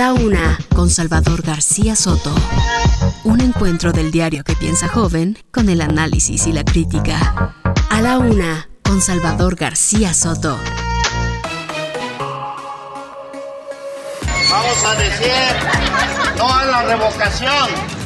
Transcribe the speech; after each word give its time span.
La 0.00 0.14
una, 0.14 0.58
con 0.74 0.88
Salvador 0.88 1.42
García 1.42 1.94
Soto. 1.94 2.34
Un 3.22 3.42
encuentro 3.42 3.92
del 3.92 4.10
diario 4.10 4.42
que 4.44 4.54
piensa 4.54 4.88
joven 4.88 5.36
con 5.52 5.68
el 5.68 5.82
análisis 5.82 6.46
y 6.46 6.54
la 6.54 6.64
crítica. 6.64 7.54
A 7.90 8.00
la 8.00 8.16
una, 8.16 8.70
con 8.82 9.02
Salvador 9.02 9.56
García 9.56 10.14
Soto. 10.14 10.58
Vamos 14.50 14.84
a 14.86 14.94
decir 14.94 16.38
no 16.38 16.50
a 16.50 16.64
la 16.64 16.82
revocación. 16.84 17.99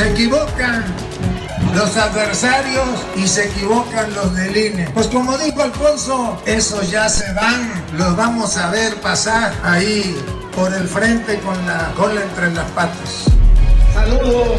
Se 0.00 0.12
equivocan 0.12 0.82
los 1.74 1.94
adversarios 1.94 2.88
y 3.16 3.26
se 3.26 3.48
equivocan 3.48 4.14
los 4.14 4.34
del 4.34 4.56
INE. 4.56 4.88
Pues 4.94 5.08
como 5.08 5.36
dijo 5.36 5.60
Alfonso, 5.60 6.40
esos 6.46 6.90
ya 6.90 7.06
se 7.06 7.30
van, 7.34 7.70
los 7.98 8.16
vamos 8.16 8.56
a 8.56 8.70
ver 8.70 8.94
pasar 9.02 9.52
ahí 9.62 10.16
por 10.56 10.72
el 10.72 10.88
frente 10.88 11.38
con 11.40 11.54
la 11.66 11.92
cola 11.98 12.22
entre 12.22 12.50
las 12.50 12.64
patas. 12.70 13.26
Saludo 13.92 14.54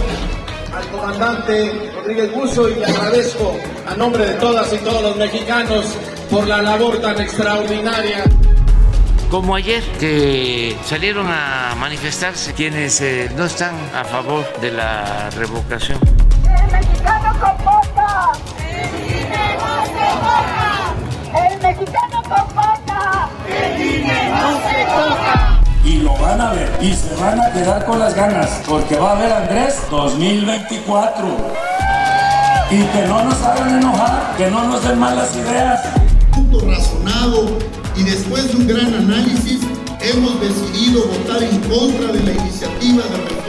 al 0.76 0.88
comandante 0.92 1.92
Rodríguez 1.96 2.32
Buzo 2.36 2.70
y 2.70 2.76
le 2.76 2.86
agradezco 2.86 3.58
a 3.88 3.96
nombre 3.96 4.28
de 4.28 4.34
todas 4.36 4.72
y 4.72 4.78
todos 4.78 5.02
los 5.02 5.16
mexicanos 5.16 5.86
por 6.30 6.46
la 6.46 6.62
labor 6.62 7.02
tan 7.02 7.20
extraordinaria. 7.20 8.26
Como 9.32 9.56
ayer 9.56 9.82
que 9.98 10.78
salieron 10.84 11.26
a 11.30 11.74
manifestarse 11.80 12.52
quienes 12.52 13.00
eh, 13.00 13.32
no 13.38 13.46
están 13.46 13.74
a 13.96 14.04
favor 14.04 14.44
de 14.60 14.74
la 14.74 15.30
revocación. 15.30 15.98
El 16.44 16.70
mexicano 16.70 17.32
con 17.40 17.58
vota. 17.64 18.34
El 18.60 19.10
INE 19.10 19.56
no 19.56 19.86
se 19.86 20.04
toca. 20.20 21.48
El 21.48 21.62
mexicano 21.62 22.24
con 22.24 22.56
vota. 22.56 23.30
El 23.48 23.82
INE 23.82 24.32
no 24.32 24.50
se 24.68 24.84
toca. 24.84 25.62
Y 25.86 26.00
lo 26.02 26.14
van 26.18 26.42
a 26.42 26.52
ver 26.52 26.78
y 26.82 26.94
se 26.94 27.16
van 27.16 27.40
a 27.40 27.54
quedar 27.54 27.86
con 27.86 28.00
las 28.00 28.14
ganas 28.14 28.62
porque 28.68 28.98
va 28.98 29.12
a 29.12 29.18
haber 29.18 29.32
Andrés 29.32 29.82
2024. 29.90 31.54
Y 32.70 32.84
que 32.84 33.08
no 33.08 33.24
nos 33.24 33.42
hagan 33.44 33.78
enojar, 33.78 34.36
que 34.36 34.52
no 34.52 34.66
nos 34.66 34.84
den 34.84 35.00
malas 35.00 35.34
ideas. 35.38 35.80
Punto 36.34 36.60
razonado 36.68 37.81
y 37.96 38.04
después 38.04 38.48
de 38.48 38.56
un 38.58 38.68
gran 38.68 38.94
análisis 38.94 39.60
hemos 40.02 40.40
decidido 40.42 41.06
votar 41.06 41.44
en 41.44 41.60
contra 41.62 42.12
de 42.12 42.24
la 42.24 42.32
iniciativa 42.32 43.04
de 43.04 43.18
reforma 43.18 43.41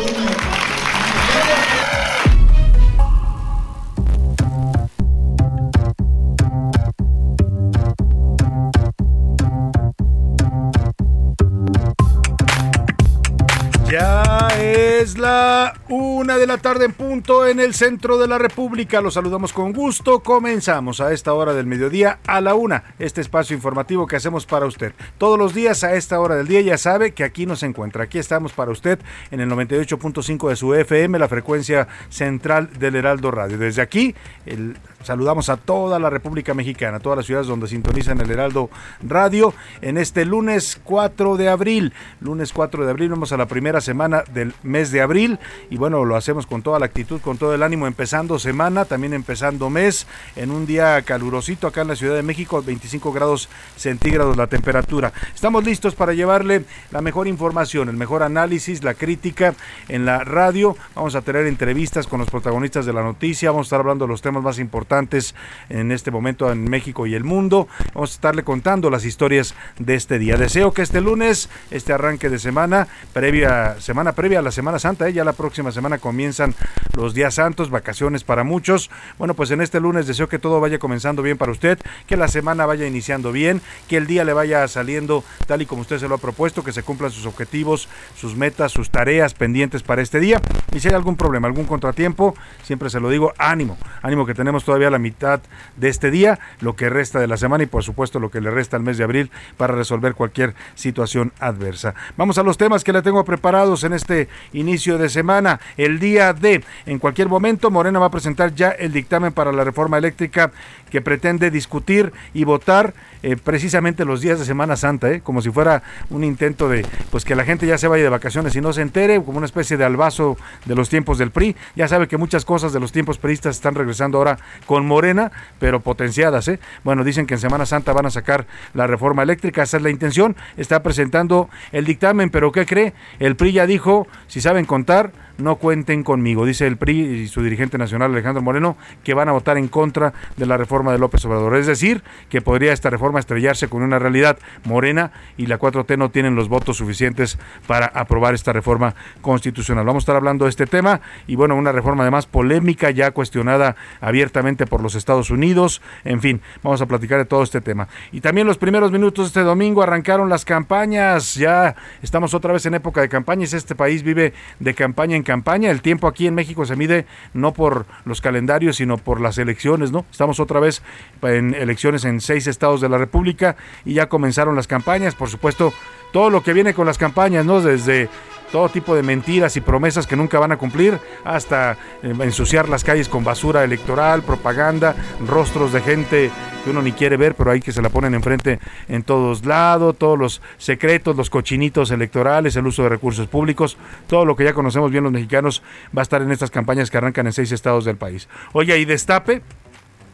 una 15.88 16.38
de 16.38 16.46
la 16.46 16.58
tarde 16.58 16.84
en 16.86 16.92
punto 16.92 17.46
en 17.46 17.60
el 17.60 17.74
centro 17.74 18.18
de 18.18 18.26
la 18.26 18.38
República. 18.38 19.00
Los 19.00 19.14
saludamos 19.14 19.52
con 19.52 19.72
gusto. 19.72 20.20
Comenzamos 20.20 21.00
a 21.00 21.12
esta 21.12 21.34
hora 21.34 21.52
del 21.52 21.66
mediodía 21.66 22.18
a 22.26 22.40
la 22.40 22.54
una. 22.54 22.94
Este 22.98 23.20
espacio 23.20 23.54
informativo 23.54 24.06
que 24.06 24.16
hacemos 24.16 24.46
para 24.46 24.66
usted. 24.66 24.94
Todos 25.18 25.38
los 25.38 25.54
días 25.54 25.84
a 25.84 25.94
esta 25.94 26.20
hora 26.20 26.36
del 26.36 26.48
día 26.48 26.60
ya 26.60 26.78
sabe 26.78 27.12
que 27.12 27.24
aquí 27.24 27.46
nos 27.46 27.62
encuentra. 27.62 28.04
Aquí 28.04 28.18
estamos 28.18 28.52
para 28.52 28.70
usted 28.70 28.98
en 29.30 29.40
el 29.40 29.50
98.5 29.50 30.48
de 30.48 30.56
su 30.56 30.74
FM, 30.74 31.18
la 31.18 31.28
frecuencia 31.28 31.88
central 32.08 32.70
del 32.78 32.96
Heraldo 32.96 33.30
Radio. 33.30 33.58
Desde 33.58 33.82
aquí, 33.82 34.14
el 34.46 34.76
Saludamos 35.02 35.48
a 35.48 35.56
toda 35.56 35.98
la 35.98 36.10
República 36.10 36.54
Mexicana, 36.54 36.98
a 36.98 37.00
todas 37.00 37.16
las 37.16 37.26
ciudades 37.26 37.48
donde 37.48 37.66
sintonizan 37.66 38.20
el 38.20 38.30
Heraldo 38.30 38.70
Radio 39.02 39.52
en 39.80 39.98
este 39.98 40.24
lunes 40.24 40.80
4 40.84 41.36
de 41.36 41.48
abril. 41.48 41.92
Lunes 42.20 42.52
4 42.52 42.84
de 42.84 42.90
abril, 42.90 43.10
vamos 43.10 43.32
a 43.32 43.36
la 43.36 43.46
primera 43.46 43.80
semana 43.80 44.22
del 44.32 44.54
mes 44.62 44.92
de 44.92 45.00
abril 45.00 45.21
y 45.70 45.76
bueno, 45.76 46.04
lo 46.04 46.16
hacemos 46.16 46.46
con 46.46 46.62
toda 46.62 46.78
la 46.78 46.86
actitud, 46.86 47.20
con 47.20 47.38
todo 47.38 47.54
el 47.54 47.62
ánimo, 47.62 47.86
empezando 47.86 48.38
semana, 48.38 48.84
también 48.84 49.14
empezando 49.14 49.70
mes, 49.70 50.06
en 50.36 50.50
un 50.50 50.66
día 50.66 51.00
calurosito 51.02 51.66
acá 51.66 51.82
en 51.82 51.88
la 51.88 51.96
Ciudad 51.96 52.14
de 52.14 52.22
México, 52.22 52.62
25 52.62 53.12
grados 53.12 53.48
centígrados 53.76 54.36
la 54.36 54.46
temperatura. 54.46 55.12
Estamos 55.34 55.64
listos 55.64 55.94
para 55.94 56.12
llevarle 56.12 56.64
la 56.90 57.00
mejor 57.00 57.28
información, 57.28 57.88
el 57.88 57.96
mejor 57.96 58.22
análisis, 58.22 58.82
la 58.82 58.94
crítica 58.94 59.54
en 59.88 60.04
la 60.04 60.24
radio. 60.24 60.76
Vamos 60.94 61.14
a 61.14 61.22
tener 61.22 61.46
entrevistas 61.46 62.06
con 62.06 62.18
los 62.18 62.30
protagonistas 62.30 62.86
de 62.86 62.92
la 62.92 63.02
noticia, 63.02 63.50
vamos 63.50 63.66
a 63.66 63.68
estar 63.68 63.80
hablando 63.80 64.06
de 64.06 64.10
los 64.10 64.22
temas 64.22 64.42
más 64.42 64.58
importantes 64.58 65.34
en 65.68 65.92
este 65.92 66.10
momento 66.10 66.50
en 66.50 66.68
México 66.68 67.06
y 67.06 67.14
el 67.14 67.24
mundo. 67.24 67.68
Vamos 67.94 68.10
a 68.10 68.14
estarle 68.14 68.42
contando 68.42 68.90
las 68.90 69.04
historias 69.04 69.54
de 69.78 69.94
este 69.94 70.18
día. 70.18 70.36
Deseo 70.36 70.72
que 70.72 70.82
este 70.82 71.00
lunes, 71.00 71.48
este 71.70 71.92
arranque 71.92 72.28
de 72.28 72.38
semana, 72.38 72.88
previa, 73.12 73.76
semana 73.80 74.12
previa 74.12 74.40
a 74.40 74.42
la 74.42 74.50
Semana 74.50 74.78
Santa, 74.78 75.08
¿eh? 75.08 75.11
Ya 75.12 75.24
la 75.24 75.32
próxima 75.32 75.72
semana 75.72 75.98
comienzan 75.98 76.54
los 76.96 77.14
días 77.14 77.34
santos, 77.34 77.70
vacaciones 77.70 78.24
para 78.24 78.44
muchos. 78.44 78.90
Bueno, 79.18 79.34
pues 79.34 79.50
en 79.50 79.60
este 79.60 79.80
lunes 79.80 80.06
deseo 80.06 80.28
que 80.28 80.38
todo 80.38 80.60
vaya 80.60 80.78
comenzando 80.78 81.22
bien 81.22 81.38
para 81.38 81.52
usted, 81.52 81.78
que 82.06 82.16
la 82.16 82.28
semana 82.28 82.66
vaya 82.66 82.86
iniciando 82.86 83.32
bien, 83.32 83.60
que 83.88 83.96
el 83.96 84.06
día 84.06 84.24
le 84.24 84.32
vaya 84.32 84.66
saliendo 84.68 85.24
tal 85.46 85.62
y 85.62 85.66
como 85.66 85.82
usted 85.82 85.98
se 85.98 86.08
lo 86.08 86.16
ha 86.16 86.18
propuesto, 86.18 86.64
que 86.64 86.72
se 86.72 86.82
cumplan 86.82 87.10
sus 87.10 87.26
objetivos, 87.26 87.88
sus 88.16 88.36
metas, 88.36 88.72
sus 88.72 88.90
tareas 88.90 89.34
pendientes 89.34 89.82
para 89.82 90.02
este 90.02 90.20
día. 90.20 90.40
Y 90.74 90.80
si 90.80 90.88
hay 90.88 90.94
algún 90.94 91.16
problema, 91.16 91.48
algún 91.48 91.66
contratiempo, 91.66 92.34
siempre 92.62 92.90
se 92.90 93.00
lo 93.00 93.10
digo, 93.10 93.32
ánimo, 93.38 93.78
ánimo 94.02 94.26
que 94.26 94.34
tenemos 94.34 94.64
todavía 94.64 94.90
la 94.90 94.98
mitad 94.98 95.40
de 95.76 95.88
este 95.88 96.10
día, 96.10 96.38
lo 96.60 96.76
que 96.76 96.88
resta 96.90 97.20
de 97.20 97.26
la 97.26 97.36
semana 97.36 97.64
y 97.64 97.66
por 97.66 97.82
supuesto 97.82 98.18
lo 98.18 98.30
que 98.30 98.40
le 98.40 98.50
resta 98.50 98.76
al 98.76 98.82
mes 98.82 98.98
de 98.98 99.04
abril 99.04 99.30
para 99.56 99.74
resolver 99.74 100.14
cualquier 100.14 100.54
situación 100.74 101.32
adversa. 101.40 101.94
Vamos 102.16 102.38
a 102.38 102.42
los 102.42 102.58
temas 102.58 102.84
que 102.84 102.92
le 102.92 103.02
tengo 103.02 103.24
preparados 103.24 103.84
en 103.84 103.92
este 103.92 104.28
inicio 104.52 104.98
de 104.98 105.01
semana. 105.08 105.60
El 105.76 105.98
día 105.98 106.32
de, 106.32 106.62
en 106.86 106.98
cualquier 106.98 107.28
momento, 107.28 107.70
Morena 107.70 107.98
va 107.98 108.06
a 108.06 108.10
presentar 108.10 108.54
ya 108.54 108.70
el 108.70 108.92
dictamen 108.92 109.32
para 109.32 109.52
la 109.52 109.64
reforma 109.64 109.98
eléctrica 109.98 110.52
que 110.92 111.00
pretende 111.00 111.50
discutir 111.50 112.12
y 112.34 112.44
votar 112.44 112.92
eh, 113.22 113.36
precisamente 113.42 114.04
los 114.04 114.20
días 114.20 114.38
de 114.38 114.44
Semana 114.44 114.76
Santa, 114.76 115.10
eh, 115.10 115.22
como 115.22 115.40
si 115.40 115.50
fuera 115.50 115.82
un 116.10 116.22
intento 116.22 116.68
de 116.68 116.84
pues 117.10 117.24
que 117.24 117.34
la 117.34 117.44
gente 117.44 117.66
ya 117.66 117.78
se 117.78 117.88
vaya 117.88 118.04
de 118.04 118.10
vacaciones 118.10 118.54
y 118.56 118.60
no 118.60 118.74
se 118.74 118.82
entere, 118.82 119.22
como 119.24 119.38
una 119.38 119.46
especie 119.46 119.78
de 119.78 119.86
albazo 119.86 120.36
de 120.66 120.74
los 120.74 120.90
tiempos 120.90 121.16
del 121.16 121.30
PRI. 121.30 121.56
Ya 121.76 121.88
sabe 121.88 122.08
que 122.08 122.18
muchas 122.18 122.44
cosas 122.44 122.74
de 122.74 122.80
los 122.80 122.92
tiempos 122.92 123.16
priistas 123.16 123.56
están 123.56 123.74
regresando 123.74 124.18
ahora 124.18 124.38
con 124.66 124.84
Morena, 124.84 125.32
pero 125.58 125.80
potenciadas. 125.80 126.46
¿eh? 126.48 126.60
Bueno, 126.84 127.04
dicen 127.04 127.26
que 127.26 127.34
en 127.34 127.40
Semana 127.40 127.64
Santa 127.64 127.94
van 127.94 128.04
a 128.04 128.10
sacar 128.10 128.46
la 128.74 128.86
reforma 128.86 129.22
eléctrica, 129.22 129.62
esa 129.62 129.78
es 129.78 129.82
la 129.82 129.90
intención. 129.90 130.36
Está 130.58 130.82
presentando 130.82 131.48
el 131.72 131.86
dictamen, 131.86 132.28
pero 132.28 132.52
¿qué 132.52 132.66
cree? 132.66 132.92
El 133.18 133.36
PRI 133.36 133.52
ya 133.52 133.66
dijo, 133.66 134.06
si 134.26 134.42
saben 134.42 134.66
contar, 134.66 135.12
no 135.38 135.56
cuenten 135.56 136.02
conmigo. 136.02 136.46
Dice 136.46 136.66
el 136.66 136.76
PRI 136.76 137.00
y 137.00 137.28
su 137.28 137.42
dirigente 137.42 137.78
nacional 137.78 138.12
Alejandro 138.12 138.42
Moreno 138.42 138.76
que 139.04 139.14
van 139.14 139.28
a 139.28 139.32
votar 139.32 139.58
en 139.58 139.68
contra 139.68 140.12
de 140.36 140.46
la 140.46 140.56
reforma 140.56 140.92
de 140.92 140.98
López 140.98 141.24
Obrador. 141.24 141.56
Es 141.56 141.66
decir, 141.66 142.02
que 142.28 142.40
podría 142.40 142.72
esta 142.72 142.90
reforma 142.90 143.18
estrellarse 143.18 143.68
con 143.68 143.82
una 143.82 143.98
realidad 143.98 144.38
morena 144.64 145.12
y 145.36 145.46
la 145.46 145.58
4T 145.58 145.98
no 145.98 146.10
tienen 146.10 146.34
los 146.34 146.48
votos 146.48 146.76
suficientes 146.76 147.38
para 147.66 147.86
aprobar 147.86 148.34
esta 148.34 148.52
reforma 148.52 148.94
constitucional. 149.20 149.84
Vamos 149.84 150.02
a 150.02 150.04
estar 150.04 150.16
hablando 150.16 150.44
de 150.44 150.50
este 150.50 150.66
tema 150.66 151.00
y 151.26 151.36
bueno, 151.36 151.56
una 151.56 151.72
reforma 151.72 152.04
además 152.04 152.26
polémica 152.26 152.90
ya 152.90 153.10
cuestionada 153.10 153.76
abiertamente 154.00 154.66
por 154.66 154.82
los 154.82 154.94
Estados 154.94 155.30
Unidos. 155.30 155.82
En 156.04 156.20
fin, 156.20 156.40
vamos 156.62 156.80
a 156.80 156.86
platicar 156.86 157.18
de 157.18 157.24
todo 157.24 157.42
este 157.42 157.60
tema. 157.60 157.88
Y 158.12 158.20
también 158.20 158.46
los 158.46 158.58
primeros 158.58 158.92
minutos 158.92 159.26
de 159.26 159.28
este 159.28 159.40
domingo 159.40 159.82
arrancaron 159.82 160.28
las 160.28 160.44
campañas. 160.44 161.34
Ya 161.34 161.74
estamos 162.02 162.34
otra 162.34 162.52
vez 162.52 162.66
en 162.66 162.74
época 162.74 163.00
de 163.00 163.08
campañas. 163.08 163.52
Este 163.52 163.74
país 163.74 164.02
vive 164.02 164.32
de 164.60 164.74
campaña 164.74 164.92
campaña 164.92 165.16
en 165.22 165.24
campaña. 165.24 165.70
El 165.70 165.82
tiempo 165.82 166.08
aquí 166.08 166.26
en 166.26 166.34
México 166.34 166.66
se 166.66 166.74
mide 166.74 167.06
no 167.32 167.52
por 167.52 167.86
los 168.04 168.20
calendarios, 168.20 168.76
sino 168.76 168.98
por 168.98 169.20
las 169.20 169.38
elecciones, 169.38 169.92
¿no? 169.92 170.04
Estamos 170.10 170.40
otra 170.40 170.58
vez 170.58 170.82
en 171.22 171.54
elecciones 171.54 172.04
en 172.04 172.20
seis 172.20 172.46
estados 172.48 172.80
de 172.80 172.88
la 172.88 172.98
República 172.98 173.56
y 173.84 173.94
ya 173.94 174.08
comenzaron 174.08 174.56
las 174.56 174.66
campañas. 174.66 175.14
Por 175.14 175.28
supuesto, 175.28 175.72
todo 176.12 176.28
lo 176.28 176.42
que 176.42 176.52
viene 176.52 176.74
con 176.74 176.86
las 176.86 176.98
campañas, 176.98 177.46
¿no? 177.46 177.60
Desde 177.60 178.08
todo 178.52 178.68
tipo 178.68 178.94
de 178.94 179.02
mentiras 179.02 179.56
y 179.56 179.60
promesas 179.62 180.06
que 180.06 180.14
nunca 180.14 180.38
van 180.38 180.52
a 180.52 180.58
cumplir, 180.58 180.98
hasta 181.24 181.72
eh, 182.02 182.14
ensuciar 182.20 182.68
las 182.68 182.84
calles 182.84 183.08
con 183.08 183.24
basura 183.24 183.64
electoral, 183.64 184.22
propaganda, 184.22 184.94
rostros 185.26 185.72
de 185.72 185.80
gente 185.80 186.30
que 186.62 186.70
uno 186.70 186.82
ni 186.82 186.92
quiere 186.92 187.16
ver, 187.16 187.34
pero 187.34 187.50
hay 187.50 187.60
que 187.60 187.72
se 187.72 187.82
la 187.82 187.88
ponen 187.88 188.14
enfrente 188.14 188.60
en 188.88 189.02
todos 189.02 189.44
lados, 189.44 189.96
todos 189.98 190.18
los 190.18 190.42
secretos, 190.58 191.16
los 191.16 191.30
cochinitos 191.30 191.90
electorales, 191.90 192.54
el 192.54 192.66
uso 192.66 192.84
de 192.84 192.90
recursos 192.90 193.26
públicos, 193.26 193.76
todo 194.06 194.24
lo 194.24 194.36
que 194.36 194.44
ya 194.44 194.52
conocemos 194.52 194.90
bien 194.90 195.02
los 195.02 195.12
mexicanos 195.12 195.62
va 195.96 196.02
a 196.02 196.04
estar 196.04 196.22
en 196.22 196.30
estas 196.30 196.50
campañas 196.50 196.90
que 196.90 196.98
arrancan 196.98 197.26
en 197.26 197.32
seis 197.32 197.50
estados 197.52 197.84
del 197.84 197.96
país. 197.96 198.28
Oye, 198.52 198.78
y 198.78 198.84
destape, 198.84 199.42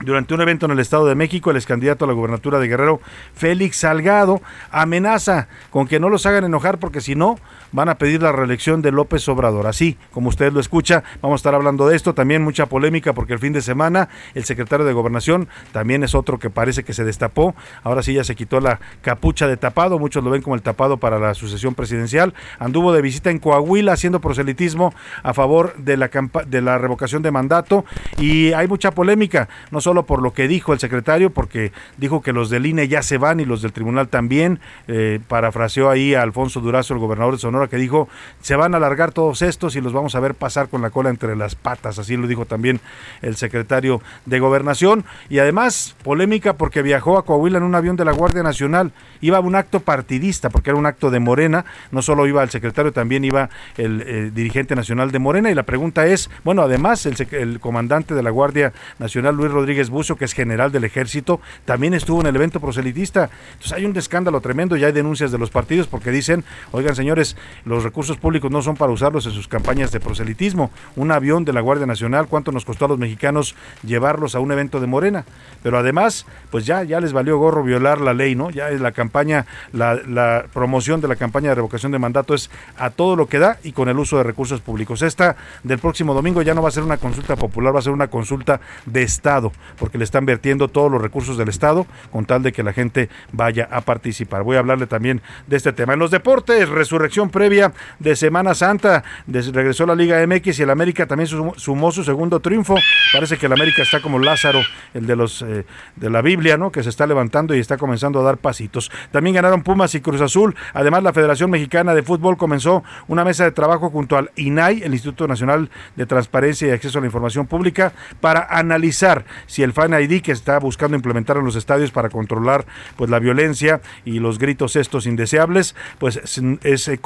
durante 0.00 0.32
un 0.32 0.40
evento 0.40 0.67
en 0.67 0.73
el 0.73 0.79
Estado 0.79 1.06
de 1.06 1.17
México, 1.17 1.50
el 1.50 1.56
ex 1.56 1.67
candidato 1.67 2.05
a 2.05 2.08
la 2.08 2.14
gubernatura 2.14 2.61
de 2.61 2.69
Guerrero, 2.69 3.00
Félix 3.35 3.79
Salgado, 3.79 4.40
amenaza 4.70 5.49
con 5.70 5.88
que 5.88 5.99
no 5.99 6.08
los 6.08 6.25
hagan 6.25 6.44
enojar 6.44 6.79
porque 6.79 7.00
si 7.00 7.17
no, 7.17 7.38
van 7.72 7.88
a 7.88 7.98
pedir 7.98 8.22
la 8.22 8.32
reelección 8.32 8.82
de 8.82 8.92
López 8.92 9.28
Obrador. 9.28 9.66
Así 9.66 9.96
como 10.12 10.28
usted 10.28 10.52
lo 10.52 10.60
escucha, 10.60 11.02
vamos 11.22 11.36
a 11.36 11.40
estar 11.40 11.54
hablando 11.54 11.88
de 11.88 11.96
esto. 11.96 12.14
También 12.14 12.42
mucha 12.42 12.66
polémica 12.66 13.12
porque 13.12 13.32
el 13.32 13.38
fin 13.38 13.52
de 13.52 13.62
semana 13.62 14.08
el 14.34 14.44
secretario 14.44 14.86
de 14.86 14.92
Gobernación 14.92 15.48
también 15.72 16.02
es 16.04 16.14
otro 16.14 16.38
que 16.38 16.50
parece 16.50 16.84
que 16.84 16.92
se 16.92 17.04
destapó. 17.04 17.54
Ahora 17.82 18.02
sí 18.02 18.14
ya 18.14 18.24
se 18.24 18.34
quitó 18.34 18.60
la 18.60 18.80
capucha 19.02 19.46
de 19.48 19.56
tapado. 19.56 19.98
Muchos 19.98 20.24
lo 20.24 20.30
ven 20.30 20.42
como 20.42 20.54
el 20.54 20.62
tapado 20.62 20.96
para 20.98 21.18
la 21.18 21.34
sucesión 21.34 21.74
presidencial. 21.74 22.34
Anduvo 22.58 22.92
de 22.92 23.02
visita 23.02 23.30
en 23.30 23.38
Coahuila 23.38 23.92
haciendo 23.92 24.20
proselitismo 24.20 24.94
a 25.22 25.34
favor 25.34 25.74
de 25.76 25.96
la, 25.96 26.10
de 26.46 26.62
la 26.62 26.78
revocación 26.78 27.22
de 27.22 27.30
mandato. 27.30 27.84
Y 28.18 28.52
hay 28.52 28.68
mucha 28.68 28.92
polémica, 28.92 29.48
no 29.70 29.80
solo 29.80 30.04
por 30.04 30.22
lo 30.22 30.32
que 30.32 30.48
dijo 30.48 30.72
el 30.72 30.78
secretario, 30.78 31.30
porque 31.30 31.72
dijo 31.96 32.22
que 32.22 32.32
los 32.32 32.50
del 32.50 32.66
INE 32.66 32.88
ya 32.88 33.02
se 33.02 33.18
van 33.18 33.40
y 33.40 33.44
los 33.44 33.62
del 33.62 33.72
tribunal 33.72 34.08
también. 34.08 34.60
Eh, 34.86 35.20
parafraseó 35.28 35.90
ahí 35.90 36.14
a 36.14 36.22
Alfonso 36.22 36.60
Durazo, 36.60 36.94
el 36.94 37.00
gobernador 37.00 37.34
de 37.34 37.40
Sonora 37.40 37.57
que 37.66 37.76
dijo, 37.76 38.08
se 38.40 38.55
van 38.55 38.75
a 38.75 38.76
alargar 38.76 39.10
todos 39.10 39.43
estos 39.43 39.75
y 39.75 39.81
los 39.81 39.93
vamos 39.93 40.14
a 40.14 40.20
ver 40.20 40.34
pasar 40.34 40.69
con 40.69 40.82
la 40.82 40.90
cola 40.90 41.10
entre 41.10 41.34
las 41.34 41.56
patas, 41.56 41.99
así 41.99 42.16
lo 42.16 42.28
dijo 42.28 42.44
también 42.46 42.81
el 43.22 43.34
secretario 43.34 44.00
de 44.26 44.38
Gobernación. 44.38 45.05
Y 45.28 45.40
además, 45.40 45.96
polémica 46.05 46.52
porque 46.52 46.82
viajó 46.82 47.19
a 47.19 47.25
Coahuila 47.25 47.58
en 47.58 47.64
un 47.64 47.75
avión 47.75 47.96
de 47.96 48.05
la 48.05 48.12
Guardia 48.12 48.43
Nacional, 48.43 48.93
iba 49.20 49.38
a 49.38 49.40
un 49.40 49.56
acto 49.56 49.81
partidista, 49.81 50.50
porque 50.50 50.70
era 50.70 50.78
un 50.78 50.87
acto 50.87 51.10
de 51.10 51.19
Morena, 51.19 51.64
no 51.90 52.02
solo 52.02 52.26
iba 52.26 52.43
el 52.43 52.50
secretario, 52.50 52.93
también 52.93 53.25
iba 53.25 53.50
el, 53.76 54.32
dirigente 54.34 54.76
nacional 54.76 55.11
de 55.11 55.19
Morena. 55.19 55.50
Y 55.50 55.54
la 55.54 55.64
pregunta 55.64 56.06
es, 56.06 56.31
bueno, 56.44 56.62
además 56.62 57.06
el, 57.06 57.16
el 57.32 57.61
comandante 57.61 58.14
de 58.14 58.22
la 58.22 58.31
Guardia 58.31 58.72
Nacional, 58.99 59.34
Luis 59.34 59.50
Rodríguez 59.50 59.90
Bucio, 59.90 60.16
que 60.16 60.25
es 60.25 60.32
general 60.32 60.70
del 60.72 60.84
ejército, 60.84 61.40
también 61.64 61.94
estuvo 61.94 62.20
en 62.20 62.26
el 62.26 62.37
evento 62.37 62.61
proselitista. 62.61 63.31
Entonces 63.52 63.72
hay 63.72 63.84
un 63.84 63.96
escándalo 63.96 64.40
tremendo, 64.40 64.76
ya 64.76 64.87
hay 64.87 64.93
denuncias 64.93 65.32
de 65.32 65.38
los 65.38 65.50
partidos 65.50 65.87
porque 65.87 66.11
dicen, 66.11 66.44
oigan 66.72 66.94
señores, 66.94 67.37
los 67.64 67.84
recursos 67.84 68.16
públicos 68.16 68.50
no 68.50 68.62
son 68.62 68.76
para 68.76 68.92
usarlos 68.92 69.26
en 69.26 69.32
sus 69.32 69.48
campañas 69.48 69.92
de 69.92 70.00
proselitismo. 70.00 70.70
Un 70.96 71.12
avión 71.12 71.44
de 71.44 71.52
la 71.52 71.60
Guardia 71.60 71.86
Nacional, 71.86 72.26
¿cuánto 72.26 72.52
nos 72.52 72.64
costó 72.64 72.86
a 72.86 72.88
los 72.88 72.98
mexicanos 72.98 73.54
llevarlos 73.82 74.34
a 74.34 74.40
un 74.40 74.52
evento 74.52 74.80
de 74.80 74.86
Morena? 74.86 75.24
Pero 75.62 75.78
además, 75.78 76.26
pues 76.50 76.66
ya, 76.66 76.82
ya 76.82 77.00
les 77.00 77.12
valió 77.12 77.38
gorro 77.38 77.62
violar 77.62 78.00
la 78.00 78.14
ley, 78.14 78.34
¿no? 78.34 78.50
Ya 78.50 78.70
la 78.70 78.92
campaña, 78.92 79.46
la, 79.72 79.94
la 79.94 80.44
promoción 80.52 81.00
de 81.00 81.08
la 81.08 81.16
campaña 81.16 81.50
de 81.50 81.56
revocación 81.56 81.92
de 81.92 81.98
mandato 81.98 82.34
es 82.34 82.50
a 82.76 82.90
todo 82.90 83.16
lo 83.16 83.26
que 83.26 83.38
da 83.38 83.58
y 83.62 83.72
con 83.72 83.88
el 83.88 83.98
uso 83.98 84.16
de 84.16 84.22
recursos 84.22 84.60
públicos. 84.60 85.02
Esta 85.02 85.36
del 85.62 85.78
próximo 85.78 86.14
domingo 86.14 86.42
ya 86.42 86.54
no 86.54 86.62
va 86.62 86.68
a 86.68 86.72
ser 86.72 86.82
una 86.82 86.96
consulta 86.96 87.36
popular, 87.36 87.74
va 87.74 87.80
a 87.80 87.82
ser 87.82 87.92
una 87.92 88.08
consulta 88.08 88.60
de 88.86 89.02
Estado, 89.02 89.52
porque 89.78 89.98
le 89.98 90.04
están 90.04 90.26
vertiendo 90.26 90.68
todos 90.68 90.90
los 90.90 91.00
recursos 91.00 91.36
del 91.36 91.48
Estado 91.48 91.86
con 92.10 92.24
tal 92.24 92.42
de 92.42 92.52
que 92.52 92.62
la 92.62 92.72
gente 92.72 93.08
vaya 93.32 93.68
a 93.70 93.80
participar. 93.80 94.42
Voy 94.42 94.56
a 94.56 94.60
hablarle 94.60 94.86
también 94.86 95.22
de 95.46 95.56
este 95.56 95.72
tema. 95.72 95.94
En 95.94 95.98
los 95.98 96.10
deportes, 96.10 96.68
resurrección 96.68 97.30
previa 97.38 97.73
de 98.00 98.17
Semana 98.17 98.52
Santa. 98.52 99.05
regresó 99.29 99.87
la 99.87 99.94
Liga 99.94 100.26
MX 100.26 100.58
y 100.58 100.62
el 100.64 100.70
América 100.70 101.06
también 101.06 101.29
sumó 101.29 101.93
su 101.93 102.02
segundo 102.02 102.40
triunfo. 102.40 102.75
Parece 103.12 103.37
que 103.37 103.46
el 103.46 103.52
América 103.52 103.82
está 103.82 104.02
como 104.02 104.19
Lázaro, 104.19 104.58
el 104.93 105.06
de 105.06 105.14
los 105.14 105.43
eh, 105.43 105.64
de 105.94 106.11
la 106.11 106.20
Biblia, 106.20 106.56
¿no? 106.56 106.73
Que 106.73 106.82
se 106.82 106.88
está 106.88 107.06
levantando 107.06 107.55
y 107.55 107.61
está 107.61 107.76
comenzando 107.76 108.19
a 108.19 108.25
dar 108.25 108.38
pasitos. 108.38 108.90
También 109.12 109.37
ganaron 109.37 109.62
Pumas 109.62 109.94
y 109.94 110.00
Cruz 110.00 110.20
Azul. 110.20 110.56
Además, 110.75 111.05
la 111.05 111.12
Federación 111.12 111.49
Mexicana 111.49 111.94
de 111.94 112.02
Fútbol 112.02 112.37
comenzó 112.37 112.82
una 113.06 113.25
mesa 113.25 113.44
de 113.44 113.52
trabajo 113.52 113.88
junto 113.88 114.17
al 114.17 114.32
INAI, 114.35 114.82
el 114.82 114.93
Instituto 114.93 115.29
Nacional 115.29 115.70
de 115.94 116.06
Transparencia 116.06 116.67
y 116.67 116.73
Acceso 116.73 116.99
a 116.99 117.02
la 117.02 117.06
Información 117.06 117.46
Pública, 117.46 117.93
para 118.20 118.49
analizar 118.50 119.25
si 119.46 119.62
el 119.62 119.73
Fan 119.73 119.93
ID 119.93 120.23
que 120.23 120.32
está 120.32 120.58
buscando 120.58 120.96
implementar 120.96 121.37
en 121.37 121.44
los 121.44 121.55
estadios 121.55 121.93
para 121.93 122.08
controlar 122.08 122.67
pues 122.96 123.11
la 123.11 123.20
violencia 123.20 123.81
y 124.05 124.19
los 124.19 124.40
gritos 124.40 124.75
estos 124.75 125.06
indeseables, 125.06 125.76
pues 126.00 126.17
es 126.62 126.88
eh, 126.88 126.99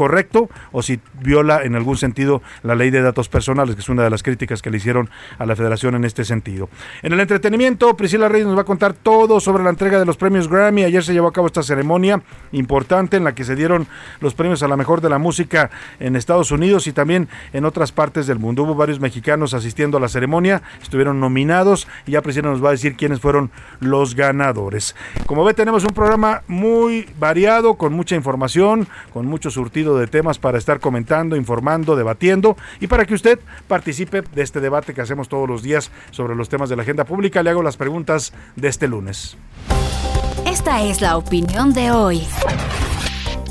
o 0.73 0.83
si 0.83 1.01
viola 1.23 1.63
en 1.65 1.75
algún 1.75 1.97
sentido 1.97 2.43
la 2.63 2.75
ley 2.75 2.91
de 2.91 3.03
datos 3.03 3.29
personales, 3.29 3.75
que 3.75 3.81
es 3.81 3.89
una 3.89 4.05
de 4.05 4.11
las 4.11 4.23
críticas 4.23 4.63
que 4.63 4.71
le 4.71 4.77
hicieron 4.77 5.11
a 5.39 5.47
la 5.47 5.57
federación 5.57 5.95
en 5.95 6.05
este 6.05 6.25
sentido. 6.25 6.69
En 7.03 7.13
el 7.13 7.21
entretenimiento, 7.21 7.97
Priscila 7.97 8.29
Reyes 8.29 8.47
nos 8.47 8.57
va 8.57 8.63
a 8.63 8.65
contar 8.65 8.95
todo 8.95 9.41
sobre 9.41 9.65
la 9.65 9.71
entrega 9.71 9.99
de 9.99 10.07
los 10.07 10.17
premios 10.17 10.49
Grammy. 10.49 10.85
Ayer 10.85 11.05
se 11.05 11.13
llevó 11.13 11.29
a 11.29 11.33
cabo 11.33 11.47
esta 11.47 11.63
ceremonia 11.63 12.23
importante 12.53 13.17
en 13.17 13.25
la 13.25 13.35
que 13.35 13.45
se 13.45 13.57
dieron 13.57 13.87
los 14.21 14.35
premios 14.35 14.63
a 14.63 14.69
la 14.69 14.77
mejor 14.77 15.01
de 15.01 15.09
la 15.09 15.19
música 15.19 15.71
en 16.01 16.17
Estados 16.17 16.51
Unidos 16.51 16.87
y 16.87 16.93
también 16.93 17.29
en 17.53 17.65
otras 17.65 17.93
partes 17.93 18.27
del 18.27 18.39
mundo. 18.39 18.63
Hubo 18.63 18.75
varios 18.75 19.01
mexicanos 19.01 19.55
asistiendo 19.55 19.99
a 19.99 20.01
la 20.01 20.09
ceremonia, 20.09 20.63
estuvieron 20.83 21.21
nominados 21.21 21.89
y 22.07 22.13
ya 22.13 22.23
Priscila 22.23 22.51
nos 22.51 22.65
va 22.65 22.69
a 22.69 22.73
decir 22.73 22.97
quiénes 22.97 23.21
fueron 23.21 23.51
los 23.81 24.15
ganadores. 24.15 24.95
Como 25.27 25.45
ve, 25.45 25.55
tenemos 25.55 25.85
un 25.85 25.95
programa 25.95 26.43
muy 26.47 27.07
variado, 27.19 27.75
con 27.75 27.93
mucha 27.93 28.17
información, 28.17 28.87
con 29.13 29.27
mucho 29.27 29.51
surtido 29.51 29.99
de 29.99 30.07
temas 30.13 30.39
para 30.39 30.59
estar 30.59 30.79
comentando, 30.79 31.35
informando, 31.35 31.97
debatiendo 31.97 32.57
y 32.79 32.87
para 32.87 33.05
que 33.05 33.15
usted 33.15 33.41
participe 33.67 34.23
de 34.23 34.43
este 34.43 34.61
debate 34.61 34.95
que 34.95 35.01
hacemos 35.01 35.29
todos 35.29 35.49
los 35.49 35.65
días 35.65 35.91
sobre 36.13 36.37
los 36.37 36.49
temas 36.49 36.69
de 36.71 36.77
la 36.77 36.83
agenda 36.83 37.05
pública. 37.05 37.43
Le 37.43 37.51
hago 37.51 37.65
las 37.65 37.77
preguntas 37.77 38.33
de 38.55 38.69
este 38.69 38.87
lunes. 38.87 39.37
Esta 40.47 40.83
es 40.83 41.01
la 41.01 41.17
opinión 41.17 41.73
de 41.73 41.91
hoy. 41.91 42.23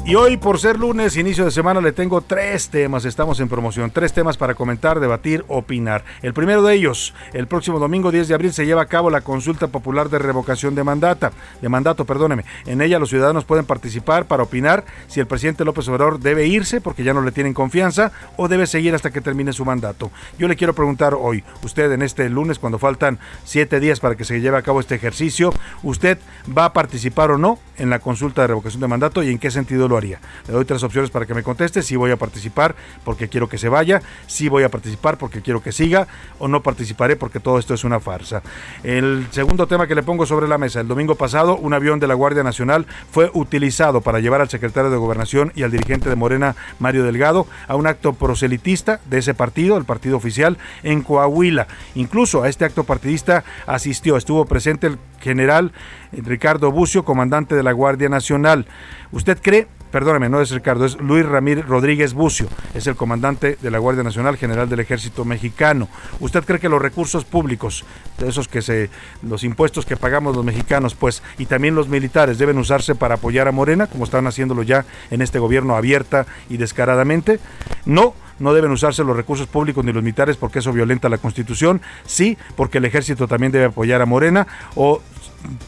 Y 0.04 0.16
hoy, 0.16 0.36
por 0.36 0.60
ser 0.60 0.80
lunes, 0.80 1.16
inicio 1.16 1.46
de 1.46 1.52
semana, 1.52 1.80
le 1.80 1.92
tengo 1.92 2.22
tres 2.22 2.70
temas. 2.70 3.06
Estamos 3.06 3.40
en 3.40 3.48
promoción. 3.48 3.92
Tres 3.92 4.12
temas 4.14 4.36
para 4.36 4.56
comentar, 4.56 5.00
debatir, 5.00 5.46
opinar. 5.48 6.04
El 6.24 6.34
primero 6.34 6.64
de 6.64 6.74
ellos, 6.74 7.14
el 7.34 7.46
próximo 7.46 7.78
domingo 7.78 8.12
10 8.12 8.28
de 8.28 8.34
abril 8.34 8.52
se 8.52 8.66
lleva 8.66 8.82
a 8.82 8.88
cabo 8.88 9.12
la 9.12 9.22
consulta 9.22 9.68
popular 9.68 10.10
de 10.10 10.18
revocación 10.18 10.74
de 10.74 10.84
mandata, 10.84 11.32
de 11.62 11.70
mandato, 11.70 12.06
perdóneme. 12.06 12.46
En 12.66 12.82
ella 12.82 12.98
los 12.98 13.10
ciudadanos 13.10 13.46
pueden 13.46 13.66
participar 13.66 14.26
para 14.26 14.42
opinar 14.42 14.86
si 15.08 15.20
el 15.20 15.28
presidente 15.28 15.66
López 15.66 15.88
Obrador 15.88 16.20
debe 16.20 16.48
irse 16.48 16.82
porque 16.82 17.04
ya 17.04 17.14
no 17.14 17.22
le 17.22 17.32
tienen 17.32 17.54
confianza 17.54 18.12
o 18.38 18.48
debe 18.48 18.66
seguir 18.66 18.96
hasta 18.96 19.12
que 19.12 19.22
termine 19.22 19.54
su 19.54 19.66
mandato. 19.66 20.10
Yo 20.40 20.48
le 20.48 20.56
quiero 20.56 20.74
preguntar 20.74 21.14
hoy, 21.14 21.44
usted 21.62 21.92
en 21.92 22.02
este 22.02 22.28
lunes, 22.28 22.58
cuando 22.58 22.80
faltan 22.80 23.20
siete 23.46 23.80
días 23.80 24.00
para 24.00 24.16
que 24.16 24.26
se 24.26 24.42
lleve 24.42 24.58
a 24.58 24.64
cabo 24.64 24.80
este 24.80 24.96
ejercicio, 24.96 25.54
¿usted 25.84 26.18
va 26.58 26.66
a 26.66 26.74
participar 26.74 27.30
o 27.30 27.38
no 27.38 27.60
en 27.78 27.92
la 27.92 28.00
consulta 28.00 28.42
de 28.42 28.48
revocación 28.48 28.82
de 28.82 28.88
mandato 28.88 29.22
y 29.22 29.30
en 29.30 29.38
qué 29.38 29.52
sentido 29.52 29.91
lo 29.92 29.98
haría. 29.98 30.20
Le 30.48 30.54
doy 30.54 30.66
tres 30.66 30.82
opciones 30.84 31.12
para 31.12 31.26
que 31.26 31.34
me 31.34 31.44
conteste, 31.44 31.84
si 31.84 31.98
voy 31.98 32.12
a 32.12 32.18
participar 32.18 32.76
porque 33.04 33.28
quiero 33.28 33.50
que 33.50 33.58
se 33.58 33.68
vaya, 33.68 34.02
si 34.26 34.48
voy 34.48 34.64
a 34.64 34.70
participar 34.70 35.18
porque 35.18 35.42
quiero 35.42 35.62
que 35.62 35.74
siga 35.74 36.08
o 36.40 36.48
no 36.48 36.64
participaré 36.64 37.18
porque 37.18 37.42
todo 37.42 37.60
esto 37.60 37.74
es 37.74 37.84
una 37.84 38.00
farsa. 38.00 38.42
El 38.84 39.28
segundo 39.32 39.68
tema 39.68 39.88
que 39.88 39.96
le 39.96 40.02
pongo 40.02 40.26
sobre 40.26 40.48
la 40.48 40.58
mesa, 40.58 40.80
el 40.80 40.88
domingo 40.88 41.16
pasado 41.16 41.58
un 41.58 41.74
avión 41.74 42.00
de 42.00 42.08
la 42.08 42.14
Guardia 42.14 42.42
Nacional 42.42 42.86
fue 43.12 43.30
utilizado 43.34 44.00
para 44.00 44.20
llevar 44.20 44.40
al 44.40 44.50
secretario 44.50 44.90
de 44.90 44.98
Gobernación 44.98 45.52
y 45.56 45.64
al 45.64 45.72
dirigente 45.72 46.10
de 46.10 46.16
Morena, 46.16 46.56
Mario 46.80 47.04
Delgado, 47.04 47.46
a 47.68 47.76
un 47.76 47.86
acto 47.86 48.14
proselitista 48.14 49.02
de 49.10 49.18
ese 49.18 49.34
partido, 49.34 49.78
el 49.78 49.84
partido 49.84 50.16
oficial, 50.16 50.58
en 50.84 51.02
Coahuila. 51.02 51.68
Incluso 51.96 52.44
a 52.44 52.50
este 52.50 52.64
acto 52.64 52.86
partidista 52.86 53.44
asistió, 53.68 54.16
estuvo 54.16 54.46
presente 54.46 54.88
el 54.88 54.98
general 55.20 55.74
Ricardo 56.12 56.72
Bucio, 56.72 57.04
comandante 57.04 57.56
de 57.56 57.64
la 57.64 57.72
Guardia 57.72 58.10
Nacional. 58.10 58.66
¿Usted 59.12 59.40
cree 59.42 59.68
perdóneme, 59.92 60.30
no 60.30 60.42
es 60.42 60.50
Ricardo, 60.52 60.86
es 60.86 61.00
Luis 61.00 61.26
Ramírez 61.26 61.68
Rodríguez 61.68 62.14
Bucio, 62.14 62.48
es 62.74 62.88
el 62.88 62.96
comandante 62.96 63.58
de 63.62 63.72
la 63.72 63.78
Guardia 63.78 64.04
Nacional, 64.04 64.38
general 64.38 64.70
del 64.70 64.80
Ejército 64.80 65.26
Mexicano. 65.26 65.90
¿Usted 66.20 66.44
cree 66.46 66.60
que 66.60 66.70
los 66.70 66.82
recursos 66.82 67.26
públicos, 67.26 67.84
esos 68.26 68.48
que 68.48 68.62
se, 68.62 68.90
los 69.22 69.44
impuestos 69.44 69.86
que 69.86 69.98
pagamos 69.98 70.36
los 70.36 70.46
mexicanos, 70.46 70.96
pues, 70.96 71.22
y 71.38 71.46
también 71.46 71.76
los 71.76 71.90
militares, 71.90 72.38
deben 72.38 72.58
usarse 72.58 72.96
para 72.96 73.16
apoyar 73.16 73.48
a 73.48 73.52
Morena, 73.52 73.88
como 73.88 74.06
están 74.06 74.26
haciéndolo 74.26 74.64
ya 74.64 74.86
en 75.12 75.22
este 75.22 75.40
gobierno 75.40 75.76
abierta 75.76 76.26
y 76.50 76.58
descaradamente? 76.58 77.40
No 77.86 78.16
no 78.40 78.56
deben 78.56 78.72
usarse 78.72 79.04
los 79.04 79.16
recursos 79.16 79.46
públicos 79.46 79.86
ni 79.86 79.94
los 79.94 80.02
militares 80.02 80.36
porque 80.36 80.60
eso 80.60 80.74
violenta 80.74 81.10
la 81.10 81.20
Constitución, 81.20 81.80
sí, 82.06 82.40
porque 82.56 82.80
el 82.80 82.86
ejército 82.86 83.28
también 83.28 83.52
debe 83.52 83.66
apoyar 83.66 84.02
a 84.02 84.08
Morena, 84.08 84.48
o 84.74 85.00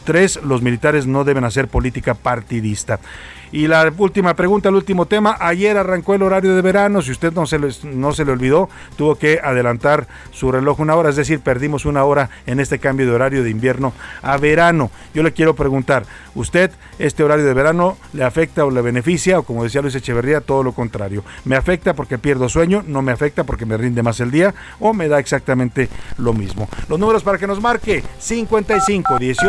Tres, 0.04 0.40
los 0.42 0.62
militares 0.62 1.06
no 1.06 1.24
deben 1.24 1.44
hacer 1.44 1.68
política 1.68 2.14
partidista. 2.14 3.00
Y 3.54 3.68
la 3.68 3.92
última 3.96 4.34
pregunta, 4.34 4.68
el 4.68 4.74
último 4.74 5.06
tema. 5.06 5.36
Ayer 5.38 5.76
arrancó 5.76 6.14
el 6.14 6.22
horario 6.22 6.56
de 6.56 6.60
verano. 6.60 7.02
Si 7.02 7.12
usted 7.12 7.32
no 7.32 7.46
se, 7.46 7.60
le, 7.60 7.68
no 7.84 8.12
se 8.12 8.24
le 8.24 8.32
olvidó, 8.32 8.68
tuvo 8.96 9.14
que 9.14 9.38
adelantar 9.40 10.08
su 10.32 10.50
reloj 10.50 10.80
una 10.80 10.96
hora. 10.96 11.10
Es 11.10 11.14
decir, 11.14 11.38
perdimos 11.38 11.84
una 11.84 12.02
hora 12.02 12.30
en 12.46 12.58
este 12.58 12.80
cambio 12.80 13.06
de 13.06 13.12
horario 13.12 13.44
de 13.44 13.50
invierno 13.50 13.92
a 14.22 14.38
verano. 14.38 14.90
Yo 15.14 15.22
le 15.22 15.32
quiero 15.32 15.54
preguntar, 15.54 16.04
¿usted 16.34 16.72
este 16.98 17.22
horario 17.22 17.44
de 17.44 17.54
verano 17.54 17.96
le 18.12 18.24
afecta 18.24 18.64
o 18.64 18.72
le 18.72 18.82
beneficia? 18.82 19.38
O 19.38 19.44
como 19.44 19.62
decía 19.62 19.82
Luis 19.82 19.94
Echeverría, 19.94 20.40
todo 20.40 20.64
lo 20.64 20.72
contrario. 20.72 21.22
¿Me 21.44 21.54
afecta 21.54 21.94
porque 21.94 22.18
pierdo 22.18 22.48
sueño? 22.48 22.82
¿No 22.84 23.02
me 23.02 23.12
afecta 23.12 23.44
porque 23.44 23.66
me 23.66 23.76
rinde 23.76 24.02
más 24.02 24.18
el 24.18 24.32
día? 24.32 24.52
¿O 24.80 24.92
me 24.92 25.06
da 25.06 25.20
exactamente 25.20 25.88
lo 26.18 26.32
mismo? 26.32 26.68
Los 26.88 26.98
números 26.98 27.22
para 27.22 27.38
que 27.38 27.46
nos 27.46 27.60
marque 27.60 28.02
55 28.18 29.16
18 29.16 29.43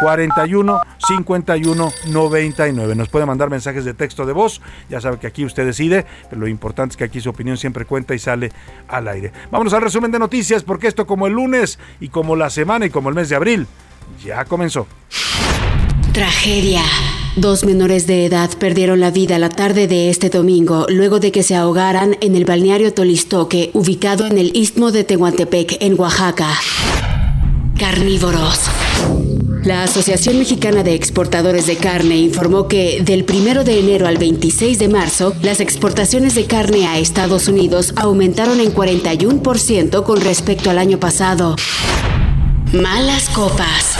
41 0.00 0.80
51 1.06 1.92
99. 2.08 2.94
Nos 2.94 3.08
puede 3.08 3.26
mandar 3.26 3.50
mensajes 3.50 3.84
de 3.84 3.94
texto 3.94 4.26
de 4.26 4.32
voz. 4.32 4.60
Ya 4.88 5.00
sabe 5.00 5.18
que 5.18 5.26
aquí 5.26 5.44
usted 5.44 5.64
decide, 5.64 6.06
pero 6.28 6.40
lo 6.40 6.48
importante 6.48 6.92
es 6.92 6.96
que 6.96 7.04
aquí 7.04 7.20
su 7.20 7.30
opinión 7.30 7.56
siempre 7.56 7.84
cuenta 7.84 8.14
y 8.14 8.18
sale 8.18 8.52
al 8.88 9.08
aire. 9.08 9.32
Vámonos 9.50 9.72
al 9.72 9.82
resumen 9.82 10.10
de 10.10 10.18
noticias, 10.18 10.62
porque 10.62 10.88
esto 10.88 11.06
como 11.06 11.26
el 11.26 11.34
lunes 11.34 11.78
y 12.00 12.08
como 12.08 12.36
la 12.36 12.50
semana 12.50 12.86
y 12.86 12.90
como 12.90 13.08
el 13.08 13.14
mes 13.14 13.28
de 13.28 13.36
abril 13.36 13.66
ya 14.24 14.44
comenzó. 14.44 14.86
Tragedia. 16.12 16.82
Dos 17.36 17.64
menores 17.64 18.08
de 18.08 18.26
edad 18.26 18.50
perdieron 18.58 18.98
la 18.98 19.12
vida 19.12 19.38
la 19.38 19.48
tarde 19.48 19.86
de 19.86 20.10
este 20.10 20.30
domingo 20.30 20.86
luego 20.88 21.20
de 21.20 21.30
que 21.30 21.44
se 21.44 21.54
ahogaran 21.54 22.16
en 22.20 22.34
el 22.34 22.44
balneario 22.44 22.92
Tolistoque, 22.92 23.70
ubicado 23.72 24.26
en 24.26 24.36
el 24.36 24.54
istmo 24.56 24.90
de 24.90 25.04
Tehuantepec, 25.04 25.76
en 25.80 25.98
Oaxaca. 25.98 26.48
Carnívoros. 27.78 28.68
La 29.64 29.82
Asociación 29.82 30.38
Mexicana 30.38 30.82
de 30.82 30.94
Exportadores 30.94 31.66
de 31.66 31.76
Carne 31.76 32.16
informó 32.16 32.66
que 32.66 33.02
del 33.02 33.26
1 33.28 33.62
de 33.62 33.78
enero 33.78 34.06
al 34.06 34.16
26 34.16 34.78
de 34.78 34.88
marzo, 34.88 35.34
las 35.42 35.60
exportaciones 35.60 36.34
de 36.34 36.46
carne 36.46 36.86
a 36.86 36.98
Estados 36.98 37.46
Unidos 37.46 37.92
aumentaron 37.96 38.58
en 38.60 38.72
41% 38.74 40.02
con 40.02 40.20
respecto 40.22 40.70
al 40.70 40.78
año 40.78 40.98
pasado. 40.98 41.56
Malas 42.72 43.28
copas. 43.28 43.96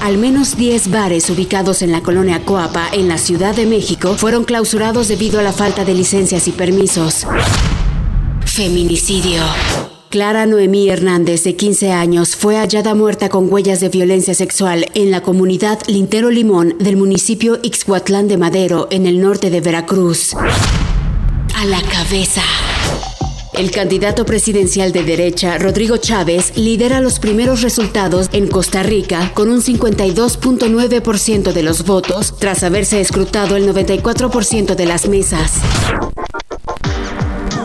Al 0.00 0.18
menos 0.18 0.56
10 0.56 0.90
bares 0.90 1.28
ubicados 1.28 1.82
en 1.82 1.90
la 1.90 2.02
colonia 2.02 2.44
Coapa, 2.44 2.88
en 2.92 3.08
la 3.08 3.18
Ciudad 3.18 3.56
de 3.56 3.66
México, 3.66 4.14
fueron 4.16 4.44
clausurados 4.44 5.08
debido 5.08 5.40
a 5.40 5.42
la 5.42 5.52
falta 5.52 5.84
de 5.84 5.94
licencias 5.94 6.46
y 6.46 6.52
permisos. 6.52 7.26
Feminicidio. 8.44 9.42
Clara 10.12 10.44
Noemí 10.44 10.90
Hernández, 10.90 11.42
de 11.42 11.56
15 11.56 11.90
años, 11.90 12.36
fue 12.36 12.58
hallada 12.58 12.94
muerta 12.94 13.30
con 13.30 13.50
huellas 13.50 13.80
de 13.80 13.88
violencia 13.88 14.34
sexual 14.34 14.84
en 14.92 15.10
la 15.10 15.22
comunidad 15.22 15.78
Lintero 15.86 16.30
Limón 16.30 16.76
del 16.78 16.98
municipio 16.98 17.58
Ixhuatlán 17.62 18.28
de 18.28 18.36
Madero, 18.36 18.88
en 18.90 19.06
el 19.06 19.22
norte 19.22 19.48
de 19.48 19.62
Veracruz. 19.62 20.34
A 20.34 21.64
la 21.64 21.80
cabeza. 21.80 22.42
El 23.54 23.70
candidato 23.70 24.26
presidencial 24.26 24.92
de 24.92 25.02
derecha, 25.02 25.56
Rodrigo 25.56 25.96
Chávez, 25.96 26.58
lidera 26.58 27.00
los 27.00 27.18
primeros 27.18 27.62
resultados 27.62 28.28
en 28.34 28.48
Costa 28.48 28.82
Rica 28.82 29.30
con 29.32 29.48
un 29.48 29.62
52.9% 29.62 31.52
de 31.54 31.62
los 31.62 31.86
votos, 31.86 32.34
tras 32.38 32.62
haberse 32.64 33.00
escrutado 33.00 33.56
el 33.56 33.66
94% 33.66 34.74
de 34.74 34.84
las 34.84 35.08
mesas. 35.08 35.52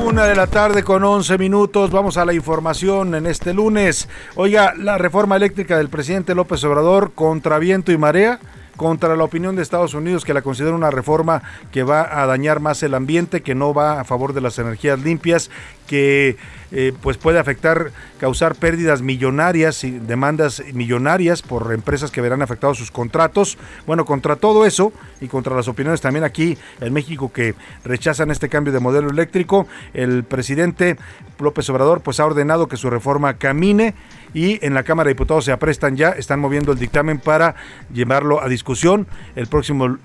Una 0.08 0.24
de 0.24 0.36
la 0.36 0.48
tarde 0.48 0.84
con 0.84 1.04
11 1.04 1.38
minutos. 1.38 1.92
Vamos 1.92 2.16
a 2.16 2.24
la 2.24 2.34
información 2.34 3.14
en 3.14 3.26
este 3.26 3.54
lunes. 3.54 4.08
Oiga, 4.36 4.74
la 4.78 4.98
reforma 4.98 5.36
eléctrica 5.36 5.78
del 5.78 5.90
presidente 5.90 6.34
López 6.34 6.64
Obrador 6.64 7.12
contra 7.12 7.60
viento 7.60 7.92
y 7.92 7.98
marea 7.98 8.40
contra 8.78 9.16
la 9.18 9.24
opinión 9.24 9.56
de 9.56 9.64
Estados 9.64 9.94
Unidos 9.94 10.24
que 10.24 10.34
la 10.34 10.42
considera 10.42 10.76
una 10.76 10.92
reforma 10.92 11.42
que 11.72 11.84
va 11.84 12.22
a 12.22 12.26
dañar 12.26 12.62
más 12.62 12.82
el 12.84 12.94
ambiente, 12.94 13.42
que 13.42 13.56
no 13.56 13.74
va 13.74 14.00
a 14.00 14.06
favor 14.06 14.34
de 14.34 14.42
las 14.42 14.58
energías 14.60 15.00
limpias, 15.00 15.50
que 15.88 16.38
eh, 16.72 16.94
pues 17.02 17.18
puede 17.18 17.40
afectar, 17.40 17.92
causar 18.20 18.56
pérdidas 18.56 19.02
millonarias 19.02 19.84
y 19.84 19.92
demandas 19.92 20.62
millonarias 20.74 21.42
por 21.42 21.74
empresas 21.74 22.12
que 22.12 22.22
verán 22.22 22.42
afectados 22.42 22.78
sus 22.78 22.92
contratos. 22.92 23.58
Bueno, 23.86 24.06
contra 24.06 24.36
todo 24.36 24.66
eso 24.66 24.94
y 25.20 25.28
contra 25.28 25.56
las 25.56 25.68
opiniones 25.68 26.02
también 26.02 26.24
aquí 26.24 26.58
en 26.80 26.94
México 26.94 27.32
que 27.32 27.56
rechazan 27.84 28.32
este 28.32 28.50
cambio 28.50 28.74
de 28.74 28.80
modelo 28.80 29.10
eléctrico, 29.10 29.68
el 29.94 30.24
presidente 30.24 30.98
López 31.40 31.70
Obrador 31.70 32.02
pues 32.02 32.20
ha 32.20 32.26
ordenado 32.26 32.68
que 32.68 32.78
su 32.78 32.90
reforma 32.90 33.36
camine 33.36 33.96
y 34.34 34.64
en 34.66 34.74
la 34.74 34.84
Cámara 34.84 35.08
de 35.08 35.14
Diputados 35.14 35.46
se 35.46 35.52
aprestan 35.52 35.96
ya, 35.96 36.10
están 36.10 36.40
moviendo 36.40 36.72
el 36.72 36.80
dictamen 36.80 37.20
para 37.20 37.56
llevarlo 37.94 38.42
a 38.42 38.48
discusión 38.48 39.08
el 39.36 39.48
próximo 39.48 39.98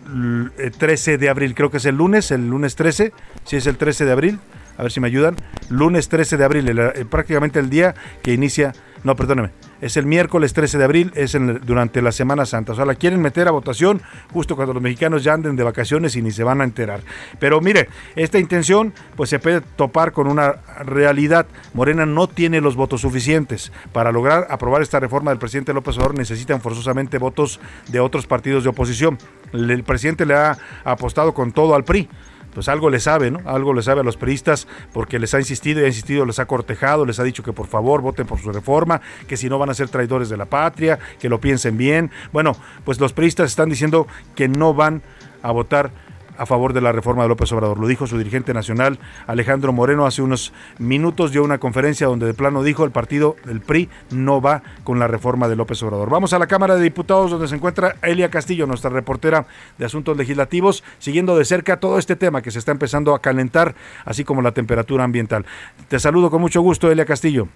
13 0.78 1.18
de 1.18 1.28
abril, 1.28 1.54
creo 1.54 1.70
que 1.70 1.78
es 1.78 1.84
el 1.84 1.96
lunes, 1.96 2.30
el 2.30 2.48
lunes 2.48 2.76
13, 2.76 3.12
si 3.44 3.56
es 3.56 3.66
el 3.66 3.76
13 3.76 4.04
de 4.04 4.12
abril, 4.12 4.38
a 4.78 4.82
ver 4.82 4.92
si 4.92 5.00
me 5.00 5.06
ayudan, 5.06 5.36
lunes 5.68 6.08
13 6.08 6.36
de 6.36 6.44
abril, 6.44 6.80
prácticamente 7.10 7.58
el 7.58 7.70
día 7.70 7.94
que 8.22 8.32
inicia, 8.32 8.72
no, 9.04 9.16
perdóneme, 9.16 9.50
es 9.80 9.96
el 9.96 10.06
miércoles 10.06 10.52
13 10.52 10.78
de 10.78 10.84
abril, 10.84 11.12
es 11.16 11.36
durante 11.64 12.02
la 12.02 12.12
Semana 12.12 12.46
Santa. 12.46 12.72
O 12.72 12.76
sea, 12.76 12.84
la 12.84 12.94
quieren 12.94 13.20
meter 13.20 13.48
a 13.48 13.50
votación 13.50 14.00
justo 14.32 14.54
cuando 14.54 14.72
los 14.72 14.82
mexicanos 14.82 15.24
ya 15.24 15.34
anden 15.34 15.56
de 15.56 15.64
vacaciones 15.64 16.14
y 16.14 16.22
ni 16.22 16.30
se 16.30 16.44
van 16.44 16.60
a 16.60 16.64
enterar. 16.64 17.00
Pero 17.40 17.60
mire, 17.60 17.88
esta 18.14 18.38
intención 18.38 18.92
pues 19.16 19.28
se 19.30 19.40
puede 19.40 19.60
topar 19.60 20.12
con 20.12 20.28
una 20.28 20.52
realidad. 20.84 21.46
Morena 21.74 22.06
no 22.06 22.28
tiene 22.28 22.60
los 22.60 22.76
votos 22.76 23.00
suficientes. 23.00 23.72
Para 23.92 24.12
lograr 24.12 24.46
aprobar 24.50 24.82
esta 24.82 25.00
reforma 25.00 25.32
del 25.32 25.40
presidente 25.40 25.74
López 25.74 25.96
Obrador 25.96 26.16
necesitan 26.16 26.60
forzosamente 26.60 27.18
votos 27.18 27.58
de 27.88 27.98
otros 27.98 28.26
partidos 28.26 28.62
de 28.62 28.70
oposición. 28.70 29.18
El 29.52 29.82
presidente 29.82 30.26
le 30.26 30.34
ha 30.34 30.56
apostado 30.84 31.34
con 31.34 31.50
todo 31.50 31.74
al 31.74 31.84
PRI 31.84 32.08
pues 32.54 32.68
algo 32.68 32.90
le 32.90 33.00
sabe, 33.00 33.30
¿no? 33.30 33.40
Algo 33.48 33.74
le 33.74 33.82
sabe 33.82 34.00
a 34.00 34.04
los 34.04 34.16
periodistas 34.16 34.66
porque 34.92 35.18
les 35.18 35.34
ha 35.34 35.38
insistido 35.38 35.80
y 35.80 35.84
ha 35.84 35.88
insistido, 35.88 36.24
les 36.24 36.38
ha 36.38 36.46
cortejado, 36.46 37.04
les 37.04 37.18
ha 37.18 37.24
dicho 37.24 37.42
que 37.42 37.52
por 37.52 37.66
favor 37.66 38.02
voten 38.02 38.26
por 38.26 38.40
su 38.40 38.52
reforma, 38.52 39.00
que 39.26 39.36
si 39.36 39.48
no 39.48 39.58
van 39.58 39.70
a 39.70 39.74
ser 39.74 39.88
traidores 39.88 40.28
de 40.28 40.36
la 40.36 40.46
patria, 40.46 40.98
que 41.18 41.28
lo 41.28 41.40
piensen 41.40 41.76
bien. 41.76 42.10
Bueno, 42.32 42.56
pues 42.84 43.00
los 43.00 43.12
periodistas 43.12 43.50
están 43.50 43.68
diciendo 43.68 44.06
que 44.34 44.48
no 44.48 44.74
van 44.74 45.02
a 45.42 45.50
votar 45.50 45.90
a 46.38 46.46
favor 46.46 46.72
de 46.72 46.80
la 46.80 46.92
reforma 46.92 47.22
de 47.22 47.28
López 47.28 47.52
Obrador. 47.52 47.78
Lo 47.78 47.86
dijo 47.86 48.06
su 48.06 48.18
dirigente 48.18 48.54
nacional 48.54 48.98
Alejandro 49.26 49.72
Moreno 49.72 50.06
hace 50.06 50.22
unos 50.22 50.52
minutos, 50.78 51.32
dio 51.32 51.44
una 51.44 51.58
conferencia 51.58 52.06
donde 52.06 52.26
de 52.26 52.34
plano 52.34 52.62
dijo 52.62 52.84
el 52.84 52.90
partido 52.90 53.36
del 53.44 53.60
PRI 53.60 53.88
no 54.10 54.40
va 54.40 54.62
con 54.84 54.98
la 54.98 55.06
reforma 55.06 55.48
de 55.48 55.56
López 55.56 55.82
Obrador. 55.82 56.10
Vamos 56.10 56.32
a 56.32 56.38
la 56.38 56.46
Cámara 56.46 56.76
de 56.76 56.82
Diputados 56.82 57.30
donde 57.30 57.48
se 57.48 57.54
encuentra 57.54 57.96
Elia 58.02 58.30
Castillo, 58.30 58.66
nuestra 58.66 58.90
reportera 58.90 59.46
de 59.78 59.84
Asuntos 59.84 60.16
Legislativos, 60.16 60.84
siguiendo 60.98 61.36
de 61.36 61.44
cerca 61.44 61.78
todo 61.78 61.98
este 61.98 62.16
tema 62.16 62.42
que 62.42 62.50
se 62.50 62.58
está 62.58 62.72
empezando 62.72 63.14
a 63.14 63.20
calentar, 63.20 63.74
así 64.04 64.24
como 64.24 64.42
la 64.42 64.52
temperatura 64.52 65.04
ambiental. 65.04 65.44
Te 65.88 65.98
saludo 65.98 66.30
con 66.30 66.40
mucho 66.40 66.60
gusto, 66.62 66.90
Elia 66.90 67.04
Castillo. 67.04 67.48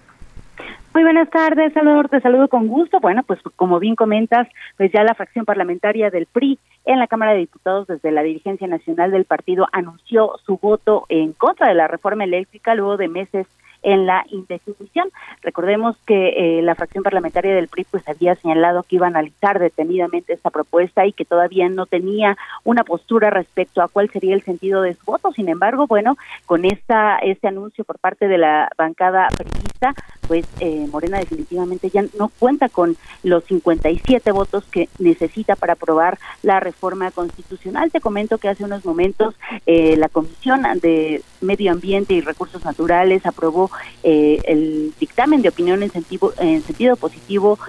Muy 0.97 1.03
buenas 1.03 1.29
tardes, 1.29 1.73
Salvador, 1.73 2.09
te 2.09 2.21
saludo 2.21 2.47
con 2.47 2.67
gusto. 2.67 2.99
Bueno, 2.99 3.21
pues 3.21 3.39
como 3.55 3.77
bien 3.77 3.93
comentas, 3.95 4.47
pues 4.77 4.91
ya 4.91 5.03
la 5.03 5.13
fracción 5.13 5.45
parlamentaria 5.45 6.09
del 6.09 6.25
PRI 6.25 6.57
en 6.85 6.97
la 6.97 7.05
Cámara 7.05 7.33
de 7.33 7.41
Diputados 7.41 7.85
desde 7.85 8.09
la 8.09 8.23
dirigencia 8.23 8.65
nacional 8.65 9.11
del 9.11 9.25
partido 9.25 9.67
anunció 9.73 10.31
su 10.43 10.57
voto 10.57 11.05
en 11.09 11.33
contra 11.33 11.67
de 11.67 11.75
la 11.75 11.87
reforma 11.87 12.23
eléctrica 12.23 12.73
luego 12.73 12.97
de 12.97 13.09
meses 13.09 13.45
en 13.83 14.05
la 14.05 14.25
indefinición. 14.29 15.09
Recordemos 15.41 15.95
que 16.05 16.59
eh, 16.59 16.61
la 16.61 16.75
fracción 16.75 17.03
parlamentaria 17.03 17.53
del 17.53 17.67
PRI 17.67 17.85
pues 17.89 18.07
había 18.07 18.35
señalado 18.35 18.83
que 18.83 18.97
iba 18.97 19.05
a 19.05 19.09
analizar 19.09 19.59
detenidamente 19.59 20.33
esta 20.33 20.49
propuesta 20.49 21.05
y 21.05 21.13
que 21.13 21.25
todavía 21.25 21.69
no 21.69 21.85
tenía 21.85 22.37
una 22.63 22.83
postura 22.83 23.29
respecto 23.29 23.81
a 23.81 23.87
cuál 23.87 24.09
sería 24.09 24.33
el 24.33 24.43
sentido 24.43 24.81
de 24.81 24.93
su 24.93 25.05
voto. 25.05 25.31
Sin 25.31 25.49
embargo, 25.49 25.87
bueno, 25.87 26.17
con 26.45 26.65
esta 26.65 27.17
este 27.17 27.47
anuncio 27.47 27.83
por 27.83 27.99
parte 27.99 28.27
de 28.27 28.37
la 28.37 28.69
bancada 28.77 29.27
periodista, 29.37 29.93
pues 30.27 30.45
eh, 30.59 30.87
Morena 30.91 31.19
definitivamente 31.19 31.89
ya 31.89 32.03
no 32.17 32.29
cuenta 32.39 32.69
con 32.69 32.97
los 33.23 33.43
57 33.45 34.31
votos 34.31 34.63
que 34.65 34.89
necesita 34.99 35.55
para 35.55 35.73
aprobar 35.73 36.17
la 36.43 36.59
reforma 36.59 37.11
constitucional. 37.11 37.91
Te 37.91 38.01
comento 38.01 38.37
que 38.37 38.49
hace 38.49 38.63
unos 38.63 38.85
momentos 38.85 39.35
eh, 39.65 39.95
la 39.97 40.09
Comisión 40.09 40.63
de 40.81 41.21
Medio 41.41 41.71
Ambiente 41.71 42.13
y 42.13 42.21
Recursos 42.21 42.65
Naturales 42.65 43.25
aprobó 43.25 43.66
eh, 44.03 44.39
el 44.45 44.93
dictamen 44.99 45.41
de 45.41 45.49
opinión 45.49 45.83
en 45.83 45.91
sentido, 45.91 46.33
en 46.37 46.63
sentido 46.63 46.95
positivo 46.95 47.59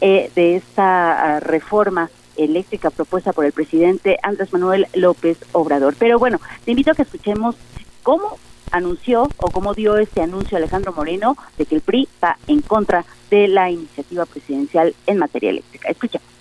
eh, 0.00 0.30
de 0.34 0.56
esta 0.56 1.36
ah, 1.36 1.40
reforma 1.40 2.10
eléctrica 2.36 2.90
propuesta 2.90 3.32
por 3.32 3.44
el 3.44 3.52
presidente 3.52 4.18
Andrés 4.22 4.52
Manuel 4.52 4.86
López 4.94 5.38
Obrador. 5.52 5.94
Pero 5.98 6.18
bueno, 6.18 6.40
te 6.64 6.70
invito 6.70 6.92
a 6.92 6.94
que 6.94 7.02
escuchemos 7.02 7.56
cómo 8.02 8.38
anunció 8.70 9.28
o 9.38 9.50
cómo 9.50 9.74
dio 9.74 9.96
este 9.96 10.22
anuncio 10.22 10.56
Alejandro 10.56 10.92
Moreno 10.92 11.36
de 11.56 11.66
que 11.66 11.74
el 11.74 11.80
PRI 11.80 12.08
va 12.22 12.36
en 12.46 12.60
contra 12.60 13.04
de 13.30 13.48
la 13.48 13.70
iniciativa 13.70 14.26
presidencial 14.26 14.94
en 15.06 15.18
materia 15.18 15.50
eléctrica. 15.50 15.88
Escuchemos. 15.88 16.37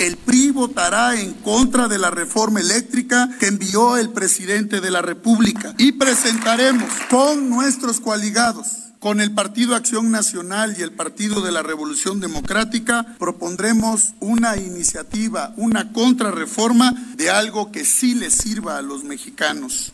El 0.00 0.16
PRI 0.16 0.50
votará 0.50 1.20
en 1.20 1.34
contra 1.34 1.86
de 1.86 1.98
la 1.98 2.10
reforma 2.10 2.58
eléctrica 2.58 3.28
que 3.38 3.48
envió 3.48 3.98
el 3.98 4.08
presidente 4.08 4.80
de 4.80 4.90
la 4.90 5.02
República 5.02 5.74
y 5.76 5.92
presentaremos 5.92 6.90
con 7.10 7.50
nuestros 7.50 8.00
coaligados 8.00 8.66
Con 8.98 9.20
el 9.20 9.32
Partido 9.32 9.74
Acción 9.74 10.10
Nacional 10.10 10.74
y 10.78 10.82
el 10.82 10.92
Partido 10.92 11.42
de 11.42 11.52
la 11.52 11.62
Revolución 11.62 12.18
Democrática 12.18 13.14
propondremos 13.18 14.14
una 14.20 14.56
iniciativa, 14.56 15.52
una 15.58 15.92
contrarreforma 15.92 16.94
de 17.16 17.28
algo 17.28 17.70
que 17.70 17.84
sí 17.84 18.14
le 18.14 18.30
sirva 18.30 18.78
a 18.78 18.82
los 18.82 19.04
mexicanos. 19.04 19.92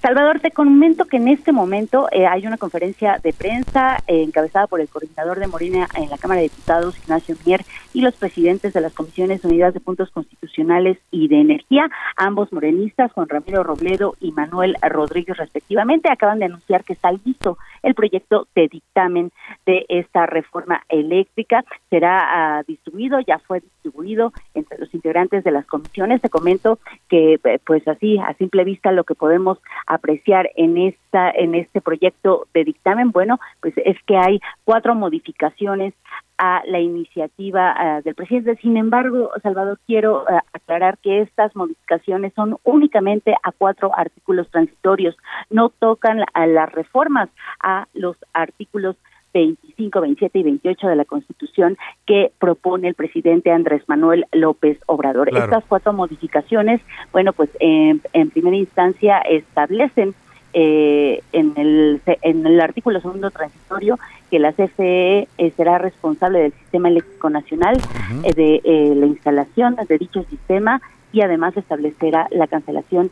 Salvador, 0.00 0.40
te 0.40 0.50
comento 0.50 1.04
que 1.04 1.18
en 1.18 1.28
este 1.28 1.52
momento 1.52 2.08
eh, 2.10 2.26
hay 2.26 2.46
una 2.46 2.56
conferencia 2.56 3.18
de 3.22 3.34
prensa 3.34 3.98
eh, 4.06 4.22
encabezada 4.22 4.66
por 4.66 4.80
el 4.80 4.88
coordinador 4.88 5.38
de 5.38 5.46
Morena 5.46 5.86
en 5.94 6.08
la 6.08 6.16
Cámara 6.16 6.40
de 6.40 6.48
Diputados, 6.48 6.96
Ignacio 7.00 7.36
Mier, 7.44 7.60
y 7.92 8.00
los 8.00 8.14
presidentes 8.14 8.72
de 8.72 8.80
las 8.80 8.94
Comisiones 8.94 9.44
Unidas 9.44 9.74
de 9.74 9.80
Puntos 9.80 10.10
Constitucionales 10.10 10.96
y 11.10 11.28
de 11.28 11.40
Energía, 11.40 11.90
ambos 12.16 12.50
morenistas, 12.50 13.12
Juan 13.12 13.28
Ramiro 13.28 13.62
Robledo 13.62 14.14
y 14.20 14.32
Manuel 14.32 14.74
Rodríguez 14.80 15.36
respectivamente, 15.36 16.10
acaban 16.10 16.38
de 16.38 16.46
anunciar 16.46 16.82
que 16.82 16.94
está 16.94 17.12
listo 17.12 17.58
el 17.82 17.94
proyecto 17.94 18.46
de 18.54 18.68
dictamen 18.68 19.32
de 19.66 19.84
esta 19.88 20.24
reforma 20.24 20.82
eléctrica. 20.88 21.64
Será 21.90 22.60
uh, 22.60 22.64
distribuido, 22.66 23.20
ya 23.20 23.38
fue 23.38 23.60
distribuido 23.60 24.32
entre 24.54 24.78
los 24.78 24.92
integrantes 24.94 25.44
de 25.44 25.50
las 25.50 25.66
comisiones. 25.66 26.22
Te 26.22 26.28
comento 26.28 26.78
que, 27.08 27.34
eh, 27.34 27.58
pues 27.64 27.86
así, 27.88 28.18
a 28.18 28.34
simple 28.34 28.64
vista, 28.64 28.92
lo 28.92 29.04
que 29.04 29.14
podemos 29.14 29.58
apreciar 29.90 30.50
en 30.54 30.78
esta 30.78 31.30
en 31.30 31.54
este 31.54 31.80
proyecto 31.80 32.46
de 32.54 32.64
dictamen, 32.64 33.10
bueno, 33.10 33.40
pues 33.60 33.74
es 33.84 33.96
que 34.06 34.16
hay 34.16 34.40
cuatro 34.64 34.94
modificaciones 34.94 35.94
a 36.38 36.62
la 36.66 36.78
iniciativa 36.78 37.74
uh, 37.74 38.02
del 38.02 38.14
presidente. 38.14 38.56
Sin 38.62 38.76
embargo, 38.76 39.30
Salvador, 39.42 39.78
quiero 39.86 40.22
uh, 40.22 40.38
aclarar 40.52 40.96
que 40.98 41.20
estas 41.20 41.54
modificaciones 41.54 42.32
son 42.34 42.56
únicamente 42.62 43.34
a 43.42 43.52
cuatro 43.52 43.90
artículos 43.94 44.48
transitorios, 44.50 45.16
no 45.50 45.70
tocan 45.70 46.24
a 46.32 46.46
las 46.46 46.70
reformas 46.72 47.28
a 47.60 47.88
los 47.92 48.16
artículos 48.32 48.96
25, 49.32 50.00
27 50.00 50.38
y 50.38 50.42
28 50.42 50.88
de 50.88 50.96
la 50.96 51.04
Constitución 51.04 51.76
que 52.06 52.32
propone 52.38 52.88
el 52.88 52.94
presidente 52.94 53.50
Andrés 53.50 53.82
Manuel 53.88 54.26
López 54.32 54.78
Obrador. 54.86 55.28
Claro. 55.28 55.44
Estas 55.44 55.64
cuatro 55.66 55.92
modificaciones, 55.92 56.80
bueno, 57.12 57.32
pues 57.32 57.50
en, 57.60 58.00
en 58.12 58.30
primera 58.30 58.56
instancia 58.56 59.18
establecen 59.18 60.14
eh, 60.52 61.22
en, 61.32 61.52
el, 61.56 62.00
en 62.22 62.44
el 62.44 62.60
artículo 62.60 63.00
segundo 63.00 63.30
transitorio 63.30 63.98
que 64.30 64.40
la 64.40 64.52
CFE 64.52 65.28
eh, 65.38 65.52
será 65.56 65.78
responsable 65.78 66.40
del 66.40 66.52
sistema 66.52 66.88
eléctrico 66.88 67.30
nacional, 67.30 67.76
uh 67.76 68.14
-huh. 68.14 68.20
eh, 68.24 68.34
de 68.34 68.60
eh, 68.64 68.94
la 68.96 69.06
instalación 69.06 69.76
de 69.88 69.98
dicho 69.98 70.24
sistema 70.24 70.80
y 71.12 71.22
además 71.22 71.56
establecerá 71.56 72.26
la 72.30 72.46
cancelación 72.46 73.10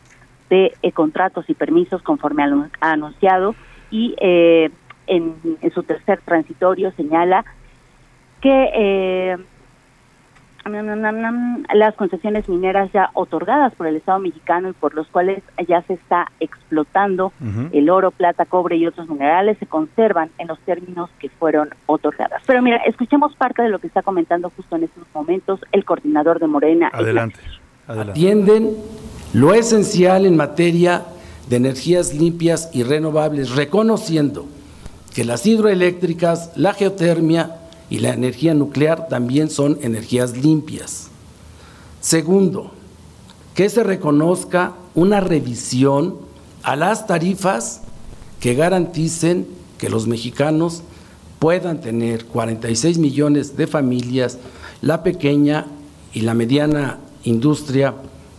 de 0.51 0.73
eh, 0.83 0.93
contratos 0.93 1.49
y 1.49 1.55
permisos 1.55 2.03
conforme 2.03 2.43
a 2.43 2.47
lo 2.47 2.67
anunciado 2.81 3.55
y 3.91 4.15
eh, 4.21 4.71
en, 5.09 5.35
en, 5.61 5.71
su 5.73 5.83
tercer 5.83 6.21
transitorio 6.25 6.93
señala 6.93 7.45
que 8.41 8.71
eh, 8.75 9.37
las 11.75 11.95
concesiones 11.95 12.49
mineras 12.49 12.91
ya 12.93 13.11
otorgadas 13.15 13.75
por 13.75 13.87
el 13.87 13.97
Estado 13.97 14.19
mexicano 14.19 14.69
y 14.69 14.73
por 14.73 14.95
los 14.95 15.07
cuales 15.09 15.43
ya 15.67 15.83
se 15.83 15.95
está 15.95 16.31
explotando 16.41 17.33
uh 17.41 17.45
-huh. 17.45 17.71
el 17.73 17.91
oro, 17.91 18.11
plata, 18.11 18.45
cobre 18.45 18.77
y 18.77 18.87
otros 18.87 19.09
minerales 19.09 19.57
se 19.59 19.67
conservan 19.67 20.31
en 20.39 20.49
los 20.49 20.59
términos 20.61 21.11
que 21.19 21.29
fueron 21.31 21.71
otorgadas. 21.87 22.43
Pero 22.47 22.63
mira, 22.63 22.79
escuchemos 22.87 23.35
parte 23.37 23.63
de 23.63 23.69
lo 23.69 23.79
que 23.79 23.87
está 23.87 24.03
comentando 24.03 24.51
justo 24.55 24.77
en 24.77 24.85
estos 24.85 25.05
momentos 25.15 25.61
el 25.73 25.85
coordinador 25.85 26.39
de 26.39 26.47
Morena. 26.47 26.91
Adelante. 26.93 27.41
Adelante. 27.87 28.13
Atienden 28.13 28.77
lo 29.33 29.55
esencial 29.55 30.27
en 30.27 30.37
materia 30.37 31.05
de 31.49 31.57
energías 31.57 32.15
limpias 32.15 32.71
y 32.75 32.83
renovables, 32.83 33.57
reconociendo 33.57 34.47
que 35.19 35.25
las 35.25 35.45
hidroeléctricas, 35.47 36.53
la 36.55 36.75
geotermia 36.75 37.57
y 37.91 37.99
la 37.99 38.11
energía 38.11 38.55
nuclear 38.55 39.09
también 39.09 39.51
son 39.51 39.77
energías 39.83 40.37
limpias. 40.37 41.09
Segundo, 42.01 42.71
que 43.53 43.69
se 43.69 43.83
reconozca 43.83 44.75
una 44.95 45.19
revisión 45.19 46.19
a 46.63 46.77
las 46.77 47.09
tarifas 47.09 47.81
que 48.39 48.55
garanticen 48.55 49.49
que 49.77 49.89
los 49.89 50.07
mexicanos 50.07 50.85
puedan 51.41 51.81
tener 51.81 52.27
46 52.27 52.99
millones 52.99 53.57
de 53.57 53.67
familias, 53.67 54.39
la 54.83 55.03
pequeña 55.03 55.67
y 56.15 56.21
la 56.21 56.35
mediana 56.35 57.01
industria, 57.25 57.97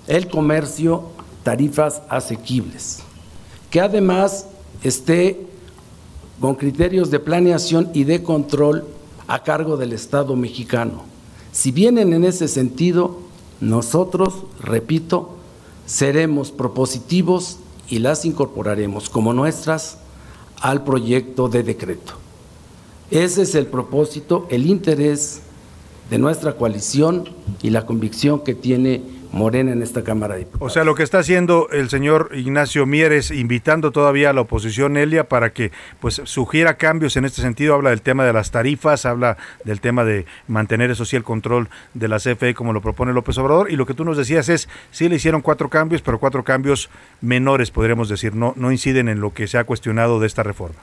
el 0.07 0.29
comercio, 0.29 1.09
tarifas 1.43 2.03
asequibles. 2.07 2.99
Que 3.69 3.81
además 3.81 4.45
esté 4.81 5.48
con 6.39 6.55
criterios 6.55 7.11
de 7.11 7.19
planeación 7.19 7.89
y 7.93 8.03
de 8.03 8.23
control 8.23 8.85
a 9.27 9.43
cargo 9.43 9.77
del 9.77 9.93
Estado 9.93 10.35
mexicano. 10.35 11.03
Si 11.51 11.71
vienen 11.71 12.13
en 12.13 12.23
ese 12.23 12.47
sentido, 12.47 13.19
nosotros, 13.59 14.33
repito, 14.61 15.35
seremos 15.85 16.51
propositivos 16.51 17.57
y 17.89 17.99
las 17.99 18.25
incorporaremos 18.25 19.09
como 19.09 19.33
nuestras 19.33 19.97
al 20.61 20.83
proyecto 20.83 21.49
de 21.49 21.63
decreto. 21.63 22.13
Ese 23.11 23.41
es 23.41 23.55
el 23.55 23.65
propósito, 23.65 24.45
el 24.49 24.67
interés 24.67 25.41
de 26.09 26.17
nuestra 26.17 26.55
coalición 26.55 27.29
y 27.61 27.71
la 27.71 27.85
convicción 27.85 28.41
que 28.41 28.53
tiene 28.55 29.01
Morena 29.31 29.71
en 29.71 29.81
esta 29.81 30.03
Cámara 30.03 30.33
de 30.33 30.41
Diputados. 30.41 30.71
O 30.71 30.73
sea, 30.73 30.83
lo 30.83 30.95
que 30.95 31.03
está 31.03 31.19
haciendo 31.19 31.69
el 31.71 31.89
señor 31.89 32.31
Ignacio 32.33 32.85
Mieres, 32.85 33.31
invitando 33.31 33.91
todavía 33.91 34.29
a 34.29 34.33
la 34.33 34.41
oposición, 34.41 34.97
Elia, 34.97 35.29
para 35.29 35.51
que 35.51 35.71
pues 35.99 36.21
sugiera 36.25 36.75
cambios 36.75 37.15
en 37.17 37.25
este 37.25 37.41
sentido, 37.41 37.75
habla 37.75 37.91
del 37.91 38.01
tema 38.01 38.25
de 38.25 38.33
las 38.33 38.51
tarifas, 38.51 39.05
habla 39.05 39.37
del 39.63 39.81
tema 39.81 40.03
de 40.03 40.25
mantener 40.47 40.91
eso 40.91 41.05
sí 41.05 41.15
el 41.15 41.23
control 41.23 41.69
de 41.93 42.07
la 42.07 42.17
CFE 42.17 42.53
como 42.53 42.73
lo 42.73 42.81
propone 42.81 43.13
López 43.13 43.37
Obrador, 43.37 43.71
y 43.71 43.75
lo 43.75 43.85
que 43.85 43.93
tú 43.93 44.05
nos 44.05 44.17
decías 44.17 44.49
es, 44.49 44.69
sí 44.91 45.09
le 45.09 45.15
hicieron 45.15 45.41
cuatro 45.41 45.69
cambios, 45.69 46.01
pero 46.01 46.19
cuatro 46.19 46.43
cambios 46.43 46.89
menores, 47.21 47.71
podríamos 47.71 48.09
decir, 48.09 48.35
no, 48.35 48.53
no 48.55 48.71
inciden 48.71 49.09
en 49.09 49.21
lo 49.21 49.33
que 49.33 49.47
se 49.47 49.57
ha 49.57 49.63
cuestionado 49.63 50.19
de 50.19 50.27
esta 50.27 50.43
reforma. 50.43 50.79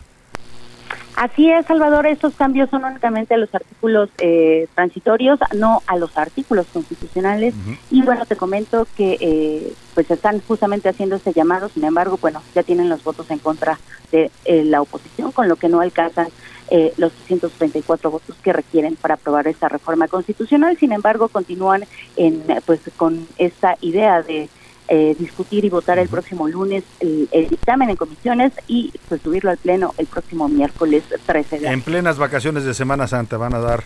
Así 1.16 1.50
es, 1.50 1.64
Salvador, 1.64 2.06
estos 2.06 2.34
cambios 2.34 2.68
son 2.68 2.84
únicamente 2.84 3.32
a 3.32 3.38
los 3.38 3.52
artículos 3.54 4.10
eh, 4.18 4.68
transitorios, 4.74 5.40
no 5.54 5.82
a 5.86 5.96
los 5.96 6.16
artículos 6.18 6.66
constitucionales. 6.70 7.54
Uh 7.54 7.70
-huh. 7.70 7.78
Y 7.90 8.02
bueno, 8.02 8.26
te 8.26 8.36
comento 8.36 8.86
que 8.98 9.16
eh, 9.18 9.72
pues 9.94 10.10
están 10.10 10.42
justamente 10.46 10.90
haciendo 10.90 11.16
este 11.16 11.32
llamado, 11.32 11.70
sin 11.70 11.84
embargo, 11.84 12.18
bueno, 12.20 12.42
ya 12.54 12.62
tienen 12.62 12.90
los 12.90 13.02
votos 13.02 13.30
en 13.30 13.38
contra 13.38 13.78
de 14.12 14.30
eh, 14.44 14.62
la 14.64 14.82
oposición, 14.82 15.32
con 15.32 15.48
lo 15.48 15.56
que 15.56 15.70
no 15.70 15.80
alcanzan 15.80 16.28
eh, 16.68 16.92
los 16.98 17.12
334 17.12 18.10
votos 18.10 18.36
que 18.42 18.52
requieren 18.52 18.96
para 18.96 19.14
aprobar 19.14 19.48
esta 19.48 19.70
reforma 19.70 20.08
constitucional. 20.08 20.76
Sin 20.76 20.92
embargo, 20.92 21.28
continúan 21.28 21.84
en 22.16 22.42
pues 22.66 22.80
con 22.94 23.26
esta 23.38 23.78
idea 23.80 24.20
de 24.20 24.50
eh, 24.88 25.16
discutir 25.18 25.64
y 25.64 25.68
votar 25.68 25.98
el 25.98 26.08
próximo 26.08 26.48
lunes 26.48 26.84
el, 27.00 27.28
el, 27.32 27.48
dictamen 27.48 27.90
en 27.90 27.96
comisiones 27.96 28.52
y 28.68 28.92
pues 29.08 29.20
subirlo 29.20 29.50
al 29.50 29.56
pleno 29.56 29.94
el 29.98 30.06
próximo 30.06 30.48
miércoles 30.48 31.02
13 31.26 31.60
de 31.60 31.68
En 31.68 31.82
plenas 31.82 32.18
vacaciones 32.18 32.64
de 32.64 32.74
Semana 32.74 33.06
Santa 33.06 33.36
van 33.36 33.54
a 33.54 33.58
dar, 33.58 33.84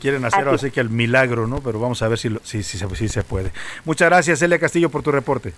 quieren 0.00 0.24
hacer 0.24 0.46
así, 0.48 0.66
así 0.66 0.70
que 0.70 0.80
el 0.80 0.90
milagro, 0.90 1.46
¿no? 1.46 1.60
Pero 1.60 1.80
vamos 1.80 2.02
a 2.02 2.08
ver 2.08 2.18
si, 2.18 2.28
lo, 2.28 2.40
si, 2.42 2.62
si, 2.62 2.78
si, 2.78 3.08
se 3.08 3.22
puede. 3.22 3.50
Muchas 3.84 4.08
gracias, 4.08 4.42
Elia 4.42 4.58
Castillo, 4.58 4.90
por 4.90 5.02
tu 5.02 5.10
reporte. 5.10 5.52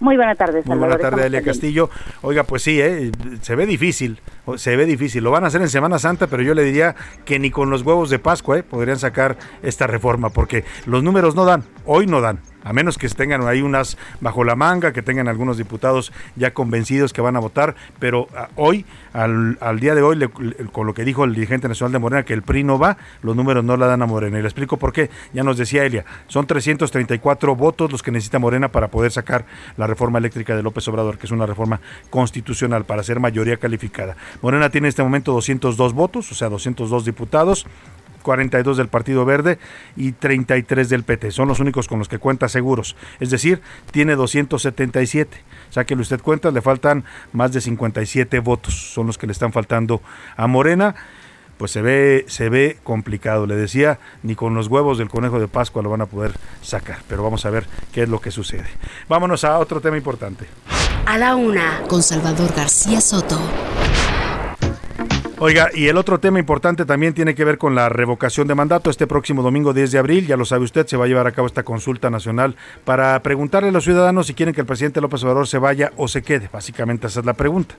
Muy 0.00 0.16
buena 0.16 0.34
tarde, 0.34 0.62
Salvador. 0.62 0.78
Muy 0.78 0.88
buena 0.88 1.10
tarde, 1.10 1.26
Elia 1.26 1.42
Castillo. 1.42 1.90
Oiga, 2.22 2.44
pues 2.44 2.62
sí, 2.62 2.80
¿eh? 2.80 3.10
se 3.42 3.54
ve 3.54 3.66
difícil, 3.66 4.20
se 4.56 4.76
ve 4.76 4.86
difícil. 4.86 5.22
Lo 5.22 5.30
van 5.30 5.44
a 5.44 5.48
hacer 5.48 5.60
en 5.62 5.68
Semana 5.68 5.98
Santa, 5.98 6.26
pero 6.26 6.42
yo 6.42 6.54
le 6.54 6.62
diría 6.62 6.94
que 7.24 7.38
ni 7.38 7.50
con 7.50 7.70
los 7.70 7.82
huevos 7.82 8.10
de 8.10 8.18
Pascua 8.18 8.58
¿eh? 8.58 8.62
podrían 8.62 8.98
sacar 8.98 9.36
esta 9.62 9.86
reforma, 9.86 10.30
porque 10.30 10.64
los 10.86 11.02
números 11.02 11.34
no 11.34 11.44
dan, 11.44 11.64
hoy 11.84 12.06
no 12.06 12.20
dan 12.20 12.40
a 12.64 12.72
menos 12.72 12.98
que 12.98 13.08
tengan 13.08 13.46
ahí 13.46 13.62
unas 13.62 13.96
bajo 14.20 14.42
la 14.42 14.56
manga, 14.56 14.92
que 14.92 15.02
tengan 15.02 15.28
algunos 15.28 15.58
diputados 15.58 16.12
ya 16.36 16.52
convencidos 16.52 17.12
que 17.12 17.20
van 17.20 17.36
a 17.36 17.38
votar, 17.38 17.76
pero 17.98 18.26
a, 18.34 18.48
hoy, 18.56 18.84
al, 19.12 19.78
día 19.78 19.94
de 19.94 20.02
hoy, 20.02 20.28
con 20.72 20.86
lo 20.86 20.94
que 20.94 21.04
dijo 21.04 21.24
el 21.24 21.34
dirigente 21.34 21.68
nacional 21.68 21.92
de 21.92 21.98
Morena, 21.98 22.24
que 22.24 22.32
el 22.32 22.42
PRI 22.42 22.64
no 22.64 22.78
va, 22.78 22.96
los 23.22 23.36
números 23.36 23.62
no 23.64 23.76
la 23.76 23.86
dan 23.86 24.02
a 24.02 24.06
Morena. 24.06 24.38
Y 24.38 24.42
le 24.42 24.48
explico 24.48 24.76
por 24.76 24.92
qué, 24.92 25.10
ya 25.32 25.44
nos 25.44 25.56
decía 25.58 25.84
Elia, 25.84 26.04
son 26.26 26.46
334 26.46 27.54
votos 27.54 27.92
los 27.92 28.02
que 28.02 28.10
necesita 28.10 28.38
Morena 28.38 28.68
para 28.68 28.88
poder 28.88 29.12
sacar 29.12 29.44
la 29.76 29.86
reforma 29.86 30.18
eléctrica 30.18 30.56
de 30.56 30.62
López 30.62 30.86
Obrador, 30.88 31.18
que 31.18 31.26
es 31.26 31.32
una 31.32 31.46
reforma 31.46 31.80
constitucional 32.10 32.84
para 32.84 33.02
ser 33.02 33.20
mayoría 33.20 33.56
calificada. 33.58 34.16
Morena 34.42 34.70
tiene 34.70 34.86
en 34.86 34.90
este 34.90 35.02
momento 35.02 35.32
202 35.32 35.92
votos, 35.92 36.30
o 36.32 36.34
sea, 36.34 36.48
202 36.48 37.04
diputados, 37.04 37.66
42 38.24 38.76
del 38.76 38.88
Partido 38.88 39.24
Verde 39.24 39.60
y 39.94 40.10
33 40.10 40.88
del 40.88 41.04
PT. 41.04 41.30
Son 41.30 41.46
los 41.46 41.60
únicos 41.60 41.86
con 41.86 42.00
los 42.00 42.08
que 42.08 42.18
cuenta 42.18 42.48
seguros. 42.48 42.96
Es 43.20 43.30
decir, 43.30 43.60
tiene 43.92 44.16
277. 44.16 45.36
Sáquele 45.70 46.02
usted 46.02 46.20
cuenta, 46.20 46.50
le 46.50 46.62
faltan 46.62 47.04
más 47.32 47.52
de 47.52 47.60
57 47.60 48.40
votos. 48.40 48.74
Son 48.92 49.06
los 49.06 49.18
que 49.18 49.28
le 49.28 49.32
están 49.32 49.52
faltando 49.52 50.02
a 50.36 50.48
Morena. 50.48 50.96
Pues 51.58 51.70
se 51.70 51.82
ve, 51.82 52.24
se 52.26 52.48
ve 52.48 52.78
complicado. 52.82 53.46
Le 53.46 53.54
decía, 53.54 54.00
ni 54.24 54.34
con 54.34 54.54
los 54.54 54.66
huevos 54.66 54.98
del 54.98 55.08
conejo 55.08 55.38
de 55.38 55.46
Pascua 55.46 55.82
lo 55.82 55.90
van 55.90 56.00
a 56.00 56.06
poder 56.06 56.32
sacar. 56.62 56.98
Pero 57.06 57.22
vamos 57.22 57.46
a 57.46 57.50
ver 57.50 57.66
qué 57.92 58.02
es 58.02 58.08
lo 58.08 58.20
que 58.20 58.32
sucede. 58.32 58.66
Vámonos 59.08 59.44
a 59.44 59.58
otro 59.58 59.80
tema 59.80 59.96
importante. 59.96 60.46
A 61.06 61.18
la 61.18 61.36
una, 61.36 61.82
con 61.86 62.02
Salvador 62.02 62.52
García 62.56 63.00
Soto. 63.00 63.38
Oiga, 65.46 65.68
y 65.74 65.88
el 65.88 65.98
otro 65.98 66.20
tema 66.20 66.38
importante 66.38 66.86
también 66.86 67.12
tiene 67.12 67.34
que 67.34 67.44
ver 67.44 67.58
con 67.58 67.74
la 67.74 67.90
revocación 67.90 68.48
de 68.48 68.54
mandato. 68.54 68.88
Este 68.88 69.06
próximo 69.06 69.42
domingo 69.42 69.74
10 69.74 69.92
de 69.92 69.98
abril, 69.98 70.26
ya 70.26 70.38
lo 70.38 70.46
sabe 70.46 70.64
usted, 70.64 70.86
se 70.86 70.96
va 70.96 71.04
a 71.04 71.06
llevar 71.06 71.26
a 71.26 71.32
cabo 71.32 71.46
esta 71.46 71.64
consulta 71.64 72.08
nacional 72.08 72.56
para 72.86 73.22
preguntarle 73.22 73.68
a 73.68 73.72
los 73.72 73.84
ciudadanos 73.84 74.26
si 74.26 74.32
quieren 74.32 74.54
que 74.54 74.62
el 74.62 74.66
presidente 74.66 75.02
López 75.02 75.22
Obrador 75.22 75.46
se 75.46 75.58
vaya 75.58 75.92
o 75.98 76.08
se 76.08 76.22
quede. 76.22 76.48
Básicamente 76.50 77.08
esa 77.08 77.20
es 77.20 77.26
la 77.26 77.34
pregunta. 77.34 77.74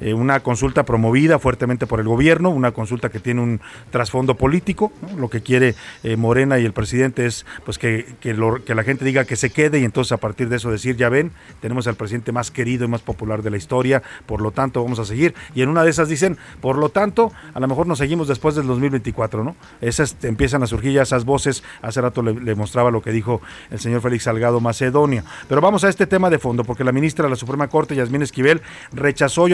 Eh, 0.00 0.14
una 0.14 0.40
consulta 0.40 0.84
promovida 0.84 1.38
fuertemente 1.38 1.86
por 1.86 2.00
el 2.00 2.06
gobierno, 2.06 2.50
una 2.50 2.72
consulta 2.72 3.10
que 3.10 3.20
tiene 3.20 3.40
un 3.40 3.60
trasfondo 3.90 4.36
político. 4.36 4.92
Lo 5.16 5.30
que 5.30 5.42
quiere 5.42 5.74
eh, 6.02 6.16
Morena 6.16 6.58
y 6.58 6.64
el 6.64 6.72
presidente 6.72 7.26
es 7.26 7.46
pues 7.64 7.78
que, 7.78 8.14
que, 8.20 8.34
la 8.34 8.84
gente 8.84 9.04
diga 9.04 9.24
que 9.24 9.36
se 9.36 9.50
quede 9.50 9.80
y 9.80 9.84
entonces 9.84 10.12
a 10.12 10.16
partir 10.16 10.48
de 10.48 10.56
eso 10.56 10.70
decir, 10.70 10.96
ya 10.96 11.08
ven, 11.08 11.32
tenemos 11.60 11.86
al 11.86 11.94
presidente 11.94 12.32
más 12.32 12.50
querido 12.50 12.84
y 12.84 12.88
más 12.88 13.02
popular 13.02 13.42
de 13.42 13.50
la 13.50 13.56
historia, 13.56 14.02
por 14.26 14.40
lo 14.40 14.50
tanto 14.50 14.82
vamos 14.82 14.98
a 14.98 15.04
seguir. 15.04 15.34
Y 15.54 15.62
en 15.62 15.68
una 15.68 15.84
de 15.84 15.90
esas 15.90 16.08
dicen, 16.08 16.38
por 16.60 16.76
lo 16.78 16.88
tanto, 16.88 17.32
a 17.54 17.60
lo 17.60 17.68
mejor 17.68 17.86
nos 17.86 17.98
seguimos 17.98 18.28
después 18.28 18.54
del 18.54 18.66
2024, 18.66 19.44
¿no? 19.44 19.56
Esas 19.80 20.16
empiezan 20.22 20.62
a 20.62 20.66
surgir 20.66 20.92
ya 20.92 21.02
esas 21.02 21.24
voces. 21.24 21.62
Hace 21.82 22.00
rato 22.00 22.22
le, 22.22 22.34
le 22.34 22.54
mostraba 22.54 22.90
lo 22.90 23.02
que 23.02 23.12
dijo 23.12 23.40
el 23.70 23.78
señor 23.78 24.00
Félix 24.00 24.24
Salgado 24.24 24.60
Macedonia. 24.60 25.24
Pero 25.48 25.60
vamos 25.60 25.84
a 25.84 25.88
este 25.88 26.06
tema 26.06 26.30
de 26.30 26.38
fondo, 26.38 26.64
porque 26.64 26.84
la 26.84 26.92
ministra 26.92 27.24
de 27.24 27.30
la 27.30 27.36
Suprema 27.36 27.68
Corte, 27.68 27.94
Yasmín 27.94 28.22
Esquivel, 28.22 28.62
rechazó 28.92 29.48
y 29.48 29.52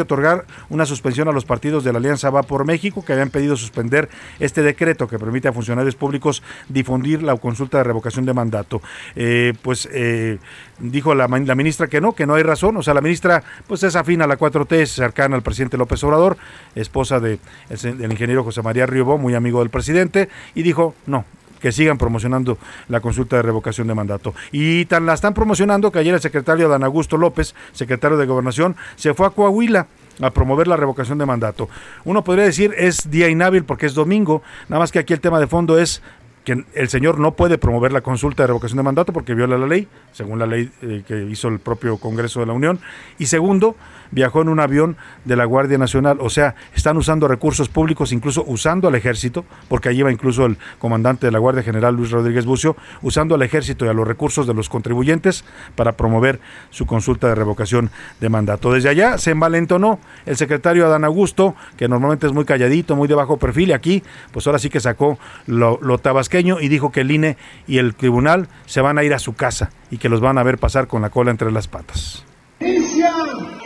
una 0.68 0.86
suspensión 0.86 1.28
a 1.28 1.32
los 1.32 1.44
partidos 1.44 1.84
de 1.84 1.92
la 1.92 1.98
Alianza 1.98 2.30
Va 2.30 2.42
por 2.42 2.64
México 2.64 3.04
que 3.04 3.12
habían 3.12 3.30
pedido 3.30 3.56
suspender 3.56 4.08
este 4.38 4.62
decreto 4.62 5.08
que 5.08 5.18
permite 5.18 5.48
a 5.48 5.52
funcionarios 5.52 5.94
públicos 5.94 6.42
difundir 6.68 7.22
la 7.22 7.36
consulta 7.36 7.78
de 7.78 7.84
revocación 7.84 8.24
de 8.24 8.34
mandato. 8.34 8.80
Eh, 9.16 9.54
pues 9.62 9.88
eh, 9.92 10.38
dijo 10.78 11.14
la, 11.14 11.28
ministra 11.28 11.86
que 11.86 12.00
no, 12.00 12.12
que 12.12 12.26
no 12.26 12.34
hay 12.34 12.42
razón. 12.42 12.76
O 12.76 12.82
sea, 12.82 12.94
la 12.94 13.00
ministra 13.00 13.42
pues 13.66 13.82
es 13.82 13.96
afín 13.96 14.22
a 14.22 14.26
la 14.26 14.38
4T, 14.38 14.72
es 14.72 14.92
cercana 14.92 15.36
al 15.36 15.42
presidente 15.42 15.76
López 15.76 16.02
Obrador, 16.04 16.36
esposa 16.74 17.20
del 17.20 17.40
de 17.68 18.04
ingeniero 18.04 18.44
José 18.44 18.62
María 18.62 18.86
Riobó, 18.86 19.18
muy 19.18 19.34
amigo 19.34 19.60
del 19.60 19.70
presidente, 19.70 20.28
y 20.54 20.62
dijo, 20.62 20.94
no, 21.06 21.24
que 21.60 21.72
sigan 21.72 21.98
promocionando 21.98 22.58
la 22.88 23.00
consulta 23.00 23.36
de 23.36 23.42
revocación 23.42 23.86
de 23.86 23.94
mandato. 23.94 24.34
Y 24.52 24.84
tan 24.86 25.06
la 25.06 25.14
están 25.14 25.34
promocionando 25.34 25.90
que 25.92 25.98
ayer 25.98 26.14
el 26.14 26.20
secretario 26.20 26.68
Dan 26.68 26.84
Augusto 26.84 27.16
López, 27.16 27.54
secretario 27.72 28.16
de 28.16 28.26
Gobernación, 28.26 28.76
se 28.96 29.14
fue 29.14 29.26
a 29.26 29.30
Coahuila 29.30 29.86
a 30.20 30.30
promover 30.30 30.68
la 30.68 30.76
revocación 30.76 31.18
de 31.18 31.26
mandato. 31.26 31.68
Uno 32.04 32.24
podría 32.24 32.44
decir 32.44 32.74
es 32.76 33.10
día 33.10 33.28
inhábil 33.28 33.64
porque 33.64 33.86
es 33.86 33.94
domingo, 33.94 34.42
nada 34.68 34.80
más 34.80 34.92
que 34.92 34.98
aquí 34.98 35.12
el 35.12 35.20
tema 35.20 35.40
de 35.40 35.46
fondo 35.46 35.78
es 35.78 36.02
que 36.44 36.64
el 36.72 36.88
señor 36.88 37.18
no 37.18 37.32
puede 37.32 37.58
promover 37.58 37.92
la 37.92 38.00
consulta 38.00 38.42
de 38.42 38.46
revocación 38.46 38.78
de 38.78 38.82
mandato 38.82 39.12
porque 39.12 39.34
viola 39.34 39.58
la 39.58 39.66
ley, 39.66 39.86
según 40.12 40.38
la 40.38 40.46
ley 40.46 40.70
eh, 40.80 41.02
que 41.06 41.24
hizo 41.24 41.48
el 41.48 41.58
propio 41.58 41.98
Congreso 41.98 42.40
de 42.40 42.46
la 42.46 42.54
Unión. 42.54 42.80
Y 43.18 43.26
segundo, 43.26 43.76
viajó 44.10 44.42
en 44.42 44.48
un 44.48 44.60
avión 44.60 44.96
de 45.24 45.36
la 45.36 45.44
Guardia 45.44 45.78
Nacional, 45.78 46.18
o 46.20 46.30
sea, 46.30 46.54
están 46.74 46.96
usando 46.96 47.28
recursos 47.28 47.68
públicos, 47.68 48.12
incluso 48.12 48.44
usando 48.46 48.88
al 48.88 48.94
ejército, 48.94 49.44
porque 49.68 49.88
allí 49.88 50.02
va 50.02 50.12
incluso 50.12 50.46
el 50.46 50.56
comandante 50.78 51.26
de 51.26 51.32
la 51.32 51.38
Guardia 51.38 51.62
General, 51.62 51.94
Luis 51.94 52.10
Rodríguez 52.10 52.46
Bucio, 52.46 52.76
usando 53.02 53.34
al 53.34 53.42
ejército 53.42 53.84
y 53.84 53.88
a 53.88 53.92
los 53.92 54.06
recursos 54.06 54.46
de 54.46 54.54
los 54.54 54.68
contribuyentes 54.68 55.44
para 55.74 55.92
promover 55.92 56.40
su 56.70 56.86
consulta 56.86 57.28
de 57.28 57.34
revocación 57.34 57.90
de 58.20 58.28
mandato. 58.28 58.72
Desde 58.72 58.88
allá 58.88 59.18
se 59.18 59.30
envalentonó 59.30 59.98
el 60.26 60.36
secretario 60.36 60.86
Adán 60.86 61.04
Augusto, 61.04 61.54
que 61.76 61.88
normalmente 61.88 62.26
es 62.26 62.32
muy 62.32 62.44
calladito, 62.44 62.96
muy 62.96 63.08
de 63.08 63.14
bajo 63.14 63.38
perfil, 63.38 63.70
y 63.70 63.72
aquí, 63.72 64.02
pues 64.32 64.46
ahora 64.46 64.58
sí 64.58 64.70
que 64.70 64.80
sacó 64.80 65.18
lo, 65.46 65.78
lo 65.82 65.98
tabasqueño 65.98 66.60
y 66.60 66.68
dijo 66.68 66.92
que 66.92 67.00
el 67.00 67.10
INE 67.10 67.36
y 67.66 67.78
el 67.78 67.94
tribunal 67.94 68.48
se 68.66 68.80
van 68.80 68.98
a 68.98 69.04
ir 69.04 69.14
a 69.14 69.18
su 69.18 69.34
casa 69.34 69.70
y 69.90 69.98
que 69.98 70.08
los 70.08 70.20
van 70.20 70.38
a 70.38 70.42
ver 70.42 70.58
pasar 70.58 70.86
con 70.86 71.02
la 71.02 71.10
cola 71.10 71.30
entre 71.30 71.50
las 71.50 71.68
patas. 71.68 72.27
Inicia 72.60 73.12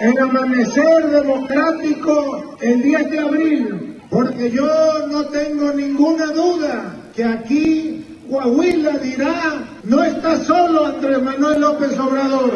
el 0.00 0.18
amanecer 0.18 1.10
democrático 1.10 2.56
el 2.60 2.82
10 2.82 3.10
de 3.10 3.18
abril, 3.18 4.02
porque 4.10 4.50
yo 4.50 5.06
no 5.08 5.24
tengo 5.26 5.72
ninguna 5.72 6.26
duda 6.26 6.94
que 7.14 7.24
aquí 7.24 8.04
Coahuila 8.30 8.98
dirá, 8.98 9.64
no 9.84 10.04
está 10.04 10.36
solo 10.44 10.86
Andrés 10.86 11.22
Manuel 11.22 11.60
López 11.60 11.98
Obrador. 11.98 12.52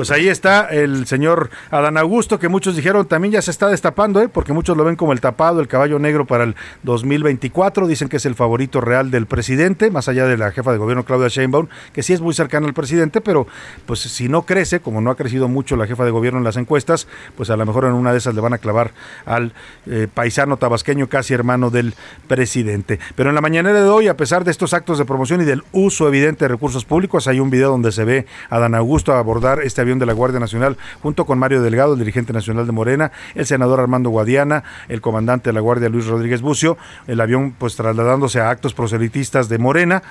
Pues 0.00 0.10
ahí 0.12 0.30
está 0.30 0.64
el 0.70 1.06
señor 1.06 1.50
Adán 1.70 1.98
Augusto, 1.98 2.38
que 2.38 2.48
muchos 2.48 2.74
dijeron 2.74 3.06
también 3.06 3.32
ya 3.32 3.42
se 3.42 3.50
está 3.50 3.68
destapando, 3.68 4.22
¿eh? 4.22 4.30
porque 4.30 4.54
muchos 4.54 4.74
lo 4.74 4.82
ven 4.82 4.96
como 4.96 5.12
el 5.12 5.20
tapado, 5.20 5.60
el 5.60 5.68
caballo 5.68 5.98
negro 5.98 6.26
para 6.26 6.44
el 6.44 6.56
2024. 6.84 7.86
Dicen 7.86 8.08
que 8.08 8.16
es 8.16 8.24
el 8.24 8.34
favorito 8.34 8.80
real 8.80 9.10
del 9.10 9.26
presidente, 9.26 9.90
más 9.90 10.08
allá 10.08 10.24
de 10.24 10.38
la 10.38 10.52
jefa 10.52 10.72
de 10.72 10.78
gobierno 10.78 11.04
Claudia 11.04 11.28
Sheinbaum, 11.28 11.68
que 11.92 12.02
sí 12.02 12.14
es 12.14 12.22
muy 12.22 12.32
cercana 12.32 12.66
al 12.66 12.72
presidente, 12.72 13.20
pero 13.20 13.46
pues 13.84 14.00
si 14.00 14.30
no 14.30 14.46
crece, 14.46 14.80
como 14.80 15.02
no 15.02 15.10
ha 15.10 15.16
crecido 15.16 15.48
mucho 15.48 15.76
la 15.76 15.86
jefa 15.86 16.06
de 16.06 16.12
gobierno 16.12 16.38
en 16.38 16.44
las 16.44 16.56
encuestas, 16.56 17.06
pues 17.36 17.50
a 17.50 17.58
lo 17.58 17.66
mejor 17.66 17.84
en 17.84 17.92
una 17.92 18.12
de 18.12 18.16
esas 18.16 18.34
le 18.34 18.40
van 18.40 18.54
a 18.54 18.58
clavar 18.58 18.92
al 19.26 19.52
eh, 19.84 20.08
paisano 20.14 20.56
tabasqueño, 20.56 21.10
casi 21.10 21.34
hermano 21.34 21.68
del 21.68 21.92
presidente. 22.26 23.00
Pero 23.16 23.28
en 23.28 23.34
la 23.34 23.42
mañanera 23.42 23.82
de 23.82 23.88
hoy, 23.90 24.08
a 24.08 24.16
pesar 24.16 24.44
de 24.44 24.50
estos 24.50 24.72
actos 24.72 24.96
de 24.96 25.04
promoción 25.04 25.42
y 25.42 25.44
del 25.44 25.62
uso 25.72 26.08
evidente 26.08 26.46
de 26.46 26.48
recursos 26.48 26.86
públicos, 26.86 27.28
hay 27.28 27.38
un 27.38 27.50
video 27.50 27.68
donde 27.68 27.92
se 27.92 28.06
ve 28.06 28.24
a 28.48 28.56
Adán 28.56 28.74
Augusto 28.74 29.12
abordar 29.12 29.60
este 29.60 29.82
avión 29.82 29.89
de 29.98 30.06
la 30.06 30.12
Guardia 30.12 30.40
Nacional, 30.40 30.76
junto 31.02 31.24
con 31.26 31.38
Mario 31.38 31.62
Delgado, 31.62 31.94
el 31.94 31.98
dirigente 31.98 32.32
nacional 32.32 32.66
de 32.66 32.72
Morena, 32.72 33.12
el 33.34 33.46
senador 33.46 33.80
Armando 33.80 34.10
Guadiana, 34.10 34.64
el 34.88 35.00
comandante 35.00 35.50
de 35.50 35.54
la 35.54 35.60
Guardia 35.60 35.88
Luis 35.88 36.06
Rodríguez 36.06 36.40
Bucio, 36.40 36.78
el 37.06 37.20
avión 37.20 37.54
pues 37.58 37.76
trasladándose 37.76 38.40
a 38.40 38.50
actos 38.50 38.74
proselitistas 38.74 39.48
de 39.48 39.58
Morena 39.58 40.02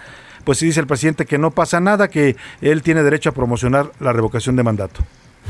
pues 0.43 0.57
sí 0.57 0.65
dice 0.65 0.79
el 0.79 0.87
presidente 0.87 1.25
que 1.25 1.37
no 1.37 1.51
pasa 1.51 1.79
nada, 1.79 2.07
que 2.07 2.35
él 2.61 2.81
tiene 2.81 3.03
derecho 3.03 3.29
a 3.29 3.33
promocionar 3.33 3.91
la 3.99 4.13
revocación 4.13 4.55
de 4.55 4.63
mandato. 4.63 5.01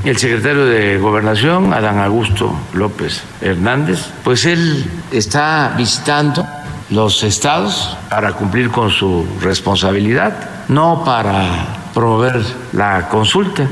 El 0.04 0.16
secretario 0.16 0.64
de 0.64 0.98
Gobernación, 0.98 1.72
Adán 1.72 1.98
Augusto 1.98 2.54
López 2.72 3.22
Hernández, 3.40 4.10
pues 4.24 4.46
él 4.46 4.84
está 5.12 5.74
visitando 5.76 6.46
los 6.90 7.22
estados 7.22 7.96
para 8.08 8.32
cumplir 8.32 8.70
con 8.70 8.90
su 8.90 9.26
responsabilidad, 9.40 10.66
no 10.68 11.02
para 11.04 11.90
promover 11.92 12.42
la 12.72 13.08
consulta. 13.08 13.68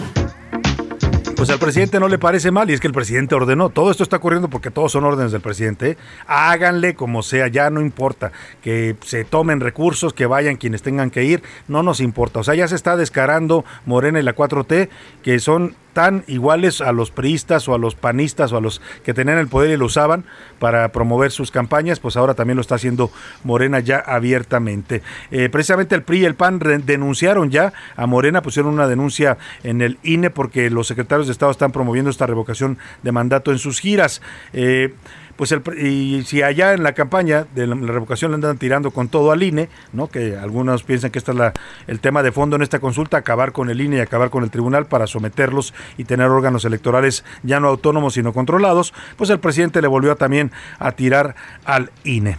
Pues 1.38 1.50
al 1.50 1.60
presidente 1.60 2.00
no 2.00 2.08
le 2.08 2.18
parece 2.18 2.50
mal 2.50 2.68
y 2.68 2.72
es 2.72 2.80
que 2.80 2.88
el 2.88 2.92
presidente 2.92 3.36
ordenó. 3.36 3.70
Todo 3.70 3.92
esto 3.92 4.02
está 4.02 4.16
ocurriendo 4.16 4.50
porque 4.50 4.72
todos 4.72 4.90
son 4.90 5.04
órdenes 5.04 5.30
del 5.30 5.40
presidente. 5.40 5.96
Háganle 6.26 6.96
como 6.96 7.22
sea, 7.22 7.46
ya 7.46 7.70
no 7.70 7.80
importa. 7.80 8.32
Que 8.60 8.96
se 9.04 9.24
tomen 9.24 9.60
recursos, 9.60 10.12
que 10.12 10.26
vayan 10.26 10.56
quienes 10.56 10.82
tengan 10.82 11.10
que 11.10 11.22
ir, 11.22 11.44
no 11.68 11.84
nos 11.84 12.00
importa. 12.00 12.40
O 12.40 12.42
sea, 12.42 12.56
ya 12.56 12.66
se 12.66 12.74
está 12.74 12.96
descarando 12.96 13.64
Morena 13.86 14.18
y 14.18 14.24
la 14.24 14.34
4T, 14.34 14.88
que 15.22 15.38
son 15.38 15.76
tan 15.98 16.22
iguales 16.28 16.80
a 16.80 16.92
los 16.92 17.10
priistas 17.10 17.68
o 17.68 17.74
a 17.74 17.78
los 17.78 17.96
panistas 17.96 18.52
o 18.52 18.56
a 18.56 18.60
los 18.60 18.80
que 19.04 19.14
tenían 19.14 19.38
el 19.38 19.48
poder 19.48 19.70
y 19.70 19.76
lo 19.76 19.86
usaban 19.86 20.24
para 20.60 20.92
promover 20.92 21.32
sus 21.32 21.50
campañas, 21.50 21.98
pues 21.98 22.16
ahora 22.16 22.34
también 22.34 22.54
lo 22.54 22.60
está 22.60 22.76
haciendo 22.76 23.10
Morena 23.42 23.80
ya 23.80 23.98
abiertamente. 23.98 25.02
Eh, 25.32 25.48
precisamente 25.48 25.96
el 25.96 26.02
PRI 26.02 26.20
y 26.20 26.24
el 26.24 26.34
PAN 26.36 26.60
denunciaron 26.84 27.50
ya 27.50 27.72
a 27.96 28.06
Morena, 28.06 28.42
pusieron 28.42 28.74
una 28.74 28.86
denuncia 28.86 29.38
en 29.64 29.82
el 29.82 29.98
INE 30.04 30.30
porque 30.30 30.70
los 30.70 30.86
secretarios 30.86 31.27
de 31.28 31.32
Estado 31.32 31.52
están 31.52 31.72
promoviendo 31.72 32.10
esta 32.10 32.26
revocación 32.26 32.78
de 33.02 33.12
mandato 33.12 33.52
en 33.52 33.58
sus 33.58 33.80
giras. 33.80 34.20
Eh, 34.52 34.94
pues 35.38 35.54
y 35.80 36.24
si 36.24 36.42
allá 36.42 36.72
en 36.72 36.82
la 36.82 36.94
campaña 36.94 37.46
de 37.54 37.68
la, 37.68 37.76
revocación 37.76 38.32
le 38.32 38.34
andan 38.34 38.58
tirando 38.58 38.90
con 38.90 39.08
todo 39.08 39.30
al 39.30 39.40
INE, 39.40 39.68
¿no? 39.92 40.08
que 40.08 40.36
algunos 40.36 40.82
piensan 40.82 41.12
que 41.12 41.20
este 41.20 41.30
es 41.30 41.52
el 41.86 42.00
tema 42.00 42.24
de 42.24 42.32
fondo 42.32 42.56
en 42.56 42.62
esta 42.62 42.80
consulta, 42.80 43.18
acabar 43.18 43.52
con 43.52 43.70
el 43.70 43.80
INE 43.80 43.98
y 43.98 44.00
acabar 44.00 44.30
con 44.30 44.42
el 44.42 44.50
tribunal 44.50 44.86
para 44.86 45.06
someterlos 45.06 45.74
y 45.96 46.02
tener 46.02 46.26
órganos 46.26 46.64
electorales 46.64 47.24
ya 47.44 47.60
no 47.60 47.68
autónomos 47.68 48.14
sino 48.14 48.32
controlados, 48.32 48.92
pues 49.16 49.30
el 49.30 49.38
presidente 49.38 49.80
le 49.80 49.86
volvió 49.86 50.16
también 50.16 50.50
a 50.80 50.90
tirar 50.90 51.36
al 51.64 51.92
INE. 52.02 52.38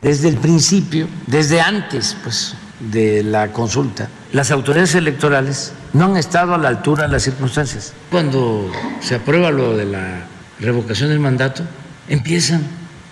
Desde 0.00 0.28
el 0.28 0.36
principio, 0.36 1.08
desde 1.26 1.60
antes 1.60 2.16
pues, 2.22 2.56
de 2.80 3.22
la 3.22 3.52
consulta, 3.52 4.08
las 4.32 4.50
autoridades 4.50 4.94
electorales 4.94 5.72
no 5.92 6.06
han 6.06 6.16
estado 6.16 6.54
a 6.54 6.58
la 6.58 6.68
altura 6.68 7.04
de 7.04 7.12
las 7.12 7.22
circunstancias. 7.22 7.94
Cuando 8.10 8.70
se 9.00 9.14
aprueba 9.16 9.50
lo 9.50 9.76
de 9.76 9.86
la 9.86 10.26
revocación 10.60 11.08
del 11.08 11.20
mandato, 11.20 11.62
empiezan 12.08 12.62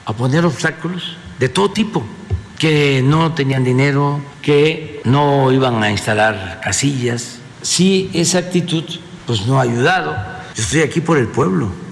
a 0.04 0.12
poner 0.12 0.44
obstáculos 0.44 1.16
de 1.38 1.48
todo 1.48 1.70
tipo, 1.70 2.04
que 2.58 3.02
no 3.02 3.32
tenían 3.34 3.64
dinero, 3.64 4.20
que 4.42 5.00
no 5.04 5.50
iban 5.50 5.82
a 5.82 5.90
instalar 5.90 6.60
casillas. 6.62 7.38
Sí, 7.62 8.10
esa 8.12 8.38
actitud 8.38 8.84
pues 9.26 9.46
no 9.46 9.58
ha 9.58 9.62
ayudado. 9.62 10.14
Yo 10.54 10.62
estoy 10.62 10.82
aquí 10.82 11.00
por 11.00 11.18
el 11.18 11.28
pueblo. 11.28 11.83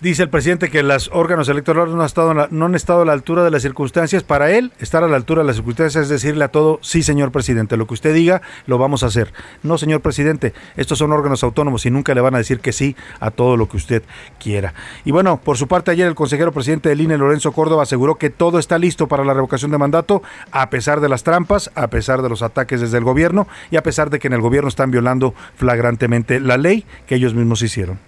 Dice 0.00 0.22
el 0.22 0.28
presidente 0.28 0.70
que 0.70 0.84
los 0.84 1.10
órganos 1.12 1.48
electorales 1.48 1.92
no, 1.92 2.02
han 2.02 2.06
estado 2.06 2.32
la, 2.32 2.46
no 2.52 2.66
han 2.66 2.76
estado 2.76 3.02
a 3.02 3.04
la 3.04 3.12
altura 3.12 3.42
de 3.42 3.50
las 3.50 3.62
circunstancias. 3.62 4.22
Para 4.22 4.52
él, 4.52 4.70
estar 4.78 5.02
a 5.02 5.08
la 5.08 5.16
altura 5.16 5.42
de 5.42 5.48
las 5.48 5.56
circunstancias 5.56 6.04
es 6.04 6.08
decirle 6.08 6.44
a 6.44 6.48
todo, 6.52 6.78
sí, 6.82 7.02
señor 7.02 7.32
presidente, 7.32 7.76
lo 7.76 7.88
que 7.88 7.94
usted 7.94 8.14
diga, 8.14 8.40
lo 8.66 8.78
vamos 8.78 9.02
a 9.02 9.06
hacer. 9.06 9.32
No, 9.64 9.76
señor 9.76 10.00
presidente, 10.00 10.54
estos 10.76 10.98
son 10.98 11.10
órganos 11.10 11.42
autónomos 11.42 11.84
y 11.84 11.90
nunca 11.90 12.14
le 12.14 12.20
van 12.20 12.36
a 12.36 12.38
decir 12.38 12.60
que 12.60 12.70
sí 12.70 12.94
a 13.18 13.32
todo 13.32 13.56
lo 13.56 13.68
que 13.68 13.76
usted 13.76 14.04
quiera. 14.38 14.72
Y 15.04 15.10
bueno, 15.10 15.40
por 15.42 15.56
su 15.56 15.66
parte, 15.66 15.90
ayer 15.90 16.06
el 16.06 16.14
consejero 16.14 16.52
presidente 16.52 16.90
del 16.90 17.00
INE, 17.00 17.18
Lorenzo 17.18 17.50
Córdoba, 17.50 17.82
aseguró 17.82 18.14
que 18.14 18.30
todo 18.30 18.60
está 18.60 18.78
listo 18.78 19.08
para 19.08 19.24
la 19.24 19.34
revocación 19.34 19.72
de 19.72 19.78
mandato, 19.78 20.22
a 20.52 20.70
pesar 20.70 21.00
de 21.00 21.08
las 21.08 21.24
trampas, 21.24 21.72
a 21.74 21.88
pesar 21.88 22.22
de 22.22 22.28
los 22.28 22.42
ataques 22.42 22.80
desde 22.80 22.98
el 22.98 23.04
gobierno 23.04 23.48
y 23.72 23.76
a 23.76 23.82
pesar 23.82 24.10
de 24.10 24.20
que 24.20 24.28
en 24.28 24.34
el 24.34 24.42
gobierno 24.42 24.68
están 24.68 24.92
violando 24.92 25.34
flagrantemente 25.56 26.38
la 26.38 26.56
ley 26.56 26.84
que 27.08 27.16
ellos 27.16 27.34
mismos 27.34 27.62
hicieron 27.62 27.98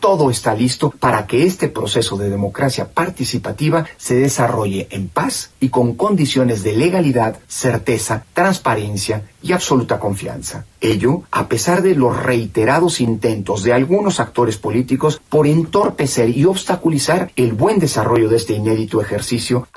todo 0.00 0.30
está 0.30 0.54
listo 0.54 0.90
para 0.90 1.26
que 1.26 1.44
este 1.44 1.68
proceso 1.68 2.16
de 2.16 2.30
democracia 2.30 2.88
participativa 2.88 3.84
se 3.96 4.16
desarrolle 4.16 4.88
en 4.90 5.08
paz 5.08 5.50
y 5.60 5.68
con 5.68 5.94
condiciones 5.94 6.62
de 6.62 6.72
legalidad, 6.72 7.38
certeza, 7.46 8.24
transparencia 8.32 9.22
y 9.42 9.52
absoluta 9.52 9.98
confianza. 9.98 10.64
Ello 10.80 11.22
a 11.30 11.46
pesar 11.48 11.82
de 11.82 11.94
los 11.94 12.20
reiterados 12.20 13.00
intentos 13.00 13.62
de 13.62 13.72
algunos 13.72 14.18
actores 14.20 14.56
políticos 14.56 15.20
por 15.28 15.46
entorpecer 15.46 16.36
y 16.36 16.44
obstaculizar 16.44 17.30
el 17.36 17.52
buen 17.52 17.78
desarrollo 17.78 18.28
de 18.28 18.36
este 18.36 18.54
inédito 18.54 19.00
ejercicio. 19.00 19.68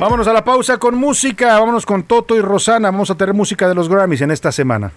Vámonos 0.00 0.26
a 0.26 0.32
la 0.32 0.44
pausa 0.44 0.78
con 0.78 0.94
música, 0.96 1.58
vámonos 1.58 1.84
con 1.84 2.04
Toto 2.04 2.34
y 2.36 2.40
Rosana, 2.40 2.90
vamos 2.90 3.10
a 3.10 3.14
tener 3.14 3.34
música 3.34 3.68
de 3.68 3.74
los 3.74 3.88
Grammys 3.88 4.22
en 4.22 4.30
esta 4.30 4.50
semana. 4.50 4.92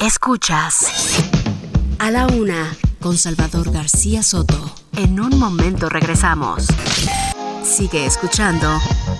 Escuchas 0.00 0.86
a 1.98 2.10
la 2.10 2.26
una 2.26 2.76
con 3.00 3.16
Salvador 3.16 3.70
García 3.70 4.22
Soto. 4.22 4.74
En 4.96 5.18
un 5.20 5.38
momento 5.38 5.88
regresamos. 5.88 6.66
Sigue 7.62 8.04
escuchando 8.04 8.68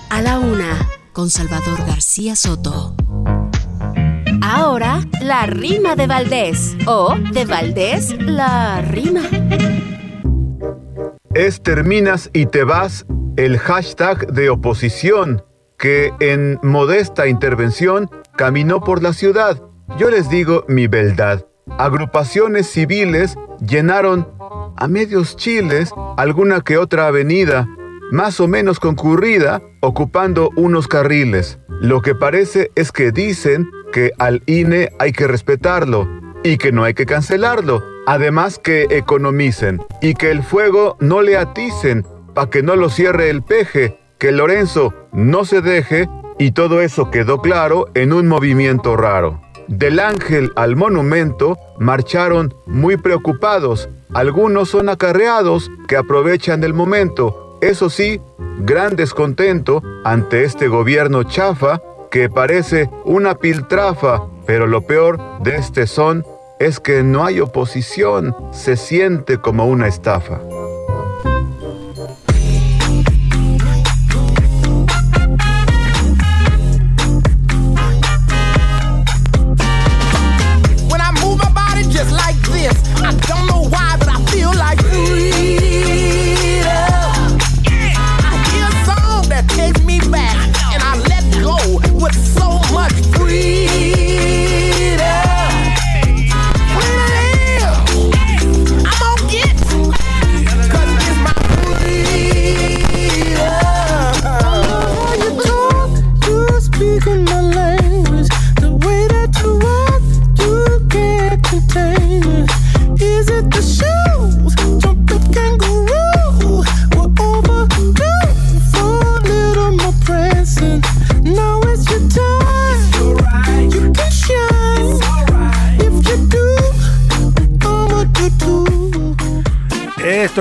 a 0.09 0.21
la 0.21 0.39
una 0.39 0.87
con 1.11 1.29
Salvador 1.29 1.85
García 1.85 2.35
Soto. 2.35 2.95
Ahora, 4.41 5.01
la 5.21 5.45
rima 5.45 5.95
de 5.95 6.07
Valdés. 6.07 6.75
O 6.85 7.15
de 7.15 7.45
Valdés, 7.45 8.15
la 8.19 8.81
rima. 8.81 9.23
Es 11.35 11.61
terminas 11.61 12.29
y 12.31 12.45
te 12.45 12.63
vas 12.63 13.05
el 13.35 13.57
hashtag 13.57 14.31
de 14.31 14.49
oposición 14.49 15.43
que 15.77 16.13
en 16.21 16.57
modesta 16.63 17.27
intervención 17.27 18.09
caminó 18.37 18.79
por 18.79 19.03
la 19.03 19.11
ciudad. 19.11 19.61
Yo 19.97 20.09
les 20.09 20.29
digo 20.29 20.63
mi 20.69 20.87
verdad. 20.87 21.45
Agrupaciones 21.77 22.67
civiles 22.67 23.35
llenaron 23.59 24.29
a 24.77 24.87
medios 24.87 25.35
chiles 25.35 25.91
alguna 26.15 26.61
que 26.61 26.77
otra 26.77 27.07
avenida, 27.07 27.67
más 28.13 28.39
o 28.39 28.47
menos 28.47 28.79
concurrida, 28.79 29.61
ocupando 29.81 30.51
unos 30.55 30.87
carriles. 30.87 31.59
Lo 31.81 32.01
que 32.01 32.15
parece 32.15 32.71
es 32.75 32.93
que 32.93 33.11
dicen 33.11 33.69
que 33.91 34.13
al 34.19 34.41
INE 34.45 34.93
hay 34.99 35.11
que 35.11 35.27
respetarlo 35.27 36.07
y 36.45 36.55
que 36.55 36.71
no 36.71 36.85
hay 36.85 36.93
que 36.93 37.05
cancelarlo. 37.05 37.94
Además 38.07 38.59
que 38.59 38.87
economicen 38.89 39.81
y 40.01 40.13
que 40.13 40.31
el 40.31 40.43
fuego 40.43 40.95
no 40.99 41.21
le 41.21 41.37
aticen 41.37 42.05
para 42.33 42.49
que 42.49 42.61
no 42.61 42.75
lo 42.75 42.89
cierre 42.89 43.29
el 43.29 43.41
peje, 43.41 43.97
que 44.19 44.31
Lorenzo 44.31 44.93
no 45.11 45.45
se 45.45 45.61
deje 45.61 46.07
y 46.37 46.51
todo 46.51 46.81
eso 46.81 47.09
quedó 47.09 47.41
claro 47.41 47.87
en 47.93 48.13
un 48.13 48.27
movimiento 48.27 48.95
raro. 48.95 49.41
Del 49.67 49.99
ángel 49.99 50.51
al 50.55 50.75
monumento 50.75 51.57
marcharon 51.79 52.53
muy 52.67 52.97
preocupados. 52.97 53.89
Algunos 54.13 54.69
son 54.69 54.89
acarreados 54.89 55.71
que 55.87 55.97
aprovechan 55.97 56.63
el 56.63 56.73
momento. 56.73 57.57
Eso 57.61 57.89
sí, 57.89 58.21
gran 58.59 58.95
descontento 58.95 59.81
ante 60.03 60.43
este 60.43 60.67
gobierno 60.67 61.23
chafa 61.23 61.81
que 62.11 62.29
parece 62.29 62.89
una 63.03 63.35
piltrafa, 63.35 64.23
pero 64.45 64.67
lo 64.67 64.81
peor 64.81 65.19
de 65.41 65.55
este 65.55 65.87
son 65.87 66.23
es 66.59 66.79
que 66.79 67.03
no 67.03 67.25
hay 67.25 67.39
oposición, 67.39 68.35
se 68.51 68.77
siente 68.77 69.39
como 69.39 69.65
una 69.67 69.87
estafa. 69.87 70.39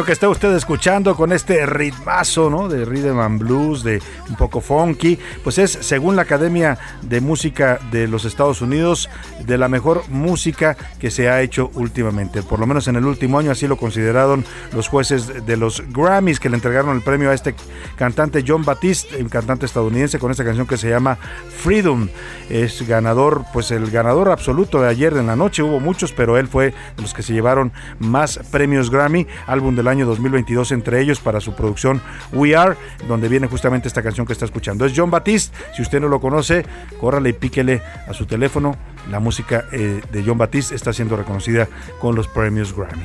Que 0.02 0.12
está 0.12 0.28
usted 0.28 0.52
escuchando 0.57 1.14
con 1.14 1.30
este 1.30 1.66
ritmazo, 1.66 2.48
¿no? 2.48 2.68
De 2.68 2.85
rhythm 2.85 3.20
and 3.20 3.38
blues, 3.38 3.85
de 3.85 4.02
un 4.28 4.35
poco 4.35 4.61
funky, 4.61 5.18
pues 5.44 5.59
es, 5.59 5.70
según 5.70 6.16
la 6.16 6.22
Academia 6.22 6.78
de 7.02 7.20
Música 7.20 7.78
de 7.92 8.09
los 8.09 8.24
Estados 8.24 8.62
Unidos, 8.62 9.11
de 9.46 9.59
la 9.59 9.68
mejor 9.68 10.02
música 10.09 10.76
que 10.98 11.11
se 11.11 11.28
ha 11.28 11.42
hecho 11.42 11.70
últimamente. 11.74 12.42
Por 12.42 12.59
lo 12.59 12.66
menos 12.66 12.88
en 12.88 12.96
el 12.96 13.04
último 13.04 13.38
año 13.38 13.50
así 13.50 13.68
lo 13.68 13.76
consideraron 13.76 14.44
los 14.72 14.88
jueces 14.88 15.46
de 15.46 15.57
los 15.57 15.83
Grammys 15.92 16.40
que 16.40 16.48
le 16.48 16.57
entregaron 16.57 16.96
el 16.96 17.02
premio 17.02 17.30
a 17.30 17.35
este 17.35 17.54
cantante 17.96 18.42
John 18.46 18.64
Batiste, 18.64 19.22
un 19.22 19.28
cantante 19.28 19.66
estadounidense 19.66 20.18
con 20.18 20.30
esta 20.30 20.44
canción 20.44 20.66
que 20.66 20.78
se 20.78 20.88
llama 20.88 21.18
Freedom. 21.62 22.09
Es 22.48 22.88
ganador, 22.88 23.44
pues 23.52 23.70
el 23.70 23.90
ganador 23.90 24.30
absoluto 24.30 24.80
de 24.80 24.88
ayer 24.88 25.12
en 25.12 25.26
la 25.26 25.37
noche. 25.37 25.62
Hubo 25.62 25.78
muchos, 25.78 26.12
pero 26.12 26.38
él 26.38 26.48
fue 26.48 26.74
de 26.96 27.02
los 27.02 27.12
que 27.12 27.22
se 27.22 27.33
llevaron 27.35 27.72
más 27.98 28.40
premios 28.50 28.90
Grammy, 28.90 29.26
álbum 29.46 29.74
del 29.84 29.88
año 29.88 30.06
2022 30.06 30.72
entre 30.72 31.00
ellos 31.00 31.20
para 31.20 31.40
su 31.40 31.54
producción 31.54 32.00
We 32.32 32.56
Are, 32.56 32.74
donde 33.06 33.28
viene 33.28 33.46
justamente 33.46 33.86
esta 33.86 34.02
canción 34.02 34.26
que 34.26 34.32
está 34.32 34.46
escuchando. 34.46 34.86
Es 34.86 34.94
John 34.96 35.10
Batiste, 35.10 35.54
si 35.76 35.82
usted 35.82 36.00
no 36.00 36.08
lo 36.08 36.20
conoce, 36.20 36.64
córrale 36.98 37.30
y 37.30 37.32
píquele 37.34 37.82
a 38.08 38.14
su 38.14 38.24
teléfono. 38.24 38.76
La 39.10 39.20
música 39.20 39.66
eh, 39.72 40.00
de 40.10 40.24
John 40.24 40.38
Batiste 40.38 40.74
está 40.74 40.92
siendo 40.92 41.16
reconocida 41.16 41.68
con 42.00 42.14
los 42.14 42.26
premios 42.28 42.74
Grammy. 42.74 43.04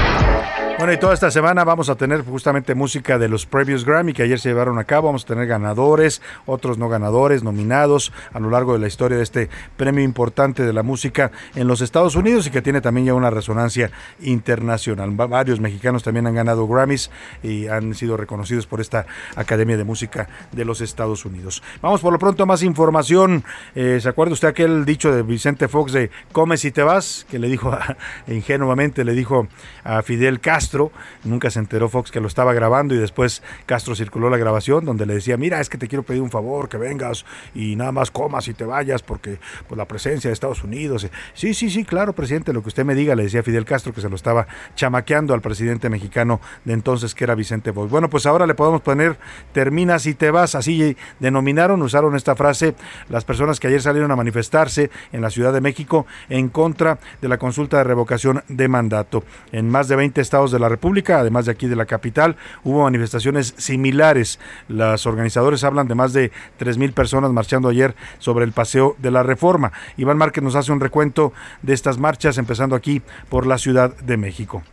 Bueno, 0.81 0.93
y 0.93 0.97
toda 0.97 1.13
esta 1.13 1.29
semana 1.29 1.63
vamos 1.63 1.89
a 1.89 1.95
tener 1.95 2.25
justamente 2.25 2.73
música 2.73 3.19
de 3.19 3.29
los 3.29 3.45
previous 3.45 3.85
Grammy 3.85 4.13
que 4.13 4.23
ayer 4.23 4.39
se 4.39 4.49
llevaron 4.49 4.79
a 4.79 4.83
cabo. 4.83 5.09
Vamos 5.09 5.25
a 5.25 5.27
tener 5.27 5.45
ganadores, 5.45 6.23
otros 6.47 6.79
no 6.79 6.89
ganadores, 6.89 7.43
nominados 7.43 8.11
a 8.33 8.39
lo 8.39 8.49
largo 8.49 8.73
de 8.73 8.79
la 8.79 8.87
historia 8.87 9.15
de 9.15 9.21
este 9.21 9.47
premio 9.77 10.03
importante 10.03 10.63
de 10.63 10.73
la 10.73 10.81
música 10.81 11.31
en 11.53 11.67
los 11.67 11.81
Estados 11.81 12.15
Unidos 12.15 12.47
y 12.47 12.49
que 12.49 12.63
tiene 12.63 12.81
también 12.81 13.05
ya 13.05 13.13
una 13.13 13.29
resonancia 13.29 13.91
internacional. 14.21 15.11
Varios 15.11 15.59
mexicanos 15.59 16.01
también 16.01 16.25
han 16.25 16.33
ganado 16.33 16.67
Grammys 16.67 17.11
y 17.43 17.67
han 17.67 17.93
sido 17.93 18.17
reconocidos 18.17 18.65
por 18.65 18.81
esta 18.81 19.05
Academia 19.35 19.77
de 19.77 19.83
Música 19.83 20.29
de 20.51 20.65
los 20.65 20.81
Estados 20.81 21.25
Unidos. 21.25 21.61
Vamos 21.83 22.01
por 22.01 22.11
lo 22.11 22.17
pronto 22.17 22.41
a 22.41 22.47
más 22.47 22.63
información. 22.63 23.43
Eh, 23.75 23.99
¿Se 24.01 24.09
acuerda 24.09 24.33
usted 24.33 24.47
aquel 24.47 24.83
dicho 24.85 25.13
de 25.13 25.21
Vicente 25.21 25.67
Fox 25.67 25.91
de 25.91 26.09
comes 26.31 26.65
y 26.65 26.71
te 26.71 26.81
vas? 26.81 27.27
Que 27.29 27.37
le 27.37 27.49
dijo 27.49 27.71
ingenuamente, 28.27 29.05
le 29.05 29.13
dijo 29.13 29.47
a 29.83 30.01
Fidel 30.01 30.39
Castro 30.71 30.91
Nunca 31.25 31.51
se 31.51 31.59
enteró 31.59 31.89
Fox 31.89 32.11
que 32.11 32.21
lo 32.21 32.27
estaba 32.27 32.53
grabando 32.53 32.95
y 32.95 32.97
después 32.97 33.43
Castro 33.65 33.93
circuló 33.93 34.29
la 34.29 34.37
grabación 34.37 34.85
donde 34.85 35.05
le 35.05 35.15
decía, 35.15 35.35
mira, 35.35 35.59
es 35.59 35.69
que 35.69 35.77
te 35.77 35.89
quiero 35.89 36.03
pedir 36.03 36.21
un 36.21 36.31
favor, 36.31 36.69
que 36.69 36.77
vengas 36.77 37.25
y 37.53 37.75
nada 37.75 37.91
más 37.91 38.09
comas 38.09 38.47
y 38.47 38.53
te 38.53 38.63
vayas 38.63 39.03
porque 39.03 39.37
pues, 39.67 39.77
la 39.77 39.85
presencia 39.85 40.29
de 40.29 40.33
Estados 40.33 40.63
Unidos. 40.63 41.07
Sí, 41.33 41.53
sí, 41.53 41.69
sí, 41.69 41.83
claro, 41.83 42.13
presidente, 42.13 42.53
lo 42.53 42.61
que 42.61 42.69
usted 42.69 42.85
me 42.85 42.95
diga, 42.95 43.15
le 43.15 43.23
decía 43.23 43.43
Fidel 43.43 43.65
Castro 43.65 43.93
que 43.93 43.99
se 43.99 44.07
lo 44.07 44.15
estaba 44.15 44.47
chamaqueando 44.75 45.33
al 45.33 45.41
presidente 45.41 45.89
mexicano 45.89 46.39
de 46.63 46.73
entonces 46.73 47.13
que 47.13 47.25
era 47.25 47.35
Vicente 47.35 47.73
Fox. 47.73 47.91
Bueno, 47.91 48.09
pues 48.09 48.25
ahora 48.25 48.47
le 48.47 48.55
podemos 48.55 48.81
poner 48.81 49.17
terminas 49.51 50.05
y 50.05 50.13
te 50.13 50.31
vas, 50.31 50.55
así 50.55 50.95
denominaron, 51.19 51.81
usaron 51.81 52.15
esta 52.15 52.35
frase 52.35 52.75
las 53.09 53.25
personas 53.25 53.59
que 53.59 53.67
ayer 53.67 53.81
salieron 53.81 54.11
a 54.11 54.15
manifestarse 54.15 54.89
en 55.11 55.21
la 55.21 55.29
Ciudad 55.29 55.51
de 55.51 55.59
México 55.59 56.05
en 56.29 56.47
contra 56.47 56.97
de 57.21 57.27
la 57.27 57.37
consulta 57.37 57.77
de 57.77 57.83
revocación 57.83 58.43
de 58.47 58.69
mandato. 58.69 59.23
En 59.51 59.69
más 59.69 59.89
de 59.89 59.97
20 59.97 60.21
estados 60.21 60.51
de 60.51 60.60
la 60.61 60.69
República, 60.69 61.19
además 61.19 61.45
de 61.45 61.51
aquí 61.51 61.67
de 61.67 61.75
la 61.75 61.85
capital. 61.85 62.37
Hubo 62.63 62.83
manifestaciones 62.83 63.53
similares. 63.57 64.39
Los 64.67 65.05
organizadores 65.05 65.63
hablan 65.63 65.87
de 65.87 65.95
más 65.95 66.13
de 66.13 66.31
3.000 66.59 66.93
personas 66.93 67.31
marchando 67.31 67.69
ayer 67.69 67.95
sobre 68.19 68.45
el 68.45 68.53
Paseo 68.53 68.95
de 68.99 69.11
la 69.11 69.23
Reforma. 69.23 69.71
Iván 69.97 70.17
Márquez 70.17 70.43
nos 70.43 70.55
hace 70.55 70.71
un 70.71 70.79
recuento 70.79 71.33
de 71.61 71.73
estas 71.73 71.97
marchas, 71.97 72.37
empezando 72.37 72.75
aquí 72.75 73.01
por 73.29 73.45
la 73.45 73.57
Ciudad 73.57 73.95
de 73.97 74.17
México. 74.17 74.63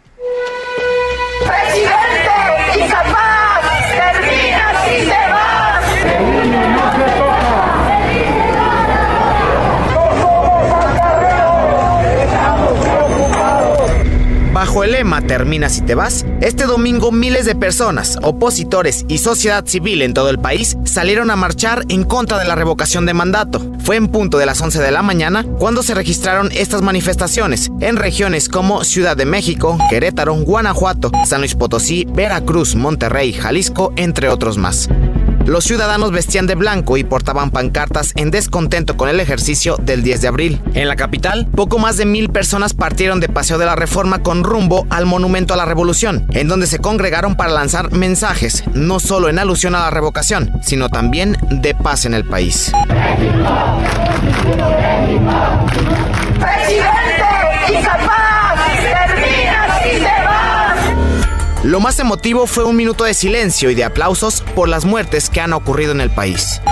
El 14.85 14.93
lema 14.93 15.21
Termina 15.23 15.69
si 15.69 15.83
te 15.83 15.95
vas, 15.95 16.25
este 16.41 16.65
domingo 16.65 17.11
miles 17.11 17.45
de 17.45 17.55
personas, 17.55 18.17
opositores 18.23 19.05
y 19.09 19.19
sociedad 19.19 19.67
civil 19.67 20.03
en 20.03 20.15
todo 20.15 20.31
el 20.31 20.39
país 20.39 20.77
salieron 20.85 21.31
a 21.31 21.37
marchar 21.37 21.85
en 21.89 22.05
contra 22.05 22.39
de 22.39 22.47
la 22.47 22.55
revocación 22.55 23.05
de 23.05 23.13
mandato. 23.13 23.61
Fue 23.81 23.97
en 23.97 24.09
punto 24.09 24.39
de 24.39 24.47
las 24.47 24.61
11 24.61 24.81
de 24.81 24.91
la 24.91 25.03
mañana 25.03 25.45
cuando 25.59 25.83
se 25.83 25.95
registraron 25.95 26.51
estas 26.53 26.83
manifestaciones 26.83 27.71
en 27.81 27.97
regiones 27.97 28.49
como 28.49 28.85
Ciudad 28.85 29.17
de 29.17 29.27
México, 29.27 29.77
Querétaro, 29.91 30.35
Guanajuato, 30.35 31.11
San 31.27 31.41
Luis 31.41 31.55
Potosí, 31.55 32.07
Veracruz, 32.09 32.77
Monterrey, 32.77 33.33
Jalisco, 33.33 33.93
entre 33.97 34.29
otros 34.29 34.59
más. 34.59 34.89
Los 35.49 35.65
ciudadanos 35.65 36.13
vestían 36.13 36.47
de 36.47 36.57
blanco 36.57 36.99
y 36.99 37.05
portaban 37.05 37.51
pancartas 37.51 38.13
en 38.17 38.31
descontento 38.31 38.99
con 38.99 39.09
el 39.09 39.19
ejercicio 39.19 39.77
del 39.79 40.03
10 40.03 40.21
de 40.21 40.29
abril. 40.29 40.61
En 40.75 40.89
la 40.89 40.95
capital, 40.95 41.47
poco 41.47 41.79
más 41.79 41.97
de 41.97 42.05
mil 42.05 42.29
personas 42.29 42.75
partieron 42.75 43.19
de 43.19 43.31
Paseo 43.31 43.57
de 43.57 43.65
la 43.65 43.75
Reforma 43.75 44.23
con 44.23 44.45
rumbo 44.45 44.87
al 44.91 45.07
Monumento 45.07 45.55
a 45.55 45.57
la 45.57 45.65
Revolución, 45.65 46.27
en 46.35 46.49
donde 46.49 46.67
se 46.67 46.81
congregaron 46.81 47.35
para 47.35 47.51
lanzar 47.51 47.93
mensajes, 47.93 48.63
no 48.75 49.01
solo 49.01 49.31
en 49.31 49.39
alusión 49.39 49.75
a 49.75 49.81
la 49.81 49.91
revocación, 49.91 50.53
sino 50.63 50.91
también 50.91 51.39
de 51.49 51.75
paz 51.75 52.05
en 52.05 52.13
el 52.13 52.27
país. 52.27 52.71
Lo 61.69 61.81
más 61.81 61.99
emotivo 61.99 62.47
fue 62.47 62.65
un 62.65 62.77
minuto 62.77 63.05
de 63.05 63.13
silencio 63.13 63.71
y 63.71 63.75
de 63.75 63.85
aplausos 63.85 64.41
por 64.55 64.71
las 64.71 64.87
muertes 64.87 65.29
que 65.29 65.43
han 65.43 65.53
ocurrido 65.53 65.93
en 65.93 66.01
el 66.01 66.09
país. 66.09 66.63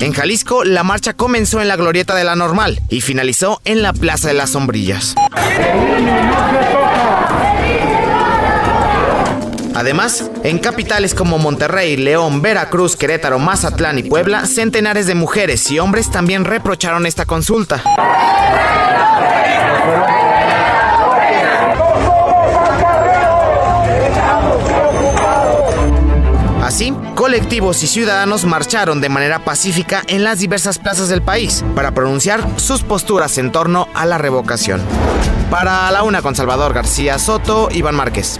En 0.00 0.12
Jalisco, 0.12 0.64
la 0.64 0.82
marcha 0.82 1.14
comenzó 1.14 1.62
en 1.62 1.68
la 1.68 1.76
glorieta 1.76 2.14
de 2.14 2.24
la 2.24 2.36
normal 2.36 2.82
y 2.90 3.00
finalizó 3.00 3.62
en 3.64 3.80
la 3.80 3.94
Plaza 3.94 4.28
de 4.28 4.34
las 4.34 4.50
Sombrillas. 4.50 5.14
Además, 9.74 10.30
en 10.44 10.58
capitales 10.58 11.14
como 11.14 11.38
Monterrey, 11.38 11.96
León, 11.96 12.42
Veracruz, 12.42 12.96
Querétaro, 12.96 13.38
Mazatlán 13.40 13.98
y 13.98 14.04
Puebla, 14.04 14.46
centenares 14.46 15.06
de 15.06 15.16
mujeres 15.16 15.68
y 15.70 15.80
hombres 15.80 16.10
también 16.10 16.44
reprocharon 16.44 17.06
esta 17.06 17.26
consulta. 17.26 17.82
Así, 26.62 26.94
colectivos 27.14 27.82
y 27.82 27.86
ciudadanos 27.86 28.44
marcharon 28.44 29.00
de 29.00 29.08
manera 29.08 29.44
pacífica 29.44 30.02
en 30.06 30.24
las 30.24 30.38
diversas 30.38 30.78
plazas 30.78 31.08
del 31.08 31.22
país 31.22 31.64
para 31.74 31.92
pronunciar 31.92 32.42
sus 32.56 32.82
posturas 32.82 33.38
en 33.38 33.52
torno 33.52 33.88
a 33.94 34.06
la 34.06 34.18
revocación. 34.18 34.80
Para 35.50 35.90
la 35.90 36.02
una 36.04 36.22
con 36.22 36.34
Salvador 36.34 36.72
García 36.72 37.18
Soto, 37.18 37.68
Iván 37.70 37.94
Márquez. 37.94 38.38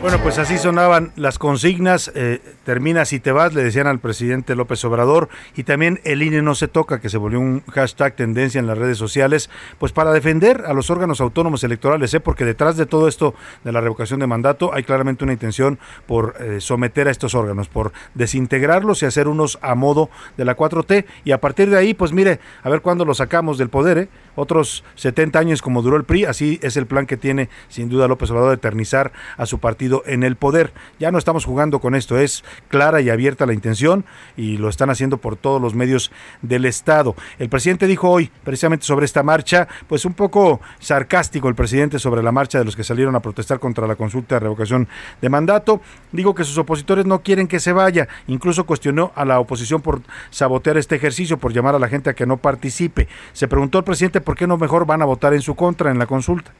Bueno, 0.00 0.16
pues 0.22 0.38
así 0.38 0.56
sonaban 0.56 1.12
las 1.16 1.38
consignas, 1.38 2.10
eh, 2.14 2.40
termina 2.64 3.04
si 3.04 3.20
te 3.20 3.32
vas, 3.32 3.52
le 3.52 3.62
decían 3.62 3.86
al 3.86 3.98
presidente 3.98 4.56
López 4.56 4.82
Obrador, 4.86 5.28
y 5.56 5.64
también 5.64 6.00
el 6.04 6.22
INE 6.22 6.40
no 6.40 6.54
se 6.54 6.68
toca, 6.68 7.02
que 7.02 7.10
se 7.10 7.18
volvió 7.18 7.38
un 7.38 7.62
hashtag 7.70 8.16
tendencia 8.16 8.58
en 8.58 8.66
las 8.66 8.78
redes 8.78 8.96
sociales, 8.96 9.50
pues 9.78 9.92
para 9.92 10.10
defender 10.14 10.64
a 10.66 10.72
los 10.72 10.88
órganos 10.88 11.20
autónomos 11.20 11.64
electorales, 11.64 12.14
¿eh? 12.14 12.20
porque 12.20 12.46
detrás 12.46 12.78
de 12.78 12.86
todo 12.86 13.08
esto 13.08 13.34
de 13.62 13.72
la 13.72 13.82
revocación 13.82 14.20
de 14.20 14.26
mandato 14.26 14.72
hay 14.72 14.84
claramente 14.84 15.22
una 15.22 15.34
intención 15.34 15.78
por 16.06 16.34
eh, 16.40 16.62
someter 16.62 17.06
a 17.06 17.10
estos 17.10 17.34
órganos, 17.34 17.68
por 17.68 17.92
desintegrarlos 18.14 19.02
y 19.02 19.06
hacer 19.06 19.28
unos 19.28 19.58
a 19.60 19.74
modo 19.74 20.08
de 20.38 20.46
la 20.46 20.56
4T, 20.56 21.04
y 21.24 21.32
a 21.32 21.42
partir 21.42 21.68
de 21.68 21.76
ahí, 21.76 21.92
pues 21.92 22.12
mire, 22.12 22.40
a 22.62 22.70
ver 22.70 22.80
cuándo 22.80 23.04
lo 23.04 23.12
sacamos 23.12 23.58
del 23.58 23.68
poder, 23.68 23.98
¿eh? 23.98 24.08
otros 24.34 24.82
70 24.94 25.38
años 25.38 25.60
como 25.60 25.82
duró 25.82 25.98
el 25.98 26.04
PRI, 26.04 26.24
así 26.24 26.58
es 26.62 26.78
el 26.78 26.86
plan 26.86 27.04
que 27.04 27.18
tiene 27.18 27.50
sin 27.68 27.90
duda 27.90 28.08
López 28.08 28.30
Obrador 28.30 28.48
de 28.48 28.54
eternizar 28.54 29.12
a 29.36 29.44
su 29.44 29.58
partido 29.58 29.89
en 30.06 30.22
el 30.22 30.36
poder. 30.36 30.72
Ya 30.98 31.10
no 31.10 31.18
estamos 31.18 31.44
jugando 31.44 31.80
con 31.80 31.94
esto, 31.94 32.18
es 32.18 32.44
clara 32.68 33.00
y 33.00 33.10
abierta 33.10 33.46
la 33.46 33.52
intención 33.52 34.04
y 34.36 34.56
lo 34.56 34.68
están 34.68 34.90
haciendo 34.90 35.18
por 35.18 35.36
todos 35.36 35.60
los 35.60 35.74
medios 35.74 36.10
del 36.42 36.64
Estado. 36.64 37.14
El 37.38 37.48
presidente 37.48 37.86
dijo 37.86 38.08
hoy, 38.08 38.30
precisamente 38.44 38.84
sobre 38.84 39.06
esta 39.06 39.22
marcha, 39.22 39.68
pues 39.88 40.04
un 40.04 40.14
poco 40.14 40.60
sarcástico 40.78 41.48
el 41.48 41.54
presidente 41.54 41.98
sobre 41.98 42.22
la 42.22 42.32
marcha 42.32 42.58
de 42.58 42.64
los 42.64 42.76
que 42.76 42.84
salieron 42.84 43.14
a 43.16 43.20
protestar 43.20 43.58
contra 43.58 43.86
la 43.86 43.96
consulta 43.96 44.36
de 44.36 44.40
revocación 44.40 44.88
de 45.20 45.28
mandato. 45.28 45.80
Digo 46.12 46.34
que 46.34 46.44
sus 46.44 46.58
opositores 46.58 47.06
no 47.06 47.22
quieren 47.22 47.48
que 47.48 47.60
se 47.60 47.72
vaya, 47.72 48.08
incluso 48.26 48.64
cuestionó 48.64 49.12
a 49.14 49.24
la 49.24 49.40
oposición 49.40 49.80
por 49.80 50.02
sabotear 50.30 50.76
este 50.76 50.96
ejercicio, 50.96 51.38
por 51.38 51.52
llamar 51.52 51.74
a 51.74 51.78
la 51.78 51.88
gente 51.88 52.10
a 52.10 52.14
que 52.14 52.26
no 52.26 52.36
participe. 52.36 53.08
Se 53.32 53.48
preguntó 53.48 53.78
el 53.78 53.84
presidente 53.84 54.20
por 54.20 54.36
qué 54.36 54.46
no 54.46 54.56
mejor 54.56 54.86
van 54.86 55.02
a 55.02 55.04
votar 55.04 55.34
en 55.34 55.42
su 55.42 55.54
contra 55.54 55.90
en 55.90 55.98
la 55.98 56.06
consulta 56.06 56.52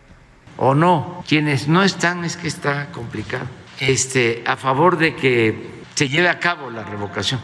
o 0.57 0.75
no. 0.75 1.25
Quienes 1.27 1.69
no 1.69 1.83
están 1.83 2.25
es 2.25 2.37
que 2.37 2.49
está 2.49 2.91
complicado. 2.93 3.47
Este, 3.79 4.43
a 4.47 4.57
favor 4.57 4.99
de 4.99 5.15
que 5.15 5.83
se 5.95 6.09
lleve 6.09 6.29
a 6.29 6.39
cabo 6.39 6.71
la 6.71 6.85
revocación, 6.85 7.41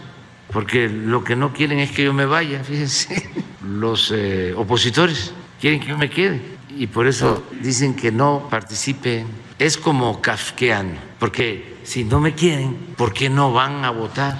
porque 0.53 0.89
lo 0.89 1.25
que 1.25 1.37
no 1.37 1.53
quieren 1.53 1.79
es 1.79 1.91
que 1.91 2.05
yo 2.05 2.13
me 2.13 2.27
vaya, 2.27 2.63
fíjense, 2.63 3.29
los 3.63 4.13
eh, 4.15 4.53
opositores 4.55 5.33
quieren 5.61 5.81
que 5.81 5.89
yo 5.89 5.99
me 5.99 6.11
quede 6.11 6.41
y 6.77 6.87
por 6.87 7.07
eso 7.07 7.43
dicen 7.61 7.95
que 7.95 8.13
no 8.13 8.49
participen. 8.51 9.27
Es 9.59 9.79
como 9.79 10.21
kafkeano, 10.21 10.99
porque 11.19 11.79
si 11.83 12.05
no 12.05 12.21
me 12.21 12.35
quieren, 12.35 12.77
¿por 12.97 13.15
qué 13.15 13.31
no 13.31 13.53
van 13.53 13.85
a 13.85 13.91
votar? 13.91 14.39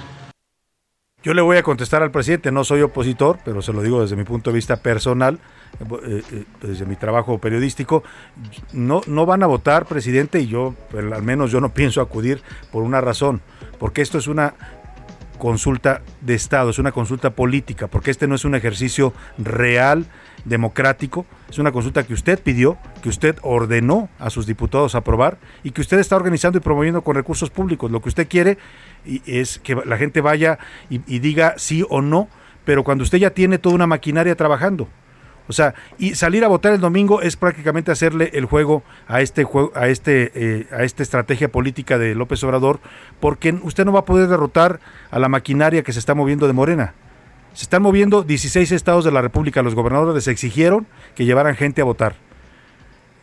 Yo 1.23 1.33
le 1.33 1.41
voy 1.41 1.57
a 1.57 1.63
contestar 1.63 2.03
al 2.03 2.11
presidente, 2.11 2.51
no 2.51 2.63
soy 2.63 2.83
opositor, 2.83 3.39
pero 3.43 3.61
se 3.63 3.73
lo 3.73 3.81
digo 3.81 4.01
desde 4.01 4.15
mi 4.15 4.23
punto 4.23 4.51
de 4.51 4.55
vista 4.55 4.77
personal, 4.77 5.39
desde 6.61 6.85
mi 6.85 6.95
trabajo 6.95 7.37
periodístico. 7.39 8.03
No, 8.73 9.01
no 9.07 9.25
van 9.25 9.43
a 9.43 9.47
votar, 9.47 9.85
presidente, 9.85 10.39
y 10.39 10.47
yo, 10.47 10.75
al 10.93 11.23
menos 11.23 11.51
yo 11.51 11.61
no 11.61 11.73
pienso 11.73 12.01
acudir 12.01 12.41
por 12.71 12.83
una 12.83 13.01
razón, 13.01 13.41
porque 13.79 14.01
esto 14.01 14.17
es 14.17 14.27
una 14.27 14.53
consulta 15.37 16.01
de 16.21 16.33
Estado, 16.33 16.71
es 16.71 16.79
una 16.79 16.91
consulta 16.91 17.31
política, 17.31 17.87
porque 17.87 18.11
este 18.11 18.27
no 18.27 18.35
es 18.35 18.43
un 18.43 18.55
ejercicio 18.55 19.13
real, 19.37 20.07
democrático, 20.45 21.25
es 21.49 21.59
una 21.59 21.71
consulta 21.71 22.05
que 22.05 22.13
usted 22.13 22.39
pidió, 22.41 22.77
que 23.01 23.09
usted 23.09 23.37
ordenó 23.41 24.09
a 24.19 24.29
sus 24.29 24.45
diputados 24.45 24.95
aprobar 24.95 25.37
y 25.63 25.71
que 25.71 25.81
usted 25.81 25.99
está 25.99 26.15
organizando 26.15 26.57
y 26.57 26.61
promoviendo 26.61 27.03
con 27.03 27.15
recursos 27.15 27.49
públicos. 27.49 27.91
Lo 27.91 28.01
que 28.01 28.09
usted 28.09 28.27
quiere 28.27 28.57
es 29.25 29.59
que 29.59 29.75
la 29.75 29.97
gente 29.97 30.21
vaya 30.21 30.57
y 30.89 31.19
diga 31.19 31.53
sí 31.57 31.85
o 31.89 32.01
no, 32.01 32.29
pero 32.65 32.83
cuando 32.83 33.03
usted 33.03 33.19
ya 33.19 33.29
tiene 33.31 33.57
toda 33.57 33.75
una 33.75 33.87
maquinaria 33.87 34.35
trabajando. 34.35 34.87
O 35.47 35.53
sea, 35.53 35.73
y 35.97 36.15
salir 36.15 36.43
a 36.43 36.47
votar 36.47 36.73
el 36.73 36.81
domingo 36.81 37.21
es 37.21 37.37
prácticamente 37.37 37.91
hacerle 37.91 38.31
el 38.33 38.45
juego 38.45 38.83
a 39.07 39.21
este 39.21 39.43
juego, 39.43 39.71
a 39.75 39.87
este, 39.87 40.31
eh, 40.35 40.67
a 40.71 40.83
esta 40.83 41.03
estrategia 41.03 41.49
política 41.49 41.97
de 41.97 42.15
López 42.15 42.43
Obrador, 42.43 42.79
porque 43.19 43.57
usted 43.63 43.85
no 43.85 43.93
va 43.93 44.01
a 44.01 44.05
poder 44.05 44.27
derrotar 44.27 44.79
a 45.09 45.19
la 45.19 45.29
maquinaria 45.29 45.83
que 45.83 45.93
se 45.93 45.99
está 45.99 46.15
moviendo 46.15 46.47
de 46.47 46.53
Morena. 46.53 46.93
Se 47.53 47.63
están 47.63 47.81
moviendo 47.81 48.21
16 48.21 48.71
estados 48.71 49.03
de 49.03 49.11
la 49.11 49.21
República. 49.21 49.63
Los 49.63 49.73
gobernadores 49.73 50.13
les 50.13 50.27
exigieron 50.27 50.85
que 51.15 51.25
llevaran 51.25 51.55
gente 51.55 51.81
a 51.81 51.85
votar. 51.85 52.15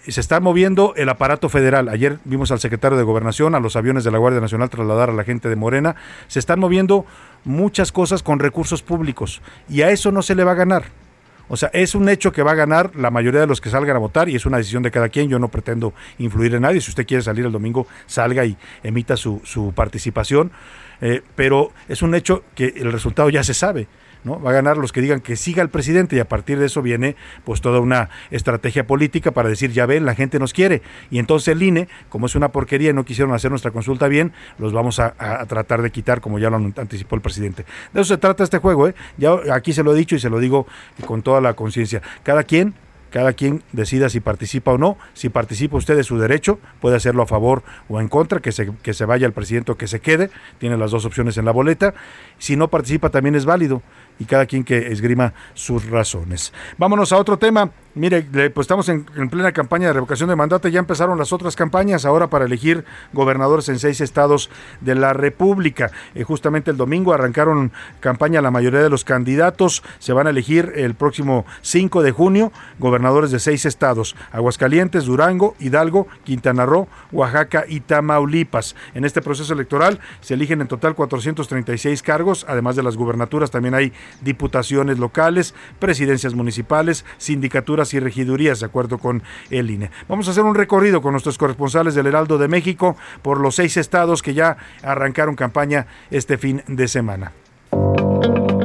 Se 0.08 0.20
está 0.20 0.40
moviendo 0.40 0.92
el 0.96 1.08
aparato 1.08 1.48
federal. 1.48 1.88
Ayer 1.88 2.18
vimos 2.24 2.50
al 2.50 2.58
secretario 2.58 2.98
de 2.98 3.04
Gobernación, 3.04 3.54
a 3.54 3.60
los 3.60 3.76
aviones 3.76 4.02
de 4.02 4.10
la 4.10 4.18
Guardia 4.18 4.40
Nacional 4.40 4.70
trasladar 4.70 5.10
a 5.10 5.12
la 5.12 5.24
gente 5.24 5.48
de 5.48 5.56
Morena. 5.56 5.94
Se 6.26 6.40
están 6.40 6.58
moviendo 6.58 7.06
muchas 7.44 7.92
cosas 7.92 8.22
con 8.22 8.40
recursos 8.40 8.82
públicos. 8.82 9.40
Y 9.68 9.82
a 9.82 9.90
eso 9.90 10.10
no 10.10 10.20
se 10.20 10.34
le 10.34 10.42
va 10.42 10.52
a 10.52 10.56
ganar. 10.56 11.03
O 11.48 11.56
sea, 11.56 11.70
es 11.72 11.94
un 11.94 12.08
hecho 12.08 12.32
que 12.32 12.42
va 12.42 12.52
a 12.52 12.54
ganar 12.54 12.94
la 12.96 13.10
mayoría 13.10 13.40
de 13.40 13.46
los 13.46 13.60
que 13.60 13.70
salgan 13.70 13.96
a 13.96 13.98
votar 13.98 14.28
y 14.28 14.36
es 14.36 14.46
una 14.46 14.58
decisión 14.58 14.82
de 14.82 14.90
cada 14.90 15.08
quien. 15.08 15.28
Yo 15.28 15.38
no 15.38 15.48
pretendo 15.48 15.92
influir 16.18 16.54
en 16.54 16.62
nadie. 16.62 16.80
Si 16.80 16.90
usted 16.90 17.06
quiere 17.06 17.22
salir 17.22 17.44
el 17.44 17.52
domingo, 17.52 17.86
salga 18.06 18.44
y 18.44 18.56
emita 18.82 19.16
su, 19.16 19.40
su 19.44 19.72
participación. 19.74 20.52
Eh, 21.00 21.22
pero 21.34 21.72
es 21.88 22.02
un 22.02 22.14
hecho 22.14 22.44
que 22.54 22.74
el 22.76 22.92
resultado 22.92 23.28
ya 23.30 23.44
se 23.44 23.54
sabe. 23.54 23.86
¿No? 24.24 24.40
Va 24.40 24.50
a 24.50 24.54
ganar 24.54 24.76
los 24.76 24.92
que 24.92 25.00
digan 25.00 25.20
que 25.20 25.36
siga 25.36 25.62
el 25.62 25.68
presidente 25.68 26.16
y 26.16 26.18
a 26.18 26.28
partir 26.28 26.58
de 26.58 26.66
eso 26.66 26.82
viene 26.82 27.16
pues 27.44 27.60
toda 27.60 27.80
una 27.80 28.10
estrategia 28.30 28.86
política 28.86 29.30
para 29.30 29.48
decir, 29.48 29.70
ya 29.72 29.86
ven, 29.86 30.04
la 30.04 30.14
gente 30.14 30.38
nos 30.38 30.52
quiere. 30.52 30.82
Y 31.10 31.18
entonces 31.18 31.48
el 31.48 31.62
INE, 31.62 31.88
como 32.08 32.26
es 32.26 32.34
una 32.34 32.48
porquería 32.48 32.90
y 32.90 32.92
no 32.92 33.04
quisieron 33.04 33.34
hacer 33.34 33.50
nuestra 33.50 33.70
consulta 33.70 34.08
bien, 34.08 34.32
los 34.58 34.72
vamos 34.72 34.98
a, 35.00 35.14
tratar 35.46 35.82
de 35.82 35.90
quitar 35.90 36.20
como 36.20 36.38
ya 36.38 36.50
lo 36.50 36.56
anticipó 36.56 37.16
el 37.16 37.22
presidente. 37.22 37.64
De 37.92 38.00
eso 38.00 38.14
se 38.14 38.18
trata 38.18 38.44
este 38.44 38.58
juego, 38.58 38.88
¿eh? 38.88 38.94
Ya 39.16 39.34
aquí 39.52 39.72
se 39.72 39.82
lo 39.82 39.94
he 39.94 39.96
dicho 39.96 40.16
y 40.16 40.18
se 40.18 40.30
lo 40.30 40.38
digo 40.38 40.66
con 41.06 41.22
toda 41.22 41.40
la 41.40 41.54
conciencia. 41.54 42.02
Cada 42.22 42.44
quien 42.44 42.74
cada 43.14 43.32
quien 43.34 43.62
decida 43.70 44.08
si 44.08 44.18
participa 44.18 44.72
o 44.72 44.76
no. 44.76 44.98
Si 45.12 45.28
participa 45.28 45.76
usted 45.76 45.94
de 45.94 46.02
su 46.02 46.18
derecho, 46.18 46.58
puede 46.80 46.96
hacerlo 46.96 47.22
a 47.22 47.26
favor 47.28 47.62
o 47.88 48.00
en 48.00 48.08
contra, 48.08 48.40
que 48.40 48.50
se, 48.50 48.72
que 48.82 48.92
se 48.92 49.04
vaya 49.04 49.24
el 49.24 49.32
presidente 49.32 49.70
o 49.70 49.76
que 49.76 49.86
se 49.86 50.00
quede. 50.00 50.30
Tiene 50.58 50.76
las 50.76 50.90
dos 50.90 51.04
opciones 51.04 51.38
en 51.38 51.44
la 51.44 51.52
boleta. 51.52 51.94
Si 52.38 52.56
no 52.56 52.66
participa 52.66 53.10
también 53.10 53.36
es 53.36 53.44
válido 53.44 53.82
y 54.18 54.24
cada 54.24 54.46
quien 54.46 54.64
que 54.64 54.88
esgrima 54.88 55.32
sus 55.54 55.88
razones. 55.88 56.52
Vámonos 56.76 57.12
a 57.12 57.18
otro 57.18 57.38
tema. 57.38 57.70
Mire, 57.96 58.22
pues 58.50 58.64
estamos 58.64 58.88
en, 58.88 59.06
en, 59.14 59.30
plena 59.30 59.52
campaña 59.52 59.86
de 59.86 59.92
revocación 59.92 60.28
de 60.28 60.34
mandato. 60.34 60.66
Ya 60.66 60.80
empezaron 60.80 61.16
las 61.16 61.32
otras 61.32 61.54
campañas 61.54 62.04
ahora 62.04 62.26
para 62.26 62.44
elegir 62.44 62.84
gobernadores 63.12 63.68
en 63.68 63.78
seis 63.78 64.00
estados 64.00 64.50
de 64.80 64.96
la 64.96 65.12
República. 65.12 65.92
Eh, 66.16 66.24
justamente 66.24 66.72
el 66.72 66.76
domingo 66.76 67.14
arrancaron 67.14 67.70
campaña 68.00 68.42
la 68.42 68.50
mayoría 68.50 68.82
de 68.82 68.90
los 68.90 69.04
candidatos. 69.04 69.84
Se 70.00 70.12
van 70.12 70.26
a 70.26 70.30
elegir 70.30 70.72
el 70.74 70.94
próximo 70.94 71.46
5 71.62 72.02
de 72.02 72.10
junio 72.10 72.52
gobernadores 72.80 73.30
de 73.30 73.38
seis 73.38 73.64
estados: 73.64 74.16
Aguascalientes, 74.32 75.04
Durango, 75.04 75.54
Hidalgo, 75.60 76.08
Quintana 76.24 76.66
Roo, 76.66 76.88
Oaxaca 77.12 77.64
y 77.68 77.78
Tamaulipas. 77.78 78.74
En 78.94 79.04
este 79.04 79.22
proceso 79.22 79.52
electoral 79.52 80.00
se 80.20 80.34
eligen 80.34 80.60
en 80.60 80.66
total 80.66 80.96
436 80.96 82.02
cargos. 82.02 82.44
Además 82.48 82.74
de 82.74 82.82
las 82.82 82.96
gubernaturas, 82.96 83.52
también 83.52 83.74
hay 83.74 83.92
diputaciones 84.20 84.98
locales, 84.98 85.54
presidencias 85.78 86.34
municipales, 86.34 87.04
sindicaturas 87.18 87.83
y 87.92 88.00
regidurías, 88.00 88.60
de 88.60 88.66
acuerdo 88.66 88.98
con 88.98 89.22
el 89.50 89.70
INE. 89.70 89.90
Vamos 90.08 90.28
a 90.28 90.30
hacer 90.30 90.44
un 90.44 90.54
recorrido 90.54 91.02
con 91.02 91.12
nuestros 91.12 91.36
corresponsales 91.36 91.94
del 91.94 92.06
Heraldo 92.06 92.38
de 92.38 92.48
México 92.48 92.96
por 93.20 93.40
los 93.40 93.56
seis 93.56 93.76
estados 93.76 94.22
que 94.22 94.32
ya 94.32 94.56
arrancaron 94.82 95.36
campaña 95.36 95.86
este 96.10 96.38
fin 96.38 96.62
de 96.66 96.88
semana. 96.88 97.32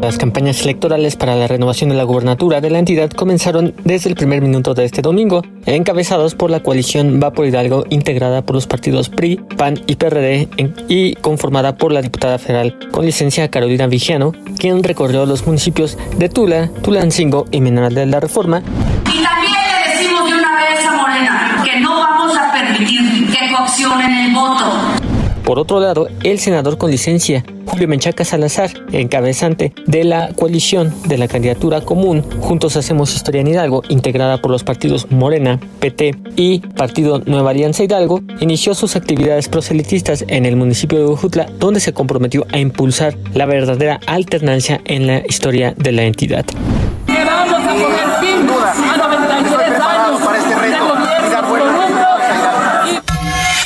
Las 0.01 0.17
campañas 0.17 0.61
electorales 0.61 1.17
para 1.17 1.35
la 1.35 1.47
renovación 1.47 1.89
de 1.89 1.95
la 1.95 2.03
gubernatura 2.03 2.61
de 2.61 2.69
la 2.69 2.79
entidad 2.79 3.11
comenzaron 3.11 3.73
desde 3.83 4.09
el 4.09 4.15
primer 4.15 4.41
minuto 4.41 4.73
de 4.73 4.85
este 4.85 5.01
domingo, 5.01 5.43
encabezados 5.65 6.35
por 6.35 6.49
la 6.49 6.61
coalición 6.61 7.19
Va 7.21 7.31
por 7.31 7.45
Hidalgo, 7.45 7.83
integrada 7.89 8.41
por 8.41 8.55
los 8.55 8.65
partidos 8.65 9.09
PRI, 9.09 9.35
PAN 9.57 9.81
y 9.87 9.97
PRD, 9.97 10.47
y 10.87 11.15
conformada 11.15 11.75
por 11.75 11.91
la 11.91 12.01
diputada 12.01 12.37
federal 12.37 12.77
con 12.91 13.05
licencia 13.05 13.51
Carolina 13.51 13.87
Vigiano, 13.87 14.31
quien 14.57 14.83
recorrió 14.83 15.25
los 15.25 15.45
municipios 15.45 15.97
de 16.17 16.29
Tula, 16.29 16.69
Tulancingo 16.81 17.45
y 17.51 17.59
Mineral 17.59 17.93
de 17.93 18.05
la 18.05 18.21
Reforma. 18.21 18.63
Y 19.05 19.21
también 19.21 19.53
le 19.53 19.91
decimos 19.91 20.29
de 20.29 20.37
una 20.37 20.55
vez 20.55 20.85
a 20.85 20.93
Morena 20.95 21.63
que 21.65 21.79
no 21.81 21.99
vamos 21.99 22.37
a 22.37 22.51
permitir 22.53 23.29
que 23.31 23.53
coaccionen 23.53 24.11
el 24.11 24.33
voto. 24.33 24.98
Por 25.49 25.57
otro 25.57 25.79
lado, 25.79 26.09
el 26.21 26.37
senador 26.37 26.77
con 26.77 26.91
licencia, 26.91 27.43
Julio 27.65 27.87
Menchaca 27.87 28.23
Salazar, 28.23 28.69
encabezante 28.91 29.73
de 29.87 30.03
la 30.03 30.29
coalición 30.33 30.93
de 31.07 31.17
la 31.17 31.27
candidatura 31.27 31.81
común 31.81 32.23
Juntos 32.39 32.77
Hacemos 32.77 33.15
Historia 33.15 33.41
en 33.41 33.47
Hidalgo, 33.47 33.81
integrada 33.89 34.37
por 34.37 34.51
los 34.51 34.63
partidos 34.63 35.09
Morena, 35.09 35.59
PT 35.79 36.15
y 36.35 36.59
Partido 36.59 37.23
Nueva 37.25 37.49
Alianza 37.49 37.83
Hidalgo, 37.83 38.21
inició 38.39 38.75
sus 38.75 38.95
actividades 38.95 39.49
proselitistas 39.49 40.23
en 40.27 40.45
el 40.45 40.55
municipio 40.55 40.99
de 40.99 41.05
Ujutla, 41.05 41.47
donde 41.57 41.79
se 41.79 41.93
comprometió 41.93 42.45
a 42.51 42.59
impulsar 42.59 43.17
la 43.33 43.47
verdadera 43.47 43.99
alternancia 44.05 44.81
en 44.85 45.07
la 45.07 45.25
historia 45.25 45.73
de 45.75 45.91
la 45.93 46.03
entidad. 46.03 46.45
A 47.07 48.28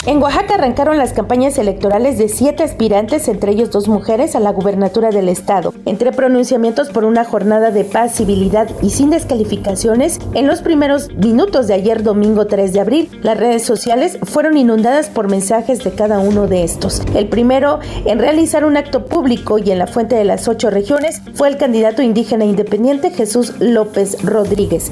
En 0.05 0.21
Oaxaca 0.21 0.55
arrancaron 0.55 0.97
las 0.97 1.13
campañas 1.13 1.57
electorales 1.57 2.17
de 2.17 2.27
siete 2.27 2.63
aspirantes, 2.63 3.29
entre 3.29 3.53
ellos 3.53 3.71
dos 3.71 3.87
mujeres, 3.87 4.35
a 4.35 4.41
la 4.41 4.51
gubernatura 4.51 5.11
del 5.11 5.29
estado. 5.29 5.73
Entre 5.85 6.11
pronunciamientos 6.11 6.89
por 6.89 7.05
una 7.05 7.23
jornada 7.23 7.71
de 7.71 7.85
paz, 7.85 8.15
civilidad 8.15 8.69
y 8.81 8.89
sin 8.89 9.09
descalificaciones, 9.09 10.19
en 10.33 10.45
los 10.45 10.61
primeros 10.61 11.09
minutos 11.13 11.67
de 11.67 11.75
ayer 11.75 12.03
domingo 12.03 12.47
3 12.47 12.73
de 12.73 12.81
abril, 12.81 13.09
las 13.21 13.37
redes 13.37 13.63
sociales 13.63 14.19
fueron 14.23 14.57
inundadas 14.57 15.07
por 15.07 15.29
mensajes 15.29 15.81
de 15.85 15.91
cada 15.91 16.19
uno 16.19 16.47
de 16.47 16.65
estos. 16.65 17.01
El 17.15 17.29
primero 17.29 17.79
en 18.03 18.19
realizar 18.19 18.65
un 18.65 18.75
acto 18.75 19.05
público 19.05 19.57
y 19.57 19.71
en 19.71 19.79
la 19.79 19.87
fuente 19.87 20.15
de 20.15 20.25
las 20.25 20.49
ocho 20.49 20.69
regiones 20.69 21.21
fue 21.33 21.47
el 21.47 21.55
candidato 21.55 22.01
indígena 22.01 22.43
independiente 22.43 23.11
Jesús 23.11 23.53
López 23.61 24.21
Rodríguez. 24.21 24.91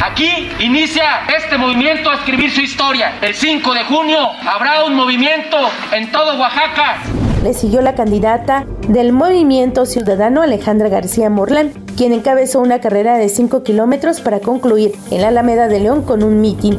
Aquí 0.00 0.48
inicia 0.60 1.26
este 1.36 1.58
movimiento 1.58 2.08
a 2.08 2.14
escribir 2.14 2.52
su 2.52 2.60
historia. 2.60 3.18
El 3.20 3.34
5 3.34 3.74
de 3.74 3.82
junio 3.84 4.18
habrá 4.48 4.84
un 4.84 4.94
movimiento 4.94 5.56
en 5.90 6.12
todo 6.12 6.38
Oaxaca. 6.38 6.98
Le 7.42 7.52
siguió 7.52 7.80
la 7.80 7.96
candidata 7.96 8.64
del 8.86 9.12
Movimiento 9.12 9.86
Ciudadano 9.86 10.42
Alejandra 10.42 10.88
García 10.88 11.30
Morlán, 11.30 11.72
quien 11.96 12.12
encabezó 12.12 12.60
una 12.60 12.80
carrera 12.80 13.18
de 13.18 13.28
5 13.28 13.64
kilómetros 13.64 14.20
para 14.20 14.38
concluir 14.38 14.92
en 15.10 15.22
la 15.22 15.28
Alameda 15.28 15.66
de 15.66 15.80
León 15.80 16.02
con 16.02 16.22
un 16.22 16.40
mitin. 16.40 16.78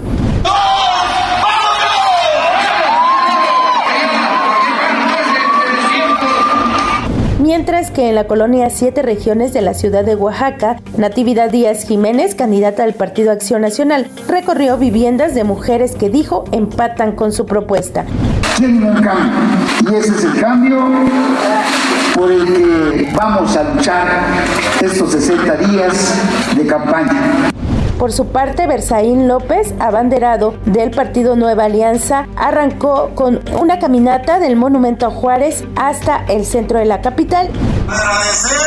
Mientras 7.50 7.90
que 7.90 8.10
en 8.10 8.14
la 8.14 8.28
colonia 8.28 8.70
Siete 8.70 9.02
Regiones 9.02 9.54
de 9.54 9.64
la 9.64 9.74
ciudad 9.74 10.06
de 10.06 10.14
Oaxaca, 10.14 10.78
Natividad 10.98 11.50
Díaz 11.50 11.84
Jiménez, 11.84 12.36
candidata 12.36 12.84
del 12.84 12.94
Partido 12.94 13.32
Acción 13.32 13.64
Nacional, 13.64 14.06
recorrió 14.28 14.78
viviendas 14.78 15.34
de 15.34 15.44
mujeres 15.44 15.96
que 15.96 16.12
dijo 16.12 16.44
empatan 16.52 17.14
con 17.14 17.32
su 17.32 17.48
propuesta. 17.48 18.06
Tienen 18.56 18.84
un 18.84 19.02
cambio 19.02 19.34
y 19.82 19.96
ese 19.96 20.10
es 20.10 20.26
el 20.26 20.40
cambio 20.40 20.78
por 22.14 22.32
el 22.32 22.46
que 22.46 23.12
vamos 23.16 23.58
a 23.58 23.64
luchar 23.64 24.08
estos 24.80 25.12
60 25.14 25.56
días 25.56 26.22
de 26.56 26.68
campaña. 26.68 27.49
Por 28.00 28.14
su 28.14 28.28
parte, 28.28 28.66
Berzaín 28.66 29.28
López, 29.28 29.74
abanderado 29.78 30.54
del 30.64 30.90
partido 30.90 31.36
Nueva 31.36 31.66
Alianza, 31.66 32.28
arrancó 32.38 33.12
con 33.14 33.42
una 33.60 33.78
caminata 33.78 34.40
del 34.40 34.56
Monumento 34.56 35.06
a 35.06 35.12
Juárez 35.12 35.66
hasta 35.76 36.24
el 36.30 36.46
centro 36.46 36.80
de 36.80 36.86
la 36.86 37.02
capital. 37.02 37.50
Agradecer 37.90 38.58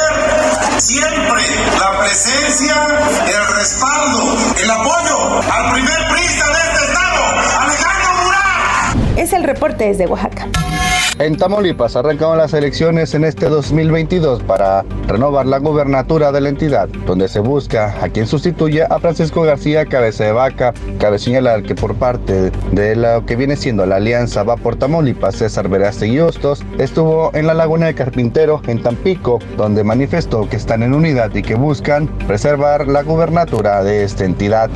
siempre 0.79 1.43
la 1.81 1.99
presencia, 1.99 2.75
el 3.27 3.57
respaldo, 3.57 4.37
el 4.63 4.71
apoyo 4.71 5.41
al 5.51 5.73
primer 5.73 6.09
prista 6.11 6.47
de 6.49 6.59
este 6.69 6.85
estado, 6.85 7.25
Alejandro 7.59 8.25
Murat. 8.25 9.19
Es 9.19 9.33
el 9.33 9.45
reporte 9.45 9.87
desde 9.87 10.07
Oaxaca. 10.09 10.62
En 11.23 11.37
Tamaulipas 11.37 11.95
arrancaron 11.95 12.37
las 12.37 12.53
elecciones 12.53 13.15
en 13.15 13.23
este 13.23 13.49
2022 13.49 14.43
para 14.43 14.85
renovar 15.07 15.47
la 15.47 15.59
gubernatura 15.59 16.33
de 16.33 16.41
la 16.41 16.49
entidad, 16.49 16.89
donde 17.07 17.29
se 17.29 17.39
busca 17.39 17.95
a 18.03 18.09
quien 18.09 18.27
sustituya 18.27 18.89
a 18.91 18.99
Francisco 18.99 19.43
García 19.43 19.87
Cabeza 19.87 20.25
de 20.25 20.33
Vaca. 20.33 20.75
Cabe 20.99 21.21
señalar 21.21 21.63
que 21.63 21.77
por 21.77 21.95
parte 21.95 22.51
de 22.73 22.97
lo 22.97 23.25
que 23.25 23.37
viene 23.37 23.55
siendo 23.55 23.87
la 23.87 23.97
alianza 23.97 24.43
Va 24.43 24.57
por 24.57 24.75
Tamaulipas, 24.75 25.37
César 25.37 25.69
Verástegui 25.69 26.19
Hostos 26.19 26.65
estuvo 26.79 27.31
en 27.35 27.47
la 27.47 27.55
Laguna 27.55 27.87
de 27.87 27.95
Carpintero, 27.95 28.61
en 28.67 28.83
Tampico, 28.83 29.39
donde 29.57 29.85
manifestó 29.85 30.49
que 30.49 30.57
están 30.57 30.83
en 30.83 30.93
unidad 30.93 31.33
y 31.37 31.43
que 31.43 31.55
buscan 31.55 32.09
preservar 32.27 32.89
la 32.89 33.05
gubernatura 33.05 33.85
de 33.85 34.03
esta 34.03 34.25
entidad. 34.25 34.71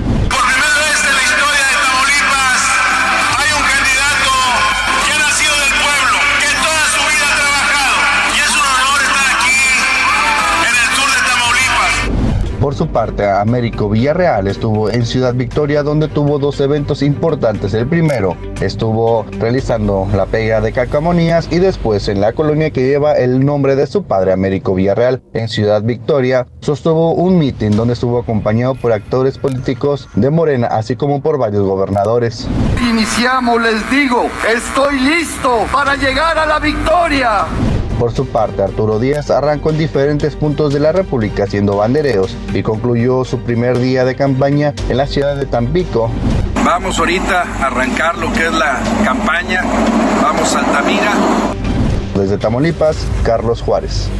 Parte, 12.97 13.29
Américo 13.29 13.91
Villarreal 13.91 14.47
estuvo 14.47 14.89
en 14.89 15.05
Ciudad 15.05 15.35
Victoria 15.35 15.83
donde 15.83 16.09
tuvo 16.09 16.39
dos 16.39 16.59
eventos 16.61 17.03
importantes. 17.03 17.75
El 17.75 17.87
primero 17.87 18.39
estuvo 18.63 19.27
realizando 19.39 20.09
la 20.15 20.25
pega 20.25 20.63
de 20.63 20.73
cacamonías 20.73 21.47
y 21.53 21.59
después 21.59 22.09
en 22.09 22.23
la 22.23 22.33
colonia 22.33 22.71
que 22.71 22.89
lleva 22.89 23.13
el 23.13 23.45
nombre 23.45 23.77
de 23.77 23.87
su 23.87 24.05
padre, 24.05 24.33
Américo 24.33 24.75
Villarreal, 24.75 25.23
en 25.35 25.49
Ciudad 25.49 25.83
Victoria, 25.83 26.47
sostuvo 26.63 27.13
un 27.13 27.39
mitin 27.39 27.77
donde 27.77 27.93
estuvo 27.93 28.19
acompañado 28.19 28.75
por 28.75 28.95
actores 28.95 29.37
políticos 29.37 30.09
de 30.15 30.31
Morena, 30.31 30.69
así 30.69 30.97
como 30.97 31.21
por 31.21 31.37
varios 31.37 31.65
gobernadores. 31.65 32.49
Iniciamos, 32.81 33.61
les 33.61 33.91
digo, 33.91 34.25
estoy 34.51 35.01
listo 35.01 35.67
para 35.71 35.97
llegar 35.97 36.39
a 36.39 36.47
la 36.47 36.59
victoria. 36.61 37.45
Por 37.99 38.13
su 38.13 38.27
parte, 38.27 38.63
Arturo 38.63 38.99
Díaz 38.99 39.31
arrancó 39.31 39.71
en 39.71 39.79
diferentes 39.79 40.37
puntos 40.37 40.75
de 40.75 40.81
la 40.81 40.93
República 40.93 41.45
haciendo 41.45 41.77
bandereos 41.77 42.37
y 42.53 42.63
concluyó 42.63 43.25
su 43.25 43.41
primer 43.41 43.79
día 43.79 44.05
de 44.05 44.15
campaña 44.15 44.75
en 44.91 44.99
la 44.99 45.07
ciudad 45.07 45.35
de 45.37 45.47
Tampico. 45.47 46.11
Vamos 46.63 46.99
ahorita 46.99 47.43
a 47.43 47.67
arrancar 47.67 48.19
lo 48.19 48.31
que 48.33 48.47
es 48.47 48.53
la 48.53 48.81
campaña. 49.03 49.63
Vamos 50.23 50.55
a 50.55 50.59
Altamira. 50.59 51.13
Desde 52.15 52.37
Tamaulipas, 52.37 53.07
Carlos 53.23 53.63
Juárez. 53.63 54.11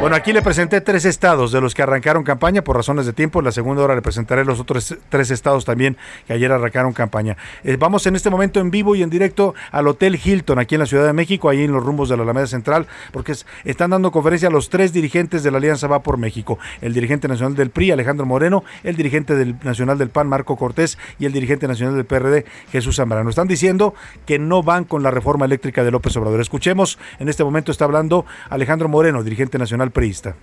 Bueno, 0.00 0.16
aquí 0.16 0.32
le 0.32 0.40
presenté 0.40 0.80
tres 0.80 1.04
estados 1.04 1.52
de 1.52 1.60
los 1.60 1.74
que 1.74 1.82
arrancaron 1.82 2.24
campaña 2.24 2.64
por 2.64 2.74
razones 2.74 3.04
de 3.04 3.12
tiempo. 3.12 3.40
En 3.40 3.44
la 3.44 3.52
segunda 3.52 3.82
hora 3.82 3.94
le 3.94 4.00
presentaré 4.00 4.46
los 4.46 4.58
otros 4.58 4.96
tres 5.10 5.30
estados 5.30 5.66
también 5.66 5.98
que 6.26 6.32
ayer 6.32 6.50
arrancaron 6.50 6.94
campaña. 6.94 7.36
Eh, 7.64 7.76
vamos 7.78 8.06
en 8.06 8.16
este 8.16 8.30
momento 8.30 8.60
en 8.60 8.70
vivo 8.70 8.94
y 8.94 9.02
en 9.02 9.10
directo 9.10 9.54
al 9.70 9.86
Hotel 9.86 10.18
Hilton 10.24 10.58
aquí 10.58 10.76
en 10.76 10.78
la 10.78 10.86
Ciudad 10.86 11.04
de 11.04 11.12
México, 11.12 11.50
ahí 11.50 11.64
en 11.64 11.72
los 11.72 11.84
rumbos 11.84 12.08
de 12.08 12.16
la 12.16 12.22
Alameda 12.22 12.46
Central, 12.46 12.86
porque 13.12 13.34
están 13.66 13.90
dando 13.90 14.10
conferencia 14.10 14.48
a 14.48 14.50
los 14.50 14.70
tres 14.70 14.94
dirigentes 14.94 15.42
de 15.42 15.50
la 15.50 15.58
Alianza 15.58 15.86
Va 15.86 16.02
por 16.02 16.16
México. 16.16 16.58
El 16.80 16.94
dirigente 16.94 17.28
nacional 17.28 17.54
del 17.54 17.68
PRI, 17.68 17.90
Alejandro 17.90 18.24
Moreno, 18.24 18.64
el 18.82 18.96
dirigente 18.96 19.36
del 19.36 19.56
nacional 19.62 19.98
del 19.98 20.08
PAN, 20.08 20.28
Marco 20.28 20.56
Cortés, 20.56 20.96
y 21.18 21.26
el 21.26 21.32
dirigente 21.32 21.68
nacional 21.68 21.94
del 21.94 22.06
PRD, 22.06 22.46
Jesús 22.72 22.96
Zambrano. 22.96 23.28
Están 23.28 23.48
diciendo 23.48 23.92
que 24.24 24.38
no 24.38 24.62
van 24.62 24.84
con 24.84 25.02
la 25.02 25.10
reforma 25.10 25.44
eléctrica 25.44 25.84
de 25.84 25.90
López 25.90 26.16
Obrador. 26.16 26.40
Escuchemos, 26.40 26.98
en 27.18 27.28
este 27.28 27.44
momento 27.44 27.70
está 27.70 27.84
hablando 27.84 28.24
Alejandro 28.48 28.88
Moreno, 28.88 29.22
dirigente 29.22 29.58
nacional 29.58 29.89
priista. 29.90 30.36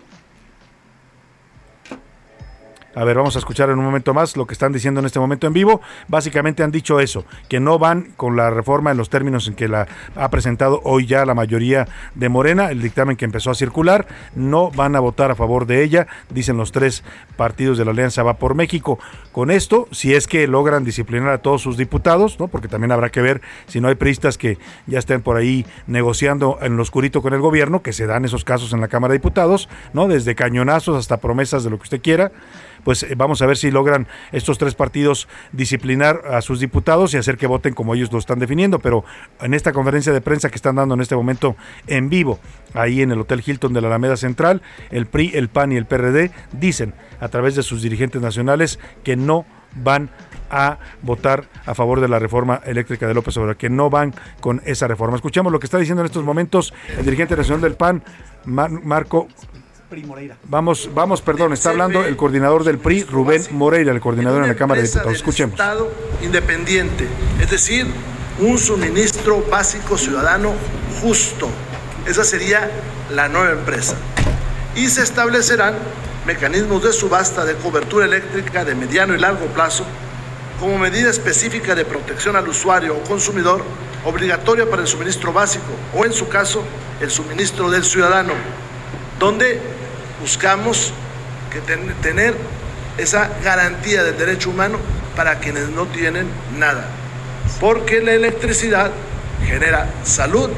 A 2.98 3.04
ver, 3.04 3.16
vamos 3.16 3.36
a 3.36 3.40
escuchar 3.40 3.70
en 3.70 3.78
un 3.78 3.86
momento 3.86 4.12
más 4.16 4.36
lo 4.36 4.48
que 4.48 4.54
están 4.54 4.74
diciendo 4.74 5.00
en 5.00 5.06
este 5.06 5.20
momento 5.20 5.46
en 5.46 5.54
vivo. 5.54 5.82
Básicamente 6.08 6.64
han 6.64 6.72
dicho 6.72 7.00
eso, 7.00 7.26
que 7.48 7.60
no 7.60 7.78
van 7.78 8.14
con 8.18 8.36
la 8.36 8.50
reforma 8.50 8.90
en 8.90 8.98
los 8.98 9.12
términos 9.12 9.48
en 9.48 9.54
que 9.54 9.68
la 9.68 9.88
ha 10.16 10.30
presentado 10.32 10.82
hoy 10.84 11.06
ya 11.06 11.24
la 11.24 11.36
mayoría 11.36 11.88
de 12.16 12.28
Morena, 12.28 12.72
el 12.72 12.82
dictamen 12.82 13.16
que 13.16 13.26
empezó 13.26 13.52
a 13.52 13.54
circular, 13.54 14.08
no 14.34 14.72
van 14.72 14.96
a 14.96 15.00
votar 15.00 15.30
a 15.30 15.36
favor 15.36 15.68
de 15.68 15.84
ella, 15.84 16.08
dicen 16.32 16.58
los 16.58 16.72
tres 16.72 17.04
partidos 17.36 17.78
de 17.78 17.86
la 17.86 17.92
Alianza 17.92 18.24
Va 18.24 18.38
por 18.38 18.56
México. 18.56 18.98
Con 19.32 19.52
esto, 19.52 19.88
si 19.92 20.16
es 20.16 20.26
que 20.26 20.48
logran 20.48 20.84
disciplinar 20.84 21.30
a 21.30 21.38
todos 21.38 21.62
sus 21.62 21.78
diputados, 21.78 22.40
¿no? 22.40 22.48
porque 22.48 22.68
también 22.68 22.92
habrá 22.92 23.12
que 23.12 23.22
ver 23.22 23.42
si 23.68 23.80
no 23.80 23.90
hay 23.90 23.96
priistas 23.96 24.40
que 24.40 24.58
ya 24.88 24.98
estén 24.98 25.22
por 25.22 25.38
ahí 25.38 25.68
negociando 25.86 26.58
en 26.64 26.76
lo 26.76 26.82
oscurito 26.82 27.22
con 27.22 27.36
el 27.36 27.42
gobierno, 27.42 27.84
que 27.84 27.94
se 27.94 28.08
dan 28.08 28.26
esos 28.26 28.44
casos 28.44 28.74
en 28.74 28.82
la 28.82 28.88
Cámara 28.88 29.12
de 29.12 29.20
Diputados, 29.20 29.70
¿no? 29.94 30.08
desde 30.08 30.34
cañonazos 30.34 30.98
hasta 30.98 31.18
promesas 31.18 31.64
de 31.64 31.70
lo 31.70 31.78
que 31.78 31.84
usted 31.84 32.02
quiera 32.02 32.32
pues 32.88 33.04
eh, 33.04 33.16
vamos 33.18 33.42
a 33.42 33.46
ver 33.46 33.58
si 33.58 33.70
logran 33.70 34.08
estos 34.32 34.58
tres 34.58 34.74
partidos 34.74 35.28
disciplinar 35.52 36.22
a 36.32 36.42
sus 36.42 36.62
diputados 36.62 37.14
y 37.14 37.18
hacer 37.18 37.36
que 37.36 37.46
voten 37.46 37.74
como 37.74 37.94
ellos 37.94 38.14
lo 38.14 38.18
están 38.18 38.40
definiendo. 38.40 38.80
Pero 38.80 39.04
en 39.42 39.54
esta 39.54 39.74
conferencia 39.74 40.14
de 40.14 40.22
prensa 40.22 40.48
que 40.48 40.56
están 40.56 40.78
dando 40.78 40.96
en 40.96 41.02
este 41.02 41.14
momento 41.14 41.58
en 41.88 42.08
vivo, 42.08 42.40
ahí 42.74 43.02
en 43.02 43.12
el 43.12 43.20
Hotel 43.20 43.44
Hilton 43.46 43.74
de 43.74 43.82
la 43.82 43.88
Alameda 43.90 44.16
Central, 44.16 44.62
el 44.90 45.06
PRI, 45.06 45.32
el 45.34 45.50
PAN 45.50 45.74
y 45.74 45.76
el 45.76 45.86
PRD 45.86 46.32
dicen 46.54 46.94
a 47.20 47.28
través 47.28 47.56
de 47.56 47.64
sus 47.64 47.82
dirigentes 47.82 48.22
nacionales 48.22 48.80
que 49.04 49.18
no 49.18 49.46
van 49.76 50.10
a 50.50 50.78
votar 51.02 51.44
a 51.66 51.76
favor 51.76 52.00
de 52.00 52.08
la 52.08 52.20
reforma 52.20 52.62
eléctrica 52.66 53.06
de 53.06 53.14
López 53.14 53.36
Obrador, 53.36 53.58
que 53.58 53.70
no 53.70 53.90
van 53.90 54.14
con 54.40 54.62
esa 54.64 54.88
reforma. 54.88 55.18
Escuchemos 55.18 55.52
lo 55.52 55.60
que 55.60 55.66
está 55.66 55.78
diciendo 55.78 56.04
en 56.04 56.06
estos 56.06 56.24
momentos 56.24 56.74
el 56.98 57.04
dirigente 57.04 57.36
nacional 57.36 57.60
del 57.60 57.76
PAN, 57.76 58.02
Marco 58.46 59.28
Vamos, 60.44 60.90
vamos, 60.94 61.22
perdón, 61.22 61.54
está 61.54 61.70
hablando 61.70 62.04
el 62.04 62.18
coordinador 62.18 62.64
del 62.64 62.78
PRI, 62.78 63.04
Rubén 63.04 63.42
Moreira, 63.52 63.92
el 63.94 64.02
coordinador 64.02 64.44
en 64.44 64.50
la 64.50 64.56
Cámara 64.56 64.82
de 64.82 64.88
Diputados. 64.88 65.16
Escuchemos. 65.16 65.54
Estado 65.54 65.90
independiente, 66.22 67.08
es 67.42 67.50
decir, 67.50 67.88
un 68.40 68.58
suministro 68.58 69.44
básico 69.50 69.98
ciudadano 69.98 70.54
justo. 71.02 71.50
Esa 72.06 72.24
sería 72.24 72.70
la 73.12 73.30
nueva 73.30 73.52
empresa. 73.54 73.96
Y 74.76 74.88
se 74.90 75.04
establecerán 75.04 75.76
mecanismos 76.26 76.84
de 76.84 76.92
subasta 76.92 77.46
de 77.46 77.56
cobertura 77.56 78.06
eléctrica 78.06 78.66
de 78.66 78.76
mediano 78.76 79.16
y 79.16 79.20
largo 79.20 79.46
plazo 79.48 79.86
como 80.60 80.78
medida 80.78 81.10
específica 81.10 81.76
de 81.76 81.86
protección 81.86 82.36
al 82.36 82.48
usuario 82.48 82.96
o 82.96 83.02
consumidor 83.04 83.64
obligatoria 84.04 84.70
para 84.70 84.82
el 84.82 84.88
suministro 84.88 85.32
básico 85.32 85.66
o 85.96 86.06
en 86.06 86.14
su 86.14 86.28
caso 86.28 86.64
el 87.00 87.12
suministro 87.12 87.70
del 87.70 87.84
ciudadano, 87.84 88.34
donde 89.20 89.60
buscamos 90.22 90.94
que 91.52 91.60
tener 92.02 92.36
esa 92.98 93.30
garantía 93.44 94.04
del 94.04 94.18
derecho 94.18 94.50
humano 94.50 94.78
para 95.16 95.40
quienes 95.40 95.70
no 95.70 95.86
tienen 95.86 96.28
nada. 96.58 96.88
Porque 97.60 98.02
la 98.02 98.14
electricidad 98.14 98.92
genera 99.46 99.90
salud, 100.04 100.50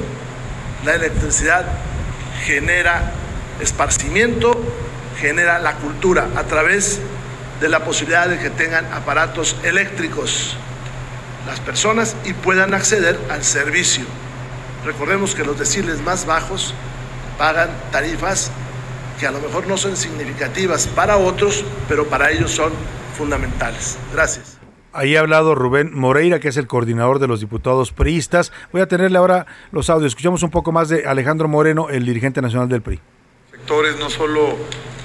la 0.85 0.95
electricidad 0.95 1.65
genera 2.45 3.11
esparcimiento, 3.59 4.59
genera 5.19 5.59
la 5.59 5.73
cultura 5.75 6.27
a 6.35 6.43
través 6.43 6.99
de 7.59 7.69
la 7.69 7.83
posibilidad 7.83 8.27
de 8.27 8.39
que 8.39 8.49
tengan 8.49 8.85
aparatos 8.93 9.55
eléctricos 9.63 10.55
las 11.45 11.59
personas 11.59 12.15
y 12.25 12.33
puedan 12.33 12.73
acceder 12.73 13.19
al 13.29 13.43
servicio. 13.43 14.05
Recordemos 14.85 15.35
que 15.35 15.43
los 15.43 15.57
deciles 15.59 16.01
más 16.01 16.25
bajos 16.25 16.73
pagan 17.39 17.69
tarifas 17.91 18.51
que 19.19 19.25
a 19.25 19.31
lo 19.31 19.39
mejor 19.39 19.65
no 19.65 19.77
son 19.77 19.97
significativas 19.97 20.87
para 20.87 21.17
otros, 21.17 21.65
pero 21.87 22.05
para 22.05 22.29
ellos 22.29 22.51
son 22.51 22.71
fundamentales. 23.17 23.97
Gracias. 24.13 24.59
Ahí 24.91 25.15
ha 25.15 25.21
hablado 25.21 25.55
Rubén 25.55 25.97
Moreira, 25.97 26.39
que 26.39 26.49
es 26.49 26.57
el 26.57 26.67
coordinador 26.67 27.19
de 27.19 27.27
los 27.27 27.39
diputados 27.39 27.91
priistas. 27.91 28.51
Voy 28.71 28.81
a 28.81 28.87
tenerle 28.87 29.17
ahora 29.17 29.45
los 29.71 29.89
audios. 29.89 30.11
Escuchamos 30.11 30.43
un 30.43 30.49
poco 30.51 30.71
más 30.71 30.89
de 30.89 31.05
Alejandro 31.05 31.47
Moreno, 31.47 31.89
el 31.89 32.05
dirigente 32.05 32.41
nacional 32.41 32.69
del 32.69 32.81
PRI. 32.81 32.99
Sectores 33.51 33.99
no 33.99 34.09
solo 34.09 34.55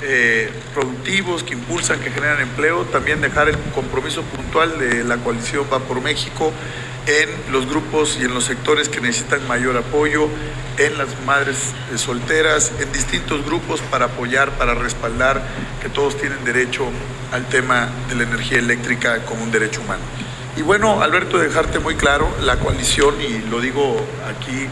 eh, 0.03 0.51
productivos 0.73 1.45
que 1.45 1.55
impulsan, 1.55 2.01
que 2.01 2.11
generan 2.11 2.41
empleo, 2.41 2.85
también 2.85 3.21
dejar 3.21 3.49
el 3.49 3.59
compromiso 3.75 4.23
puntual 4.23 4.79
de 4.79 5.05
la 5.05 5.19
coalición 5.19 5.67
Va 5.73 5.81
por 5.81 6.01
México 6.01 6.53
en 7.07 7.53
los 7.53 7.67
grupos 7.69 8.19
y 8.21 8.25
en 8.25 8.35
los 8.35 8.45
sectores 8.45 8.89
que 8.89 9.01
necesitan 9.01 9.47
mayor 9.47 9.77
apoyo, 9.77 10.29
en 10.79 10.99
las 10.99 11.09
madres 11.25 11.57
solteras, 11.97 12.73
en 12.81 12.91
distintos 12.93 13.45
grupos 13.45 13.81
para 13.83 14.07
apoyar, 14.07 14.51
para 14.53 14.75
respaldar 14.75 15.43
que 15.83 15.89
todos 15.89 16.17
tienen 16.19 16.45
derecho 16.45 16.87
al 17.33 17.47
tema 17.47 17.89
de 18.09 18.17
la 18.17 18.23
energía 18.25 18.59
eléctrica 18.59 19.25
como 19.25 19.43
un 19.43 19.51
derecho 19.51 19.81
humano. 19.83 20.03
Y 20.57 20.63
bueno, 20.63 21.03
Alberto, 21.03 21.39
dejarte 21.39 21.79
muy 21.79 21.97
claro, 21.97 22.33
la 22.43 22.57
coalición, 22.57 23.15
y 23.21 23.39
lo 23.51 23.61
digo 23.61 23.97
aquí 24.29 24.67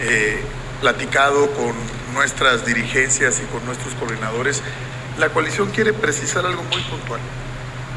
eh, 0.00 0.42
platicado 0.80 1.50
con 1.52 1.74
nuestras 2.14 2.64
dirigencias 2.66 3.40
y 3.40 3.46
con 3.46 3.64
nuestros 3.64 3.94
coordinadores, 3.94 4.62
la 5.18 5.30
coalición 5.30 5.70
quiere 5.70 5.92
precisar 5.92 6.44
algo 6.44 6.62
muy 6.64 6.82
puntual. 6.82 7.20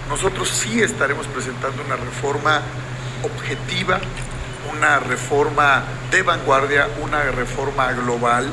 Nosotros 0.09 0.49
sí 0.49 0.81
estaremos 0.81 1.27
presentando 1.27 1.83
una 1.83 1.97
reforma 1.97 2.61
objetiva, 3.23 3.99
una 4.75 4.99
reforma 4.99 5.83
de 6.11 6.21
vanguardia, 6.23 6.87
una 7.01 7.23
reforma 7.23 7.91
global 7.93 8.51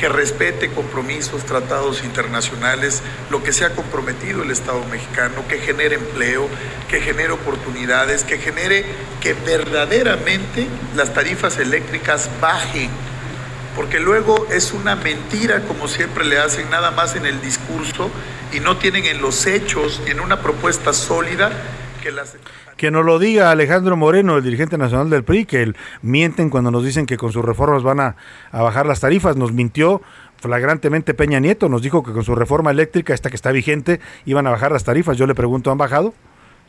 que 0.00 0.08
respete 0.08 0.70
compromisos, 0.70 1.44
tratados 1.44 2.02
internacionales, 2.04 3.02
lo 3.28 3.42
que 3.42 3.52
se 3.52 3.66
ha 3.66 3.74
comprometido 3.74 4.42
el 4.42 4.50
Estado 4.50 4.82
mexicano, 4.86 5.44
que 5.46 5.58
genere 5.58 5.96
empleo, 5.96 6.48
que 6.88 7.02
genere 7.02 7.32
oportunidades, 7.32 8.24
que 8.24 8.38
genere 8.38 8.86
que 9.20 9.34
verdaderamente 9.34 10.66
las 10.96 11.12
tarifas 11.12 11.58
eléctricas 11.58 12.30
bajen. 12.40 12.88
Porque 13.76 14.00
luego 14.00 14.46
es 14.50 14.72
una 14.72 14.96
mentira, 14.96 15.60
como 15.68 15.86
siempre 15.86 16.24
le 16.24 16.38
hacen, 16.38 16.70
nada 16.70 16.90
más 16.92 17.14
en 17.14 17.26
el 17.26 17.42
discurso 17.42 18.10
y 18.52 18.60
no 18.60 18.78
tienen 18.78 19.04
en 19.04 19.20
los 19.20 19.46
hechos, 19.46 20.00
en 20.06 20.20
una 20.20 20.40
propuesta 20.40 20.94
sólida 20.94 21.52
que 22.02 22.10
las 22.10 22.36
que 22.80 22.90
nos 22.90 23.04
lo 23.04 23.18
diga 23.18 23.50
Alejandro 23.50 23.94
Moreno, 23.94 24.38
el 24.38 24.42
dirigente 24.42 24.78
nacional 24.78 25.10
del 25.10 25.22
PRI, 25.22 25.44
que 25.44 25.74
mienten 26.00 26.48
cuando 26.48 26.70
nos 26.70 26.82
dicen 26.82 27.04
que 27.04 27.18
con 27.18 27.30
sus 27.30 27.44
reformas 27.44 27.82
van 27.82 28.00
a, 28.00 28.16
a 28.52 28.62
bajar 28.62 28.86
las 28.86 29.00
tarifas. 29.00 29.36
Nos 29.36 29.52
mintió 29.52 30.00
flagrantemente 30.38 31.12
Peña 31.12 31.40
Nieto, 31.40 31.68
nos 31.68 31.82
dijo 31.82 32.02
que 32.02 32.12
con 32.12 32.24
su 32.24 32.34
reforma 32.34 32.70
eléctrica, 32.70 33.12
esta 33.12 33.28
que 33.28 33.36
está 33.36 33.52
vigente, 33.52 34.00
iban 34.24 34.46
a 34.46 34.50
bajar 34.50 34.72
las 34.72 34.84
tarifas. 34.84 35.18
Yo 35.18 35.26
le 35.26 35.34
pregunto, 35.34 35.70
¿han 35.70 35.76
bajado? 35.76 36.14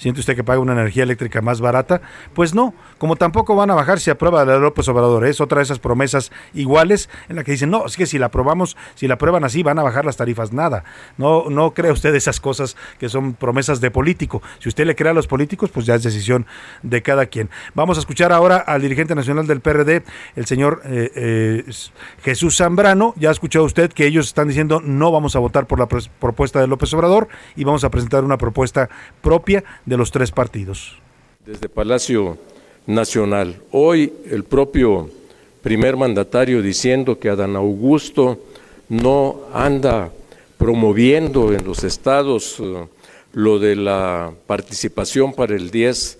¿Siente 0.02 0.20
usted 0.20 0.36
que 0.36 0.44
paga 0.44 0.60
una 0.60 0.74
energía 0.74 1.04
eléctrica 1.04 1.44
más 1.44 1.62
barata? 1.62 2.02
Pues 2.34 2.56
no, 2.56 2.74
como 2.98 3.18
tampoco 3.18 3.56
van 3.56 3.70
a 3.70 3.76
bajar 3.76 4.00
si 4.00 4.10
aprueba 4.10 4.44
la 4.44 4.58
López 4.58 4.88
Obrador. 4.88 5.28
Es 5.28 5.40
otra 5.40 5.60
de 5.60 5.64
esas 5.66 5.78
promesas 5.78 6.32
iguales 6.56 7.08
en 7.30 7.36
la 7.36 7.44
que 7.44 7.52
dicen, 7.52 7.70
no, 7.70 7.86
es 7.86 7.96
que 7.96 8.08
si 8.08 8.18
la 8.18 8.26
aprobamos, 8.26 8.76
si 8.96 9.08
la 9.08 9.14
aprueban 9.14 9.44
así, 9.44 9.62
van 9.62 9.78
a 9.78 9.84
bajar 9.84 10.04
las 10.04 10.18
tarifas. 10.18 10.54
Nada. 10.54 10.86
No, 11.20 11.52
no 11.52 11.76
crea 11.76 11.94
usted 11.94 12.16
esas 12.16 12.40
cosas 12.40 12.76
que 12.98 13.10
son 13.10 13.34
promesas 13.34 13.80
de 13.80 13.92
político. 13.92 14.42
Si 14.58 14.70
usted 14.70 14.88
le 14.88 14.96
crea 14.96 15.12
a 15.12 15.14
los 15.14 15.28
políticos, 15.28 15.70
pues 15.70 15.86
ya 15.86 15.94
es 15.94 16.02
decisión 16.02 16.48
de 16.82 17.04
cada 17.04 17.28
quien. 17.28 17.52
Vamos 17.76 17.98
a 17.98 18.00
escuchar 18.00 18.32
ahora 18.32 18.58
al 18.58 18.82
dirigente 18.82 19.14
nacional 19.14 19.46
del 19.46 19.62
PRD, 19.62 20.04
el 20.36 20.48
señor 20.48 20.82
eh, 20.84 21.12
eh, 21.14 21.72
Jesús 22.24 22.58
Zambrano. 22.58 23.14
Ya 23.18 23.30
escuchó 23.30 23.64
usted 23.64 23.94
que 23.94 24.08
ellos 24.08 24.26
están 24.26 24.48
diciendo 24.48 24.82
no 24.84 25.12
vamos 25.12 25.36
a 25.36 25.40
votar 25.40 25.68
por 25.68 25.78
la 25.78 25.88
propuesta 25.88 26.60
de 26.60 26.66
López 26.66 26.92
Obrador 26.96 27.28
y 27.56 27.66
vamos 27.66 27.84
a 27.84 27.92
presentar 27.92 28.24
una 28.24 28.40
propuesta 28.40 28.90
propia 29.22 29.64
de 29.92 29.98
los 29.98 30.10
tres 30.10 30.32
partidos. 30.32 30.94
Desde 31.46 31.68
Palacio 31.68 32.38
Nacional, 32.88 33.58
hoy 33.72 34.14
el 34.30 34.46
propio 34.46 35.10
primer 35.62 35.98
mandatario 35.98 36.62
diciendo 36.62 37.20
que 37.20 37.28
Adán 37.28 37.58
Augusto 37.58 38.40
no 38.88 39.42
anda 39.54 40.10
promoviendo 40.58 41.52
en 41.52 41.66
los 41.66 41.84
estados 41.84 42.58
uh, 42.62 42.88
lo 43.34 43.60
de 43.60 43.76
la 43.76 44.32
participación 44.48 45.34
para 45.34 45.58
el 45.58 45.72
10 45.72 46.20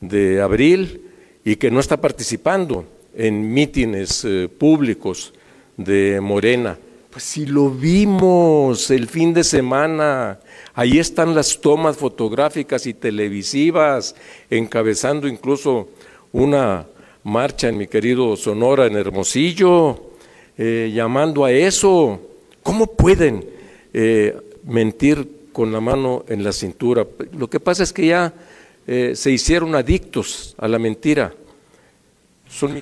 de 0.00 0.40
abril 0.40 1.02
y 1.44 1.56
que 1.56 1.70
no 1.70 1.78
está 1.78 1.98
participando 1.98 2.86
en 3.14 3.52
mítines 3.52 4.24
uh, 4.24 4.48
públicos 4.48 5.34
de 5.76 6.22
Morena. 6.22 6.78
Pues 7.10 7.24
si 7.24 7.46
lo 7.46 7.70
vimos 7.70 8.90
el 8.90 9.08
fin 9.08 9.34
de 9.34 9.42
semana, 9.42 10.38
Ahí 10.74 10.98
están 10.98 11.34
las 11.34 11.60
tomas 11.60 11.96
fotográficas 11.96 12.86
y 12.86 12.94
televisivas, 12.94 14.14
encabezando 14.48 15.26
incluso 15.26 15.88
una 16.32 16.86
marcha 17.24 17.68
en 17.68 17.76
mi 17.76 17.86
querido 17.86 18.36
Sonora, 18.36 18.86
en 18.86 18.96
Hermosillo, 18.96 20.12
eh, 20.56 20.90
llamando 20.94 21.44
a 21.44 21.52
eso. 21.52 22.20
¿Cómo 22.62 22.86
pueden 22.86 23.44
eh, 23.92 24.34
mentir 24.64 25.50
con 25.52 25.70
la 25.70 25.80
mano 25.80 26.24
en 26.28 26.44
la 26.44 26.52
cintura? 26.52 27.06
Lo 27.36 27.50
que 27.50 27.58
pasa 27.58 27.82
es 27.82 27.92
que 27.92 28.06
ya 28.06 28.32
eh, 28.86 29.12
se 29.14 29.30
hicieron 29.30 29.74
adictos 29.74 30.54
a 30.56 30.68
la 30.68 30.78
mentira. 30.78 31.34
Son 32.48 32.80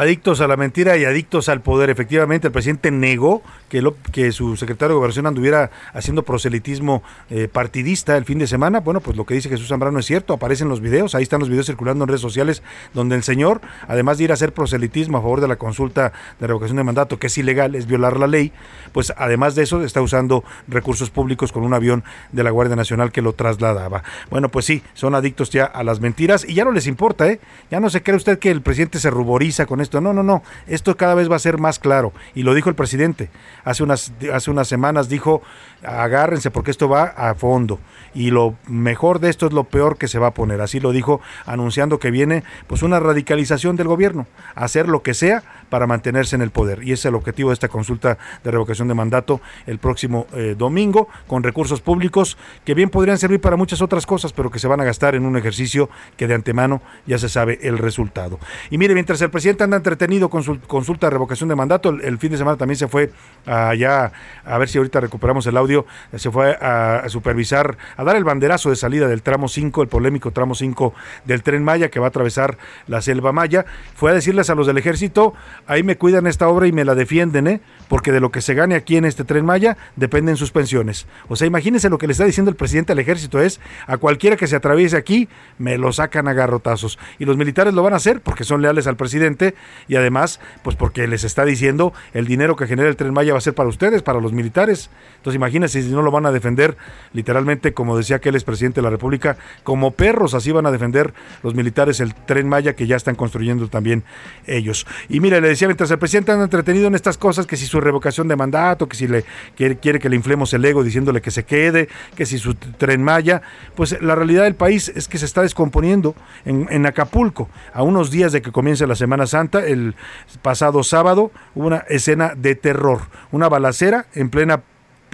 adictos 0.00 0.40
a 0.40 0.48
la 0.48 0.56
mentira 0.56 0.96
y 0.96 1.04
adictos 1.04 1.48
al 1.48 1.60
poder. 1.60 1.88
Efectivamente, 1.88 2.48
el 2.48 2.52
presidente 2.52 2.90
negó 2.90 3.42
que, 3.68 3.80
lo, 3.80 3.96
que 4.12 4.32
su 4.32 4.56
secretario 4.56 4.94
de 4.94 4.96
Gobernación 4.96 5.26
anduviera 5.26 5.70
haciendo 5.92 6.24
proselitismo 6.24 7.04
eh, 7.30 7.46
partidista 7.46 8.16
el 8.16 8.24
fin 8.24 8.40
de 8.40 8.48
semana. 8.48 8.80
Bueno, 8.80 9.00
pues 9.00 9.16
lo 9.16 9.24
que 9.24 9.34
dice 9.34 9.48
Jesús 9.48 9.68
Zambrano 9.68 10.00
es 10.00 10.06
cierto, 10.06 10.34
aparecen 10.34 10.68
los 10.68 10.80
videos, 10.80 11.14
ahí 11.14 11.22
están 11.22 11.38
los 11.38 11.48
videos 11.48 11.66
circulando 11.66 12.04
en 12.04 12.08
redes 12.08 12.20
sociales, 12.20 12.62
donde 12.92 13.14
el 13.14 13.22
señor, 13.22 13.60
además 13.86 14.18
de 14.18 14.24
ir 14.24 14.30
a 14.32 14.34
hacer 14.34 14.52
proselitismo 14.52 15.18
a 15.18 15.22
favor 15.22 15.40
de 15.40 15.46
la 15.46 15.56
consulta 15.56 16.12
de 16.40 16.46
revocación 16.48 16.76
de 16.76 16.84
mandato, 16.84 17.20
que 17.20 17.28
es 17.28 17.38
ilegal, 17.38 17.76
es 17.76 17.86
violar 17.86 18.18
la 18.18 18.26
ley, 18.26 18.50
pues 18.92 19.12
además 19.16 19.54
de 19.54 19.62
eso 19.62 19.84
está 19.84 20.02
usando 20.02 20.42
recursos 20.66 21.10
públicos 21.10 21.52
con 21.52 21.62
un 21.62 21.72
avión 21.72 22.02
de 22.32 22.42
la 22.42 22.50
Guardia 22.50 22.74
Nacional 22.74 23.12
que 23.12 23.22
lo 23.22 23.32
trasladaba. 23.32 24.02
Bueno, 24.28 24.48
pues 24.48 24.64
sí, 24.64 24.82
son 24.94 25.14
adictos 25.14 25.50
ya 25.50 25.66
a 25.66 25.84
las 25.84 26.00
mentiras 26.00 26.44
y 26.48 26.54
ya 26.54 26.64
no 26.64 26.72
les 26.72 26.88
importa, 26.88 27.28
¿eh? 27.28 27.38
Ya 27.70 27.78
no 27.78 27.90
se 27.90 28.02
cree 28.02 28.16
usted 28.16 28.40
que 28.40 28.50
el 28.50 28.60
presidente 28.60 28.98
se 28.98 29.10
ruboriza 29.10 29.66
con 29.66 29.83
esto. 29.84 30.00
No, 30.00 30.12
no, 30.12 30.22
no. 30.22 30.42
Esto 30.66 30.96
cada 30.96 31.14
vez 31.14 31.30
va 31.30 31.36
a 31.36 31.38
ser 31.38 31.58
más 31.58 31.78
claro. 31.78 32.12
Y 32.34 32.42
lo 32.42 32.54
dijo 32.54 32.68
el 32.68 32.74
presidente. 32.74 33.30
Hace 33.64 33.82
unas, 33.82 34.12
hace 34.32 34.50
unas 34.50 34.68
semanas 34.68 35.08
dijo, 35.08 35.42
agárrense 35.86 36.50
porque 36.50 36.70
esto 36.70 36.88
va 36.88 37.04
a 37.04 37.34
fondo. 37.34 37.78
Y 38.14 38.30
lo 38.30 38.54
mejor 38.66 39.20
de 39.20 39.30
esto 39.30 39.46
es 39.46 39.52
lo 39.52 39.64
peor 39.64 39.96
que 39.96 40.08
se 40.08 40.18
va 40.18 40.28
a 40.28 40.34
poner. 40.34 40.60
Así 40.60 40.80
lo 40.80 40.92
dijo, 40.92 41.20
anunciando 41.46 41.98
que 41.98 42.10
viene 42.10 42.44
pues 42.66 42.82
una 42.82 43.00
radicalización 43.00 43.76
del 43.76 43.88
gobierno. 43.88 44.26
Hacer 44.54 44.88
lo 44.88 45.02
que 45.02 45.14
sea 45.14 45.42
para 45.68 45.86
mantenerse 45.86 46.36
en 46.36 46.42
el 46.42 46.50
poder. 46.50 46.82
Y 46.82 46.92
ese 46.92 47.02
es 47.02 47.04
el 47.06 47.14
objetivo 47.14 47.50
de 47.50 47.54
esta 47.54 47.68
consulta 47.68 48.18
de 48.42 48.50
revocación 48.50 48.88
de 48.88 48.94
mandato 48.94 49.40
el 49.66 49.78
próximo 49.78 50.26
eh, 50.34 50.54
domingo, 50.56 51.08
con 51.26 51.42
recursos 51.42 51.80
públicos 51.80 52.36
que 52.64 52.74
bien 52.74 52.90
podrían 52.90 53.18
servir 53.18 53.40
para 53.40 53.56
muchas 53.56 53.82
otras 53.82 54.06
cosas, 54.06 54.32
pero 54.32 54.50
que 54.50 54.58
se 54.58 54.68
van 54.68 54.80
a 54.80 54.84
gastar 54.84 55.14
en 55.14 55.26
un 55.26 55.36
ejercicio 55.36 55.88
que 56.16 56.26
de 56.26 56.34
antemano 56.34 56.82
ya 57.06 57.18
se 57.18 57.28
sabe 57.28 57.58
el 57.62 57.78
resultado. 57.78 58.38
Y 58.70 58.78
mire, 58.78 58.94
mientras 58.94 59.20
el 59.22 59.30
presidente 59.30 59.64
anda 59.64 59.76
entretenido 59.76 60.28
con 60.28 60.42
su 60.42 60.60
consulta 60.60 61.06
de 61.06 61.10
revocación 61.12 61.48
de 61.48 61.54
mandato, 61.54 61.90
el, 61.90 62.18
fin 62.18 62.30
de 62.30 62.38
semana 62.38 62.56
también 62.56 62.76
se 62.76 62.88
fue 62.88 63.12
allá, 63.46 64.12
a 64.44 64.58
ver 64.58 64.68
si 64.68 64.78
ahorita 64.78 65.00
recuperamos 65.00 65.46
el 65.46 65.56
audio, 65.56 65.86
se 66.16 66.30
fue 66.30 66.56
a, 66.60 67.04
supervisar, 67.08 67.76
a 67.96 68.04
dar 68.04 68.16
el 68.16 68.24
banderazo 68.24 68.70
de 68.70 68.76
salida 68.76 69.08
del 69.08 69.22
tramo 69.22 69.48
5, 69.48 69.82
el 69.82 69.88
polémico 69.88 70.30
tramo 70.30 70.54
5 70.54 70.94
del 71.24 71.42
tren 71.42 71.64
Maya 71.64 71.88
que 71.88 72.00
va 72.00 72.06
a 72.06 72.08
atravesar 72.08 72.58
la 72.86 73.00
selva 73.00 73.32
Maya. 73.32 73.64
Fue 73.94 74.10
a 74.10 74.14
decirles 74.14 74.50
a 74.50 74.54
los 74.54 74.66
del 74.66 74.78
ejército, 74.78 75.34
ahí 75.66 75.82
me 75.82 75.96
cuidan 75.96 76.26
esta 76.26 76.48
obra 76.48 76.66
y 76.66 76.72
me 76.72 76.84
la 76.84 76.94
defienden, 76.94 77.46
¿eh? 77.46 77.60
porque 77.88 78.12
de 78.12 78.20
lo 78.20 78.30
que 78.30 78.40
se 78.40 78.54
gane 78.54 78.74
aquí 78.74 78.96
en 78.96 79.04
este 79.04 79.24
tren 79.24 79.44
Maya 79.44 79.76
dependen 79.96 80.36
sus 80.36 80.50
pensiones. 80.50 81.06
O 81.28 81.36
sea, 81.36 81.46
imagínense 81.46 81.88
lo 81.90 81.98
que 81.98 82.06
le 82.06 82.12
está 82.12 82.24
diciendo 82.24 82.50
el 82.50 82.56
presidente 82.56 82.92
al 82.92 82.98
ejército 82.98 83.40
es, 83.40 83.60
a 83.86 83.96
cualquiera 83.96 84.36
que 84.36 84.46
se 84.46 84.56
atraviese 84.56 84.96
aquí, 84.96 85.28
me 85.58 85.78
lo 85.78 85.92
sacan 85.92 86.28
a 86.28 86.32
garrotazos. 86.32 86.98
Y 87.18 87.24
los 87.24 87.36
militares 87.36 87.74
lo 87.74 87.82
van 87.82 87.92
a 87.92 87.96
hacer 87.96 88.20
porque 88.20 88.44
son 88.44 88.62
leales 88.62 88.86
al 88.86 88.96
presidente 88.96 89.54
y 89.88 89.96
además, 89.96 90.40
pues 90.62 90.76
porque 90.76 91.06
les 91.06 91.24
está 91.24 91.44
diciendo 91.44 91.92
el 92.12 92.26
dinero 92.26 92.56
que 92.56 92.66
genera 92.66 92.88
el 92.88 92.96
tren 92.96 93.12
Maya 93.12 93.32
va 93.32 93.38
a 93.38 93.42
ser 93.42 93.54
para 93.54 93.68
ustedes, 93.68 94.02
para 94.02 94.20
los 94.20 94.32
militares. 94.32 94.90
Entonces 95.16 95.36
imagínense 95.36 95.82
si 95.82 95.90
no 95.90 96.02
lo 96.02 96.10
van 96.10 96.26
a 96.26 96.32
defender 96.32 96.76
literalmente, 97.12 97.72
como 97.72 97.96
decía 97.96 98.16
aquel 98.16 98.34
expresidente 98.34 98.80
de 98.80 98.82
la 98.82 98.90
República, 98.90 99.36
como 99.62 99.92
perros, 99.92 100.34
así 100.34 100.52
van 100.52 100.66
a 100.66 100.70
defender 100.70 101.14
los 101.42 101.54
militares 101.54 102.00
el 102.00 102.14
tren 102.14 102.48
Maya 102.48 102.74
que 102.74 102.86
ya 102.86 102.96
están 102.96 103.14
construyendo 103.14 103.68
también 103.68 104.04
ellos. 104.46 104.86
Y 105.08 105.20
mire, 105.20 105.40
le 105.40 105.48
decía, 105.54 105.68
mientras 105.68 105.90
el 105.90 105.98
presidente 105.98 106.32
anda 106.32 106.44
entretenido 106.44 106.86
en 106.86 106.94
estas 106.94 107.18
cosas, 107.18 107.46
que 107.46 107.56
si 107.56 107.66
su 107.66 107.80
revocación 107.80 108.28
de 108.28 108.36
mandato, 108.36 108.88
que 108.88 108.96
si 108.96 109.08
le 109.08 109.24
quiere, 109.56 109.98
que 109.98 110.08
le 110.08 110.16
inflemos 110.16 110.52
el 110.52 110.64
ego 110.64 110.84
diciéndole 110.84 111.20
que 111.20 111.30
se 111.30 111.44
quede, 111.44 111.88
que 112.14 112.26
si 112.26 112.38
su 112.38 112.54
tren 112.54 113.02
Maya, 113.02 113.42
pues 113.74 114.00
la 114.00 114.14
realidad 114.14 114.44
del 114.44 114.54
país 114.54 114.90
es 114.94 115.08
que 115.08 115.18
se 115.18 115.24
está 115.24 115.42
descomponiendo 115.42 116.14
en, 116.44 116.66
en 116.70 116.86
Acapulco. 116.86 117.48
A 117.72 117.82
unos 117.82 118.10
días 118.10 118.32
de 118.32 118.42
que 118.42 118.52
comience 118.52 118.86
la 118.86 118.94
Semana 118.94 119.26
Santa, 119.26 119.64
el 119.64 119.94
pasado 120.42 120.82
sábado, 120.82 121.30
hubo 121.54 121.66
una 121.66 121.84
escena 121.88 122.34
de 122.36 122.54
terror, 122.54 123.00
una 123.32 123.48
balacera 123.48 124.06
en 124.14 124.30
plena 124.30 124.62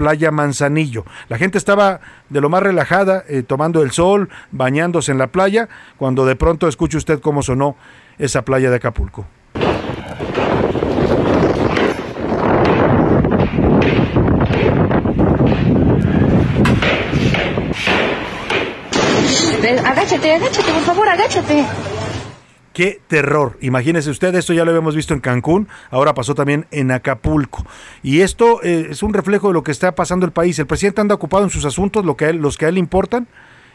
playa 0.01 0.31
Manzanillo. 0.31 1.05
La 1.29 1.37
gente 1.37 1.59
estaba 1.59 2.01
de 2.31 2.41
lo 2.41 2.49
más 2.49 2.63
relajada, 2.63 3.23
eh, 3.29 3.43
tomando 3.43 3.83
el 3.83 3.91
sol, 3.91 4.31
bañándose 4.51 5.13
en 5.13 5.19
la 5.19 5.27
playa, 5.27 5.69
cuando 5.99 6.25
de 6.25 6.37
pronto 6.37 6.69
escuche 6.69 6.97
usted 6.97 7.21
cómo 7.21 7.43
sonó 7.43 7.77
esa 8.19 8.43
playa 8.43 8.71
de 8.71 8.77
Acapulco. 8.77 9.27
Agáchate, 19.79 20.35
agáchate, 20.35 20.73
por 20.73 20.83
favor, 20.83 21.09
agáchate. 21.09 21.65
Qué 22.73 23.01
terror. 23.09 23.59
Imagínese 23.61 24.11
usted, 24.11 24.35
esto 24.35 24.53
ya 24.53 24.65
lo 24.65 24.71
habíamos 24.71 24.95
visto 24.95 25.13
en 25.13 25.21
Cancún, 25.21 25.69
ahora 25.91 26.15
pasó 26.15 26.35
también 26.35 26.67
en 26.71 26.91
Acapulco. 26.93 27.67
Y 28.03 28.21
esto 28.21 28.63
eh, 28.63 28.89
es 28.91 29.03
un 29.03 29.13
reflejo 29.13 29.49
de 29.49 29.55
lo 29.55 29.63
que 29.63 29.73
está 29.73 29.95
pasando 29.95 30.25
el 30.25 30.33
país. 30.33 30.59
El 30.59 30.67
presidente 30.67 31.01
anda 31.01 31.15
ocupado 31.15 31.45
en 31.45 31.51
sus 31.51 31.65
asuntos, 31.65 32.05
lo 32.05 32.17
que 32.17 32.33
los 32.33 32.57
que 32.57 32.67
a 32.67 32.69
él 32.69 32.79
importan, 32.79 33.27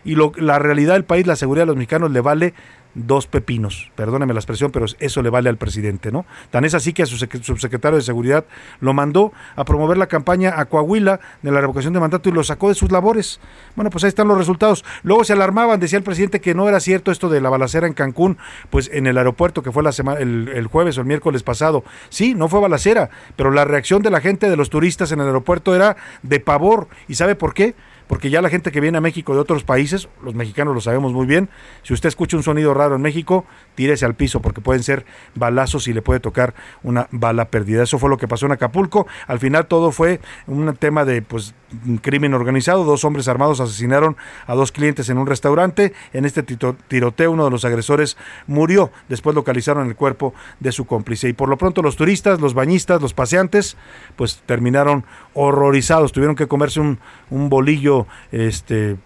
y 0.05 0.15
lo, 0.15 0.31
la 0.37 0.59
realidad 0.59 0.93
del 0.93 1.03
país, 1.03 1.27
la 1.27 1.35
seguridad 1.35 1.63
de 1.63 1.67
los 1.67 1.75
mexicanos 1.75 2.11
le 2.11 2.21
vale 2.21 2.53
dos 2.95 3.27
pepinos. 3.27 3.91
Perdóneme 3.95 4.33
la 4.33 4.39
expresión, 4.39 4.71
pero 4.71 4.85
eso 4.99 5.21
le 5.21 5.29
vale 5.29 5.49
al 5.49 5.57
presidente, 5.57 6.11
¿no? 6.11 6.25
Tan 6.49 6.65
es 6.65 6.73
así 6.73 6.93
que 6.93 7.03
a 7.03 7.05
su 7.05 7.17
subsecretario 7.17 7.97
de 7.97 8.03
Seguridad 8.03 8.45
lo 8.79 8.93
mandó 8.93 9.33
a 9.55 9.65
promover 9.65 9.97
la 9.97 10.07
campaña 10.07 10.59
a 10.59 10.65
Coahuila 10.65 11.19
de 11.41 11.51
la 11.51 11.61
revocación 11.61 11.93
de 11.93 11.99
mandato 11.99 12.29
y 12.29 12.31
lo 12.31 12.43
sacó 12.43 12.69
de 12.69 12.75
sus 12.75 12.91
labores. 12.91 13.39
Bueno, 13.75 13.89
pues 13.89 14.03
ahí 14.03 14.07
están 14.07 14.27
los 14.27 14.37
resultados. 14.37 14.83
Luego 15.03 15.23
se 15.23 15.33
alarmaban, 15.33 15.79
decía 15.79 15.97
el 15.97 16.03
presidente 16.03 16.41
que 16.41 16.55
no 16.55 16.67
era 16.67 16.79
cierto 16.79 17.11
esto 17.11 17.29
de 17.29 17.41
la 17.41 17.49
balacera 17.49 17.87
en 17.87 17.93
Cancún, 17.93 18.37
pues 18.69 18.89
en 18.91 19.07
el 19.07 19.17
aeropuerto 19.17 19.61
que 19.61 19.71
fue 19.71 19.83
la 19.83 19.91
semana, 19.91 20.19
el, 20.19 20.49
el 20.53 20.67
jueves 20.67 20.97
o 20.97 21.01
el 21.01 21.07
miércoles 21.07 21.43
pasado. 21.43 21.83
Sí, 22.09 22.33
no 22.33 22.47
fue 22.47 22.61
balacera, 22.61 23.09
pero 23.35 23.51
la 23.51 23.65
reacción 23.65 24.01
de 24.01 24.09
la 24.09 24.21
gente, 24.21 24.49
de 24.49 24.55
los 24.55 24.69
turistas 24.69 25.11
en 25.11 25.19
el 25.19 25.27
aeropuerto 25.27 25.75
era 25.75 25.97
de 26.23 26.39
pavor. 26.39 26.87
¿Y 27.07 27.15
sabe 27.15 27.35
por 27.35 27.53
qué? 27.53 27.75
Porque 28.07 28.29
ya 28.29 28.41
la 28.41 28.49
gente 28.49 28.71
que 28.71 28.81
viene 28.81 28.97
a 28.97 29.01
México 29.01 29.33
de 29.33 29.39
otros 29.39 29.63
países, 29.63 30.09
los 30.23 30.35
mexicanos 30.35 30.73
lo 30.73 30.81
sabemos 30.81 31.13
muy 31.13 31.25
bien, 31.25 31.49
si 31.83 31.93
usted 31.93 32.09
escucha 32.09 32.37
un 32.37 32.43
sonido 32.43 32.73
raro 32.73 32.95
en 32.95 33.01
México, 33.01 33.45
tírese 33.75 34.05
al 34.05 34.15
piso 34.15 34.41
porque 34.41 34.61
pueden 34.61 34.83
ser 34.83 35.05
balazos 35.35 35.87
y 35.87 35.93
le 35.93 36.01
puede 36.01 36.19
tocar 36.19 36.53
una 36.83 37.07
bala 37.11 37.45
perdida. 37.45 37.83
Eso 37.83 37.99
fue 37.99 38.09
lo 38.09 38.17
que 38.17 38.27
pasó 38.27 38.45
en 38.45 38.51
Acapulco. 38.51 39.07
Al 39.27 39.39
final 39.39 39.67
todo 39.67 39.91
fue 39.91 40.19
un 40.47 40.75
tema 40.75 41.05
de 41.05 41.21
pues 41.21 41.53
crimen 42.01 42.33
organizado. 42.33 42.83
Dos 42.83 43.03
hombres 43.05 43.27
armados 43.27 43.59
asesinaron 43.59 44.17
a 44.47 44.55
dos 44.55 44.71
clientes 44.71 45.09
en 45.09 45.17
un 45.17 45.27
restaurante. 45.27 45.93
En 46.13 46.25
este 46.25 46.43
tiroteo 46.43 47.31
uno 47.31 47.45
de 47.45 47.51
los 47.51 47.65
agresores 47.65 48.17
murió. 48.47 48.91
Después 49.09 49.35
localizaron 49.35 49.87
el 49.87 49.95
cuerpo 49.95 50.33
de 50.59 50.71
su 50.71 50.85
cómplice. 50.85 51.29
Y 51.29 51.33
por 51.33 51.49
lo 51.49 51.57
pronto 51.57 51.81
los 51.81 51.95
turistas, 51.95 52.39
los 52.39 52.53
bañistas, 52.53 53.01
los 53.01 53.13
paseantes, 53.13 53.77
pues 54.15 54.41
terminaron 54.45 55.05
horrorizados. 55.33 56.11
Tuvieron 56.11 56.35
que 56.35 56.47
comerse 56.47 56.79
un, 56.79 56.99
bolillo 57.29 58.07
este 58.31 58.97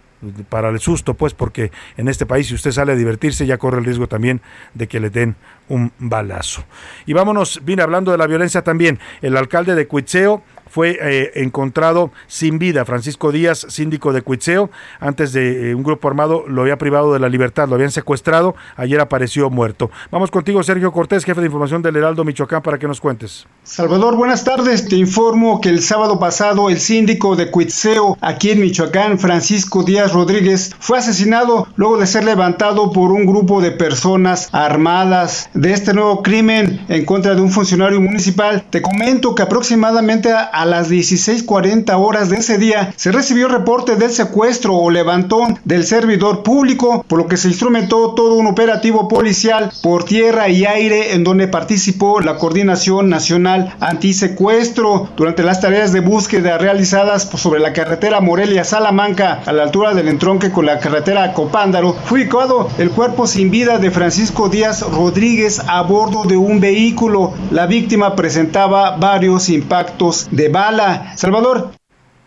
para 0.50 0.68
el 0.68 0.80
susto, 0.80 1.14
pues, 1.14 1.34
porque 1.34 1.72
en 1.96 2.10
este 2.10 2.26
país 2.26 2.48
si 2.48 2.54
usted 2.54 2.72
sale 2.72 2.92
a 2.92 2.96
divertirse 2.96 3.46
ya 3.46 3.58
corre 3.58 3.80
el 3.80 3.86
riesgo 3.86 4.08
también 4.08 4.42
de 4.74 4.88
que 4.88 5.00
le 5.00 5.10
den 5.10 5.38
un 5.70 5.94
balazo. 5.98 6.66
Y 7.06 7.14
vámonos, 7.14 7.62
vine 7.64 7.84
hablando 7.84 8.12
de 8.12 8.18
la 8.18 8.28
violencia 8.28 8.62
también. 8.62 9.00
El 9.22 9.38
alcalde 9.38 9.76
de 9.76 9.88
Cuitzeo 9.88 10.44
fue 10.70 10.98
eh, 11.02 11.32
encontrado 11.36 12.12
sin 12.28 12.60
vida. 12.60 12.86
Francisco 12.86 13.32
Díaz, 13.32 13.66
síndico 13.70 14.14
de 14.14 14.22
Cuitzeo, 14.22 14.70
antes 15.00 15.34
de 15.34 15.72
eh, 15.72 15.76
un 15.76 15.84
grupo 15.84 16.08
armado 16.08 16.46
lo 16.48 16.62
había 16.62 16.78
privado 16.78 17.14
de 17.14 17.20
la 17.20 17.30
libertad, 17.30 17.68
lo 17.68 17.76
habían 17.76 17.92
secuestrado, 17.92 18.56
ayer 18.76 19.00
apareció 19.00 19.50
muerto. 19.50 19.90
Vamos 20.12 20.32
contigo, 20.32 20.62
Sergio 20.64 20.92
Cortés, 20.92 21.26
jefe 21.26 21.42
de 21.42 21.48
información 21.48 21.82
del 21.82 21.96
Heraldo 21.96 22.24
Michoacán, 22.24 22.62
para 22.62 22.78
que 22.78 22.88
nos 22.88 23.02
cuentes. 23.02 23.48
Salvador, 23.64 24.16
buenas 24.16 24.44
tardes. 24.44 24.88
Te 24.88 24.96
informo 24.96 25.62
que 25.62 25.70
el 25.70 25.82
sábado 25.82 26.20
pasado 26.20 26.70
el 26.70 26.80
síndico 26.80 27.36
de 27.36 27.52
Cuitzeo, 27.52 28.18
aquí 28.22 28.52
en 28.52 28.62
Michoacán, 28.62 29.20
Francisco 29.20 29.84
Díaz 29.84 30.14
Rodríguez, 30.14 30.76
fue 30.80 30.98
asesinado 30.98 31.68
luego 31.76 31.98
de 31.98 32.08
ser 32.08 32.24
levantado 32.24 32.92
por 32.92 33.12
un 33.12 33.26
grupo 33.26 33.62
de 33.62 33.72
personas 33.72 34.50
armadas 34.52 35.50
de 35.54 35.74
este 35.74 35.94
nuevo 35.94 36.24
crimen 36.24 36.84
en 36.90 37.06
contra 37.06 37.36
de 37.36 37.42
un 37.42 37.52
funcionario 37.52 38.02
municipal. 38.02 38.64
Te 38.70 38.82
comento 38.82 39.36
que 39.36 39.44
aproximadamente 39.44 40.32
a 40.32 40.59
a 40.60 40.66
las 40.66 40.90
16:40 40.90 41.98
horas 41.98 42.30
de 42.30 42.36
ese 42.36 42.58
día 42.58 42.92
se 42.98 43.14
recibió 43.14 43.48
reporte 43.48 43.96
del 43.96 44.12
secuestro 44.12 44.76
o 44.76 44.92
levantón 44.92 45.58
del 45.64 45.86
servidor 45.86 46.44
público, 46.44 47.06
por 47.08 47.18
lo 47.18 47.28
que 47.28 47.38
se 47.38 47.48
instrumentó 47.48 48.14
todo 48.14 48.34
un 48.34 48.46
operativo 48.46 49.08
policial 49.08 49.72
por 49.82 50.04
tierra 50.04 50.50
y 50.50 50.66
aire 50.66 51.14
en 51.14 51.24
donde 51.24 51.48
participó 51.48 52.20
la 52.20 52.36
Coordinación 52.36 53.08
Nacional 53.08 53.74
Antisecuestro. 53.80 55.08
Durante 55.16 55.44
las 55.44 55.62
tareas 55.62 55.94
de 55.94 56.02
búsqueda 56.02 56.58
realizadas 56.58 57.30
sobre 57.36 57.62
la 57.62 57.72
carretera 57.72 58.20
Morelia-Salamanca 58.20 59.42
a 59.46 59.54
la 59.54 59.64
altura 59.64 59.94
del 59.94 60.10
entronque 60.10 60.52
con 60.52 60.66
la 60.66 60.80
carretera 60.80 61.34
Copándaro, 61.34 61.96
fue 62.04 62.24
ubicado 62.24 62.68
el 62.80 62.92
cuerpo 62.92 63.28
sin 63.28 63.50
vida 63.50 63.78
de 63.78 63.92
Francisco 63.92 64.50
Díaz 64.50 64.82
Rodríguez 64.82 65.62
a 65.68 65.84
bordo 65.84 66.26
de 66.26 66.36
un 66.36 66.60
vehículo. 66.60 67.32
La 67.50 67.66
víctima 67.66 68.18
presentaba 68.18 68.98
varios 68.98 69.48
impactos 69.48 70.28
de 70.32 70.49
bala. 70.52 71.18
Salvador. 71.18 71.72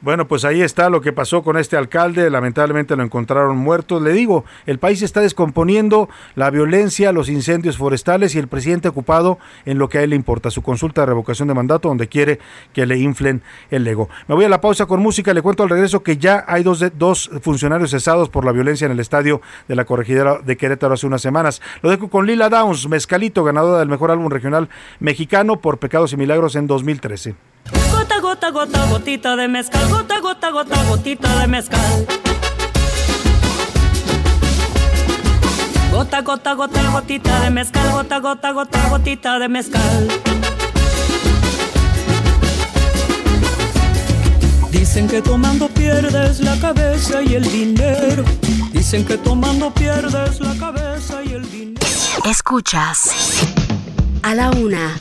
Bueno, 0.03 0.27
pues 0.27 0.45
ahí 0.45 0.63
está 0.63 0.91
lo 0.91 1.01
que 1.01 1.13
pasó 1.13 1.45
con 1.45 1.57
este 1.57 1.77
alcalde. 1.77 2.29
Lamentablemente 2.29 2.97
lo 2.97 3.05
encontraron 3.05 3.57
muerto. 3.57 4.01
Le 4.01 4.13
digo, 4.13 4.45
el 4.67 4.81
país 4.81 5.01
está 5.01 5.21
descomponiendo, 5.21 6.09
la 6.35 6.51
violencia, 6.51 7.13
los 7.13 7.29
incendios 7.29 7.77
forestales 7.77 8.35
y 8.35 8.41
el 8.41 8.49
presidente 8.49 8.89
ocupado 8.89 9.39
en 9.65 9.79
lo 9.79 9.89
que 9.89 9.99
a 9.99 10.03
él 10.03 10.11
le 10.11 10.17
importa, 10.17 10.51
su 10.51 10.61
consulta 10.61 11.03
de 11.03 11.07
revocación 11.07 11.47
de 11.47 11.55
mandato, 11.55 11.87
donde 11.87 12.09
quiere 12.09 12.41
que 12.73 12.85
le 12.85 12.99
inflen 12.99 13.43
el 13.71 13.87
ego. 13.87 14.09
Me 14.27 14.35
voy 14.35 14.45
a 14.45 14.49
la 14.49 14.61
pausa 14.61 14.87
con 14.87 14.99
música. 14.99 15.33
Le 15.35 15.41
cuento 15.41 15.63
al 15.63 15.69
regreso 15.69 16.03
que 16.03 16.17
ya 16.17 16.45
hay 16.49 16.65
dos, 16.65 16.85
dos 16.99 17.31
funcionarios 17.41 17.93
cesados 17.93 18.29
por 18.29 18.45
la 18.45 18.51
violencia 18.51 18.87
en 18.87 18.91
el 18.91 18.99
estadio 18.99 19.41
de 19.69 19.77
la 19.77 19.85
corregidora 19.85 20.41
de 20.41 20.57
Querétaro 20.57 20.95
hace 20.95 21.07
unas 21.07 21.23
semanas. 21.23 21.63
Lo 21.81 21.91
dejo 21.91 22.09
con 22.09 22.27
Lila 22.27 22.49
Downs, 22.49 22.89
Mezcalito, 22.89 23.45
ganadora 23.45 23.79
del 23.79 23.89
mejor 23.89 24.11
álbum 24.11 24.33
regional 24.33 24.69
mexicano 24.99 25.61
por 25.61 25.79
Pecados 25.79 26.13
y 26.13 26.17
Milagros 26.17 26.57
en 26.57 26.67
2013. 26.67 27.52
Gota, 27.71 28.21
gota, 28.21 28.51
gota, 28.51 28.87
gotita 28.87 29.37
de 29.37 29.49
mezcal. 29.49 29.89
Gota, 29.89 30.21
gota, 30.21 30.51
gota, 30.51 30.85
gotita 30.85 31.39
de 31.41 31.47
mezcal. 31.47 32.07
Gota, 35.93 36.21
gota, 36.23 36.55
gota, 36.55 36.91
gotita 36.91 37.41
de 37.41 37.51
mezcal. 37.51 37.93
Gota, 37.93 38.19
gota, 38.19 38.53
gota, 38.53 38.89
gotita 38.89 39.39
de 39.39 39.49
mezcal. 39.49 40.09
Dicen 44.71 45.09
que 45.09 45.23
tomando 45.23 45.69
pierdes 45.69 46.41
la 46.41 46.59
cabeza 46.59 47.23
y 47.23 47.35
el 47.35 47.51
dinero. 47.51 48.25
Dicen 48.73 49.05
que 49.05 49.17
tomando 49.17 49.73
pierdes 49.73 50.41
la 50.41 50.55
cabeza 50.57 51.23
y 51.23 51.35
el 51.35 51.51
dinero. 51.51 51.81
Escuchas 52.25 53.11
a 54.23 54.35
la 54.35 54.51
una 54.51 55.01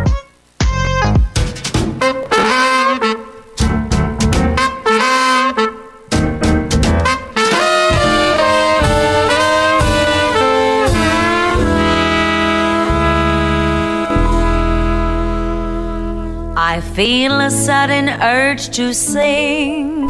Feel 16.95 17.39
a 17.39 17.49
sudden 17.49 18.09
urge 18.21 18.69
to 18.69 18.93
sing 18.93 20.09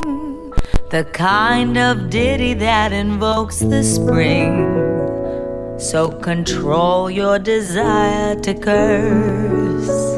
the 0.89 1.07
kind 1.13 1.77
of 1.77 2.09
ditty 2.09 2.55
that 2.55 2.91
invokes 2.91 3.59
the 3.59 3.84
spring. 3.84 4.67
So 5.77 6.09
control 6.09 7.11
your 7.11 7.38
desire 7.38 8.36
to 8.41 8.53
curse 8.55 10.17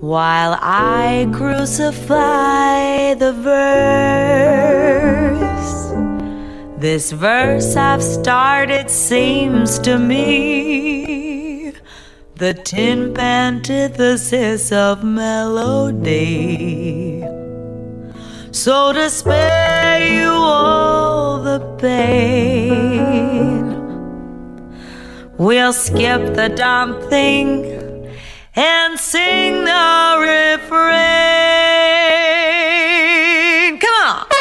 while 0.00 0.58
I 0.60 1.30
crucify 1.32 3.14
the 3.14 3.32
verse. 3.32 3.62
This 6.78 7.12
verse 7.12 7.76
I've 7.76 8.02
started 8.02 8.90
seems 8.90 9.78
to 9.80 10.00
me 10.00 11.01
the 12.42 12.54
tin 12.54 13.16
antithesis 13.20 14.72
of 14.72 15.04
melody. 15.04 16.42
So 18.50 18.92
to 18.92 19.08
spare 19.08 20.12
you 20.12 20.28
all 20.28 21.40
the 21.40 21.60
pain, 21.78 23.62
we'll 25.38 25.72
skip 25.72 26.34
the 26.34 26.48
dumb 26.48 27.00
thing 27.08 27.64
and 28.56 28.98
sing 28.98 29.64
the 29.64 30.16
refrain. 30.18 30.88
Come 33.78 33.94
on. 34.08 34.31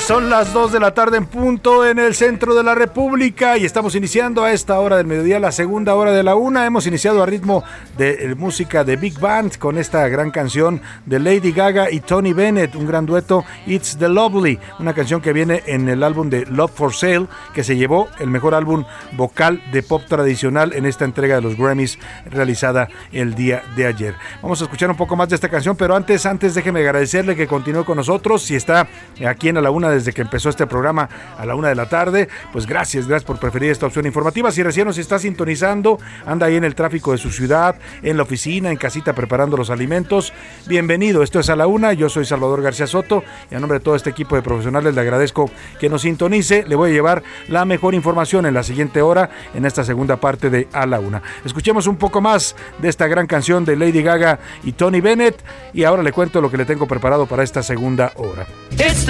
Son 0.00 0.30
las 0.30 0.54
2 0.54 0.72
de 0.72 0.80
la 0.80 0.94
tarde 0.94 1.18
en 1.18 1.26
punto 1.26 1.86
en 1.86 1.98
el 1.98 2.14
centro 2.14 2.54
de 2.54 2.62
la 2.62 2.74
República 2.74 3.58
y 3.58 3.64
estamos 3.64 3.94
iniciando 3.94 4.42
a 4.42 4.50
esta 4.50 4.80
hora 4.80 4.96
del 4.96 5.06
mediodía, 5.06 5.38
la 5.38 5.52
segunda 5.52 5.94
hora 5.94 6.12
de 6.12 6.22
la 6.22 6.34
una. 6.34 6.64
Hemos 6.64 6.86
iniciado 6.86 7.22
a 7.22 7.26
ritmo 7.26 7.62
de 7.98 8.10
eh, 8.10 8.34
música 8.34 8.84
de 8.84 8.96
Big 8.96 9.20
Band 9.20 9.58
con 9.58 9.76
esta 9.76 10.08
gran 10.08 10.30
canción 10.30 10.80
de 11.04 11.18
Lady 11.18 11.52
Gaga 11.52 11.90
y 11.90 12.00
Tony 12.00 12.32
Bennett, 12.32 12.74
un 12.74 12.86
gran 12.86 13.04
dueto, 13.04 13.44
It's 13.66 13.98
the 13.98 14.08
Lovely, 14.08 14.58
una 14.78 14.94
canción 14.94 15.20
que 15.20 15.32
viene 15.32 15.62
en 15.66 15.88
el 15.88 16.02
álbum 16.02 16.30
de 16.30 16.46
Love 16.46 16.72
for 16.72 16.94
Sale, 16.94 17.26
que 17.52 17.62
se 17.62 17.76
llevó 17.76 18.08
el 18.18 18.30
mejor 18.30 18.54
álbum 18.54 18.84
vocal 19.12 19.62
de 19.72 19.82
pop 19.82 20.02
tradicional 20.08 20.72
en 20.72 20.86
esta 20.86 21.04
entrega 21.04 21.36
de 21.36 21.42
los 21.42 21.56
Grammys 21.56 21.98
realizada 22.30 22.88
el 23.12 23.34
día 23.34 23.62
de 23.76 23.86
ayer. 23.86 24.14
Vamos 24.40 24.60
a 24.60 24.64
escuchar 24.64 24.90
un 24.90 24.96
poco 24.96 25.16
más 25.16 25.28
de 25.28 25.34
esta 25.34 25.50
canción, 25.50 25.76
pero 25.76 25.94
antes, 25.94 26.24
antes 26.24 26.54
déjeme 26.54 26.80
agradecerle 26.80 27.36
que 27.36 27.46
continúe 27.46 27.84
con 27.84 27.98
nosotros. 27.98 28.42
Si 28.42 28.56
está 28.56 28.88
aquí 29.26 29.48
en 29.48 29.62
la 29.62 29.70
una 29.70 29.81
desde 29.90 30.12
que 30.12 30.22
empezó 30.22 30.48
este 30.48 30.66
programa 30.66 31.08
a 31.38 31.46
la 31.46 31.54
una 31.54 31.68
de 31.68 31.74
la 31.74 31.88
tarde. 31.88 32.28
Pues 32.52 32.66
gracias, 32.66 33.06
gracias 33.06 33.26
por 33.26 33.38
preferir 33.38 33.70
esta 33.70 33.86
opción 33.86 34.06
informativa. 34.06 34.50
Si 34.50 34.62
recién 34.62 34.86
nos 34.86 34.98
está 34.98 35.18
sintonizando, 35.18 35.98
anda 36.26 36.46
ahí 36.46 36.56
en 36.56 36.64
el 36.64 36.74
tráfico 36.74 37.12
de 37.12 37.18
su 37.18 37.30
ciudad, 37.30 37.76
en 38.02 38.16
la 38.16 38.22
oficina, 38.22 38.70
en 38.70 38.76
casita 38.76 39.12
preparando 39.14 39.56
los 39.56 39.70
alimentos. 39.70 40.32
Bienvenido, 40.66 41.22
esto 41.22 41.40
es 41.40 41.50
a 41.50 41.56
la 41.56 41.66
una. 41.66 41.92
Yo 41.92 42.08
soy 42.08 42.24
Salvador 42.24 42.62
García 42.62 42.86
Soto 42.86 43.24
y 43.50 43.54
a 43.54 43.60
nombre 43.60 43.78
de 43.78 43.84
todo 43.84 43.96
este 43.96 44.10
equipo 44.10 44.36
de 44.36 44.42
profesionales 44.42 44.94
le 44.94 45.00
agradezco 45.00 45.50
que 45.78 45.88
nos 45.88 46.02
sintonice. 46.02 46.64
Le 46.66 46.76
voy 46.76 46.90
a 46.90 46.92
llevar 46.92 47.22
la 47.48 47.64
mejor 47.64 47.94
información 47.94 48.46
en 48.46 48.54
la 48.54 48.62
siguiente 48.62 49.02
hora, 49.02 49.30
en 49.54 49.66
esta 49.66 49.84
segunda 49.84 50.16
parte 50.16 50.50
de 50.50 50.68
A 50.72 50.86
la 50.86 51.00
Una. 51.00 51.22
Escuchemos 51.44 51.86
un 51.86 51.96
poco 51.96 52.20
más 52.20 52.56
de 52.78 52.88
esta 52.88 53.06
gran 53.06 53.26
canción 53.26 53.64
de 53.64 53.76
Lady 53.76 54.02
Gaga 54.02 54.38
y 54.64 54.72
Tony 54.72 55.00
Bennett 55.00 55.42
y 55.72 55.84
ahora 55.84 56.02
le 56.02 56.12
cuento 56.12 56.40
lo 56.40 56.50
que 56.50 56.56
le 56.56 56.64
tengo 56.64 56.86
preparado 56.86 57.26
para 57.26 57.42
esta 57.42 57.62
segunda 57.62 58.12
hora. 58.16 58.46
It's 58.78 59.06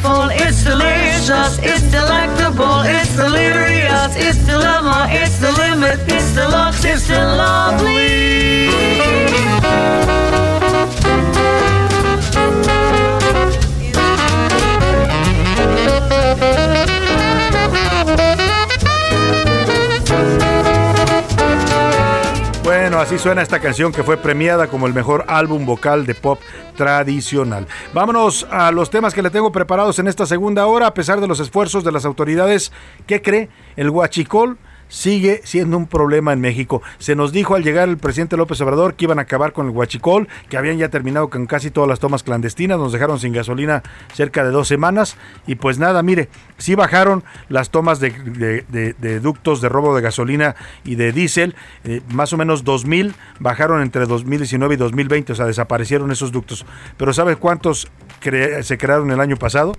delightful, 0.00 0.30
it's 0.30 0.64
delicious, 0.64 1.58
it's 1.58 1.90
delectable, 1.90 2.80
it's 2.84 3.16
delirious, 3.16 4.16
it's 4.16 4.38
dilemma, 4.46 5.06
it's 5.10 5.38
the 5.38 5.52
limit, 5.52 6.00
it's 6.08 6.34
deluxe, 6.34 6.84
it's 6.84 7.08
lovely. 7.08 8.50
Bueno, 22.90 23.04
así 23.04 23.20
suena 23.20 23.40
esta 23.40 23.60
canción 23.60 23.92
que 23.92 24.02
fue 24.02 24.16
premiada 24.16 24.66
como 24.66 24.88
el 24.88 24.92
mejor 24.92 25.24
álbum 25.28 25.64
vocal 25.64 26.06
de 26.06 26.16
pop 26.16 26.40
tradicional. 26.76 27.68
Vámonos 27.94 28.48
a 28.50 28.72
los 28.72 28.90
temas 28.90 29.14
que 29.14 29.22
le 29.22 29.30
tengo 29.30 29.52
preparados 29.52 30.00
en 30.00 30.08
esta 30.08 30.26
segunda 30.26 30.66
hora, 30.66 30.88
a 30.88 30.92
pesar 30.92 31.20
de 31.20 31.28
los 31.28 31.38
esfuerzos 31.38 31.84
de 31.84 31.92
las 31.92 32.04
autoridades. 32.04 32.72
¿Qué 33.06 33.22
cree? 33.22 33.48
El 33.76 33.90
huachicol 33.90 34.58
sigue 34.90 35.40
siendo 35.44 35.78
un 35.78 35.86
problema 35.86 36.34
en 36.34 36.40
México. 36.40 36.82
Se 36.98 37.16
nos 37.16 37.32
dijo 37.32 37.54
al 37.54 37.62
llegar 37.62 37.88
el 37.88 37.96
presidente 37.96 38.36
López 38.36 38.60
Obrador 38.60 38.94
que 38.94 39.06
iban 39.06 39.18
a 39.18 39.22
acabar 39.22 39.54
con 39.54 39.66
el 39.66 39.72
huachicol, 39.72 40.28
que 40.50 40.58
habían 40.58 40.76
ya 40.76 40.90
terminado 40.90 41.30
con 41.30 41.46
casi 41.46 41.70
todas 41.70 41.88
las 41.88 42.00
tomas 42.00 42.22
clandestinas, 42.22 42.78
nos 42.78 42.92
dejaron 42.92 43.18
sin 43.18 43.32
gasolina 43.32 43.82
cerca 44.12 44.44
de 44.44 44.50
dos 44.50 44.68
semanas 44.68 45.16
y 45.46 45.54
pues 45.54 45.78
nada, 45.78 46.02
mire, 46.02 46.28
sí 46.58 46.74
bajaron 46.74 47.24
las 47.48 47.70
tomas 47.70 48.00
de, 48.00 48.10
ductos 49.22 49.62
de 49.62 49.68
robo 49.68 49.96
de 49.96 50.02
gasolina 50.02 50.56
y 50.84 50.96
de 50.96 51.12
diésel, 51.12 51.54
eh, 51.84 52.02
más 52.12 52.32
o 52.32 52.36
menos 52.36 52.64
2.000 52.64 53.14
bajaron 53.38 53.80
entre 53.80 54.06
2019 54.06 54.74
y 54.74 54.76
2020, 54.76 55.32
o 55.32 55.36
sea, 55.36 55.46
desaparecieron 55.46 56.10
esos 56.10 56.32
ductos. 56.32 56.66
Pero 56.96 57.12
¿sabe 57.12 57.36
cuántos 57.36 57.88
se 58.20 58.78
crearon 58.78 59.10
el 59.10 59.20
año 59.20 59.36
pasado? 59.36 59.74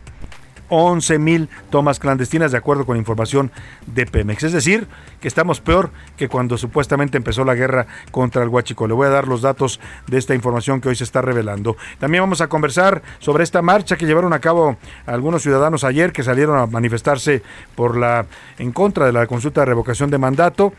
11 0.71 1.19
mil 1.19 1.49
tomas 1.69 1.99
clandestinas 1.99 2.51
de 2.51 2.57
acuerdo 2.57 2.85
con 2.85 2.95
información 2.95 3.51
de 3.85 4.05
Pemex. 4.05 4.43
Es 4.43 4.53
decir, 4.53 4.87
que 5.19 5.27
estamos 5.27 5.59
peor 5.59 5.91
que 6.15 6.29
cuando 6.29 6.57
supuestamente 6.57 7.17
empezó 7.17 7.43
la 7.43 7.55
guerra 7.55 7.87
contra 8.11 8.41
el 8.41 8.49
Huachico. 8.49 8.87
Le 8.87 8.93
voy 8.93 9.07
a 9.07 9.09
dar 9.09 9.27
los 9.27 9.41
datos 9.41 9.81
de 10.07 10.17
esta 10.17 10.33
información 10.33 10.79
que 10.79 10.87
hoy 10.87 10.95
se 10.95 11.03
está 11.03 11.21
revelando. 11.21 11.75
También 11.99 12.23
vamos 12.23 12.39
a 12.39 12.47
conversar 12.47 13.01
sobre 13.19 13.43
esta 13.43 13.61
marcha 13.61 13.97
que 13.97 14.05
llevaron 14.05 14.31
a 14.31 14.39
cabo 14.39 14.77
algunos 15.05 15.43
ciudadanos 15.43 15.83
ayer 15.83 16.13
que 16.13 16.23
salieron 16.23 16.57
a 16.57 16.65
manifestarse 16.67 17.43
por 17.75 17.97
la 17.97 18.25
en 18.57 18.71
contra 18.71 19.05
de 19.05 19.11
la 19.11 19.27
consulta 19.27 19.61
de 19.61 19.65
revocación 19.65 20.09
de 20.09 20.17
mandato 20.17 20.73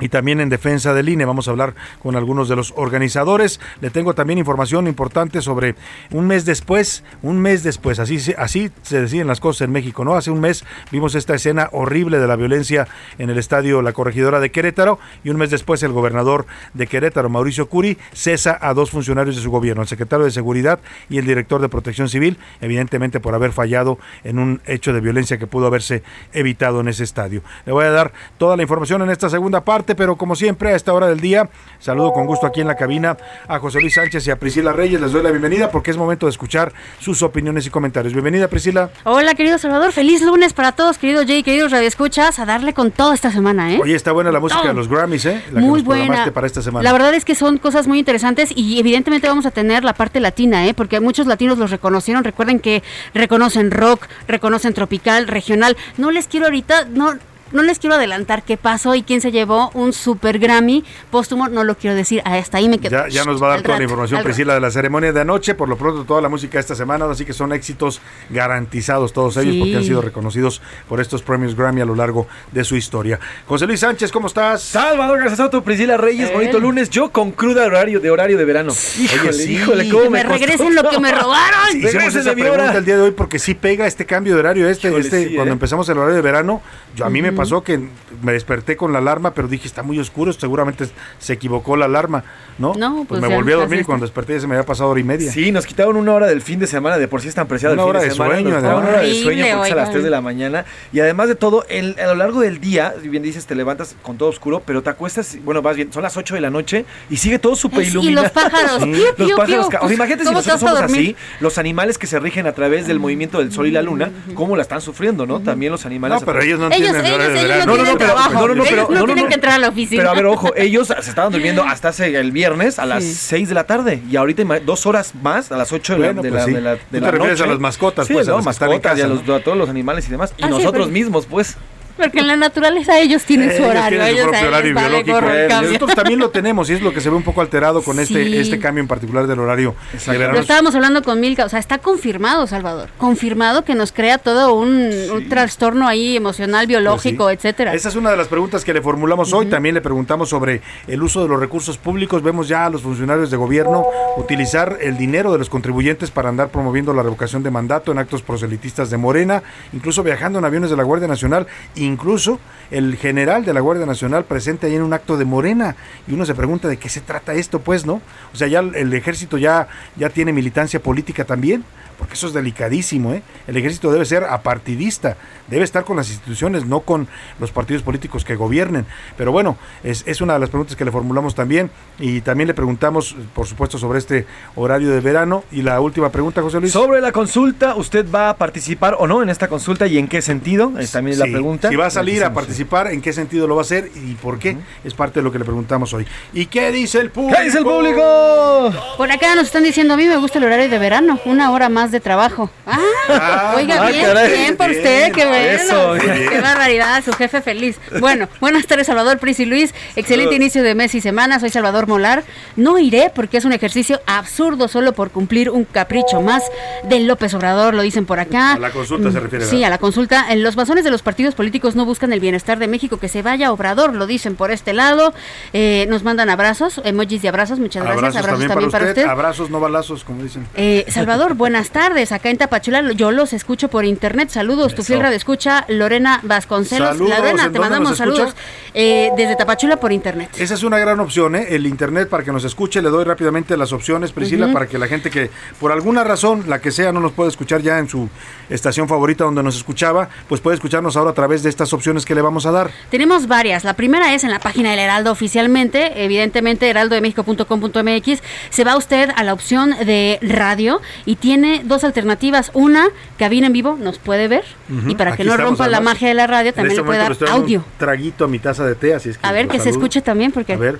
y 0.00 0.08
también 0.08 0.40
en 0.40 0.48
defensa 0.48 0.94
del 0.94 1.08
INE. 1.08 1.24
Vamos 1.24 1.48
a 1.48 1.52
hablar 1.52 1.74
con 2.02 2.16
algunos 2.16 2.48
de 2.48 2.56
los 2.56 2.72
organizadores. 2.76 3.60
Le 3.80 3.90
tengo 3.90 4.14
también 4.14 4.38
información 4.38 4.86
importante 4.86 5.42
sobre 5.42 5.74
un 6.10 6.26
mes 6.26 6.44
después, 6.44 7.04
un 7.22 7.38
mes 7.40 7.62
después, 7.62 7.98
así 7.98 8.18
así 8.38 8.70
se 8.82 9.00
deciden 9.00 9.26
las 9.26 9.40
cosas 9.40 9.62
en 9.62 9.72
México, 9.72 10.04
¿no? 10.04 10.14
Hace 10.14 10.30
un 10.30 10.40
mes 10.40 10.64
vimos 10.90 11.14
esta 11.14 11.34
escena 11.34 11.68
horrible 11.72 12.18
de 12.18 12.26
la 12.26 12.36
violencia 12.36 12.88
en 13.18 13.30
el 13.30 13.38
estadio 13.38 13.82
La 13.82 13.92
Corregidora 13.92 14.40
de 14.40 14.50
Querétaro 14.50 14.98
y 15.22 15.30
un 15.30 15.36
mes 15.36 15.50
después 15.50 15.82
el 15.82 15.92
gobernador 15.92 16.46
de 16.72 16.86
Querétaro, 16.86 17.28
Mauricio 17.28 17.68
Curi, 17.68 17.98
cesa 18.12 18.58
a 18.60 18.74
dos 18.74 18.90
funcionarios 18.90 19.36
de 19.36 19.42
su 19.42 19.50
gobierno, 19.50 19.82
el 19.82 19.88
secretario 19.88 20.24
de 20.24 20.30
Seguridad 20.30 20.80
y 21.08 21.18
el 21.18 21.26
director 21.26 21.60
de 21.60 21.68
Protección 21.68 22.08
Civil, 22.08 22.38
evidentemente 22.60 23.20
por 23.20 23.34
haber 23.34 23.52
fallado 23.52 23.98
en 24.22 24.38
un 24.38 24.60
hecho 24.66 24.92
de 24.92 25.00
violencia 25.00 25.38
que 25.38 25.46
pudo 25.46 25.66
haberse 25.66 26.02
evitado 26.32 26.80
en 26.80 26.88
ese 26.88 27.04
estadio. 27.04 27.42
Le 27.66 27.72
voy 27.72 27.84
a 27.84 27.90
dar 27.90 28.12
toda 28.38 28.56
la 28.56 28.62
información 28.62 29.02
en 29.02 29.10
esta 29.10 29.28
segunda 29.28 29.64
parte, 29.64 29.83
pero 29.94 30.16
como 30.16 30.36
siempre 30.36 30.72
a 30.72 30.76
esta 30.76 30.94
hora 30.94 31.08
del 31.08 31.20
día, 31.20 31.50
saludo 31.78 32.12
con 32.12 32.26
gusto 32.26 32.46
aquí 32.46 32.62
en 32.62 32.68
la 32.68 32.76
cabina 32.76 33.16
a 33.46 33.58
José 33.58 33.80
Luis 33.80 33.94
Sánchez 33.94 34.26
y 34.26 34.30
a 34.30 34.36
Priscila 34.36 34.72
Reyes. 34.72 35.00
Les 35.00 35.12
doy 35.12 35.22
la 35.22 35.30
bienvenida 35.30 35.70
porque 35.70 35.90
es 35.90 35.96
momento 35.96 36.26
de 36.26 36.30
escuchar 36.30 36.72
sus 36.98 37.22
opiniones 37.22 37.66
y 37.66 37.70
comentarios. 37.70 38.14
Bienvenida 38.14 38.48
Priscila. 38.48 38.90
Hola, 39.04 39.34
querido 39.34 39.58
Salvador. 39.58 39.92
Feliz 39.92 40.22
lunes 40.22 40.54
para 40.54 40.72
todos, 40.72 40.96
querido 40.96 41.26
Jay, 41.26 41.42
queridos 41.42 41.72
radioescuchas. 41.72 42.38
A 42.38 42.46
darle 42.46 42.72
con 42.72 42.90
todo 42.90 43.12
esta 43.12 43.30
semana, 43.30 43.72
¿eh? 43.72 43.78
Oye, 43.82 43.94
está 43.94 44.12
buena 44.12 44.32
la 44.32 44.40
música 44.40 44.68
de 44.68 44.74
los 44.74 44.88
Grammys, 44.88 45.26
¿eh? 45.26 45.42
La 45.52 45.60
muy 45.60 45.82
que 45.82 45.88
nos 45.88 45.94
programaste 45.94 46.20
buena. 46.20 46.32
para 46.32 46.46
esta 46.46 46.62
semana. 46.62 46.82
La 46.82 46.92
verdad 46.92 47.12
es 47.14 47.24
que 47.24 47.34
son 47.34 47.58
cosas 47.58 47.86
muy 47.86 47.98
interesantes 47.98 48.52
y 48.54 48.78
evidentemente 48.78 49.28
vamos 49.28 49.46
a 49.46 49.50
tener 49.50 49.84
la 49.84 49.94
parte 49.94 50.20
latina, 50.20 50.66
¿eh? 50.66 50.74
Porque 50.74 51.00
muchos 51.00 51.26
latinos 51.26 51.58
los 51.58 51.70
reconocieron. 51.70 52.24
Recuerden 52.24 52.60
que 52.60 52.82
reconocen 53.12 53.70
rock, 53.70 54.06
reconocen 54.28 54.74
tropical, 54.74 55.26
regional. 55.26 55.76
No 55.96 56.10
les 56.10 56.28
quiero 56.28 56.46
ahorita, 56.46 56.86
no. 56.86 57.14
No 57.54 57.62
les 57.62 57.78
quiero 57.78 57.96
adelantar 57.96 58.42
qué 58.42 58.56
pasó 58.58 58.94
y 58.94 59.02
quién 59.02 59.20
se 59.22 59.32
llevó 59.32 59.70
un 59.74 59.92
super 59.94 60.38
Grammy 60.38 60.84
póstumo, 61.10 61.48
no 61.48 61.64
lo 61.64 61.76
quiero 61.76 61.96
decir, 61.96 62.20
hasta 62.26 62.58
ahí 62.58 62.68
me 62.68 62.78
quedo. 62.78 62.90
Ya, 62.90 63.08
ya 63.08 63.24
nos 63.24 63.42
va 63.42 63.46
a 63.46 63.50
dar 63.50 63.62
toda 63.62 63.78
la 63.78 63.84
información, 63.84 64.22
Priscila, 64.22 64.54
de 64.54 64.60
la 64.60 64.70
ceremonia 64.70 65.12
de 65.12 65.20
anoche. 65.20 65.54
Por 65.54 65.68
lo 65.68 65.76
pronto, 65.76 66.04
toda 66.04 66.20
la 66.20 66.28
música 66.28 66.58
de 66.58 66.60
esta 66.60 66.74
semana. 66.74 67.04
Así 67.08 67.24
que 67.24 67.32
son 67.32 67.52
éxitos 67.52 68.00
garantizados 68.30 69.12
todos 69.12 69.36
ellos 69.36 69.54
Sí. 69.54 69.60
porque 69.60 69.76
han 69.76 69.84
sido 69.84 70.02
reconocidos 70.02 70.60
por 70.88 71.00
estos 71.00 71.22
premios 71.22 71.54
Grammy 71.54 71.80
a 71.80 71.84
lo 71.84 71.94
largo 71.94 72.26
de 72.52 72.64
su 72.64 72.76
historia. 72.76 73.18
José 73.46 73.66
Luis 73.66 73.80
Sánchez, 73.80 74.10
¿cómo 74.10 74.26
estás? 74.26 74.62
Salvador 74.62 75.34
Soto, 75.36 75.62
Priscila 75.62 75.96
Reyes, 75.96 76.32
bonito 76.32 76.58
lunes. 76.58 76.90
Yo 76.90 77.10
con 77.10 77.30
cruda 77.30 77.64
horario 77.64 78.00
de 78.00 78.10
horario 78.10 78.36
de 78.36 78.44
verano. 78.44 78.72
Híjole, 78.98 79.32
sí. 79.32 79.52
híjole, 79.54 79.88
cómo 79.88 80.02
Que 80.04 80.10
me, 80.10 80.24
me 80.24 80.28
regresen 80.30 80.74
lo 80.74 80.88
que 80.90 80.98
me 80.98 81.12
robaron. 81.22 81.68
Hicimos 81.68 81.92
Regresen 81.92 82.20
esa 82.22 82.32
pregunta 82.32 82.64
hora. 82.64 82.78
el 82.78 82.84
día 82.84 82.96
de 82.96 83.02
hoy 83.02 83.10
porque 83.12 83.38
sí 83.38 83.54
pega 83.54 83.86
este 83.86 84.04
cambio 84.06 84.34
de 84.34 84.40
horario. 84.40 84.68
Este, 84.68 84.88
Híjole, 84.88 85.04
este 85.04 85.28
sí, 85.28 85.34
cuando 85.34 85.52
¿eh? 85.52 85.54
empezamos 85.54 85.88
el 85.88 85.98
horario 85.98 86.16
de 86.16 86.22
verano, 86.22 86.60
yo 86.96 87.04
a 87.04 87.10
mí 87.10 87.22
me 87.22 87.28
Ujú. 87.28 87.36
Pasó 87.44 87.62
que 87.62 87.80
me 88.22 88.32
desperté 88.32 88.76
con 88.76 88.92
la 88.92 88.98
alarma, 88.98 89.32
pero 89.34 89.48
dije 89.48 89.66
está 89.66 89.82
muy 89.82 89.98
oscuro, 89.98 90.32
seguramente 90.32 90.86
se 91.18 91.32
equivocó 91.32 91.76
la 91.76 91.84
alarma, 91.86 92.24
¿no? 92.58 92.74
No, 92.74 93.04
pues 93.08 93.20
me 93.20 93.28
ya, 93.28 93.36
volví 93.36 93.52
a 93.52 93.56
dormir 93.56 93.80
y 93.80 93.84
cuando 93.84 94.04
desperté 94.06 94.34
ya 94.34 94.40
se 94.40 94.46
me 94.46 94.54
había 94.54 94.66
pasado 94.66 94.90
hora 94.90 95.00
y 95.00 95.04
media. 95.04 95.30
Sí, 95.30 95.52
nos 95.52 95.66
quitaron 95.66 95.96
una 95.96 96.12
hora 96.12 96.26
del 96.26 96.42
fin 96.42 96.58
de 96.58 96.66
semana, 96.66 96.98
de 96.98 97.08
por 97.08 97.20
sí 97.20 97.28
es 97.28 97.34
tan 97.34 97.46
preciado 97.46 97.74
Una 97.74 97.82
el 97.82 97.86
fin 97.86 97.90
hora 97.90 98.00
de 98.00 98.06
de 98.08 98.12
semana. 98.12 98.34
sueño, 98.34 98.50
nos 98.50 98.62
una 98.62 98.74
hora 98.76 99.00
de 99.00 99.14
sueño 99.22 99.44
porque 99.46 99.66
es 99.68 99.72
a 99.72 99.76
las 99.76 99.88
oigan. 99.88 99.90
3 99.92 100.04
de 100.04 100.10
la 100.10 100.20
mañana. 100.20 100.64
Y 100.92 101.00
además 101.00 101.28
de 101.28 101.34
todo, 101.34 101.64
el- 101.68 101.96
a 101.98 102.06
lo 102.06 102.14
largo 102.14 102.40
del 102.40 102.60
día, 102.60 102.94
bien 103.02 103.22
dices, 103.22 103.46
te 103.46 103.54
levantas 103.54 103.96
con 104.02 104.16
todo 104.18 104.28
oscuro, 104.28 104.62
pero 104.64 104.82
te 104.82 104.90
acuestas, 104.90 105.36
bueno, 105.44 105.62
vas 105.62 105.76
bien, 105.76 105.92
son 105.92 106.02
las 106.02 106.16
8 106.16 106.34
de 106.34 106.40
la 106.40 106.50
noche 106.50 106.84
y 107.10 107.16
sigue 107.16 107.38
todo 107.38 107.56
súper 107.56 107.80
sí, 107.84 107.86
y 107.88 107.90
iluminado. 107.92 108.24
los 108.24 108.32
pájaros, 108.32 108.82
Sí. 108.82 108.90
piu, 109.16 109.26
Los 109.28 109.32
pájaros. 109.32 109.68
piu. 109.68 109.78
O 109.80 109.86
sea, 109.86 109.94
imagínate 109.94 110.22
si 110.24 110.28
¿Cómo 110.28 110.42
te 110.42 110.48
nosotros 110.48 110.60
somos 110.78 110.90
así, 110.92 111.16
los 111.40 111.58
animales 111.58 111.98
que 111.98 112.06
se 112.06 112.18
rigen 112.20 112.46
a 112.46 112.52
través 112.52 112.86
del 112.86 112.98
movimiento 113.00 113.38
del 113.38 113.52
sol 113.52 113.66
y 113.66 113.70
la 113.70 113.82
luna, 113.82 114.10
cómo 114.34 114.56
la 114.56 114.62
están 114.62 114.80
sufriendo, 114.80 115.26
¿no? 115.26 115.40
También 115.40 115.72
los 115.72 115.84
animales. 115.86 116.20
No, 116.20 116.26
pero 116.26 116.40
ellos 116.42 116.58
no 116.58 116.66
Ellos, 116.66 116.88
entienden 116.88 117.02
el 117.26 117.36
ellos, 117.36 117.44
horario 117.44 117.64
de 117.64 117.64
ellos 117.64 117.66
verano. 117.66 117.66
no, 117.66 117.74
tienen 117.74 117.98
pero- 117.98 118.14
no, 118.14 118.48
no, 118.48 118.54
no, 118.54 118.64
pero- 118.64 118.82
no, 118.82 118.88
no, 118.88 119.00
no, 119.00 119.04
tienen 119.06 119.24
no. 119.24 119.28
que 119.28 119.34
entrar 119.34 119.54
a 119.54 119.58
la 119.58 119.68
oficina. 119.68 120.00
Pero 120.02 120.10
a 120.10 120.14
ver, 120.14 120.26
ojo, 120.26 120.52
ellos 120.56 120.88
se 120.88 121.08
estaban 121.10 121.32
durmiendo 121.32 121.62
hasta 121.64 121.88
hace 121.88 122.16
el 122.16 122.32
viernes 122.32 122.78
a 122.78 122.86
las 122.86 123.04
Sí. 123.04 123.14
6 123.14 123.48
de 123.48 123.54
la 123.54 123.64
tarde 123.64 124.02
y 124.10 124.16
ahorita 124.16 124.42
dos 124.64 124.86
horas 124.86 125.14
más 125.22 125.50
a 125.52 125.56
las 125.56 125.72
8 125.72 125.94
de 125.94 125.98
la, 126.00 126.06
Bueno, 126.06 126.22
de 126.22 126.28
pues 126.30 126.40
la, 126.40 126.46
sí. 126.46 126.52
de 126.54 126.60
la, 126.60 126.76
Tú 126.76 126.82
de 126.90 126.98
te 126.98 127.04
la 127.04 127.10
refieres 127.10 127.40
a 127.40 127.46
las 127.46 127.58
mascotas, 127.58 128.06
Sí, 128.06 128.12
pues, 128.14 128.26
a 128.28 128.30
no, 128.32 128.36
los 128.38 128.46
mascotas 128.46 128.98
y 128.98 129.02
a, 129.02 129.08
todos 129.42 129.56
los 129.56 129.68
animales 129.68 130.06
y 130.08 130.10
demás. 130.10 130.32
Y 130.36 130.42
Ah, 130.42 130.46
sí, 130.46 130.50
nosotros 130.50 130.86
pero- 130.86 130.92
mismos, 130.92 131.26
pues. 131.26 131.56
Porque 131.96 132.18
en 132.20 132.26
la 132.26 132.36
naturaleza 132.36 132.98
ellos 132.98 133.22
tienen 133.24 133.50
su 133.50 133.56
Ellos 133.58 133.68
horario. 133.70 133.98
tienen 134.00 134.14
su 134.16 134.20
ellos 134.22 134.36
ellos 134.36 134.48
horario 134.48 134.74
vale 134.74 135.02
biológico. 135.04 135.30
el 135.30 135.48
cambio. 135.48 135.68
Nosotros 135.72 135.94
también 135.94 136.18
lo 136.18 136.30
tenemos 136.30 136.68
y 136.70 136.72
es 136.74 136.82
lo 136.82 136.92
que 136.92 137.00
se 137.00 137.08
ve 137.10 137.16
un 137.16 137.22
poco 137.22 137.40
alterado 137.40 137.82
con 137.82 137.98
este, 138.00 138.24
Sí. 138.24 138.36
este 138.36 138.58
cambio 138.58 138.80
en 138.82 138.88
particular 138.88 139.26
del 139.26 139.38
horario 139.38 139.74
de. 140.06 140.18
Lo 140.18 140.40
estábamos 140.40 140.74
hablando 140.74 141.02
con 141.02 141.20
Milka, 141.20 141.44
o 141.44 141.48
sea, 141.48 141.58
está 141.60 141.78
confirmado, 141.78 142.46
Salvador. 142.46 142.88
Confirmado 142.98 143.64
que 143.64 143.74
nos 143.74 143.92
crea 143.92 144.18
todo 144.18 144.54
un, 144.54 144.90
un 145.12 145.28
trastorno 145.28 145.86
ahí 145.86 146.16
emocional, 146.16 146.66
biológico, 146.66 147.24
Pues 147.24 147.38
sí. 147.40 147.48
etcétera. 147.48 147.74
Esa 147.74 147.88
es 147.90 147.96
una 147.96 148.10
de 148.10 148.16
las 148.16 148.28
preguntas 148.28 148.64
que 148.64 148.74
le 148.74 148.82
formulamos 148.82 149.32
hoy. 149.32 149.46
También 149.46 149.74
le 149.74 149.80
preguntamos 149.80 150.28
sobre 150.28 150.62
el 150.88 151.02
uso 151.02 151.22
de 151.22 151.28
los 151.28 151.38
recursos 151.38 151.78
públicos. 151.78 152.22
Vemos 152.22 152.48
ya 152.48 152.66
a 152.66 152.70
los 152.70 152.82
funcionarios 152.82 153.30
de 153.30 153.36
gobierno 153.36 153.86
utilizar 154.16 154.78
el 154.80 154.96
dinero 154.96 155.32
de 155.32 155.38
los 155.38 155.48
contribuyentes 155.48 156.10
para 156.10 156.28
andar 156.28 156.48
promoviendo 156.48 156.92
la 156.92 157.02
revocación 157.02 157.42
de 157.42 157.50
mandato 157.50 157.92
en 157.92 157.98
actos 157.98 158.22
proselitistas 158.22 158.90
de 158.90 158.96
Morena, 158.96 159.42
incluso 159.72 160.02
viajando 160.02 160.38
en 160.38 160.44
aviones 160.44 160.70
de 160.70 160.76
la 160.76 160.82
Guardia 160.82 161.08
Nacional, 161.08 161.46
incluso 161.84 162.40
el 162.70 162.96
general 162.96 163.44
de 163.44 163.52
la 163.54 163.60
Guardia 163.60 163.86
Nacional 163.86 164.24
presente 164.24 164.66
ahí 164.66 164.74
en 164.74 164.82
un 164.82 164.92
acto 164.92 165.16
de 165.16 165.24
Morena 165.24 165.76
y 166.08 166.14
uno 166.14 166.26
se 166.26 166.34
pregunta 166.34 166.68
de 166.68 166.76
qué 166.76 166.88
se 166.88 167.00
trata 167.00 167.34
esto, 167.34 167.60
pues, 167.60 167.86
¿no? 167.86 168.00
O 168.32 168.36
sea, 168.36 168.48
ya 168.48 168.60
el 168.60 168.92
ejército 168.94 169.38
ya, 169.38 169.68
ya 169.96 170.10
tiene 170.10 170.32
militancia 170.32 170.80
política 170.80 171.24
también 171.24 171.64
porque 171.98 172.14
eso 172.14 172.26
es 172.26 172.32
delicadísimo. 172.32 173.12
¿eh? 173.12 173.22
El 173.46 173.56
ejército 173.56 173.90
debe 173.92 174.04
ser 174.04 174.24
apartidista, 174.24 175.16
debe 175.48 175.64
estar 175.64 175.84
con 175.84 175.96
las 175.96 176.08
instituciones, 176.08 176.64
no 176.66 176.80
con 176.80 177.08
los 177.40 177.50
partidos 177.52 177.82
políticos 177.82 178.24
que 178.24 178.36
gobiernen. 178.36 178.86
Pero 179.16 179.32
bueno, 179.32 179.56
es, 179.82 180.02
es 180.06 180.20
una 180.20 180.34
de 180.34 180.40
las 180.40 180.50
preguntas 180.50 180.76
que 180.76 180.84
le 180.84 180.90
formulamos 180.90 181.34
también 181.34 181.70
y 181.98 182.20
también 182.20 182.48
le 182.48 182.54
preguntamos, 182.54 183.16
por 183.34 183.46
supuesto, 183.46 183.78
sobre 183.78 183.98
este 183.98 184.26
horario 184.56 184.90
de 184.90 185.00
verano. 185.00 185.44
Y 185.52 185.62
la 185.62 185.80
última 185.80 186.10
pregunta, 186.10 186.42
José 186.42 186.60
Luis. 186.60 186.72
Sobre 186.72 187.00
la 187.00 187.12
consulta, 187.12 187.74
¿usted 187.76 188.06
va 188.12 188.30
a 188.30 188.36
participar 188.36 188.96
o 188.98 189.06
no 189.06 189.22
en 189.22 189.28
esta 189.28 189.48
consulta 189.48 189.86
y 189.86 189.98
en 189.98 190.08
qué 190.08 190.22
sentido? 190.22 190.72
Es 190.78 190.92
también 190.92 191.18
la 191.18 191.26
pregunta. 191.26 191.68
Si 191.68 191.76
va 191.76 191.86
a 191.86 191.90
salir 191.90 192.24
a 192.24 192.32
participar, 192.32 192.88
¿en 192.88 193.00
qué 193.00 193.12
sentido 193.12 193.46
lo 193.46 193.56
va 193.56 193.62
a 193.62 193.64
hacer 193.64 193.90
y 193.94 194.14
por 194.14 194.38
qué? 194.38 194.56
Es 194.84 194.94
parte 194.94 195.20
de 195.20 195.24
lo 195.24 195.32
que 195.32 195.38
le 195.38 195.44
preguntamos 195.44 195.92
hoy. 195.92 196.06
¿Y 196.32 196.46
qué 196.46 196.72
dice 196.72 197.00
el 197.00 197.10
público? 197.10 197.38
¿Qué 197.38 197.44
dice 197.44 197.58
el 197.58 197.64
público? 197.64 198.72
Por 198.96 199.10
acá 199.10 199.34
nos 199.34 199.44
están 199.44 199.64
diciendo, 199.64 199.94
a 199.94 199.96
mí 199.96 200.06
me 200.06 200.16
gusta 200.16 200.38
el 200.38 200.44
horario 200.44 200.68
de 200.68 200.78
verano, 200.78 201.18
una 201.24 201.50
hora 201.50 201.68
más 201.68 201.83
de 201.90 202.00
trabajo. 202.00 202.50
Ah, 202.66 202.78
Ah, 203.08 203.54
oiga, 203.56 203.82
ah, 203.82 203.90
bien, 203.90 204.04
caray. 204.06 204.32
bien 204.32 204.56
por 204.56 204.68
Bien, 204.68 204.78
usted, 204.78 205.12
qué 205.12 205.26
bueno. 205.26 206.30
qué 206.30 206.40
barbaridad, 206.40 207.04
su 207.04 207.12
jefe 207.12 207.42
feliz. 207.42 207.78
Bueno, 208.00 208.28
buenas 208.40 208.66
tardes, 208.66 208.86
Salvador 208.86 209.18
Pris 209.18 209.40
y 209.40 209.44
Luis. 209.44 209.74
Excelente 209.94 210.34
inicio 210.36 210.62
de 210.62 210.74
mes 210.74 210.94
y 210.94 211.00
semana. 211.00 211.38
Soy 211.38 211.50
Salvador 211.50 211.86
Molar. 211.86 212.24
No 212.56 212.78
iré 212.78 213.10
porque 213.14 213.36
es 213.36 213.44
un 213.44 213.52
ejercicio 213.52 214.00
absurdo 214.06 214.68
solo 214.68 214.92
por 214.94 215.10
cumplir 215.10 215.50
un 215.50 215.64
capricho 215.64 216.20
más 216.22 216.42
del 216.84 217.06
López 217.06 217.34
Obrador, 217.34 217.74
lo 217.74 217.82
dicen 217.82 218.06
por 218.06 218.18
acá. 218.20 218.54
A 218.54 218.58
la 218.58 218.70
consulta 218.70 219.10
se 219.12 219.20
refiere, 219.20 219.44
Sí, 219.44 219.62
a 219.64 219.70
la 219.70 219.78
consulta. 219.78 220.26
En 220.30 220.42
los 220.42 220.56
masones 220.56 220.84
de 220.84 220.90
los 220.90 221.02
partidos 221.02 221.34
políticos 221.34 221.76
no 221.76 221.84
buscan 221.84 222.12
el 222.12 222.20
bienestar 222.20 222.58
de 222.58 222.66
México, 222.68 222.98
que 222.98 223.08
se 223.08 223.20
vaya 223.22 223.52
Obrador, 223.52 223.94
lo 223.94 224.06
dicen 224.06 224.36
por 224.36 224.50
este 224.50 224.72
lado. 224.72 225.12
Eh, 225.52 225.86
nos 225.90 226.02
mandan 226.04 226.30
abrazos, 226.30 226.80
emojis 226.84 227.20
de 227.22 227.28
abrazos, 227.28 227.58
muchas 227.58 227.84
gracias. 227.84 228.16
Abrazos, 228.16 228.46
también, 228.48 228.70
para, 228.70 228.86
usted. 228.86 229.04
Abrazos, 229.06 229.50
no 229.50 229.60
balazos, 229.60 230.04
como 230.04 230.22
dicen. 230.22 230.46
Eh, 230.54 230.86
Salvador, 230.88 231.34
buenas 231.34 231.70
tardes. 231.74 232.12
Acá 232.12 232.30
en 232.30 232.38
Tapachula 232.38 232.92
yo 232.92 233.10
los 233.10 233.32
escucho 233.32 233.68
por 233.68 233.84
internet. 233.84 234.30
Saludos, 234.30 234.76
tu 234.76 234.84
fiel 234.84 235.00
radio 235.00 235.16
escucha 235.16 235.64
Lorena 235.66 236.20
Vasconcelos. 236.22 236.90
Saludos, 236.90 237.18
Lorena, 237.18 237.44
¿en 237.46 237.52
te 237.52 237.58
mandamos 237.58 237.98
saludos 237.98 238.32
eh, 238.74 239.10
desde 239.16 239.34
Tapachula 239.34 239.76
por 239.76 239.92
internet. 239.92 240.30
Esa 240.38 240.54
es 240.54 240.62
una 240.62 240.78
gran 240.78 241.00
opción, 241.00 241.34
¿eh? 241.34 241.48
el 241.50 241.66
internet 241.66 242.08
para 242.08 242.22
que 242.22 242.30
nos 242.30 242.44
escuche. 242.44 242.80
Le 242.80 242.90
doy 242.90 243.02
rápidamente 243.02 243.56
las 243.56 243.72
opciones, 243.72 244.12
Priscila, 244.12 244.52
para 244.52 244.68
que 244.68 244.78
la 244.78 244.86
gente 244.86 245.10
que 245.10 245.30
por 245.58 245.72
alguna 245.72 246.04
razón, 246.04 246.44
la 246.46 246.60
que 246.60 246.70
sea, 246.70 246.92
no 246.92 247.00
nos 247.00 247.10
puede 247.10 247.30
escuchar 247.30 247.60
ya 247.60 247.80
en 247.80 247.88
su 247.88 248.08
estación 248.48 248.86
favorita 248.86 249.24
donde 249.24 249.42
nos 249.42 249.56
escuchaba, 249.56 250.08
pues 250.28 250.40
puede 250.40 250.54
escucharnos 250.54 250.96
ahora 250.96 251.10
a 251.10 251.14
través 251.14 251.42
de 251.42 251.50
estas 251.50 251.72
opciones 251.72 252.04
que 252.04 252.14
le 252.14 252.22
vamos 252.22 252.46
a 252.46 252.52
dar. 252.52 252.70
Tenemos 252.88 253.26
varias. 253.26 253.64
La 253.64 253.74
primera 253.74 254.14
es 254.14 254.22
en 254.22 254.30
la 254.30 254.38
página 254.38 254.70
del 254.70 254.78
Heraldo 254.78 255.10
oficialmente, 255.10 256.04
evidentemente 256.04 256.70
heraldodemexico.com.mx. 256.70 258.22
Se 258.50 258.62
va 258.62 258.76
usted 258.76 259.10
a 259.16 259.24
la 259.24 259.32
opción 259.32 259.70
de 259.70 260.20
radio 260.22 260.80
y 261.04 261.16
tiene 261.16 261.62
dos 261.64 261.84
alternativas. 261.84 262.50
Una, 262.54 262.86
cabina 263.18 263.48
en 263.48 263.52
vivo, 263.52 263.76
nos 263.80 263.98
puede 263.98 264.28
ver. 264.28 264.44
Y 264.86 264.94
para 264.94 265.16
que 265.16 265.24
no 265.24 265.36
rompa 265.36 265.68
la 265.68 265.80
magia 265.80 266.08
de 266.08 266.14
la 266.14 266.26
radio, 266.26 266.50
En 266.50 266.54
también 266.54 266.72
este 266.72 266.82
le 266.82 266.86
puede 266.86 266.98
dar 266.98 267.30
audio. 267.30 267.60
Un 267.60 267.78
traguito 267.78 268.24
a 268.24 268.28
mi 268.28 268.38
taza 268.38 268.64
de 268.64 268.74
té, 268.74 268.94
así 268.94 269.10
es 269.10 269.18
que. 269.18 269.26
A 269.26 269.32
ver, 269.32 269.48
que 269.48 269.60
se 269.60 269.70
escuche 269.70 270.02
también, 270.02 270.32
porque... 270.32 270.54
A 270.54 270.56
ver. 270.56 270.78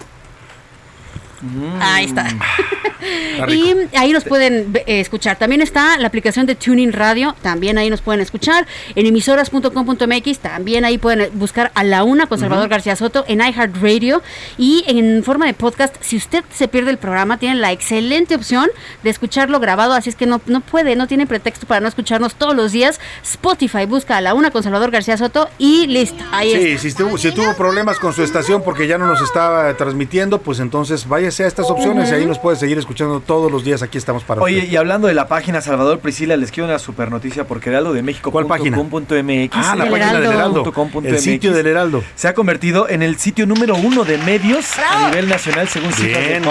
Ahí 1.81 2.07
está. 2.07 2.27
Y 3.49 3.75
ahí 3.97 4.13
nos 4.13 4.25
pueden 4.25 4.71
eh, 4.87 5.01
escuchar. 5.01 5.37
También 5.39 5.61
está 5.63 5.97
la 5.99 6.07
aplicación 6.09 6.47
de 6.47 6.55
Tuning 6.55 6.93
Radio, 6.93 7.35
también 7.43 7.79
ahí 7.79 7.91
nos 7.91 8.01
pueden 8.01 8.21
escuchar. 8.21 8.67
En 8.95 9.07
emisoras.com.mx, 9.07 10.39
también 10.39 10.85
ahí 10.85 10.99
pueden 10.99 11.31
buscar 11.39 11.71
a 11.75 11.85
la 11.85 12.05
una 12.05 12.27
con 12.27 12.39
Salvador. 12.39 12.69
García 12.69 12.97
Soto, 12.97 13.25
en 13.29 13.41
iHeartRadio. 13.41 14.23
Y 14.59 14.85
en 14.87 15.23
forma 15.23 15.47
de 15.47 15.55
podcast, 15.55 15.95
si 16.01 16.17
usted 16.17 16.43
se 16.53 16.69
pierde 16.69 16.91
el 16.91 16.99
programa, 16.99 17.39
tiene 17.39 17.57
la 17.57 17.73
excelente 17.73 18.35
opción 18.35 18.69
de 19.03 19.11
escucharlo 19.11 19.61
grabado, 19.61 19.93
así 19.93 20.09
es 20.09 20.17
que 20.17 20.27
no, 20.27 20.41
no 20.47 20.61
puede, 20.61 20.97
no 20.97 21.07
tiene 21.07 21.27
pretexto 21.27 21.67
para 21.67 21.81
no 21.81 21.89
escucharnos 21.89 22.35
todos 22.35 22.55
los 22.57 22.73
días. 22.73 23.01
Spotify, 23.23 23.87
busca 23.87 24.17
a 24.17 24.21
la 24.21 24.35
una 24.35 24.51
con 24.51 24.63
Salvador 24.63 24.91
García 24.91 25.17
Soto 25.17 25.49
y 25.59 25.87
listo. 25.87 26.23
Ahí 26.33 26.51
Sí, 26.51 26.69
está. 26.71 26.83
si 26.83 26.95
tuvo, 26.95 27.19
si 27.19 27.33
tuvo 27.33 27.55
problemas 27.55 27.99
con 27.99 28.13
su 28.13 28.23
estación 28.23 28.63
porque 28.63 28.87
ya 28.87 28.99
no 28.99 29.07
nos 29.07 29.21
estaba 29.21 29.75
transmitiendo, 29.77 30.41
pues 30.41 30.61
entonces 30.61 31.07
váyase 31.09 31.45
a 31.45 31.47
estas 31.47 31.71
opciones 31.71 32.11
y 32.11 32.15
ahí 32.15 32.27
nos 32.27 32.39
puede 32.39 32.57
seguir 32.57 32.79
escuchando 32.79 32.94
todos 32.95 33.51
los 33.51 33.65
días. 33.65 33.83
Aquí 33.83 33.99
estamos 33.99 34.25
para 34.25 34.41
Oye, 34.43 34.59
usted. 34.59 34.71
y 34.73 34.77
hablando 34.77 35.09
de 35.09 35.15
la 35.15 35.29
página 35.29 35.61
Salvador 35.61 35.99
Priscila, 36.01 36.37
les 36.37 36.51
quiero 36.51 36.69
una 36.69 36.79
super 36.79 37.11
noticia 37.11 37.45
porque 37.47 37.71
Heraldo 37.71 37.93
de 37.93 38.03
México. 38.03 38.31
¿Cuál 38.31 38.47
página? 38.47 38.77
.com.mx, 38.77 39.51
Ah, 39.53 39.75
la 39.77 39.91
página 39.91 40.21
del 40.21 40.33
Heraldo. 40.33 40.73
El 41.05 41.19
sitio 41.19 41.53
del 41.53 41.67
Heraldo. 41.67 42.03
Se 42.15 42.29
ha 42.29 42.35
convertido 42.35 42.89
en 42.89 43.03
el 43.03 43.17
sitio 43.19 43.47
número 43.47 43.75
uno 43.77 44.05
de 44.05 44.19
medios 44.19 44.67
a 44.79 45.09
nivel 45.09 45.29
nacional 45.29 45.69
según 45.69 45.93
cifras 45.93 46.23
de 46.23 46.41
bien. 46.41 46.43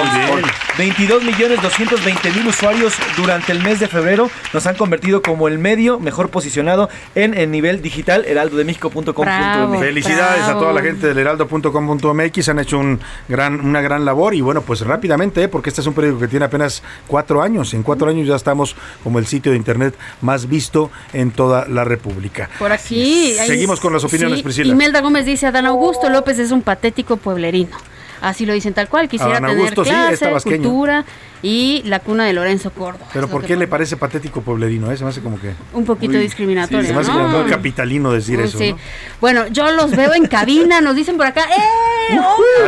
22 0.78 1.24
millones 1.24 1.62
220 1.62 2.32
mil 2.32 2.48
usuarios 2.48 2.94
durante 3.16 3.52
el 3.52 3.62
mes 3.62 3.80
de 3.80 3.88
febrero 3.88 4.30
nos 4.54 4.66
han 4.66 4.76
convertido 4.76 5.22
como 5.22 5.48
el 5.48 5.60
medio 5.60 6.00
mejor 6.00 6.30
posicionado 6.30 6.90
en 7.16 7.34
el 7.36 7.52
nivel 7.52 7.82
digital 7.82 8.26
heraldodemexico.com.mx. 8.26 9.80
Felicidades 9.80 10.44
a 10.44 10.54
toda 10.54 10.74
la 10.74 10.82
gente 10.82 11.08
del 11.08 11.18
heraldo.com.mx, 11.18 12.50
han 12.50 12.60
hecho 12.60 12.80
un 12.80 13.00
gran, 13.28 13.60
una 13.60 13.82
gran 13.82 14.06
labor 14.06 14.34
y 14.34 14.42
bueno, 14.42 14.62
pues 14.62 14.82
rápidamente, 14.82 15.44
¿eh? 15.44 15.48
porque 15.48 15.70
este 15.70 15.82
es 15.82 15.88
un 15.88 15.94
periódico 15.94 16.20
que 16.22 16.28
tiene 16.34 16.48
apenas 16.48 16.82
cuatro 17.06 17.44
años, 17.44 17.76
en 17.76 17.84
cuatro 17.84 18.10
años 18.10 18.28
ya 18.28 18.36
estamos 18.36 18.76
como 19.04 19.20
el 19.20 19.28
sitio 19.28 19.52
de 19.52 19.58
internet 19.58 19.96
más 20.22 20.50
visto 20.50 20.90
en 21.14 21.30
toda 21.30 21.68
la 21.68 21.84
República. 21.84 22.50
Por 22.58 22.72
aquí. 22.72 23.36
Seguimos 23.46 23.80
con 23.80 23.94
las 23.94 24.04
opiniones, 24.04 24.40
sí, 24.40 24.44
Priscila. 24.44 24.74
Imelda 24.74 25.02
Gómez 25.02 25.28
dice, 25.28 25.46
Adán 25.46 25.68
Augusto 25.68 26.10
López 26.10 26.40
es 26.40 26.50
un 26.50 26.64
patético 26.64 27.18
pueblerino. 27.18 27.78
Así 28.20 28.48
lo 28.48 28.54
dicen 28.54 28.74
tal 28.74 28.90
cual. 28.90 29.08
Quisiera 29.08 29.34
Adán 29.34 29.44
tener 29.44 29.58
Augusto, 29.60 29.84
sí, 29.84 29.92
clase, 29.92 30.26
tabasqueño. 30.26 30.64
cultura 30.64 31.06
y 31.44 31.84
la 31.86 32.00
cuna 32.00 32.26
de 32.26 32.34
Lorenzo 32.34 32.72
Córdoba. 32.72 33.06
Pero 33.14 33.28
¿por 33.28 33.44
qué 33.46 33.56
le 33.56 33.68
parece 33.68 33.98
patético 33.98 34.42
pueblerino? 34.42 34.92
eh? 34.92 34.98
Se 34.98 35.04
me 35.04 35.10
hace 35.10 35.22
como 35.22 35.40
que... 35.40 35.54
Un 35.74 35.86
poquito 35.86 36.14
discriminatorio, 36.18 36.82
sí, 36.82 36.88
se 36.88 36.94
me 36.94 37.02
hace 37.02 37.12
¿no? 37.12 37.18
como 37.26 37.40
muy 37.42 37.52
capitalino 37.52 38.12
decir 38.12 38.40
Uy, 38.40 38.46
eso, 38.46 38.58
sí. 38.58 38.72
¿no? 38.72 38.80
Bueno, 39.20 39.48
yo 39.48 39.70
los 39.72 39.92
veo 39.92 40.14
en 40.16 40.26
cabina, 40.26 40.82
nos 40.82 40.96
dicen 40.96 41.18
por 41.18 41.28
acá, 41.28 41.42
¡eh! 41.42 42.18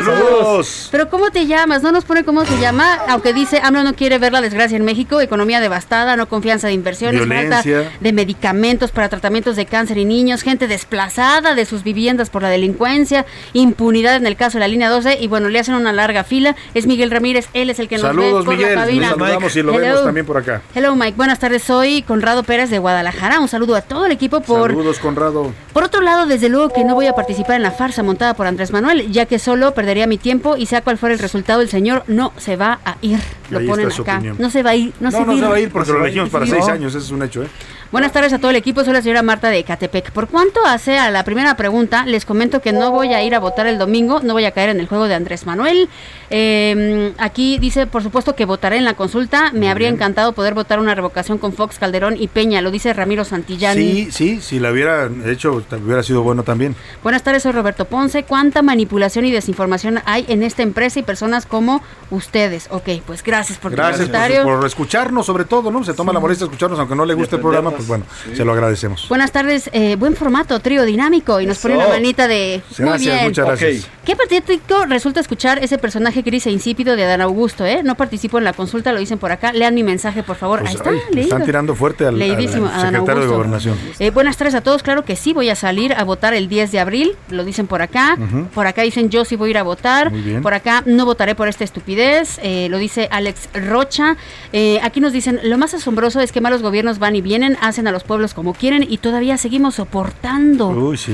¡Saludos! 0.04 0.90
Pero 0.92 1.10
¿cómo 1.10 1.32
te 1.32 1.48
llamas? 1.48 1.82
No 1.84 1.92
nos 1.92 2.06
pone 2.06 2.24
cómo 2.24 2.46
se 2.46 2.60
llama, 2.60 3.00
aunque 3.08 3.34
dice, 3.34 3.60
AMLO 3.64 3.84
no 3.84 3.94
quiere 3.94 4.18
ver 4.18 4.34
la 4.34 4.42
desgracia 4.42 4.78
en 4.78 4.84
México, 4.86 5.22
economía 5.22 5.62
devastada, 5.62 6.16
no 6.16 6.28
confianza 6.28 6.68
de 6.68 6.74
inversiones, 6.74 7.26
falta 7.28 7.64
de 7.64 8.14
medicamentos 8.14 8.92
para 8.92 9.10
tratamientos 9.10 9.56
de 9.56 9.66
cáncer 9.66 9.98
y 9.98 10.06
niños, 10.06 10.42
gente 10.42 10.68
desplazada 10.68 11.56
de 11.56 11.66
sus 11.66 11.84
viviendas 11.84 12.30
por 12.30 12.42
la 12.42 12.50
delincuencia, 12.50 13.26
impunidad 13.54 14.16
en 14.16 14.26
el 14.28 14.36
caso 14.36 14.58
de 14.58 14.62
la 14.62 14.68
línea 14.68 14.90
12 14.90 15.18
y 15.22 15.28
bueno, 15.28 15.50
le 15.50 15.60
hacen 15.60 15.76
una 15.76 15.94
larga 15.94 16.24
fila. 16.24 16.56
Es 16.74 16.88
Miguel 16.88 17.12
Ramírez, 17.12 17.48
él 17.54 17.70
es 17.70 17.80
el 17.80 17.88
que 17.88 17.96
nos 17.96 18.04
Saludos, 18.04 18.46
ve 18.46 18.46
por 18.46 18.65
Miguel. 18.66 18.80
cabina. 18.80 19.10
Nos 19.10 19.18
saludamos 19.20 19.56
y 19.56 19.62
lo 19.64 19.72
Hello. 19.74 19.82
vemos 19.82 20.04
también 20.04 20.26
por 20.26 20.38
acá. 20.38 20.62
Hello 20.74 20.96
Mike, 20.96 21.14
buenas 21.18 21.40
tardes. 21.40 21.64
Soy 21.64 22.02
Conrado 22.04 22.44
Pérez 22.44 22.70
de 22.70 22.80
Guadalajara. 22.80 23.40
Un 23.40 23.48
saludo 23.48 23.76
a 23.76 23.82
todo 23.82 24.06
el 24.06 24.12
equipo 24.12 24.42
por 24.42 24.72
Saludos, 24.72 25.00
Conrado. 25.00 25.52
por 25.74 25.84
otro 25.84 26.02
lado, 26.02 26.26
desde 26.26 26.50
luego 26.50 26.70
que 26.70 26.84
no 26.84 26.96
voy 26.96 27.08
a 27.08 27.14
participar 27.14 27.56
en 27.56 27.64
la 27.64 27.72
farsa 27.72 28.04
montada 28.04 28.34
por 28.34 28.48
Andrés 28.48 28.72
Manuel, 28.72 29.12
ya 29.12 29.26
que 29.26 29.40
solo 29.40 29.74
perdería 29.74 30.08
mi 30.08 30.18
tiempo 30.18 30.58
y 30.58 30.66
sea 30.66 30.82
cual 30.82 30.98
fuera 30.98 31.14
el 31.14 31.20
resultado, 31.20 31.62
el 31.62 31.70
señor 31.70 32.04
no 32.08 32.34
se 32.38 32.56
va 32.56 32.80
a 32.86 32.98
ir. 33.02 33.20
Lo 33.50 33.60
Ahí 33.60 33.68
ponen 33.68 33.92
acá. 33.92 34.22
No 34.38 34.50
se 34.50 34.64
va 34.64 34.72
a 34.72 34.76
ir, 34.76 34.94
no, 35.00 35.12
No, 35.12 35.12
se, 35.12 35.20
no, 35.26 35.28
va 35.34 35.40
se 35.40 35.46
va 35.48 35.56
a 35.56 35.60
ir 35.60 35.72
porque 35.72 35.92
lo 35.92 36.02
elegimos 36.04 36.30
para 36.30 36.46
seis 36.48 36.68
años, 36.68 36.96
ese 36.96 37.06
es 37.06 37.12
un 37.12 37.22
hecho, 37.24 37.44
¿eh? 37.44 37.48
Buenas 37.96 38.12
tardes 38.12 38.34
a 38.34 38.40
todo 38.40 38.52
el 38.52 38.58
equipo, 38.58 38.84
soy 38.84 38.92
la 38.92 39.02
señora 39.02 39.24
Marta 39.24 39.50
de 39.50 39.64
Catepec. 39.64 40.12
Por 40.12 40.28
cuanto 40.28 40.66
hace 40.66 40.98
a 40.98 41.12
la 41.12 41.24
primera 41.24 41.56
pregunta, 41.56 42.06
les 42.06 42.26
comento 42.26 42.62
que 42.62 42.74
no 42.74 42.92
voy 42.92 43.14
a 43.14 43.24
ir 43.24 43.34
a 43.34 43.40
votar 43.40 43.68
el 43.68 43.78
domingo, 43.78 44.20
no 44.20 44.34
voy 44.34 44.44
a 44.44 44.52
caer 44.52 44.68
en 44.68 44.82
el 44.82 44.88
juego 44.88 45.08
de 45.08 45.16
Andrés 45.16 45.46
Manuel. 45.46 45.88
Eh, 46.30 47.14
aquí 47.18 47.58
dice, 47.58 47.88
por 47.88 48.04
supuesto, 48.04 48.36
que 48.36 48.44
votaré 48.44 48.76
en 48.76 48.84
la 48.84 48.96
consulta. 48.96 49.52
Me 49.54 49.70
habría 49.70 49.88
encantado 49.88 50.34
poder 50.34 50.54
votar 50.54 50.82
una 50.82 50.94
revocación 50.94 51.38
con 51.38 51.54
Fox, 51.54 51.80
Calderón 51.80 52.18
y 52.20 52.28
Peña, 52.28 52.62
lo 52.62 52.70
dice 52.70 52.92
Ramiro 52.92 53.24
Santillán. 53.24 53.78
Sí, 53.78 54.10
sí, 54.12 54.42
si 54.42 54.60
la 54.60 54.74
hubiera 54.74 55.10
hecho, 55.28 55.64
hubiera 55.82 56.04
sido 56.04 56.22
bueno 56.22 56.44
también. 56.44 56.76
Buenas 57.02 57.24
tardes, 57.24 57.44
soy 57.44 57.54
Roberto 57.54 57.86
Ponce. 57.86 58.24
¿Cuánta 58.24 58.62
manipulación 58.62 59.24
y 59.24 59.32
desinformación 59.32 60.02
hay 60.04 60.26
en 60.28 60.44
esta 60.44 60.64
empresa 60.64 61.00
y 61.00 61.04
personas 61.04 61.46
como 61.46 61.82
ustedes? 62.12 62.68
Ok, 62.72 62.90
pues 63.06 63.24
gracias 63.24 63.58
por 63.58 63.72
tu 63.72 63.78
Gracias 63.78 64.10
por, 64.10 64.20
comentario. 64.20 64.44
por 64.44 64.66
escucharnos, 64.66 65.26
sobre 65.26 65.46
todo, 65.46 65.72
¿no? 65.72 65.82
Se 65.86 65.94
toma 65.94 66.12
la 66.12 66.20
molestia 66.20 66.46
de 66.46 66.52
escucharnos, 66.52 66.78
aunque 66.78 66.96
no 66.96 67.06
le 67.06 67.14
guste 67.14 67.38
el 67.38 67.42
programa, 67.42 67.72
pues 67.72 67.85
bueno, 67.88 68.06
se 68.34 68.44
lo 68.46 68.52
agradecemos. 68.54 69.08
Buenas 69.10 69.32
tardes, 69.32 69.70
eh, 69.74 69.96
buen 69.98 70.16
formato, 70.16 70.60
trío 70.60 70.86
dinámico. 70.86 71.40
Y 71.42 71.46
nos 71.46 71.60
pone 71.60 71.76
una 71.78 71.88
manita 71.88 72.28
de. 72.28 72.62
Muy 72.78 72.88
Gracias, 72.90 73.14
bien. 73.16 73.26
muchas 73.28 73.46
gracias. 73.46 73.88
Qué 74.06 74.16
patético 74.16 74.86
resulta 74.86 75.20
escuchar 75.20 75.64
ese 75.64 75.78
personaje 75.78 76.22
gris 76.22 76.46
e 76.46 76.52
insípido 76.52 76.96
de 76.96 77.04
Adán 77.04 77.22
Augusto, 77.22 77.66
¿eh? 77.66 77.82
No 77.84 77.96
participo 77.96 78.38
en 78.38 78.44
la 78.44 78.54
consulta, 78.54 78.94
lo 78.94 79.00
dicen 79.00 79.18
por 79.18 79.32
acá. 79.32 79.52
Lean 79.52 79.74
mi 79.74 79.84
mensaje, 79.84 80.22
por 80.22 80.36
favor. 80.36 80.60
Pues, 80.60 80.72
Ahí 80.72 80.76
está, 80.78 80.90
ay, 80.92 81.00
leído. 81.12 81.22
están 81.30 81.46
tirando 81.46 81.76
fuerte 81.76 82.06
al, 82.06 82.22
al 82.22 82.42
secretario 82.50 83.22
de. 83.22 83.28
Gobernación. 83.28 83.78
Eh, 84.00 84.12
buenas 84.12 84.38
tardes 84.38 84.54
a 84.56 84.62
todos, 84.62 84.84
claro 84.84 85.04
que 85.06 85.16
sí, 85.16 85.34
voy 85.34 85.50
a 85.50 85.56
salir 85.56 85.94
a 85.94 86.04
votar 86.04 86.34
el 86.36 86.48
10 86.48 86.72
de 86.72 86.80
abril, 86.80 87.16
lo 87.30 87.44
dicen 87.44 87.66
por 87.68 87.82
acá. 87.82 88.18
Por 88.54 88.68
acá 88.68 88.84
dicen 88.84 89.10
yo 89.10 89.26
sí 89.26 89.36
voy 89.36 89.50
a 89.50 89.52
ir 89.52 89.58
a 89.58 89.64
votar. 89.64 90.12
Muy 90.12 90.22
bien. 90.22 90.42
Por 90.42 90.54
acá 90.54 90.84
no 90.86 91.06
votaré 91.06 91.34
por 91.36 91.48
esta 91.48 91.64
estupidez, 91.64 92.40
eh, 92.44 92.68
lo 92.70 92.78
dice 92.78 93.08
Alex 93.12 93.50
Rocha. 93.54 94.16
Eh, 94.54 94.80
aquí 94.84 95.00
nos 95.02 95.12
dicen, 95.14 95.40
lo 95.44 95.58
más 95.58 95.74
asombroso 95.74 96.22
es 96.22 96.32
que 96.32 96.40
malos 96.42 96.62
gobiernos 96.62 97.00
van 97.00 97.16
y 97.16 97.22
vienen, 97.22 97.58
hacen 97.60 97.75
a 97.88 97.92
los 97.92 98.04
pueblos 98.04 98.34
como 98.34 98.54
quieren 98.54 98.86
y 98.88 98.98
todavía 99.00 99.38
seguimos 99.38 99.76
soportando. 99.76 100.70
Uy, 100.70 100.98
sí. 100.98 101.14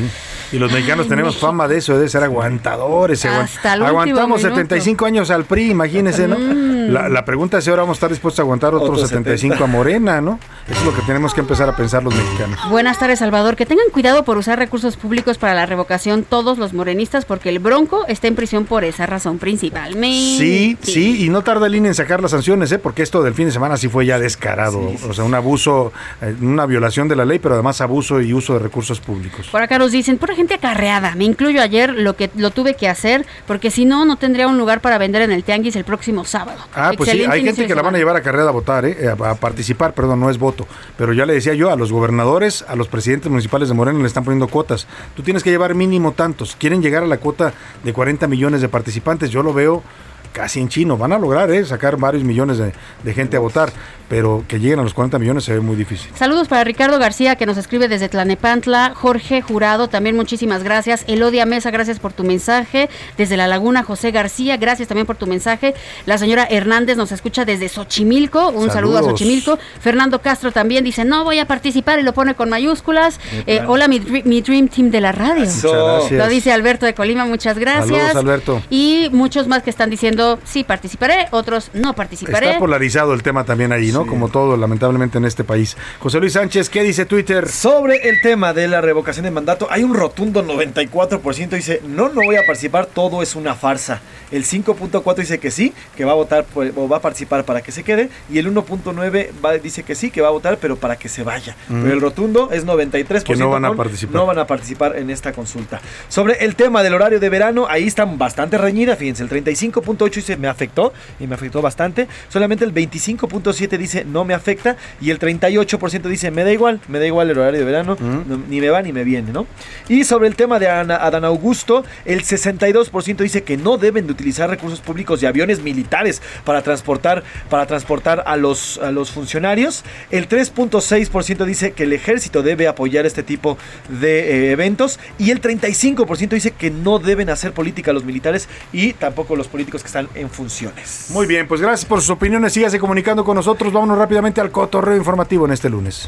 Y 0.52 0.60
los 0.60 0.72
mexicanos 0.72 1.06
Ay, 1.06 1.10
tenemos 1.10 1.34
México. 1.34 1.48
fama 1.48 1.68
de 1.68 1.78
eso, 1.78 1.98
de 1.98 2.08
ser 2.10 2.24
aguantadores. 2.24 3.26
aguant- 3.26 3.44
Hasta 3.44 3.74
el 3.74 3.84
Aguantamos 3.84 4.38
minuto. 4.40 4.56
75 4.56 5.06
años 5.06 5.30
al 5.32 5.46
PRI, 5.46 5.72
imagínense, 5.72 6.28
¿no? 6.28 6.38
Mm. 6.38 6.92
La, 6.92 7.10
la 7.10 7.24
pregunta 7.26 7.58
es 7.58 7.64
si 7.64 7.70
ahora 7.70 7.84
vamos 7.84 7.96
a 7.96 7.98
estar 8.00 8.10
dispuestos 8.10 8.40
a 8.40 8.42
aguantar 8.44 8.74
otros 8.76 8.90
Otros 8.92 9.10
75 9.10 9.54
a 9.56 9.58
70. 9.58 9.78
Morena, 9.78 10.22
¿no? 10.22 10.40
Eso 10.68 10.80
es 10.80 10.86
lo 10.86 10.94
que 10.96 11.02
tenemos 11.04 11.34
que 11.34 11.40
empezar 11.42 11.70
a 11.70 11.76
pensar 11.76 12.04
los 12.04 12.14
mexicanos. 12.14 12.60
Buenas 12.70 13.00
tardes, 13.00 13.20
Salvador. 13.20 13.56
Que 13.56 13.66
tengan 13.66 13.86
cuidado 13.92 14.24
por 14.26 14.38
usar 14.38 14.60
recursos 14.60 14.98
públicos 14.98 15.38
para 15.38 15.54
la 15.54 15.66
revocación 15.66 16.24
todos 16.24 16.58
los 16.58 16.74
morenistas, 16.74 17.24
porque 17.26 17.50
el 17.50 17.60
Bronco 17.60 18.06
está 18.08 18.28
en 18.28 18.36
prisión 18.36 18.66
por 18.66 18.84
esa 18.84 19.06
razón 19.06 19.38
principalmente. 19.40 20.38
Sí, 20.38 20.78
sí, 20.82 21.24
y 21.26 21.30
no 21.30 21.44
tarda 21.44 21.68
el 21.68 21.76
INE 21.76 21.90
en 21.90 21.96
sacar 21.96 22.22
las 22.22 22.32
sanciones, 22.32 22.72
¿eh? 22.72 22.80
porque 22.80 23.04
esto 23.04 23.24
del 23.24 23.34
fin 23.34 23.46
de 23.46 23.52
semana 23.52 23.78
sí 23.78 23.88
fue 23.88 24.06
ya 24.06 24.20
descarado. 24.20 24.92
O 25.10 25.14
sea, 25.14 25.24
un 25.24 25.34
abuso, 25.34 25.94
eh, 26.22 26.36
una 26.42 26.66
violación 26.66 27.08
de 27.08 27.16
la 27.16 27.26
ley, 27.26 27.40
pero 27.40 27.56
además 27.56 27.82
abuso 27.82 28.22
y 28.22 28.34
uso 28.34 28.54
de 28.54 28.60
recursos 28.60 29.00
públicos. 29.00 29.48
Por 29.52 29.62
acá 29.62 29.78
nos 29.78 29.92
dicen, 29.92 30.18
pura 30.18 30.36
gente 30.36 30.54
acarreada. 30.54 31.16
Me 31.16 31.24
incluyo 31.24 31.62
ayer 31.62 31.94
lo 31.94 32.16
que 32.16 32.30
lo 32.36 32.52
tuve 32.52 32.76
que 32.76 32.88
hacer, 32.88 33.26
porque 33.48 33.72
si 33.72 33.86
no, 33.86 34.06
no 34.06 34.18
tendría 34.18 34.48
un 34.48 34.58
lugar 34.58 34.82
para 34.82 34.98
vender 34.98 35.22
en 35.22 35.32
el 35.32 35.44
Tianguis 35.44 35.76
el 35.76 35.84
próximo 35.84 36.26
sábado. 36.26 36.60
Ah, 36.74 36.92
pues 36.96 37.10
sí, 37.10 37.24
hay 37.24 37.44
gente 37.44 37.68
que 37.68 37.76
la 37.76 37.82
van 37.82 37.96
a 37.96 37.98
llevar 37.98 38.16
a 38.16 38.22
carrera 38.22 38.50
a 38.50 38.52
votar, 38.52 38.86
¿eh? 38.86 38.98
a, 39.08 39.30
a 39.30 39.36
participar, 39.36 39.94
perdón, 39.94 40.20
no 40.20 40.30
es 40.30 40.38
voto. 40.38 40.68
Pero 40.98 41.14
ya 41.14 41.26
le 41.26 41.34
decía 41.34 41.54
yo, 41.54 41.72
a 41.72 41.76
los 41.76 41.92
gobernadores, 41.92 42.66
a 42.68 42.76
los 42.76 42.88
presidentes 42.88 43.30
municipales 43.30 43.70
de 43.70 43.76
Moreno 43.76 44.00
le 44.00 44.08
están 44.08 44.24
poniendo 44.24 44.48
cuotas. 44.48 44.88
Tú 45.16 45.24
tienes 45.24 45.44
que 45.44 45.50
llevar 45.50 45.76
mínimo 45.76 46.12
tantos. 46.14 46.56
Quieren 46.56 46.82
llegar 46.82 47.04
a 47.04 47.08
la 47.08 47.18
cuota 47.18 47.54
de 47.84 47.94
40 47.94 48.28
millones 48.28 48.62
de 48.62 48.70
participantes. 48.70 49.30
Yo 49.30 49.44
lo 49.44 49.54
veo 49.54 49.84
casi 50.32 50.60
en 50.60 50.70
chino. 50.70 50.98
Van 50.98 51.14
a 51.14 51.20
lograr 51.20 51.52
¿eh? 51.52 51.66
sacar 51.66 51.98
varios 51.98 52.24
millones 52.24 52.58
de, 52.58 52.74
de 53.04 53.14
gente 53.14 53.38
a 53.38 53.40
votar, 53.40 53.72
pero 54.12 54.44
que 54.46 54.60
lleguen 54.60 54.78
a 54.80 54.84
los 54.84 54.94
40 54.94 55.18
millones 55.20 55.46
se 55.46 55.54
ve 55.54 55.62
muy 55.62 55.78
difícil. 55.78 56.12
Saludos 56.16 56.50
para 56.50 56.66
Ricardo 56.66 57.00
García, 57.00 57.38
que 57.38 57.46
nos 57.46 57.56
escribe 57.56 57.88
desde 57.88 58.10
Tlanepantla. 58.10 58.92
Jorge 58.94 59.42
Jurado, 59.42 59.88
también 59.88 60.18
muchísimas 60.18 60.64
gracias. 60.64 61.06
Elodia 61.08 61.46
Mesa, 61.46 61.72
gracias 61.72 61.98
por 62.00 62.12
tu 62.12 62.26
mensaje. 62.26 62.90
Desde 63.18 63.38
La 63.38 63.48
Laguna, 63.48 63.84
José 63.84 64.12
García, 64.12 64.58
gracias 64.58 64.90
también 64.90 65.08
por 65.08 65.16
tu 65.16 65.28
mensaje. 65.28 65.76
La 66.06 66.18
señora 66.18 66.46
Hernández 66.50 66.98
nos 66.98 67.14
escucha 67.14 67.46
desde 67.46 67.70
Xochimilco. 67.70 68.50
Un 68.50 68.70
saludo 68.70 68.98
a. 68.98 69.04
Xochimilco. 69.04 69.58
Fernando 69.80 70.22
Castro 70.22 70.52
también 70.52 70.84
dice, 70.84 71.06
no 71.06 71.24
voy 71.24 71.40
a 71.40 71.46
participar 71.46 71.98
y 72.00 72.04
lo 72.04 72.14
pone 72.14 72.36
con 72.36 72.50
mayúsculas. 72.50 73.18
Eh, 73.48 73.62
hola, 73.66 73.88
mi, 73.88 74.00
dr- 74.00 74.26
mi 74.26 74.42
Dream 74.42 74.68
Team 74.68 74.92
de 74.92 75.00
la 75.00 75.14
radio. 75.14 75.46
Muchas 75.46 75.64
gracias. 75.64 76.12
Lo 76.12 76.28
dice 76.28 76.52
Alberto 76.52 76.86
de 76.86 76.94
Colima, 76.94 77.24
muchas 77.26 77.58
gracias. 77.58 77.88
Saludos, 77.88 78.16
Alberto. 78.18 78.62
Y 78.70 79.08
muchos 79.14 79.48
más 79.48 79.64
que 79.64 79.70
están 79.70 79.90
diciendo, 79.90 80.38
sí, 80.44 80.66
participaré, 80.66 81.30
otros 81.32 81.70
no 81.74 81.94
participaré. 81.94 82.48
Está 82.48 82.60
polarizado 82.60 83.14
el 83.14 83.24
tema 83.24 83.46
también 83.46 83.72
ahí, 83.72 83.94
¿no? 83.94 84.01
Como 84.06 84.30
todo, 84.30 84.58
lamentablemente, 84.58 85.18
en 85.18 85.26
este 85.26 85.44
país. 85.44 85.78
José 86.00 86.20
Luis 86.20 86.34
Sánchez, 86.34 86.70
¿qué 86.70 86.84
dice 86.84 87.06
Twitter? 87.06 87.48
Sobre 87.50 88.10
el 88.10 88.22
tema 88.22 88.54
de 88.54 88.68
la 88.68 88.82
revocación 88.82 89.26
de 89.26 89.32
mandato, 89.32 89.68
hay 89.70 89.84
un 89.84 89.94
rotundo 89.94 90.44
94% 90.44 91.50
dice, 91.50 91.82
no, 91.88 92.10
no 92.10 92.22
voy 92.24 92.36
a 92.36 92.46
participar, 92.46 92.86
todo 92.86 93.22
es 93.22 93.36
una 93.36 93.56
farsa. 93.56 94.02
El 94.32 94.46
5.4 94.46 95.16
dice 95.16 95.40
que 95.40 95.52
sí, 95.52 95.74
que 95.96 96.06
va 96.06 96.14
a 96.14 96.16
votar 96.16 96.46
por- 96.46 96.72
o 96.76 96.88
va 96.88 96.98
a 96.98 97.02
participar 97.02 97.44
para 97.44 97.62
que 97.62 97.72
se 97.72 97.84
quede. 97.84 98.10
Y 98.32 98.38
el 98.38 98.48
1.9 98.48 99.30
va- 99.44 99.58
dice 99.58 99.84
que 99.84 99.94
sí, 99.96 100.10
que 100.12 100.22
va 100.22 100.30
a 100.30 100.32
votar, 100.32 100.58
pero 100.58 100.78
para 100.78 100.96
que 100.96 101.10
se 101.10 101.24
vaya. 101.24 101.56
Pero 101.68 101.92
el 101.92 102.00
rotundo 102.02 102.50
es 102.52 102.66
93%. 102.66 103.24
Que 103.24 103.36
no 103.36 103.50
van 103.50 103.66
a 103.66 103.74
participar. 103.76 104.16
No 104.16 104.26
van 104.26 104.40
a 104.40 104.48
participar 104.48 104.96
en 104.98 105.10
esta 105.10 105.34
consulta. 105.34 105.82
Sobre 106.08 106.44
el 106.46 106.56
tema 106.56 106.82
del 106.84 106.94
horario 106.94 107.20
de 107.20 107.30
verano, 107.30 107.68
ahí 107.70 107.88
están 107.88 108.18
bastante 108.18 108.58
reñidas. 108.58 108.98
Fíjense, 108.98 109.22
el 109.24 109.30
35.8 109.30 110.16
dice 110.16 110.38
me 110.38 110.48
afectó 110.48 110.94
y 111.20 111.28
me 111.28 111.36
afectó 111.36 111.62
bastante. 111.62 112.08
Solamente 112.30 112.64
el 112.64 112.74
25.7 112.74 113.78
dice 113.78 113.91
no 114.06 114.26
me 114.26 114.34
afecta. 114.34 114.78
Y 115.00 115.10
el 115.12 115.20
38% 115.20 116.02
dice 116.10 116.32
me 116.32 116.44
da 116.44 116.52
igual, 116.52 116.80
me 116.88 117.00
da 117.00 117.06
igual 117.06 117.30
el 117.30 117.38
horario 117.38 117.60
de 117.60 117.66
verano, 117.66 117.98
no- 118.00 118.42
ni 118.50 118.60
me 118.62 118.70
va 118.70 118.82
ni 118.82 118.92
me 118.94 119.04
viene, 119.04 119.32
¿no? 119.32 119.48
Y 119.90 120.04
sobre 120.04 120.28
el 120.28 120.36
tema 120.36 120.60
de 120.60 120.70
Ana- 120.70 120.96
Adán 120.98 121.26
Augusto, 121.26 121.84
el 122.06 122.24
62% 122.24 123.18
dice 123.24 123.44
que 123.44 123.58
no 123.58 123.78
deben 123.78 124.06
de 124.08 124.14
utilizar 124.14 124.50
recursos 124.50 124.80
públicos 124.82 125.22
y 125.22 125.26
aviones 125.26 125.62
militares 125.62 126.22
para 126.46 126.62
transportar, 126.62 127.24
para 127.50 127.66
transportar 127.66 128.24
a, 128.26 128.36
los, 128.38 128.78
a 128.80 128.92
los 128.92 129.12
funcionarios. 129.12 129.84
El 130.10 130.28
3.6% 130.28 131.46
dice 131.46 131.72
que 131.72 131.84
el 131.84 131.94
ejército 131.94 132.42
debe 132.44 132.68
apoyar 132.68 133.06
este 133.06 133.24
tipo 133.24 133.58
de 133.90 134.48
eh, 134.48 134.52
eventos. 134.52 135.00
Y 135.18 135.32
el 135.32 135.42
35% 135.42 136.30
dice 136.30 136.52
que 136.52 136.70
no 136.70 137.00
deben 137.00 137.30
hacer 137.30 137.54
política 137.54 137.94
los 137.94 138.04
militares 138.04 138.48
y 138.72 138.94
tampoco 138.94 139.36
los 139.36 139.48
políticos 139.48 139.82
que 139.82 139.88
están 139.88 140.08
en 140.16 140.30
funciones. 140.30 141.08
Muy 141.10 141.26
bien, 141.28 141.48
pues 141.48 141.62
gracias 141.62 141.86
por 141.86 142.00
sus 142.02 142.12
opiniones. 142.12 142.54
Sígase 142.54 142.80
comunicando 142.80 143.24
con 143.24 143.36
nosotros. 143.36 143.74
Vámonos 143.82 143.98
rápidamente 143.98 144.40
al 144.40 144.52
cotorreo 144.52 144.96
informativo 144.96 145.48
en 145.48 145.54
este 145.54 145.68
lunes. 145.68 146.08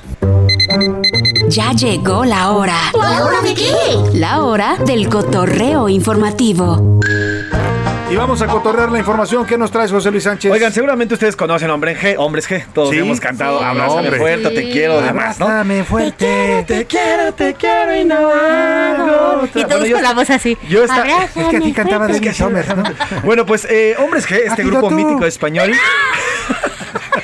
Ya 1.48 1.72
llegó 1.72 2.24
la 2.24 2.52
hora. 2.52 2.76
¿La 2.94 3.26
hora 3.26 3.42
de 3.42 3.56
qué? 3.56 3.72
La 4.14 4.44
hora 4.44 4.76
del 4.86 5.10
cotorreo 5.10 5.90
informativo. 5.90 7.00
Y 8.12 8.16
vamos 8.16 8.44
a 8.44 8.46
cotorrear 8.46 8.92
la 8.92 9.00
información 9.00 9.44
que 9.48 9.58
nos 9.58 9.72
traes, 9.72 9.90
José 9.90 10.12
Luis 10.12 10.22
Sánchez. 10.24 10.52
Oigan, 10.52 10.72
seguramente 10.72 11.16
ustedes 11.16 11.36
conocen 11.36 11.72
Hombre 11.72 11.98
G, 12.00 12.14
Hombres 12.20 12.48
G. 12.48 12.64
Todos 12.76 12.92
Sí. 12.92 13.00
hemos 13.00 13.20
cantado 13.20 13.58
Sí. 13.58 13.66
Abrázame 13.66 14.02
Hombre. 14.02 14.20
fuerte, 14.20 14.50
te 14.52 14.70
quiero, 14.70 15.02
demás, 15.02 15.40
¿no? 15.40 15.46
Abrázame 15.48 15.84
fuerte. 15.84 16.64
Te 16.68 16.86
quiero, 16.86 17.34
te 17.34 17.56
quiero 17.56 17.96
y 17.96 18.06
no 18.06 18.18
hago. 18.30 19.48
Y 19.56 19.64
todos 19.66 19.90
con 19.90 20.04
la 20.04 20.14
voz 20.14 20.30
así. 20.30 20.56
Yo 20.70 20.84
esta- 20.84 20.98
Abrázame 21.02 21.46
es 21.46 21.50
que 21.50 21.58
así 21.58 21.74
cantaba 21.74 22.06
fuerte. 22.06 22.20
David 22.30 22.38
Sommer, 22.38 22.78
¿no? 22.78 22.84
Bueno, 23.24 23.48
pues 23.48 23.66
eh, 23.68 23.96
Hombres 23.98 24.30
G, 24.30 24.42
este 24.46 24.64
grupo 24.64 24.90
tú. 24.90 24.94
mítico 24.94 25.26
español. 25.26 25.72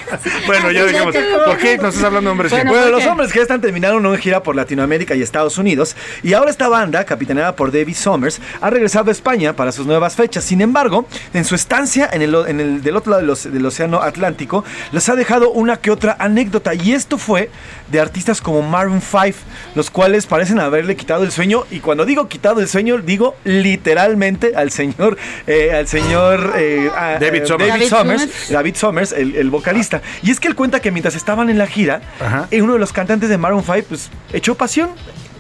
Bueno, 0.46 0.72
ya 0.72 0.86
dejemos. 0.86 1.16
¿Por 1.46 1.58
qué 1.58 1.78
nos 1.78 1.90
estás 1.96 2.04
hablando 2.06 2.30
de 2.30 2.32
hombres 2.32 2.52
Bueno, 2.52 2.74
G? 2.74 2.90
los 2.92 3.06
hombres 3.06 3.32
que 3.32 3.42
están 3.42 3.62
terminaron 3.62 4.06
una 4.06 4.18
gira 4.18 4.42
por 4.44 4.56
Latinoamérica 4.56 5.16
y 5.16 5.22
Estados 5.22 5.58
Unidos 5.58 5.96
y 6.24 6.34
ahora 6.34 6.50
esta 6.52 6.68
banda, 6.68 7.04
capitaneada 7.06 7.56
por 7.56 7.72
David 7.72 7.96
Summers, 7.96 8.40
ha 8.62 8.70
regresado 8.70 9.10
a 9.10 9.12
España 9.12 9.54
para 9.56 9.72
sus 9.72 9.86
nuevas 9.86 10.16
fechas. 10.16 10.44
Sin 10.44 10.62
embargo, 10.62 11.06
en 11.34 11.46
su 11.46 11.56
estancia 11.56 12.10
en 12.12 12.22
el, 12.22 12.36
en 12.48 12.60
el- 12.60 12.82
del 12.82 12.96
otro 12.96 13.12
lado 13.20 13.36
del 13.36 13.66
Océano 13.66 14.02
Atlántico, 14.02 14.64
les 14.92 15.08
ha 15.10 15.16
dejado 15.16 15.52
una 15.52 15.78
que 15.78 15.92
otra 15.92 16.16
anécdota 16.20 16.74
y 16.74 16.94
esto 16.94 17.18
fue 17.18 17.50
de 17.92 18.00
artistas 18.00 18.42
como 18.42 18.62
Maroon 18.62 19.02
5, 19.02 19.38
los 19.76 19.90
cuales 19.90 20.26
parecen 20.26 20.60
haberle 20.60 20.96
quitado 20.96 21.24
el 21.24 21.32
sueño 21.32 21.66
y 21.72 21.80
cuando 21.80 22.06
digo 22.06 22.28
quitado 22.28 22.60
el 22.62 22.68
sueño, 22.68 22.98
digo 23.00 23.36
literalmente 23.44 24.54
al 24.56 24.72
señor, 24.72 25.18
eh, 25.48 25.72
al 25.74 25.88
señor 25.88 26.54
eh, 26.58 26.90
a- 26.96 27.18
David 27.20 27.44
eh, 27.44 27.46
Summers. 27.48 27.70
David 27.70 27.88
Summers. 27.90 28.50
David 28.52 28.76
Summers, 28.76 29.12
el, 29.14 29.36
el 29.36 29.50
vocalista. 29.50 30.02
Y 30.22 30.32
es 30.32 30.40
que 30.40 30.48
él 30.48 30.56
cuenta 30.56 30.80
que 30.82 30.92
mientras 30.92 31.16
estaban 31.16 31.50
en 31.50 31.58
la 31.58 31.68
gira, 31.68 32.02
Ajá. 32.20 32.48
eh, 32.52 32.62
uno 32.62 32.74
de 32.74 32.80
los 32.80 32.94
cantantes 32.94 33.30
de 33.30 33.38
Maroon 33.38 33.64
5 33.64 33.80
pues 33.90 34.10
echó 34.34 34.56
pasión. 34.56 34.90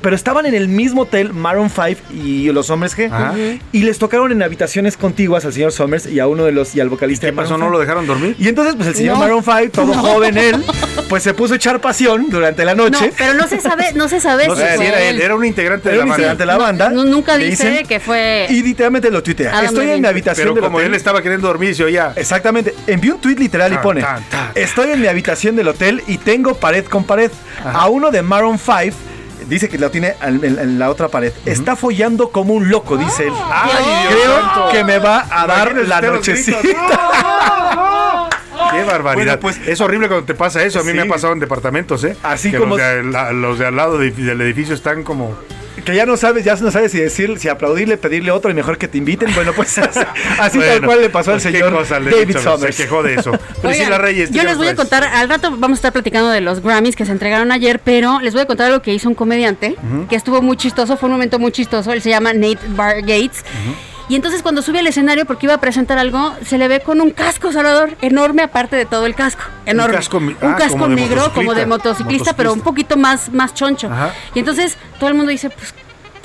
Pero 0.01 0.15
estaban 0.15 0.45
en 0.45 0.53
el 0.53 0.67
mismo 0.69 1.01
hotel 1.01 1.33
Maroon 1.33 1.69
5 1.69 2.13
y 2.13 2.51
los 2.51 2.69
hombres 2.69 2.97
G. 2.97 3.11
Ajá. 3.11 3.33
Y 3.73 3.83
les 3.83 3.99
tocaron 3.99 4.31
en 4.31 4.41
habitaciones 4.41 4.95
contiguas 4.95 5.43
al 5.45 5.51
señor 5.53 5.71
Summers 5.73 6.05
y 6.05 6.19
a 6.19 6.27
uno 6.27 6.45
de 6.45 6.51
los 6.53 6.73
y 6.75 6.79
al 6.79 6.87
vocalista. 6.89 7.27
¿Qué 7.27 7.33
Maroon 7.33 7.49
pasó? 7.49 7.57
¿No 7.57 7.65
5. 7.65 7.71
lo 7.73 7.79
dejaron 7.79 8.07
dormir? 8.07 8.35
Y 8.39 8.47
entonces, 8.47 8.75
pues 8.75 8.87
el 8.87 8.95
señor 8.95 9.15
No. 9.15 9.19
Maroon 9.19 9.43
5, 9.43 9.59
todo 9.73 9.85
No. 9.95 10.01
joven 10.01 10.37
él, 10.37 10.63
pues 11.09 11.23
se 11.23 11.33
puso 11.33 11.53
a 11.53 11.57
echar 11.57 11.81
pasión 11.81 12.27
durante 12.29 12.63
la 12.63 12.75
No, 12.75 12.89
noche. 12.89 13.11
pero 13.17 13.33
no 13.33 13.47
se 13.47 13.59
sabe, 13.59 13.91
no 13.93 14.07
se 14.07 14.21
sabe 14.21 14.47
No 14.47 14.55
si 14.55 14.61
fue 14.61 14.87
era 14.87 15.01
él, 15.01 15.15
él. 15.17 15.21
era 15.21 15.35
un 15.35 15.43
integrante 15.43 15.89
de 15.89 15.95
la 15.97 16.01
banda. 16.03 16.13
integrante 16.15 16.41
de 16.43 16.45
la 16.47 16.57
banda. 16.57 16.89
No, 16.91 17.03
nunca 17.03 17.37
le 17.37 17.45
dice 17.49 17.69
dicen, 17.69 17.85
que 17.87 17.99
fue. 17.99 18.45
Y 18.49 18.63
literalmente 18.63 19.11
lo 19.11 19.21
tuitea. 19.21 19.51
Adam 19.51 19.65
Estoy 19.65 19.89
en 19.89 20.01
mi 20.01 20.07
habitación 20.07 20.45
Pero 20.45 20.55
del 20.55 20.63
como 20.63 20.77
hotel. 20.77 20.89
él 20.91 20.95
estaba 20.95 21.21
queriendo 21.21 21.47
dormir, 21.47 21.75
se 21.75 21.83
oía. 21.83 22.13
Exactamente. 22.15 22.73
Envió 22.87 23.15
un 23.15 23.21
tuit 23.21 23.37
literal 23.37 23.73
y 23.73 23.77
pone: 23.79 23.99
tan, 24.01 24.23
tan. 24.29 24.51
Estoy 24.55 24.91
en 24.91 25.01
mi 25.01 25.07
habitación 25.07 25.57
del 25.57 25.67
hotel 25.67 26.01
y 26.07 26.17
tengo 26.19 26.53
pared 26.55 26.85
con 26.85 27.03
pared. 27.03 27.31
A 27.65 27.89
uno 27.89 28.11
de 28.11 28.21
Maroon 28.21 28.57
5. 28.57 28.95
Dice 29.49 29.67
que 29.67 29.77
lo 29.77 29.89
tiene 29.91 30.13
en, 30.21 30.43
en- 30.45 30.59
en 30.59 30.79
la 30.79 30.89
otra 30.89 31.07
pared. 31.09 31.33
Está 31.45 31.75
follando 31.75 32.29
como 32.31 32.53
un 32.53 32.69
loco, 32.69 32.95
dice 32.97 33.27
él. 33.27 33.33
Ay, 33.51 33.71
Dios 34.07 34.13
Creo 34.23 34.35
santo. 34.41 34.69
que 34.71 34.83
me 34.83 34.99
va 34.99 35.25
a 35.29 35.47
dar 35.47 35.75
la 35.75 36.01
nochecita. 36.01 36.59
Qué 38.71 38.83
barbaridad. 38.83 39.39
Bueno, 39.39 39.39
pues, 39.39 39.57
es 39.67 39.81
horrible 39.81 40.07
cuando 40.07 40.25
te 40.25 40.35
pasa 40.35 40.63
eso. 40.63 40.79
A 40.79 40.83
mí 40.83 40.91
Sí. 40.91 40.95
me 40.97 41.01
ha 41.03 41.07
pasado 41.07 41.33
en 41.33 41.39
departamentos, 41.39 42.03
¿eh? 42.03 42.15
Así 42.21 42.51
Que 42.51 42.57
como- 42.59 42.77
Los 42.77 42.85
de, 42.85 43.17
al- 43.17 43.41
los 43.41 43.57
de 43.57 43.65
al 43.65 43.75
lado 43.75 43.97
de- 43.97 44.11
del 44.11 44.39
edificio 44.41 44.75
están 44.75 45.03
como. 45.03 45.35
Que 45.85 45.95
ya 45.95 46.05
no 46.05 46.17
sabes, 46.17 46.43
ya 46.45 46.55
no 46.55 46.71
sabes 46.71 46.91
si 46.91 46.99
decir, 46.99 47.37
si 47.39 47.47
aplaudirle, 47.49 47.97
pedirle 47.97 48.31
otro 48.31 48.51
y 48.51 48.53
mejor 48.53 48.77
que 48.77 48.87
te 48.87 48.97
inviten. 48.97 49.33
Bueno, 49.35 49.53
pues 49.53 49.77
así, 49.77 49.99
así 50.39 50.59
tal 50.59 50.81
cual 50.85 51.01
le 51.01 51.09
pasó 51.09 51.31
al 51.31 51.35
pues, 51.41 51.43
señor 51.43 51.73
cosa, 51.73 51.99
le- 51.99 52.11
David 52.11 52.37
se- 52.37 52.43
Summers. 52.43 52.75
Se 52.75 52.83
quejó 52.83 53.03
de 53.03 53.15
eso. 53.15 53.31
Priscila 53.61 53.85
Oigan, 53.87 54.01
Reyes. 54.01 54.31
yo 54.31 54.41
¿qué 54.41 54.47
les 54.47 54.57
voy 54.57 54.67
a 54.67 54.71
nos 54.71 54.79
contar, 54.79 55.03
al 55.03 55.29
rato 55.29 55.51
vamos 55.57 55.77
a 55.77 55.79
estar 55.79 55.93
platicando 55.93 56.29
de 56.29 56.41
los 56.41 56.61
Grammys 56.61 56.95
que 56.95 57.05
se 57.05 57.11
entregaron 57.11 57.51
ayer, 57.51 57.79
pero 57.83 58.19
les 58.21 58.33
voy 58.33 58.41
a 58.43 58.45
contar 58.45 58.67
algo 58.67 58.81
que 58.81 58.93
hizo 58.93 59.07
un 59.09 59.15
comediante 59.15 59.75
que 60.09 60.15
estuvo 60.15 60.41
muy 60.41 60.57
chistoso, 60.57 60.97
fue 60.97 61.07
un 61.07 61.13
momento 61.13 61.39
muy 61.39 61.51
chistoso, 61.51 61.91
él 61.93 62.01
se 62.01 62.09
llama 62.09 62.33
Nate 62.33 62.59
Bar 62.75 63.01
Gates. 63.01 63.43
Y 64.09 64.15
entonces 64.15 64.41
cuando 64.41 64.61
sube 64.63 64.79
al 64.79 64.87
escenario 64.87 65.25
porque 65.25 65.45
iba 65.45 65.53
a 65.53 65.61
presentar 65.61 65.99
algo, 65.99 66.35
se 66.43 66.57
le 66.57 66.67
ve 66.67 66.81
con 66.81 66.99
un 66.99 67.11
casco, 67.11 67.51
Salvador, 67.51 67.95
enorme 68.01 68.41
aparte 68.41 68.75
de 68.75 68.85
todo 68.85 69.05
el 69.05 69.13
casco. 69.15 69.43
Enorme. 69.67 69.95
casco, 69.95 70.17
Un 70.17 70.35
ah, 70.41 70.55
casco 70.57 70.71
como 70.73 70.89
de 70.89 70.95
negro 70.95 71.31
como 71.33 71.53
de 71.53 71.65
motociclista. 71.67 71.67
motociclista, 71.67 72.33
pero 72.35 72.51
un 72.51 72.61
poquito 72.61 72.97
más, 72.97 73.31
más 73.31 73.53
choncho. 73.53 73.87
Ajá. 73.87 74.11
Y 74.33 74.39
entonces 74.39 74.77
todo 74.99 75.09
el 75.09 75.15
mundo 75.15 75.29
dice, 75.31 75.51
pues, 75.51 75.73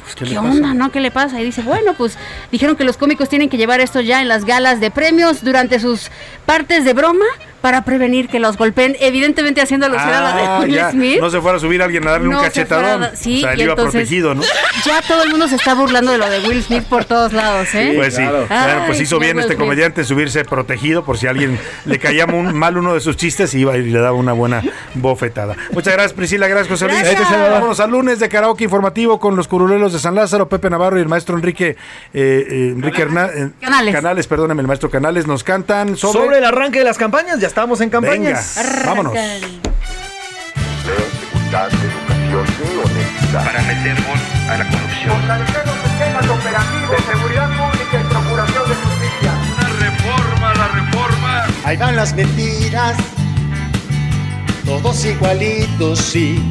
pues, 0.03 0.15
¿Qué 0.15 0.25
¿qué, 0.25 0.31
le 0.31 0.39
onda, 0.39 0.63
pasa? 0.63 0.75
no? 0.75 0.91
¿Qué 0.91 1.01
le 1.01 1.11
pasa? 1.11 1.41
Y 1.41 1.45
dice, 1.45 1.63
bueno, 1.63 1.93
pues 1.95 2.17
dijeron 2.51 2.75
que 2.77 2.85
los 2.85 2.97
cómicos 2.97 3.29
tienen 3.29 3.49
que 3.51 3.59
llevar 3.59 3.81
esto 3.81 4.01
ya 4.01 4.23
en 4.23 4.29
las 4.29 4.47
galas 4.47 4.81
de 4.81 4.91
premios 4.91 5.45
durante 5.45 5.79
sus 5.79 6.11
partes 6.47 6.85
de 6.85 6.95
broma 6.95 7.27
para 7.65 7.83
prevenir 7.83 8.29
que 8.29 8.41
los 8.41 8.59
golpeen, 8.59 8.95
evidentemente 9.01 9.63
haciendo 9.63 9.87
alusión 9.87 10.11
a 10.13 10.21
la 10.21 10.37
de 10.37 10.43
Ah, 10.43 10.61
Will. 10.63 10.81
Smith. 10.91 11.19
No 11.19 11.31
se 11.31 11.41
fuera 11.41 11.57
a 11.57 11.61
subir 11.61 11.81
alguien 11.81 12.07
a 12.07 12.11
darle 12.11 12.29
No 12.29 12.33
un 12.37 12.45
se 12.45 12.51
cachetadón. 12.51 12.85
fuera 12.99 13.07
a- 13.07 13.17
sí, 13.17 13.39
o 13.39 13.41
sea, 13.41 13.53
él 13.55 13.61
y 13.61 13.63
iba 13.63 13.73
entonces- 13.73 13.93
protegido, 14.03 14.35
¿no? 14.35 14.43
Ya 14.85 15.01
todo 15.09 15.23
el 15.23 15.31
mundo 15.31 15.49
se 15.49 15.57
está 15.57 15.73
burlando 15.73 16.13
de 16.13 16.19
lo 16.19 16.29
de 16.29 16.41
Will 16.41 16.63
Smith 16.63 16.83
por 16.85 17.07
todos 17.07 17.33
lados, 17.33 17.75
¿eh? 17.75 17.95
Pues 17.97 18.17
sí. 18.17 18.23
Bueno, 18.23 18.47
pues 18.87 18.99
Ay, 18.99 19.03
hizo 19.05 19.19
bien 19.19 19.39
este 19.39 19.55
Smith. 19.55 19.61
comediante 19.61 20.05
subirse 20.05 20.45
protegido 20.45 21.07
por 21.07 21.17
si 21.17 21.27
a 21.27 21.31
alguien 21.31 21.59
le 21.87 21.99
caía 21.99 22.27
mu- 22.27 22.43
mal 22.53 22.77
uno 22.77 22.93
de 22.93 23.01
sus 23.01 23.17
chistes 23.17 23.55
y 23.55 23.61
iba 23.61 23.79
y 23.79 23.85
le 23.89 23.99
daba 23.99 24.13
una 24.19 24.35
buena 24.35 24.63
bofetada. 24.93 25.57
Muchas 25.73 25.95
gracias 25.95 26.13
Priscila, 26.13 26.47
gracias 26.49 26.69
José 26.69 26.87
Luis. 26.93 27.01
Gracias. 27.01 27.31
Vámonos 27.51 27.81
al 27.81 27.91
lunes 27.91 28.19
de 28.19 28.29
karaoke 28.29 28.65
informativo 28.65 29.19
con 29.19 29.37
los 29.37 29.49
curuleros 29.49 29.95
de 29.95 29.99
San 30.01 30.15
Lázaro, 30.15 30.51
Pepe 30.51 30.69
Navarro 30.69 30.99
y 30.99 31.01
el 31.03 31.09
maestro 31.09 31.35
Enrique, 31.35 31.71
eh, 31.71 31.77
eh, 32.13 32.73
Enrique 32.77 33.07
Herná- 33.07 33.31
eh, 33.35 33.51
Canales. 33.59 33.95
Canales, 33.95 34.27
perdóname, 34.27 34.61
el 34.61 34.67
maestro 34.69 34.91
Canales 34.91 35.27
nos 35.27 35.43
cantan 35.45 35.97
sobre, 35.97 36.21
Sobre 36.21 36.39
el 36.39 36.45
arranque 36.45 36.81
de 36.81 36.85
las 36.85 36.99
campañas, 36.99 37.41
ya 37.41 37.47
estamos 37.55 37.79
en 37.81 37.89
campañas. 37.89 38.57
Venga, 38.57 38.83
vámonos. 38.85 39.13
seguridad, 39.13 39.39
educación 41.71 42.27
y 42.27 42.31
honestidad. 42.85 43.45
Para 43.45 43.63
meter 43.63 43.95
gol 43.95 44.19
a 44.51 44.59
la 44.59 44.69
corrupción. 44.69 45.21
Fortalecer 45.21 45.65
los 45.65 45.77
sistemas 45.77 46.29
operativos 46.31 46.91
de 46.91 46.99
seguridad 47.13 47.49
pública 47.57 48.01
y 48.01 48.05
procuración 48.11 48.69
de 48.69 48.75
justicia. 48.75 49.33
Una 49.57 49.69
reforma, 49.69 50.53
la 50.55 50.67
reforma. 50.67 51.45
Ahí 51.63 51.77
van 51.77 51.95
las 51.95 52.13
mentiras, 52.17 52.97
todos 54.65 55.05
igualitos, 55.05 56.01
sí. 56.01 56.43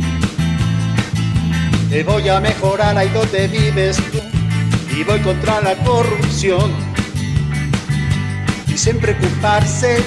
Te 1.89 2.05
voy 2.05 2.29
a 2.29 2.39
mejorar 2.39 2.97
ahí 2.97 3.09
donde 3.09 3.49
vives 3.49 3.97
tú 4.09 4.21
y 4.97 5.03
voy 5.03 5.19
contra 5.19 5.59
la 5.59 5.75
corrupción. 5.83 6.71
Y 8.69 8.77
sin 8.77 8.99
preocuparse 8.99 10.01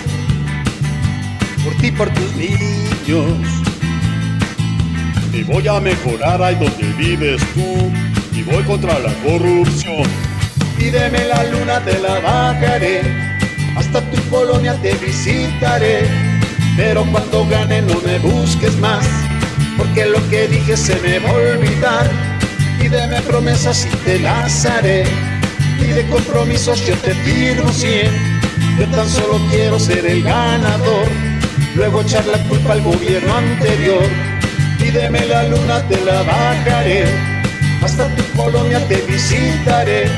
por 1.66 1.74
ti, 1.78 1.90
por 1.90 2.08
tus 2.10 2.36
niños. 2.36 3.26
Te 5.32 5.42
voy 5.44 5.66
a 5.66 5.80
mejorar 5.80 6.40
ahí 6.40 6.54
donde 6.54 6.92
vives 6.96 7.42
tú 7.54 7.90
y 8.32 8.42
voy 8.42 8.62
contra 8.62 8.98
la 9.00 9.12
corrupción. 9.24 10.04
Pídeme 10.78 11.24
la 11.24 11.42
luna, 11.44 11.80
te 11.80 11.98
la 11.98 12.20
bajaré, 12.20 13.00
hasta 13.76 14.00
tu 14.10 14.22
colonia 14.30 14.74
te 14.80 14.94
visitaré. 14.94 16.06
Pero 16.76 17.04
cuando 17.10 17.46
gane 17.48 17.82
no 17.82 18.00
me 18.02 18.18
busques 18.20 18.76
más, 18.78 19.04
porque 19.76 20.06
lo 20.06 20.20
que 20.30 20.46
dije 20.46 20.76
se 20.76 20.94
me 21.00 21.18
va 21.18 21.30
a 21.30 21.32
olvidar. 21.32 22.10
Pídeme 22.78 23.20
promesas 23.22 23.88
y 23.92 23.96
te 24.04 24.20
las 24.20 24.64
haré, 24.66 25.04
y 25.80 25.86
de 25.86 26.06
compromisos 26.08 26.86
yo 26.86 26.94
te 26.98 27.12
firmo 27.14 27.72
cien. 27.72 28.12
Yo 28.78 28.86
tan 28.88 29.08
solo 29.08 29.40
quiero 29.50 29.80
ser 29.80 30.04
el 30.04 30.22
ganador, 30.22 31.08
luego 31.76 32.00
echar 32.00 32.26
la 32.26 32.38
culpa 32.48 32.72
al 32.72 32.82
gobierno 32.82 33.36
anterior. 33.36 34.02
Pídeme 34.78 35.26
la 35.26 35.46
luna, 35.48 35.86
te 35.88 36.02
la 36.04 36.22
bajaré, 36.22 37.04
hasta 37.82 38.08
tu 38.16 38.22
colonia 38.36 38.80
te 38.88 38.96
visitaré. 39.02 40.10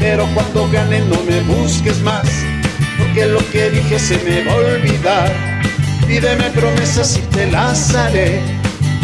Pero 0.00 0.26
cuando 0.34 0.68
gane 0.70 1.00
no 1.00 1.22
me 1.22 1.40
busques 1.40 2.00
más, 2.00 2.26
porque 2.98 3.26
lo 3.26 3.38
que 3.50 3.70
dije 3.70 3.98
se 3.98 4.18
me 4.18 4.44
va 4.44 4.52
a 4.52 4.56
olvidar. 4.56 5.32
Pídeme 6.06 6.50
promesas 6.50 7.18
y 7.18 7.20
te 7.34 7.50
las 7.50 7.94
haré, 7.94 8.40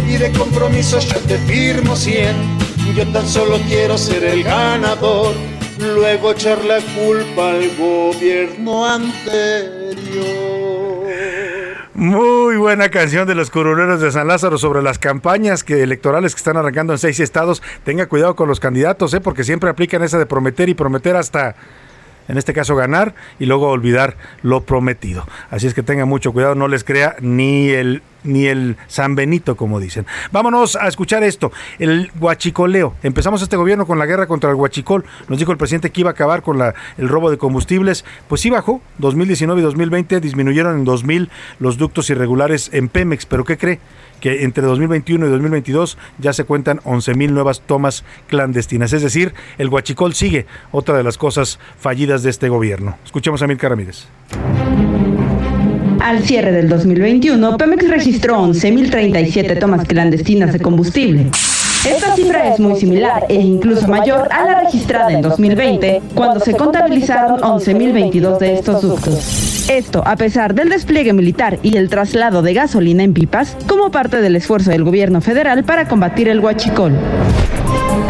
y 0.09 0.17
de 0.17 0.31
compromisos 0.33 1.09
yo 1.09 1.19
te 1.21 1.39
firmo 1.39 1.97
cien. 1.97 2.37
Yo 2.97 3.07
tan 3.09 3.27
solo 3.27 3.59
quiero 3.69 3.97
ser 3.97 4.23
el 4.25 4.43
ganador, 4.43 5.35
luego 5.79 6.33
echar 6.33 6.63
la 6.65 6.79
culpa 6.81 7.51
al 7.51 7.71
gobierno 7.77 8.85
anterior. 8.87 10.72
Muy 11.95 12.57
buena 12.57 12.89
canción 12.89 13.29
de 13.29 13.35
los 13.35 13.51
curuleros 13.51 14.01
de 14.01 14.11
San 14.11 14.27
Lázaro 14.27 14.57
sobre 14.57 14.81
las 14.81 14.99
campañas 14.99 15.63
que 15.63 15.83
electorales 15.83 16.35
que 16.35 16.39
están 16.39 16.57
arrancando 16.57 16.95
en 16.95 16.99
seis 16.99 17.21
estados. 17.21 17.63
Tenga 17.85 18.07
cuidado 18.07 18.35
con 18.35 18.49
los 18.49 18.61
candidatos, 18.61 19.13
¿eh? 19.13 19.21
porque 19.21 19.45
siempre 19.45 19.69
aplican 19.69 20.03
esa 20.03 20.19
de 20.19 20.25
prometer 20.25 20.71
y 20.71 20.75
prometer 20.75 21.17
hasta, 21.17 21.55
en 22.29 22.39
este 22.39 22.55
caso, 22.55 22.77
ganar 22.77 23.15
y 23.39 23.45
luego 23.45 23.69
olvidar 23.69 24.17
lo 24.41 24.63
prometido. 24.63 25.27
Así 25.51 25.67
es 25.67 25.75
que 25.75 25.83
tenga 25.83 26.07
mucho 26.07 26.33
cuidado, 26.33 26.55
no 26.55 26.67
les 26.67 26.83
crea 26.83 27.17
ni 27.21 27.69
el 27.69 28.01
ni 28.25 28.47
el 28.47 28.77
San 28.89 29.15
Benito, 29.15 29.57
como 29.57 29.81
dicen. 29.81 30.07
Vámonos 30.31 30.77
a 30.77 30.89
escuchar 30.89 31.23
esto, 31.25 31.53
el 31.79 32.11
huachicoleo. 32.21 32.95
Empezamos 33.03 33.43
este 33.43 33.57
gobierno 33.57 33.87
con 33.87 33.99
la 33.99 34.07
guerra 34.07 34.27
contra 34.27 34.51
el 34.51 34.57
huachicol. 34.57 35.05
Nos 35.29 35.39
dijo 35.39 35.53
el 35.53 35.59
presidente 35.59 35.91
que 35.91 36.01
iba 36.01 36.11
a 36.11 36.13
acabar 36.13 36.43
con 36.43 36.59
la- 36.59 36.75
el 36.99 37.09
robo 37.09 37.31
de 37.31 37.39
combustibles. 37.39 38.05
Pues 38.29 38.41
sí 38.41 38.51
bajó. 38.51 38.81
2019 38.99 39.61
y 39.61 39.65
2020 39.65 40.21
disminuyeron 40.21 40.79
en 40.79 40.85
2.000 40.85 41.31
los 41.59 41.77
ductos 41.79 42.11
irregulares 42.11 42.71
en 42.73 42.89
Pemex. 42.89 43.27
¿Pero 43.27 43.45
qué 43.45 43.57
cree? 43.59 43.81
que 44.21 44.45
entre 44.45 44.63
2021 44.65 45.27
y 45.27 45.31
2022 45.31 45.99
ya 46.19 46.33
se 46.33 46.45
cuentan 46.45 46.79
11.000 46.85 47.33
nuevas 47.33 47.61
tomas 47.61 48.05
clandestinas. 48.29 48.93
Es 48.93 49.03
decir, 49.03 49.35
el 49.59 49.69
huachicol 49.69 50.15
sigue, 50.15 50.47
otra 50.71 50.97
de 50.97 51.03
las 51.03 51.19
cosas 51.19 51.59
fallidas 51.77 52.23
de 52.23 52.31
este 52.31 52.49
gobierno. 52.49 52.97
Escuchemos 53.05 53.43
a 53.43 53.49
Milka 53.49 53.69
Ramírez. 53.69 54.07
Al 56.03 56.25
cierre 56.25 56.51
del 56.51 56.69
2021, 56.69 57.57
Pemex 57.57 57.89
registró 57.89 58.37
11.037 58.41 59.57
tomas 59.61 59.87
clandestinas 59.87 60.53
de 60.53 60.59
combustible. 60.59 61.31
Esta 61.89 62.17
cifra 62.17 62.53
es 62.53 62.59
muy 62.59 62.75
similar 62.75 63.25
e 63.29 63.37
incluso 63.37 63.87
mayor 63.87 64.29
a 64.33 64.45
la 64.45 64.61
registrada 64.63 65.13
en 65.13 65.23
2020, 65.23 66.03
cuando 66.13 66.41
se 66.41 66.55
contabilizaron 66.55 67.41
11.022 67.41 68.39
de 68.39 68.55
estos 68.55 68.83
ductos. 68.83 69.69
Esto 69.71 70.03
a 70.05 70.17
pesar 70.17 70.55
del 70.55 70.71
despliegue 70.71 71.13
militar 71.13 71.61
y 71.63 71.77
el 71.77 71.89
traslado 71.89 72.43
de 72.43 72.53
gasolina 72.53 73.05
en 73.05 73.15
pipas 73.15 73.57
como 73.69 73.93
parte 73.93 74.21
del 74.21 74.35
esfuerzo 74.35 74.71
del 74.71 74.83
gobierno 74.83 75.21
federal 75.21 75.63
para 75.63 75.87
combatir 75.87 76.29
el 76.29 76.41
huachicol. 76.41 76.95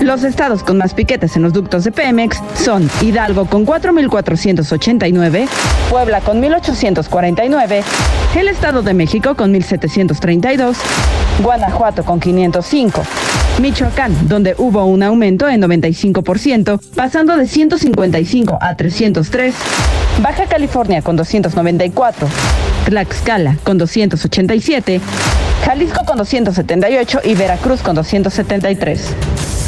Los 0.02 0.24
estados 0.24 0.62
con 0.62 0.78
más 0.78 0.94
piquetes 0.94 1.36
en 1.36 1.42
los 1.42 1.52
ductos 1.52 1.84
de 1.84 1.92
Pemex 1.92 2.38
son 2.54 2.90
Hidalgo 3.00 3.46
con 3.46 3.64
4.489, 3.64 5.48
Puebla 5.90 6.20
con 6.20 6.42
1.849, 6.42 7.82
el 8.36 8.48
Estado 8.48 8.82
de 8.82 8.94
México 8.94 9.34
con 9.36 9.54
1.732, 9.54 10.76
Guanajuato 11.42 12.04
con 12.04 12.20
505, 12.20 13.02
Michoacán, 13.60 14.28
donde 14.28 14.54
hubo 14.58 14.84
un 14.86 15.02
aumento 15.02 15.48
en 15.48 15.62
95%, 15.62 16.80
pasando 16.94 17.36
de 17.36 17.46
155 17.46 18.58
a 18.60 18.76
303, 18.76 19.54
Baja 20.20 20.46
California 20.46 21.00
con 21.02 21.16
294, 21.16 22.28
Tlaxcala 22.86 23.56
con 23.62 23.78
287, 23.78 25.00
Jalisco 25.64 26.04
con 26.04 26.16
278 26.16 27.20
y 27.24 27.34
Veracruz 27.34 27.82
con 27.82 27.94
273. 27.94 29.14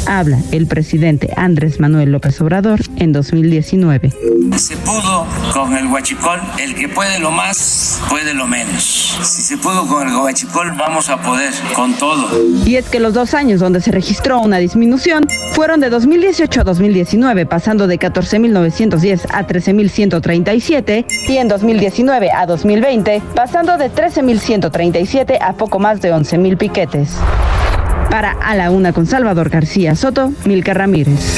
Habla 0.07 0.39
el 0.51 0.67
presidente 0.67 1.33
Andrés 1.35 1.79
Manuel 1.79 2.11
López 2.11 2.39
Obrador 2.41 2.79
en 2.97 3.11
2019. 3.11 4.13
Se 4.57 4.77
pudo 4.77 5.25
con 5.51 5.75
el 5.75 5.87
huachicol, 5.87 6.39
el 6.59 6.75
que 6.75 6.87
puede 6.87 7.19
lo 7.19 7.31
más, 7.31 8.01
puede 8.09 8.33
lo 8.33 8.45
menos. 8.45 9.17
Si 9.23 9.41
se 9.41 9.57
pudo 9.57 9.87
con 9.87 10.07
el 10.07 10.15
huachicol, 10.15 10.71
vamos 10.77 11.09
a 11.09 11.21
poder 11.21 11.51
con 11.75 11.93
todo. 11.95 12.29
Y 12.65 12.75
es 12.75 12.85
que 12.85 12.99
los 12.99 13.13
dos 13.13 13.33
años 13.33 13.59
donde 13.59 13.81
se 13.81 13.91
registró 13.91 14.39
una 14.39 14.57
disminución 14.57 15.27
fueron 15.53 15.79
de 15.79 15.89
2018 15.89 16.61
a 16.61 16.63
2019, 16.63 17.45
pasando 17.47 17.87
de 17.87 17.97
14.910 17.97 19.25
a 19.31 19.47
13.137, 19.47 21.05
y 21.27 21.37
en 21.37 21.47
2019 21.47 22.31
a 22.31 22.45
2020, 22.45 23.21
pasando 23.33 23.77
de 23.77 23.91
13.137 23.91 25.37
a 25.41 25.53
poco 25.53 25.79
más 25.79 26.01
de 26.01 26.13
11.000 26.13 26.57
piquetes. 26.57 27.17
Para 28.09 28.31
A 28.31 28.55
la 28.55 28.71
Una 28.71 28.93
con 28.93 29.05
Salvador 29.05 29.49
García 29.49 29.95
Soto, 29.95 30.31
Milka 30.45 30.73
Ramírez. 30.73 31.37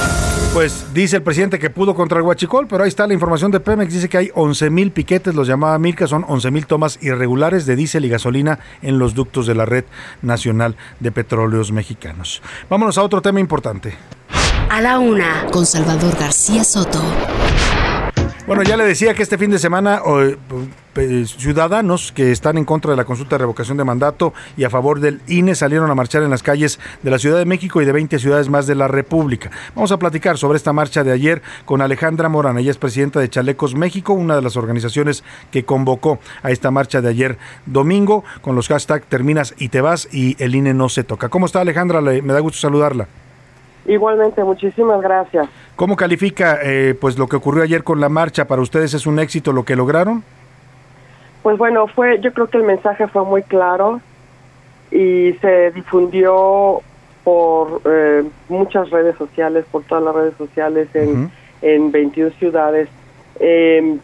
Pues 0.54 0.88
dice 0.94 1.18
el 1.18 1.22
presidente 1.22 1.60
que 1.60 1.70
pudo 1.70 1.94
contra 1.94 2.18
el 2.18 2.24
huachicol, 2.24 2.68
pero 2.68 2.84
ahí 2.84 2.90
está 2.90 3.06
la 3.06 3.14
información 3.14 3.52
de 3.52 3.60
Pemex. 3.60 3.94
Dice 3.94 4.10
que 4.10 4.18
hay 4.18 4.28
11.000 4.30 4.92
piquetes, 4.92 5.36
los 5.36 5.48
llamaba 5.48 5.78
Milka, 5.78 6.08
son 6.08 6.24
11.000 6.24 6.66
tomas 6.66 6.98
irregulares 7.02 7.66
de 7.66 7.76
diésel 7.76 8.06
y 8.06 8.10
gasolina 8.10 8.60
en 8.82 8.98
los 8.98 9.14
ductos 9.14 9.46
de 9.46 9.54
la 9.54 9.66
Red 9.66 9.86
Nacional 10.22 10.76
de 11.00 11.12
Petróleos 11.12 11.72
Mexicanos. 11.72 12.42
Vámonos 12.70 12.98
a 12.98 13.04
otro 13.04 13.22
tema 13.22 13.40
importante. 13.40 13.96
A 14.70 14.82
la 14.82 15.00
una, 15.00 15.46
con 15.52 15.66
Salvador 15.66 16.18
García 16.20 16.64
Soto. 16.64 17.02
Bueno, 18.48 18.64
ya 18.64 18.78
le 18.78 18.86
decía 18.86 19.14
que 19.14 19.24
este 19.24 19.38
fin 19.38 19.52
de 19.52 19.60
semana 19.60 20.02
eh, 20.96 21.26
ciudadanos 21.26 22.14
que 22.14 22.32
están 22.32 22.58
en 22.58 22.64
contra 22.64 22.92
de 22.92 22.96
la 22.96 23.04
consulta 23.04 23.36
de 23.36 23.40
revocación 23.40 23.78
de 23.78 23.84
mandato 23.84 24.34
y 24.56 24.64
a 24.64 24.70
favor 24.70 25.02
del 25.02 25.20
INE 25.28 25.54
salieron 25.54 25.92
a 25.92 25.96
marchar 25.96 26.24
en 26.24 26.30
las 26.30 26.44
calles 26.44 26.80
de 27.04 27.12
la 27.12 27.20
Ciudad 27.20 27.40
de 27.40 27.44
México 27.44 27.82
y 27.82 27.86
de 27.86 27.92
20 27.92 28.18
ciudades 28.20 28.48
más 28.48 28.66
de 28.66 28.76
la 28.76 28.88
República. 28.88 29.52
Vamos 29.76 29.92
a 29.92 30.00
platicar 30.00 30.38
sobre 30.38 30.56
esta 30.56 30.72
marcha 30.72 31.04
de 31.04 31.12
ayer 31.12 31.42
con 31.66 31.82
Alejandra 31.82 32.30
Morán. 32.30 32.58
Ella 32.58 32.72
es 32.72 32.78
presidenta 32.78 33.20
de 33.20 33.28
Chalecos 33.28 33.76
México, 33.76 34.14
una 34.14 34.38
de 34.38 34.42
las 34.42 34.56
organizaciones 34.56 35.26
que 35.52 35.66
convocó 35.66 36.20
a 36.42 36.50
esta 36.50 36.72
marcha 36.72 37.02
de 37.02 37.10
ayer 37.10 37.38
domingo 37.66 38.24
con 38.40 38.56
los 38.56 38.70
hashtags 38.70 39.08
terminas 39.08 39.56
y 39.58 39.68
te 39.68 39.82
vas 39.82 40.08
y 40.10 40.42
el 40.42 40.56
INE 40.56 40.74
no 40.74 40.88
se 40.88 41.04
toca. 41.04 41.28
¿Cómo 41.28 41.48
está 41.48 41.60
Alejandra? 41.60 42.00
me 42.00 42.22
da 42.22 42.40
gusto 42.40 42.60
saludarla. 42.60 43.10
Igualmente, 43.88 44.44
muchísimas 44.44 45.02
gracias. 45.02 45.48
¿Cómo 45.78 45.96
califica 45.96 46.60
eh, 46.62 46.94
pues 47.00 47.18
lo 47.18 47.28
que 47.28 47.38
ocurrió 47.38 47.64
ayer 47.64 47.84
con 47.84 48.02
la 48.02 48.10
marcha? 48.10 48.46
¿Para 48.46 48.62
ustedes 48.62 48.94
es 48.94 49.08
un 49.08 49.18
éxito 49.18 49.54
lo 49.54 49.64
que 49.64 49.76
lograron? 49.76 50.24
Pues 51.42 51.58
bueno, 51.58 51.88
fue, 51.88 52.20
yo 52.20 52.34
creo 52.34 52.48
que 52.48 52.58
el 52.58 52.64
mensaje 52.64 53.08
fue 53.08 53.24
muy 53.24 53.44
claro 53.44 54.02
y 54.92 55.34
se 55.40 55.72
difundió 55.72 56.82
por 57.24 57.82
eh, 57.86 58.24
muchas 58.50 58.90
redes 58.90 59.16
sociales, 59.18 59.66
por 59.72 59.84
todas 59.84 60.04
las 60.04 60.16
redes 60.16 60.34
sociales 60.38 60.90
en, 60.94 61.32
en 61.62 61.92
21 61.92 62.32
ciudades. 62.32 62.90
Eh, 63.40 63.98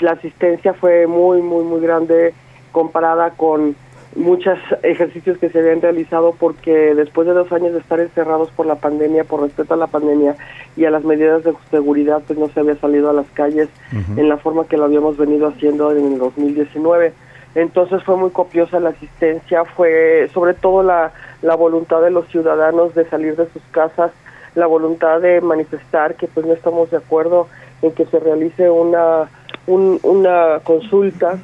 la 0.00 0.12
asistencia 0.12 0.74
fue 0.74 1.08
muy, 1.08 1.42
muy, 1.42 1.64
muy 1.64 1.80
grande 1.80 2.34
comparada 2.70 3.30
con 3.30 3.74
muchos 4.16 4.58
ejercicios 4.82 5.38
que 5.38 5.50
se 5.50 5.58
habían 5.58 5.80
realizado 5.80 6.34
porque 6.38 6.94
después 6.94 7.26
de 7.26 7.34
dos 7.34 7.52
años 7.52 7.72
de 7.72 7.78
estar 7.78 8.00
encerrados 8.00 8.50
por 8.50 8.66
la 8.66 8.76
pandemia, 8.76 9.24
por 9.24 9.42
respeto 9.42 9.74
a 9.74 9.76
la 9.76 9.86
pandemia 9.86 10.36
y 10.76 10.84
a 10.84 10.90
las 10.90 11.04
medidas 11.04 11.44
de 11.44 11.54
seguridad, 11.70 12.22
pues 12.26 12.38
no 12.38 12.48
se 12.48 12.60
había 12.60 12.76
salido 12.76 13.10
a 13.10 13.12
las 13.12 13.28
calles 13.30 13.68
en 14.16 14.28
la 14.28 14.38
forma 14.38 14.66
que 14.66 14.76
lo 14.76 14.84
habíamos 14.84 15.16
venido 15.16 15.48
haciendo 15.48 15.92
en 15.92 16.12
el 16.12 16.18
2019. 16.18 17.12
Entonces 17.54 18.02
fue 18.04 18.16
muy 18.16 18.30
copiosa 18.30 18.80
la 18.80 18.90
asistencia, 18.90 19.64
fue 19.64 20.28
sobre 20.32 20.54
todo 20.54 20.82
la, 20.82 21.12
la 21.42 21.54
voluntad 21.54 22.00
de 22.02 22.10
los 22.10 22.28
ciudadanos 22.28 22.94
de 22.94 23.08
salir 23.08 23.36
de 23.36 23.48
sus 23.50 23.62
casas, 23.70 24.12
la 24.54 24.66
voluntad 24.66 25.20
de 25.20 25.40
manifestar 25.40 26.14
que 26.14 26.28
pues 26.28 26.46
no 26.46 26.52
estamos 26.52 26.90
de 26.90 26.98
acuerdo 26.98 27.48
en 27.82 27.92
que 27.92 28.06
se 28.06 28.18
realice 28.18 28.68
una 28.70 29.28
una 29.68 30.60
consulta, 30.64 31.38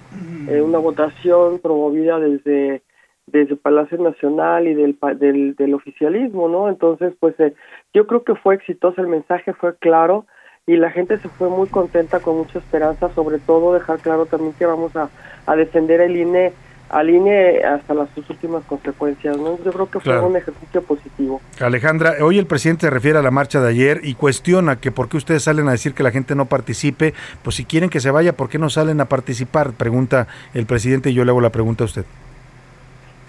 eh, 0.49 0.61
una 0.61 0.79
votación 0.79 1.59
promovida 1.59 2.19
desde 2.19 2.83
desde 3.27 3.57
Palacio 3.57 3.99
Nacional 3.99 4.69
y 4.69 4.75
del, 4.75 4.99
del, 5.19 5.55
del 5.57 5.75
oficialismo, 5.75 6.49
¿no? 6.49 6.69
Entonces, 6.69 7.15
pues 7.19 7.39
eh, 7.41 7.55
yo 7.95 8.07
creo 8.07 8.23
que 8.23 8.35
fue 8.35 8.55
exitoso, 8.55 9.01
el 9.01 9.09
mensaje 9.09 9.55
fue 9.55 9.77
claro 9.77 10.27
y 10.67 10.77
la 10.77 10.91
gente 10.91 11.19
se 11.19 11.29
fue 11.29 11.49
muy 11.49 11.69
contenta, 11.69 12.21
con 12.21 12.37
mucha 12.37 12.59
esperanza, 12.59 13.09
sobre 13.11 13.39
todo 13.39 13.75
dejar 13.75 13.99
claro 14.01 14.27
también 14.27 14.53
que 14.55 14.67
vamos 14.67 14.95
a, 14.97 15.11
a 15.47 15.57
defender 15.57 16.01
el 16.01 16.17
INE 16.17 16.53
alinee 16.95 17.65
hasta 17.65 17.93
las 17.93 18.09
sus 18.15 18.29
últimas 18.31 18.65
consecuencias. 18.65 19.37
¿no? 19.37 19.59
Yo 19.65 19.73
creo 19.73 19.91
que 19.91 20.01
fue 20.01 20.19
un 20.21 20.37
ejercicio 20.37 20.81
positivo. 20.83 21.41
Alejandra, 21.61 22.15
hoy 22.23 22.39
el 22.39 22.47
presidente 22.47 22.87
se 22.87 22.91
refiere 22.91 23.19
a 23.19 23.23
la 23.23 23.33
marcha 23.33 23.61
de 23.61 23.69
ayer 23.69 24.01
y 24.05 24.15
cuestiona 24.15 24.77
que 24.77 24.93
por 24.93 25.09
qué 25.09 25.17
ustedes 25.17 25.43
salen 25.43 25.69
a 25.69 25.73
decir 25.73 25.93
que 25.93 26.05
la 26.05 26.13
gente 26.13 26.37
no 26.37 26.47
participe, 26.47 27.13
pues 27.43 27.57
si 27.57 27.65
quieren 27.65 27.91
que 27.91 28.01
se 28.01 28.13
vaya, 28.13 28.35
¿por 28.35 28.49
qué 28.49 28.59
no 28.59 28.71
salen 28.71 29.01
a 29.01 29.07
participar? 29.07 29.73
Pregunta 29.73 30.29
el 30.55 30.67
presidente 30.67 31.11
y 31.11 31.15
yo 31.15 31.25
le 31.25 31.31
hago 31.31 31.41
la 31.41 31.51
pregunta 31.51 31.83
a 31.83 31.87
usted. 31.87 32.05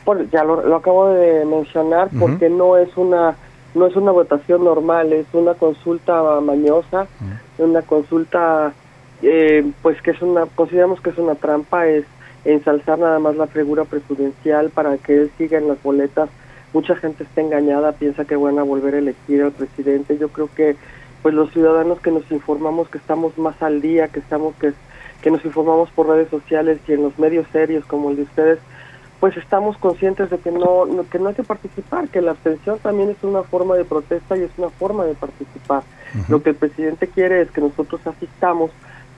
Bueno, 0.05 0.25
ya 0.31 0.43
lo, 0.43 0.75
acabo 0.75 1.09
de 1.09 1.43
mencionar 1.45 2.09
porque 2.19 2.49
no 2.49 2.77
es 2.77 2.95
una 2.95 3.35
no 3.73 3.87
es 3.87 3.95
una 3.97 4.11
votación 4.11 4.63
normal, 4.63 5.11
es 5.11 5.25
una 5.33 5.55
consulta 5.55 6.39
mañosa, 6.39 7.07
una 7.57 7.81
consulta 7.81 8.71
eh, 9.23 9.65
pues 9.81 9.99
que 10.03 10.11
es 10.11 10.21
una 10.21 10.45
consideramos 10.45 11.01
que 11.01 11.09
es 11.09 11.17
una 11.17 11.33
trampa, 11.33 11.87
es 11.87 12.05
ensalzar 12.45 12.99
nada 12.99 13.19
más 13.19 13.35
la 13.35 13.47
figura 13.47 13.83
presidencial 13.85 14.69
para 14.69 14.97
que 14.97 15.15
él 15.15 15.31
siga 15.37 15.57
en 15.57 15.67
las 15.67 15.81
boletas. 15.83 16.29
Mucha 16.73 16.95
gente 16.95 17.23
está 17.23 17.41
engañada, 17.41 17.93
piensa 17.93 18.25
que 18.25 18.35
van 18.35 18.59
a 18.59 18.63
volver 18.63 18.95
a 18.95 18.99
elegir 18.99 19.43
al 19.43 19.51
presidente. 19.51 20.17
Yo 20.17 20.29
creo 20.29 20.49
que 20.55 20.75
pues 21.21 21.33
los 21.33 21.51
ciudadanos 21.51 21.99
que 22.01 22.11
nos 22.11 22.29
informamos 22.31 22.87
que 22.89 22.99
estamos 22.99 23.37
más 23.37 23.61
al 23.61 23.81
día, 23.81 24.09
que 24.09 24.19
estamos 24.19 24.55
que 24.55 24.73
que 25.25 25.31
nos 25.31 25.43
informamos 25.43 25.89
por 25.89 26.07
redes 26.07 26.29
sociales 26.29 26.79
y 26.87 26.93
en 26.93 27.01
los 27.01 27.17
medios 27.17 27.47
serios 27.51 27.83
como 27.85 28.11
el 28.11 28.15
de 28.15 28.21
ustedes, 28.21 28.59
pues 29.19 29.35
estamos 29.37 29.75
conscientes 29.79 30.29
de 30.29 30.37
que 30.37 30.51
no, 30.51 30.85
que 31.09 31.17
no 31.17 31.29
hay 31.29 31.33
que 31.33 31.41
participar, 31.41 32.09
que 32.09 32.21
la 32.21 32.29
abstención 32.31 32.77
también 32.77 33.09
es 33.09 33.23
una 33.23 33.41
forma 33.41 33.75
de 33.75 33.85
protesta 33.85 34.37
y 34.37 34.41
es 34.41 34.51
una 34.57 34.69
forma 34.69 35.03
de 35.03 35.15
participar. 35.15 35.81
Lo 36.29 36.43
que 36.43 36.51
el 36.51 36.55
presidente 36.55 37.07
quiere 37.07 37.41
es 37.41 37.49
que 37.49 37.59
nosotros 37.59 38.05
asistamos 38.05 38.69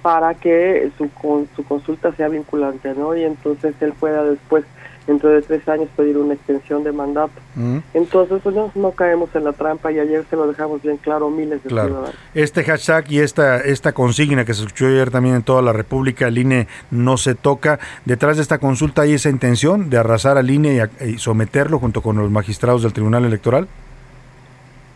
para 0.01 0.33
que 0.35 0.91
su, 0.97 1.09
su 1.55 1.63
consulta 1.63 2.13
sea 2.15 2.29
vinculante, 2.29 2.93
¿no? 2.95 3.15
Y 3.15 3.23
entonces 3.23 3.75
él 3.81 3.93
pueda 3.99 4.23
después, 4.23 4.63
dentro 5.05 5.29
de 5.29 5.41
tres 5.41 5.67
años, 5.67 5.89
pedir 5.95 6.17
una 6.17 6.35
extensión 6.35 6.83
de 6.83 6.91
mandato. 6.91 7.33
Mm. 7.55 7.79
Entonces, 7.93 8.39
pues 8.43 8.55
no, 8.55 8.91
caemos 8.91 9.33
en 9.35 9.43
la 9.43 9.53
trampa 9.53 9.91
y 9.91 9.99
ayer 9.99 10.23
se 10.29 10.35
lo 10.35 10.47
dejamos 10.47 10.81
bien 10.81 10.97
claro 10.97 11.29
miles 11.29 11.63
de 11.63 11.69
ciudadanos. 11.69 12.13
Este 12.33 12.63
hashtag 12.63 13.11
y 13.11 13.19
esta, 13.19 13.57
esta 13.57 13.93
consigna 13.93 14.45
que 14.45 14.53
se 14.53 14.63
escuchó 14.63 14.87
ayer 14.87 15.11
también 15.11 15.35
en 15.35 15.43
toda 15.43 15.61
la 15.61 15.73
República, 15.73 16.27
el 16.27 16.37
INE 16.37 16.67
no 16.91 17.17
se 17.17 17.35
toca, 17.35 17.79
detrás 18.05 18.37
de 18.37 18.43
esta 18.43 18.59
consulta 18.59 19.01
hay 19.03 19.13
esa 19.13 19.29
intención 19.29 19.89
de 19.89 19.97
arrasar 19.97 20.37
al 20.37 20.49
INE 20.49 20.87
y, 21.05 21.17
someterlo 21.17 21.79
junto 21.79 22.01
con 22.01 22.17
los 22.17 22.29
magistrados 22.29 22.83
del 22.83 22.93
Tribunal 22.93 23.25
Electoral. 23.25 23.67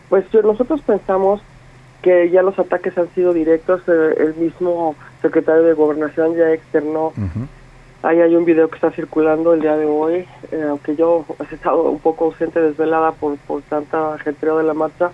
Pues 0.08 0.24
nosotros 0.32 0.80
pensamos 0.82 1.40
que 2.02 2.30
ya 2.30 2.42
los 2.42 2.58
ataques 2.58 2.98
han 2.98 3.08
sido 3.14 3.32
directos. 3.32 3.82
Eh, 3.86 4.14
el 4.18 4.34
mismo 4.34 4.94
secretario 5.22 5.62
de 5.62 5.72
Gobernación 5.72 6.36
ya 6.36 6.52
externó. 6.52 7.12
Ahí 8.02 8.20
hay 8.20 8.34
un 8.34 8.44
video 8.44 8.68
que 8.68 8.74
está 8.74 8.90
circulando 8.90 9.54
el 9.54 9.60
día 9.60 9.76
de 9.76 9.86
hoy, 9.86 10.26
eh, 10.50 10.66
aunque 10.68 10.96
yo 10.96 11.24
he 11.38 11.54
estado 11.54 11.84
un 11.84 12.00
poco 12.00 12.24
ausente, 12.24 12.60
desvelada 12.60 13.12
por, 13.12 13.36
por 13.38 13.62
tanta 13.62 14.14
ajetreo 14.14 14.58
de 14.58 14.64
la 14.64 14.74
marcha. 14.74 15.12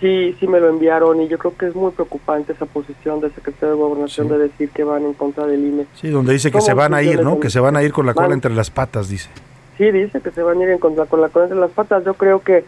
Sí, 0.00 0.36
sí 0.40 0.48
me 0.48 0.58
lo 0.58 0.68
enviaron 0.68 1.22
y 1.22 1.28
yo 1.28 1.38
creo 1.38 1.56
que 1.56 1.66
es 1.66 1.76
muy 1.76 1.92
preocupante 1.92 2.52
esa 2.52 2.66
posición 2.66 3.20
del 3.20 3.32
secretario 3.32 3.76
de 3.76 3.80
Gobernación 3.80 4.26
de 4.26 4.38
decir 4.38 4.70
que 4.70 4.82
van 4.82 5.04
en 5.04 5.14
contra 5.14 5.46
del 5.46 5.64
INE. 5.64 5.86
Sí, 5.94 6.10
donde 6.10 6.32
dice 6.32 6.50
que 6.50 6.60
se 6.60 6.74
van 6.74 6.92
a 6.92 7.02
ir, 7.04 7.22
¿no? 7.22 7.38
Que 7.38 7.50
se 7.50 7.60
van 7.60 7.76
a 7.76 7.84
ir 7.84 7.92
con 7.92 8.04
la 8.04 8.14
cola 8.14 8.34
entre 8.34 8.52
las 8.52 8.68
patas, 8.68 9.08
dice. 9.08 9.30
Sí, 9.78 9.92
dice 9.92 10.20
que 10.20 10.32
se 10.32 10.42
van 10.42 10.58
a 10.58 10.64
ir 10.64 10.70
en 10.70 10.78
contra, 10.78 11.06
con 11.06 11.20
la 11.20 11.28
cola 11.28 11.44
entre 11.44 11.60
las 11.60 11.70
patas. 11.70 12.04
Yo 12.04 12.14
creo 12.14 12.40
que 12.40 12.64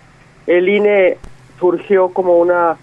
el 0.46 0.68
INE 0.68 1.18
surgió 1.58 2.10
como 2.10 2.38
una 2.38 2.76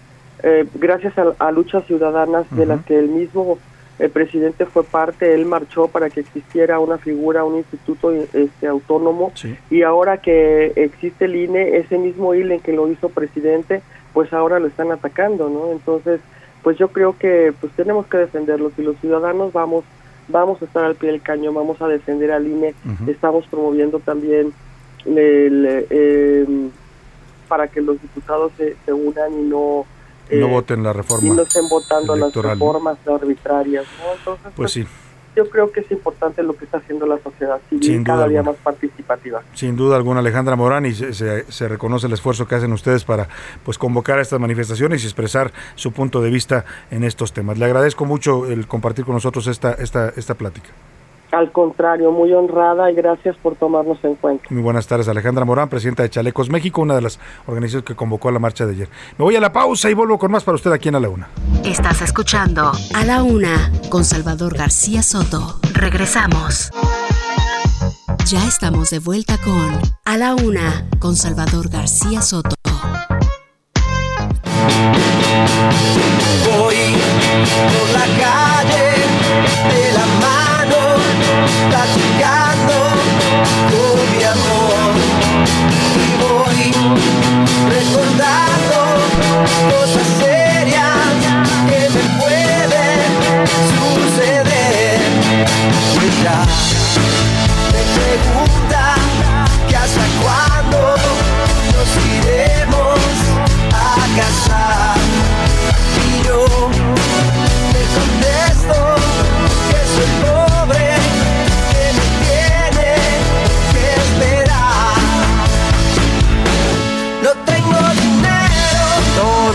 eh, 0.46 0.66
gracias 0.74 1.14
a, 1.16 1.50
luchas 1.52 1.86
ciudadanas 1.86 2.44
de 2.50 2.66
las 2.66 2.84
que 2.84 2.98
el 2.98 3.08
mismo 3.08 3.58
el 3.98 4.10
presidente 4.10 4.66
fue 4.66 4.84
parte, 4.84 5.34
él 5.34 5.46
marchó 5.46 5.88
para 5.88 6.10
que 6.10 6.20
existiera 6.20 6.80
una 6.80 6.98
figura, 6.98 7.44
un 7.44 7.56
instituto 7.56 8.12
este, 8.12 8.66
autónomo. 8.66 9.32
Y 9.70 9.82
ahora 9.82 10.18
que 10.18 10.72
existe 10.76 11.24
el 11.24 11.36
INE, 11.36 11.78
ese 11.78 11.96
mismo 11.96 12.34
INE 12.34 12.58
que 12.58 12.72
lo 12.72 12.90
hizo 12.90 13.08
presidente, 13.08 13.82
pues 14.12 14.32
ahora 14.32 14.58
lo 14.58 14.66
están 14.66 14.90
atacando, 14.92 15.48
¿no? 15.48 15.72
Entonces, 15.72 16.20
pues 16.62 16.76
yo 16.76 16.88
creo 16.88 17.16
que 17.16 17.54
pues 17.58 17.72
tenemos 17.74 18.06
que 18.06 18.18
defenderlos 18.18 18.72
y 18.78 18.82
los 18.82 18.96
ciudadanos 18.98 19.52
vamos 19.52 19.84
vamos 20.28 20.60
a 20.60 20.64
estar 20.64 20.84
al 20.84 20.94
pie 20.94 21.12
del 21.12 21.22
cañón, 21.22 21.54
vamos 21.54 21.80
a 21.80 21.88
defender 21.88 22.32
al 22.32 22.46
INE, 22.46 22.74
estamos 23.06 23.46
promoviendo 23.46 23.98
también 24.00 24.52
el, 25.06 25.86
em, 25.90 26.70
para 27.48 27.68
que 27.68 27.80
los 27.80 28.00
diputados 28.00 28.52
se, 28.56 28.76
se 28.84 28.92
unan 28.92 29.32
y 29.38 29.42
no 29.42 29.86
no 30.30 30.46
eh, 30.46 30.50
voten 30.50 30.82
la 30.82 30.92
reforma. 30.92 31.28
Y 31.28 31.30
no 31.30 31.42
estén 31.42 31.68
votando 31.68 32.16
las 32.16 32.34
reformas 32.34 32.98
arbitrarias. 33.06 33.84
Entonces, 34.18 34.42
pues, 34.42 34.54
pues, 34.56 34.72
sí. 34.72 34.86
Yo 35.36 35.50
creo 35.50 35.72
que 35.72 35.80
es 35.80 35.90
importante 35.90 36.44
lo 36.44 36.56
que 36.56 36.64
está 36.64 36.78
haciendo 36.78 37.06
la 37.06 37.18
sociedad 37.18 37.60
civil, 37.68 38.04
cada 38.04 38.28
día 38.28 38.44
más 38.44 38.54
participativa. 38.62 39.42
Sin 39.52 39.74
duda 39.74 39.96
alguna, 39.96 40.20
Alejandra 40.20 40.54
Morán, 40.54 40.86
y 40.86 40.94
se, 40.94 41.12
se, 41.12 41.68
reconoce 41.68 42.06
el 42.06 42.12
esfuerzo 42.12 42.46
que 42.46 42.54
hacen 42.54 42.72
ustedes 42.72 43.02
para 43.04 43.28
pues 43.64 43.76
convocar 43.76 44.20
a 44.20 44.22
estas 44.22 44.38
manifestaciones 44.38 45.02
y 45.02 45.06
expresar 45.06 45.52
su 45.74 45.90
punto 45.90 46.22
de 46.22 46.30
vista 46.30 46.64
en 46.92 47.02
estos 47.02 47.32
temas. 47.32 47.58
Le 47.58 47.64
agradezco 47.64 48.04
mucho 48.04 48.46
el 48.46 48.68
compartir 48.68 49.04
con 49.04 49.14
nosotros 49.14 49.48
esta, 49.48 49.72
esta, 49.72 50.10
esta 50.10 50.34
plática. 50.34 50.70
Al 51.34 51.50
contrario, 51.50 52.12
muy 52.12 52.32
honrada 52.32 52.90
y 52.90 52.94
gracias 52.94 53.36
por 53.36 53.56
tomarnos 53.56 53.98
en 54.04 54.14
cuenta. 54.14 54.44
Muy 54.50 54.62
buenas 54.62 54.86
tardes, 54.86 55.08
Alejandra 55.08 55.44
Morán, 55.44 55.68
presidenta 55.68 56.04
de 56.04 56.10
Chalecos 56.10 56.48
México, 56.48 56.80
una 56.82 56.94
de 56.94 57.02
las 57.02 57.18
organizaciones 57.46 57.84
que 57.84 57.96
convocó 57.96 58.28
a 58.28 58.32
la 58.32 58.38
marcha 58.38 58.66
de 58.66 58.72
ayer. 58.72 58.88
Me 59.18 59.24
voy 59.24 59.34
a 59.34 59.40
la 59.40 59.52
pausa 59.52 59.90
y 59.90 59.94
vuelvo 59.94 60.18
con 60.18 60.30
más 60.30 60.44
para 60.44 60.54
usted 60.54 60.70
aquí 60.70 60.90
en 60.90 60.94
A 60.94 61.00
la 61.00 61.08
Una. 61.08 61.28
Estás 61.64 62.02
escuchando 62.02 62.70
A 62.94 63.04
la 63.04 63.22
Una 63.22 63.72
con 63.90 64.04
Salvador 64.04 64.56
García 64.56 65.02
Soto. 65.02 65.58
Regresamos. 65.72 66.70
Ya 68.26 68.46
estamos 68.46 68.90
de 68.90 69.00
vuelta 69.00 69.36
con 69.38 69.80
A 70.04 70.16
la 70.16 70.34
Una 70.34 70.88
con 71.00 71.16
Salvador 71.16 71.68
García 71.68 72.22
Soto. 72.22 72.54
Voy 76.56 76.76
por 77.72 77.90
la 77.92 78.06
calle 78.22 79.83
cosas 89.70 90.06
serias 90.18 91.16
que 91.68 91.80
me 91.90 92.02
pueden 92.20 93.46
suceder. 93.70 94.98
Pues. 98.34 98.53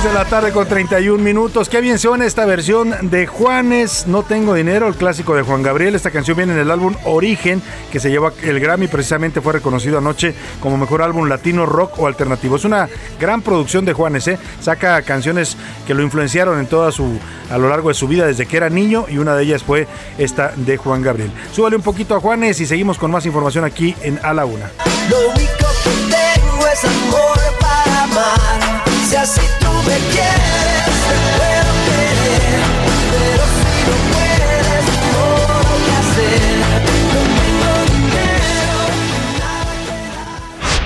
De 0.04 0.14
la 0.14 0.24
tarde 0.24 0.54
con 0.54 0.66
31 0.66 1.22
minutos. 1.22 1.68
Qué 1.68 1.82
bien 1.82 2.00
suena 2.00 2.26
esta 2.26 2.46
versión 2.46 3.10
de 3.10 3.28
Juanes, 3.28 4.08
No 4.08 4.24
Tengo 4.24 4.54
Dinero, 4.54 4.88
el 4.88 4.96
clásico 4.96 5.36
de 5.36 5.42
Juan 5.42 5.62
Gabriel. 5.62 5.94
Esta 5.94 6.10
canción 6.10 6.38
viene 6.38 6.54
en 6.54 6.60
el 6.60 6.72
álbum 6.72 6.96
Origen, 7.04 7.62
que 7.92 8.00
se 8.00 8.10
llevó 8.10 8.32
el 8.42 8.62
Grammy, 8.62 8.88
precisamente 8.88 9.42
fue 9.42 9.52
reconocido 9.52 9.98
anoche 9.98 10.34
como 10.62 10.78
mejor 10.78 11.02
álbum 11.02 11.28
latino, 11.28 11.66
rock 11.66 12.00
o 12.00 12.08
alternativo. 12.08 12.56
Es 12.56 12.64
una 12.64 12.88
gran 13.20 13.42
producción 13.42 13.84
de 13.84 13.92
Juanes, 13.92 14.30
¿eh? 14.30 14.40
Saca 14.62 15.02
canciones 15.02 15.58
que 15.86 15.94
lo 15.94 16.02
influenciaron 16.02 16.60
en 16.60 16.68
toda 16.68 16.94
su, 16.94 17.20
a 17.52 17.58
lo 17.58 17.68
largo 17.68 17.90
de 17.90 17.96
su 17.96 18.08
vida 18.08 18.26
desde 18.26 18.46
que 18.46 18.56
era 18.56 18.70
niño 18.70 19.06
y 19.10 19.18
una 19.18 19.36
de 19.36 19.44
ellas 19.44 19.64
fue 19.64 19.86
esta 20.18 20.54
de 20.56 20.78
Juan 20.78 21.02
Gabriel. 21.02 21.32
Súbale 21.52 21.76
un 21.76 21.84
poquito 21.84 22.16
a 22.16 22.22
Juanes 22.22 22.62
y 22.62 22.66
seguimos 22.66 22.98
con 22.98 23.12
más 23.12 23.26
información 23.26 23.66
aquí 23.66 23.94
en 24.02 24.18
A 24.24 24.34
la 24.34 24.46
Una. 24.46 24.72
Lo 25.10 25.20
único 25.32 25.68
que 25.84 26.16
tengo 26.16 26.68
es 26.68 26.86
amor 26.86 27.40
para 27.60 28.04
amar. 28.04 28.89
Si 29.10 29.15
así 29.15 29.41
tú 29.60 29.72
me 29.88 29.98
quieres, 30.11 30.86
te 31.07 31.15
puedo 31.40 31.72
querer. 31.88 32.61
Pero 33.10 33.44
si 33.57 33.69
no 33.90 33.95
puedes, 34.14 34.86
no 35.11 35.26
lo 35.65 35.76
que 35.84 35.94
hacer. 35.98 36.41
No 36.69 36.77
tengo 36.86 37.72
dinero. 37.91 38.77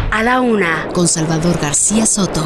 A 0.10 0.24
la 0.24 0.40
una, 0.40 0.88
con 0.94 1.10
Salvador 1.10 1.60
García 1.60 2.06
Soto. 2.06 2.46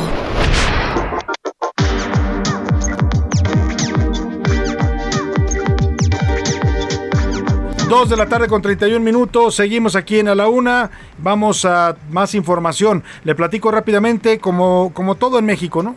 Dos 7.89 8.09
de 8.09 8.17
la 8.17 8.25
tarde 8.27 8.47
con 8.47 8.61
31 8.61 8.99
minutos, 9.03 9.55
seguimos 9.55 9.95
aquí 9.95 10.19
en 10.19 10.27
A 10.27 10.35
la 10.35 10.49
Una, 10.49 10.91
vamos 11.19 11.63
a 11.63 11.95
más 12.11 12.35
información. 12.35 13.01
Le 13.23 13.33
platico 13.33 13.71
rápidamente, 13.71 14.39
como, 14.39 14.91
como 14.93 15.15
todo 15.15 15.39
en 15.39 15.45
México, 15.45 15.81
¿no? 15.83 15.95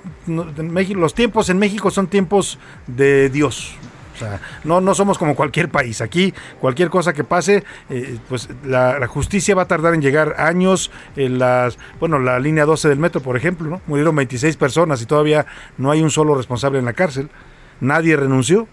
México- 0.63 1.01
Los 1.01 1.15
tiempos 1.15 1.49
en 1.51 1.59
México 1.59 1.91
son 1.91 2.07
tiempos 2.07 2.59
de 2.87 3.29
Dios. 3.29 3.73
O 4.15 4.19
sea, 4.21 4.41
no, 4.65 4.81
no 4.81 4.95
somos 4.95 5.19
como 5.19 5.35
cualquier 5.35 5.69
país. 5.69 6.01
Aquí, 6.01 6.33
cualquier 6.61 6.91
cosa 6.91 7.13
que 7.13 7.25
pase, 7.25 7.65
eh, 7.89 8.19
pues 8.29 8.49
la, 8.65 8.99
la 9.01 9.07
justicia 9.09 9.55
va 9.57 9.63
a 9.63 9.69
tardar 9.69 9.93
en 9.95 10.01
llegar 10.03 10.37
años. 10.39 10.93
En 11.17 11.39
las, 11.41 11.77
bueno, 11.99 12.21
la 12.21 12.39
línea 12.39 12.67
12 12.67 12.89
del 12.89 12.99
metro, 12.99 13.21
por 13.21 13.37
ejemplo, 13.37 13.69
¿no? 13.69 13.81
Murieron 13.89 14.15
26 14.15 14.57
personas 14.57 15.03
y 15.03 15.07
todavía 15.07 15.47
no 15.77 15.91
hay 15.91 16.03
un 16.03 16.11
solo 16.11 16.37
responsable 16.37 16.79
en 16.79 16.85
la 16.85 16.93
cárcel. 16.93 17.31
Nadie 17.81 18.15
renunció. 18.17 18.69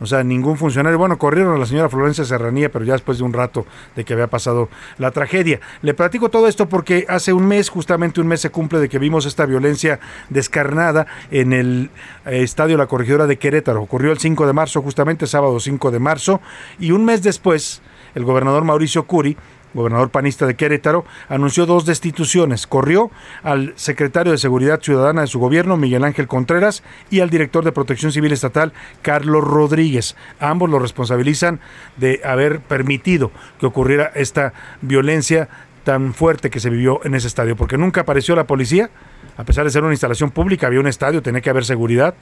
O 0.00 0.06
sea, 0.06 0.22
ningún 0.22 0.56
funcionario. 0.56 0.98
Bueno, 0.98 1.18
corrieron 1.18 1.54
a 1.54 1.58
la 1.58 1.66
señora 1.66 1.88
Florencia 1.88 2.24
Serranía, 2.24 2.70
pero 2.70 2.84
ya 2.84 2.92
después 2.92 3.18
de 3.18 3.24
un 3.24 3.32
rato 3.32 3.66
de 3.96 4.04
que 4.04 4.12
había 4.12 4.28
pasado 4.28 4.68
la 4.98 5.10
tragedia. 5.10 5.60
Le 5.82 5.94
platico 5.94 6.28
todo 6.28 6.48
esto 6.48 6.68
porque 6.68 7.06
hace 7.08 7.32
un 7.32 7.46
mes, 7.46 7.68
justamente 7.68 8.20
un 8.20 8.28
mes 8.28 8.40
se 8.40 8.50
cumple 8.50 8.78
de 8.78 8.88
que 8.88 8.98
vimos 8.98 9.26
esta 9.26 9.46
violencia 9.46 10.00
descarnada 10.28 11.06
en 11.30 11.52
el 11.52 11.90
eh, 12.26 12.42
estadio 12.42 12.76
La 12.76 12.86
Corregidora 12.86 13.26
de 13.26 13.38
Querétaro. 13.38 13.82
Ocurrió 13.82 14.12
el 14.12 14.18
5 14.18 14.46
de 14.46 14.52
marzo, 14.52 14.82
justamente 14.82 15.26
sábado 15.26 15.58
5 15.58 15.90
de 15.90 15.98
marzo. 15.98 16.40
Y 16.78 16.92
un 16.92 17.04
mes 17.04 17.22
después, 17.22 17.82
el 18.14 18.24
gobernador 18.24 18.64
Mauricio 18.64 19.04
Curi 19.04 19.36
gobernador 19.78 20.10
panista 20.10 20.46
de 20.46 20.54
Querétaro, 20.54 21.04
anunció 21.28 21.64
dos 21.64 21.86
destituciones. 21.86 22.66
Corrió 22.66 23.10
al 23.42 23.72
secretario 23.76 24.32
de 24.32 24.38
Seguridad 24.38 24.80
Ciudadana 24.82 25.22
de 25.22 25.26
su 25.26 25.38
gobierno, 25.38 25.76
Miguel 25.76 26.04
Ángel 26.04 26.28
Contreras, 26.28 26.82
y 27.10 27.20
al 27.20 27.30
director 27.30 27.64
de 27.64 27.72
Protección 27.72 28.12
Civil 28.12 28.32
Estatal, 28.32 28.72
Carlos 29.02 29.44
Rodríguez. 29.44 30.16
Ambos 30.40 30.68
lo 30.68 30.78
responsabilizan 30.78 31.60
de 31.96 32.20
haber 32.24 32.60
permitido 32.60 33.30
que 33.58 33.66
ocurriera 33.66 34.12
esta 34.14 34.52
violencia 34.82 35.48
tan 35.84 36.12
fuerte 36.12 36.50
que 36.50 36.60
se 36.60 36.68
vivió 36.68 37.00
en 37.04 37.14
ese 37.14 37.28
estadio, 37.28 37.56
porque 37.56 37.78
nunca 37.78 38.02
apareció 38.02 38.36
la 38.36 38.46
policía, 38.46 38.90
a 39.38 39.44
pesar 39.44 39.64
de 39.64 39.70
ser 39.70 39.84
una 39.84 39.92
instalación 39.92 40.30
pública, 40.30 40.66
había 40.66 40.80
un 40.80 40.86
estadio, 40.86 41.22
tenía 41.22 41.40
que 41.40 41.48
haber 41.48 41.64
seguridad 41.64 42.14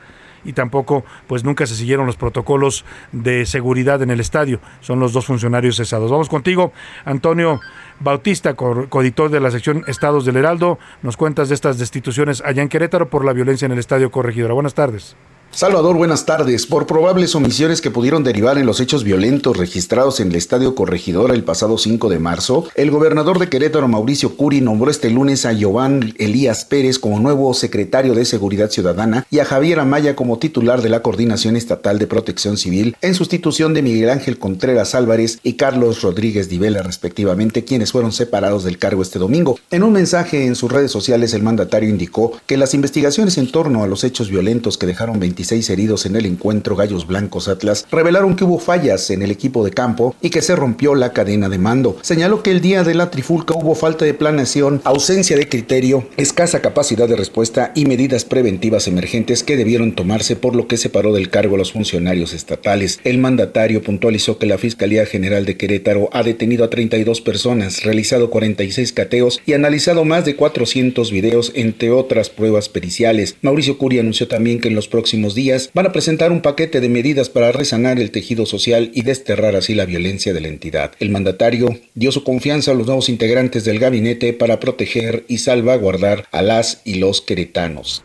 y 0.46 0.52
tampoco 0.52 1.04
pues 1.26 1.44
nunca 1.44 1.66
se 1.66 1.74
siguieron 1.74 2.06
los 2.06 2.16
protocolos 2.16 2.84
de 3.12 3.44
seguridad 3.46 4.00
en 4.02 4.10
el 4.10 4.20
estadio. 4.20 4.60
Son 4.80 5.00
los 5.00 5.12
dos 5.12 5.26
funcionarios 5.26 5.76
cesados. 5.76 6.10
Vamos 6.10 6.28
contigo, 6.28 6.72
Antonio 7.04 7.60
Bautista, 8.00 8.54
co- 8.54 8.86
coeditor 8.88 9.30
de 9.30 9.40
la 9.40 9.50
sección 9.50 9.82
Estados 9.86 10.24
del 10.24 10.36
Heraldo. 10.36 10.78
Nos 11.02 11.16
cuentas 11.16 11.48
de 11.48 11.54
estas 11.54 11.78
destituciones 11.78 12.42
allá 12.44 12.62
en 12.62 12.68
Querétaro 12.68 13.08
por 13.10 13.24
la 13.24 13.32
violencia 13.32 13.66
en 13.66 13.72
el 13.72 13.78
estadio 13.78 14.10
Corregidora. 14.10 14.54
Buenas 14.54 14.74
tardes. 14.74 15.16
Salvador, 15.52 15.96
buenas 15.96 16.26
tardes. 16.26 16.66
Por 16.66 16.86
probables 16.86 17.34
omisiones 17.34 17.80
que 17.80 17.90
pudieron 17.90 18.22
derivar 18.22 18.58
en 18.58 18.66
los 18.66 18.78
hechos 18.80 19.04
violentos 19.04 19.56
registrados 19.56 20.20
en 20.20 20.28
el 20.28 20.34
Estadio 20.34 20.74
Corregidora 20.74 21.32
el 21.32 21.44
pasado 21.44 21.78
5 21.78 22.10
de 22.10 22.18
marzo, 22.18 22.66
el 22.74 22.90
gobernador 22.90 23.38
de 23.38 23.48
Querétaro, 23.48 23.88
Mauricio 23.88 24.36
Curi, 24.36 24.60
nombró 24.60 24.90
este 24.90 25.08
lunes 25.08 25.46
a 25.46 25.54
Giovanni 25.54 26.12
Elías 26.18 26.66
Pérez 26.66 26.98
como 26.98 27.20
nuevo 27.20 27.54
secretario 27.54 28.14
de 28.14 28.26
Seguridad 28.26 28.68
Ciudadana 28.68 29.26
y 29.30 29.38
a 29.38 29.46
Javier 29.46 29.80
Amaya 29.80 30.14
como 30.14 30.38
titular 30.38 30.82
de 30.82 30.90
la 30.90 31.00
Coordinación 31.00 31.56
Estatal 31.56 31.98
de 31.98 32.06
Protección 32.06 32.58
Civil, 32.58 32.94
en 33.00 33.14
sustitución 33.14 33.72
de 33.72 33.80
Miguel 33.80 34.10
Ángel 34.10 34.38
Contreras 34.38 34.94
Álvarez 34.94 35.38
y 35.42 35.54
Carlos 35.54 36.02
Rodríguez 36.02 36.50
Divela, 36.50 36.82
respectivamente, 36.82 37.64
quienes 37.64 37.92
fueron 37.92 38.12
separados 38.12 38.62
del 38.62 38.76
cargo 38.76 39.00
este 39.00 39.18
domingo. 39.18 39.58
En 39.70 39.84
un 39.84 39.92
mensaje 39.94 40.44
en 40.44 40.54
sus 40.54 40.70
redes 40.70 40.90
sociales, 40.90 41.32
el 41.32 41.42
mandatario 41.42 41.88
indicó 41.88 42.32
que 42.46 42.58
las 42.58 42.74
investigaciones 42.74 43.38
en 43.38 43.50
torno 43.50 43.82
a 43.82 43.86
los 43.86 44.04
hechos 44.04 44.28
violentos 44.28 44.76
que 44.76 44.86
dejaron 44.86 45.18
26 45.36 45.68
heridos 45.68 46.06
en 46.06 46.16
el 46.16 46.24
encuentro 46.24 46.76
Gallos 46.76 47.06
Blancos 47.06 47.46
Atlas 47.46 47.86
revelaron 47.90 48.36
que 48.36 48.44
hubo 48.44 48.58
fallas 48.58 49.10
en 49.10 49.20
el 49.20 49.30
equipo 49.30 49.66
de 49.66 49.70
campo 49.70 50.16
y 50.22 50.30
que 50.30 50.40
se 50.40 50.56
rompió 50.56 50.94
la 50.94 51.12
cadena 51.12 51.50
de 51.50 51.58
mando. 51.58 51.98
Señaló 52.00 52.42
que 52.42 52.50
el 52.50 52.62
día 52.62 52.84
de 52.84 52.94
la 52.94 53.10
trifulca 53.10 53.52
hubo 53.54 53.74
falta 53.74 54.06
de 54.06 54.14
planeación, 54.14 54.80
ausencia 54.84 55.36
de 55.36 55.46
criterio, 55.46 56.08
escasa 56.16 56.62
capacidad 56.62 57.06
de 57.06 57.16
respuesta 57.16 57.72
y 57.74 57.84
medidas 57.84 58.24
preventivas 58.24 58.88
emergentes 58.88 59.42
que 59.42 59.58
debieron 59.58 59.94
tomarse 59.94 60.36
por 60.36 60.56
lo 60.56 60.68
que 60.68 60.78
separó 60.78 61.12
del 61.12 61.28
cargo 61.28 61.56
a 61.56 61.58
los 61.58 61.72
funcionarios 61.72 62.32
estatales. 62.32 62.98
El 63.04 63.18
mandatario 63.18 63.82
puntualizó 63.82 64.38
que 64.38 64.46
la 64.46 64.56
Fiscalía 64.56 65.04
General 65.04 65.44
de 65.44 65.58
Querétaro 65.58 66.08
ha 66.14 66.22
detenido 66.22 66.64
a 66.64 66.70
32 66.70 67.20
personas, 67.20 67.84
realizado 67.84 68.30
46 68.30 68.90
cateos 68.94 69.42
y 69.44 69.52
analizado 69.52 70.06
más 70.06 70.24
de 70.24 70.34
400 70.34 71.10
videos, 71.10 71.52
entre 71.54 71.90
otras 71.90 72.30
pruebas 72.30 72.70
periciales. 72.70 73.36
Mauricio 73.42 73.76
Curi 73.76 73.98
anunció 73.98 74.28
también 74.28 74.60
que 74.60 74.68
en 74.68 74.74
los 74.74 74.88
próximos 74.88 75.25
días 75.34 75.70
van 75.74 75.86
a 75.86 75.92
presentar 75.92 76.32
un 76.32 76.42
paquete 76.42 76.80
de 76.80 76.88
medidas 76.88 77.28
para 77.28 77.52
resanar 77.52 77.98
el 77.98 78.10
tejido 78.10 78.46
social 78.46 78.90
y 78.94 79.02
desterrar 79.02 79.56
así 79.56 79.74
la 79.74 79.84
violencia 79.84 80.32
de 80.32 80.40
la 80.40 80.48
entidad. 80.48 80.92
El 81.00 81.10
mandatario 81.10 81.78
dio 81.94 82.12
su 82.12 82.24
confianza 82.24 82.70
a 82.70 82.74
los 82.74 82.86
nuevos 82.86 83.08
integrantes 83.08 83.64
del 83.64 83.78
gabinete 83.78 84.32
para 84.32 84.60
proteger 84.60 85.24
y 85.28 85.38
salvaguardar 85.38 86.26
a 86.32 86.42
las 86.42 86.80
y 86.84 86.94
los 86.94 87.20
queretanos. 87.20 88.04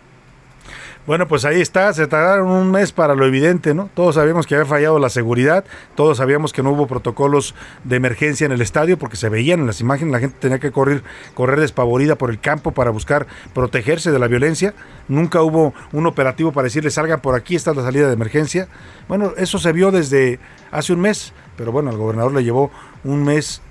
Bueno, 1.08 1.28
pues 1.28 1.46
ahí 1.46 1.60
está, 1.60 1.92
se 1.94 2.06
tardaron 2.06 2.48
un 2.52 2.70
mes 2.70 2.92
para 2.92 3.16
lo 3.16 3.26
evidente, 3.26 3.74
¿no? 3.74 3.90
Todos 3.96 4.16
sabíamos 4.16 4.46
que 4.46 4.54
había 4.54 4.68
fallado 4.68 5.00
la 5.00 5.10
seguridad, 5.10 5.66
todos 5.96 6.18
sabíamos 6.18 6.54
que 6.54 6.62
no 6.62 6.70
hubo 6.70 6.86
protocolos 6.86 7.56
de 7.84 7.96
emergencia 7.96 8.46
en 8.46 8.52
el 8.52 8.62
estadio 8.62 9.00
porque 9.00 9.18
se 9.18 9.28
veían 9.28 9.62
en 9.62 9.66
las 9.66 9.82
imágenes, 9.82 10.12
la 10.12 10.20
gente 10.20 10.38
tenía 10.40 10.60
que 10.60 10.72
correr, 10.72 11.02
correr 11.34 11.60
despavorida 11.60 12.18
por 12.18 12.30
el 12.30 12.40
campo 12.40 12.72
para 12.72 12.92
buscar 12.92 13.26
protegerse 13.56 14.12
de 14.12 14.20
la 14.20 14.28
violencia. 14.28 14.76
Nunca 15.08 15.42
hubo 15.42 15.74
un 15.92 16.06
operativo 16.06 16.52
para 16.52 16.66
decirle 16.66 16.92
salgan 16.92 17.20
por 17.20 17.34
aquí, 17.34 17.56
está 17.56 17.74
la 17.74 17.82
salida 17.82 18.06
de 18.06 18.14
emergencia. 18.14 18.68
Bueno, 19.08 19.34
eso 19.38 19.58
se 19.58 19.72
vio 19.72 19.90
desde 19.90 20.40
hace 20.70 20.94
un 20.94 21.02
mes, 21.02 21.34
pero 21.58 21.72
bueno, 21.72 21.90
al 21.90 21.98
gobernador 21.98 22.32
le 22.32 22.44
llevó 22.44 22.70
un 23.04 23.24
mes 23.24 23.64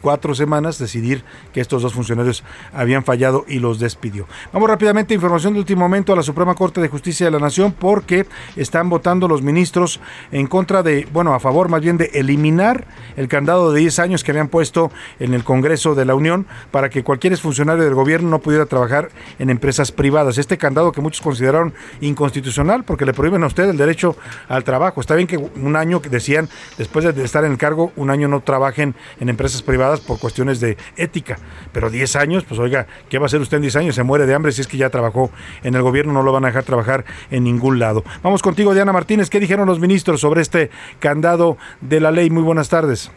cuatro 0.00 0.34
semanas 0.34 0.78
decidir 0.78 1.24
que 1.52 1.60
estos 1.60 1.82
dos 1.82 1.94
funcionarios 1.94 2.44
habían 2.72 3.04
fallado 3.04 3.44
y 3.48 3.58
los 3.58 3.78
despidió. 3.78 4.26
Vamos 4.52 4.68
rápidamente, 4.68 5.14
información 5.14 5.54
de 5.54 5.60
último 5.60 5.80
momento 5.80 6.12
a 6.12 6.16
la 6.16 6.22
Suprema 6.22 6.54
Corte 6.54 6.80
de 6.80 6.88
Justicia 6.88 7.26
de 7.26 7.32
la 7.32 7.38
Nación 7.38 7.72
porque 7.72 8.26
están 8.56 8.88
votando 8.88 9.28
los 9.28 9.42
ministros 9.42 10.00
en 10.30 10.46
contra 10.46 10.82
de, 10.82 11.06
bueno, 11.12 11.34
a 11.34 11.40
favor 11.40 11.68
más 11.68 11.80
bien 11.80 11.98
de 11.98 12.10
eliminar 12.14 12.86
el 13.16 13.28
candado 13.28 13.72
de 13.72 13.80
10 13.80 13.98
años 13.98 14.24
que 14.24 14.30
habían 14.30 14.48
puesto 14.48 14.90
en 15.18 15.34
el 15.34 15.44
Congreso 15.44 15.94
de 15.94 16.04
la 16.04 16.14
Unión 16.14 16.46
para 16.70 16.88
que 16.88 17.02
cualquier 17.02 17.32
funcionario 17.36 17.84
del 17.84 17.94
gobierno 17.94 18.28
no 18.28 18.38
pudiera 18.40 18.66
trabajar 18.66 19.10
en 19.38 19.50
empresas 19.50 19.90
privadas. 19.90 20.38
Este 20.38 20.58
candado 20.58 20.92
que 20.92 21.00
muchos 21.00 21.20
consideraron 21.20 21.72
inconstitucional 22.00 22.84
porque 22.84 23.06
le 23.06 23.14
prohíben 23.14 23.42
a 23.42 23.46
usted 23.46 23.68
el 23.68 23.76
derecho 23.76 24.16
al 24.48 24.64
trabajo. 24.64 25.00
Está 25.00 25.14
bien 25.14 25.26
que 25.26 25.38
un 25.38 25.76
año, 25.76 26.00
decían, 26.10 26.48
después 26.78 27.04
de 27.04 27.24
estar 27.24 27.44
en 27.44 27.52
el 27.52 27.58
cargo, 27.58 27.92
un 27.96 28.10
año 28.10 28.28
no 28.28 28.40
trabajen 28.40 28.94
en 29.18 29.28
empresas 29.28 29.62
privadas 29.62 29.71
por 30.06 30.18
cuestiones 30.18 30.60
de 30.60 30.76
ética. 30.96 31.38
Pero 31.72 31.90
10 31.90 32.16
años, 32.16 32.44
pues 32.44 32.60
oiga, 32.60 32.86
¿qué 33.08 33.18
va 33.18 33.24
a 33.24 33.26
hacer 33.26 33.40
usted 33.40 33.56
en 33.56 33.62
10 33.62 33.76
años? 33.76 33.94
Se 33.94 34.02
muere 34.02 34.26
de 34.26 34.34
hambre 34.34 34.52
si 34.52 34.60
es 34.60 34.66
que 34.66 34.76
ya 34.76 34.90
trabajó 34.90 35.30
en 35.62 35.74
el 35.74 35.82
gobierno, 35.82 36.12
no 36.12 36.22
lo 36.22 36.32
van 36.32 36.44
a 36.44 36.48
dejar 36.48 36.64
trabajar 36.64 37.04
en 37.30 37.44
ningún 37.44 37.78
lado. 37.78 38.04
Vamos 38.22 38.42
contigo, 38.42 38.74
Diana 38.74 38.92
Martínez. 38.92 39.30
¿Qué 39.30 39.40
dijeron 39.40 39.66
los 39.66 39.80
ministros 39.80 40.20
sobre 40.20 40.42
este 40.42 40.70
candado 40.98 41.56
de 41.80 42.00
la 42.00 42.10
ley? 42.10 42.30
Muy 42.30 42.42
buenas 42.42 42.68
tardes. 42.68 43.10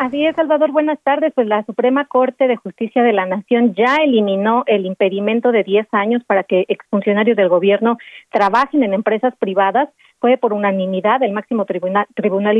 Así 0.00 0.24
es, 0.24 0.34
Salvador, 0.34 0.72
buenas 0.72 0.98
tardes. 1.02 1.30
Pues 1.34 1.46
la 1.46 1.62
Suprema 1.66 2.06
Corte 2.06 2.48
de 2.48 2.56
Justicia 2.56 3.02
de 3.02 3.12
la 3.12 3.26
Nación 3.26 3.74
ya 3.74 3.96
eliminó 3.96 4.64
el 4.66 4.86
impedimento 4.86 5.52
de 5.52 5.62
10 5.62 5.88
años 5.92 6.22
para 6.26 6.42
que 6.42 6.64
exfuncionarios 6.68 7.36
del 7.36 7.50
gobierno 7.50 7.98
trabajen 8.32 8.82
en 8.82 8.94
empresas 8.94 9.34
privadas. 9.38 9.90
Fue 10.20 10.36
por 10.36 10.52
unanimidad 10.52 11.22
el 11.22 11.32
máximo 11.32 11.64
tribunal, 11.64 12.06
tribunal 12.14 12.56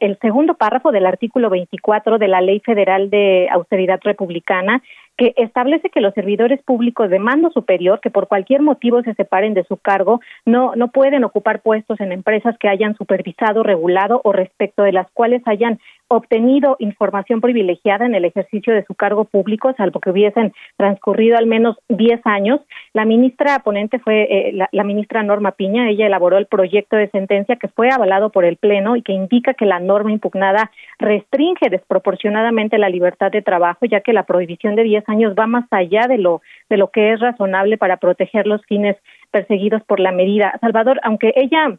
el 0.00 0.18
segundo 0.20 0.54
párrafo 0.54 0.92
del 0.92 1.06
artículo 1.06 1.50
24 1.50 2.18
de 2.18 2.28
la 2.28 2.40
Ley 2.40 2.60
Federal 2.60 3.10
de 3.10 3.48
Austeridad 3.50 4.00
Republicana 4.02 4.80
que 5.16 5.34
establece 5.36 5.90
que 5.90 6.00
los 6.00 6.14
servidores 6.14 6.62
públicos 6.62 7.10
de 7.10 7.18
mando 7.18 7.50
superior 7.50 8.00
que 8.00 8.08
por 8.08 8.26
cualquier 8.26 8.62
motivo 8.62 9.02
se 9.02 9.12
separen 9.14 9.52
de 9.52 9.64
su 9.64 9.76
cargo 9.76 10.20
no, 10.46 10.74
no 10.76 10.88
pueden 10.88 11.24
ocupar 11.24 11.60
puestos 11.60 12.00
en 12.00 12.12
empresas 12.12 12.56
que 12.58 12.68
hayan 12.68 12.96
supervisado, 12.96 13.62
regulado 13.62 14.22
o 14.24 14.32
respecto 14.32 14.82
de 14.82 14.92
las 14.92 15.10
cuales 15.10 15.42
hayan 15.44 15.78
obtenido 16.10 16.76
información 16.80 17.40
privilegiada 17.40 18.04
en 18.04 18.16
el 18.16 18.24
ejercicio 18.24 18.74
de 18.74 18.84
su 18.84 18.94
cargo 18.94 19.24
público, 19.26 19.72
salvo 19.76 20.00
que 20.00 20.10
hubiesen 20.10 20.52
transcurrido 20.76 21.38
al 21.38 21.46
menos 21.46 21.76
10 21.88 22.20
años. 22.24 22.60
La 22.92 23.04
ministra 23.04 23.60
ponente 23.60 24.00
fue 24.00 24.22
eh, 24.22 24.52
la, 24.52 24.68
la, 24.72 24.82
ministra 24.82 25.22
Norma 25.22 25.52
Piña. 25.52 25.88
Ella 25.88 26.06
elaboró 26.06 26.36
el 26.36 26.46
proyecto 26.46 26.96
de 26.96 27.08
sentencia 27.10 27.56
que 27.56 27.68
fue 27.68 27.90
avalado 27.90 28.30
por 28.30 28.44
el 28.44 28.56
Pleno 28.56 28.96
y 28.96 29.02
que 29.02 29.12
indica 29.12 29.54
que 29.54 29.66
la 29.66 29.78
norma 29.78 30.10
impugnada 30.10 30.72
restringe 30.98 31.70
desproporcionadamente 31.70 32.76
la 32.78 32.88
libertad 32.88 33.30
de 33.30 33.42
trabajo, 33.42 33.86
ya 33.86 34.00
que 34.00 34.12
la 34.12 34.24
prohibición 34.24 34.74
de 34.74 34.82
10 34.82 35.08
años 35.08 35.34
va 35.38 35.46
más 35.46 35.66
allá 35.70 36.08
de 36.08 36.18
lo, 36.18 36.42
de 36.68 36.76
lo 36.76 36.90
que 36.90 37.12
es 37.12 37.20
razonable 37.20 37.78
para 37.78 37.98
proteger 37.98 38.48
los 38.48 38.64
fines 38.66 38.96
perseguidos 39.30 39.82
por 39.84 40.00
la 40.00 40.10
medida. 40.10 40.58
Salvador, 40.60 40.98
aunque 41.04 41.32
ella 41.36 41.78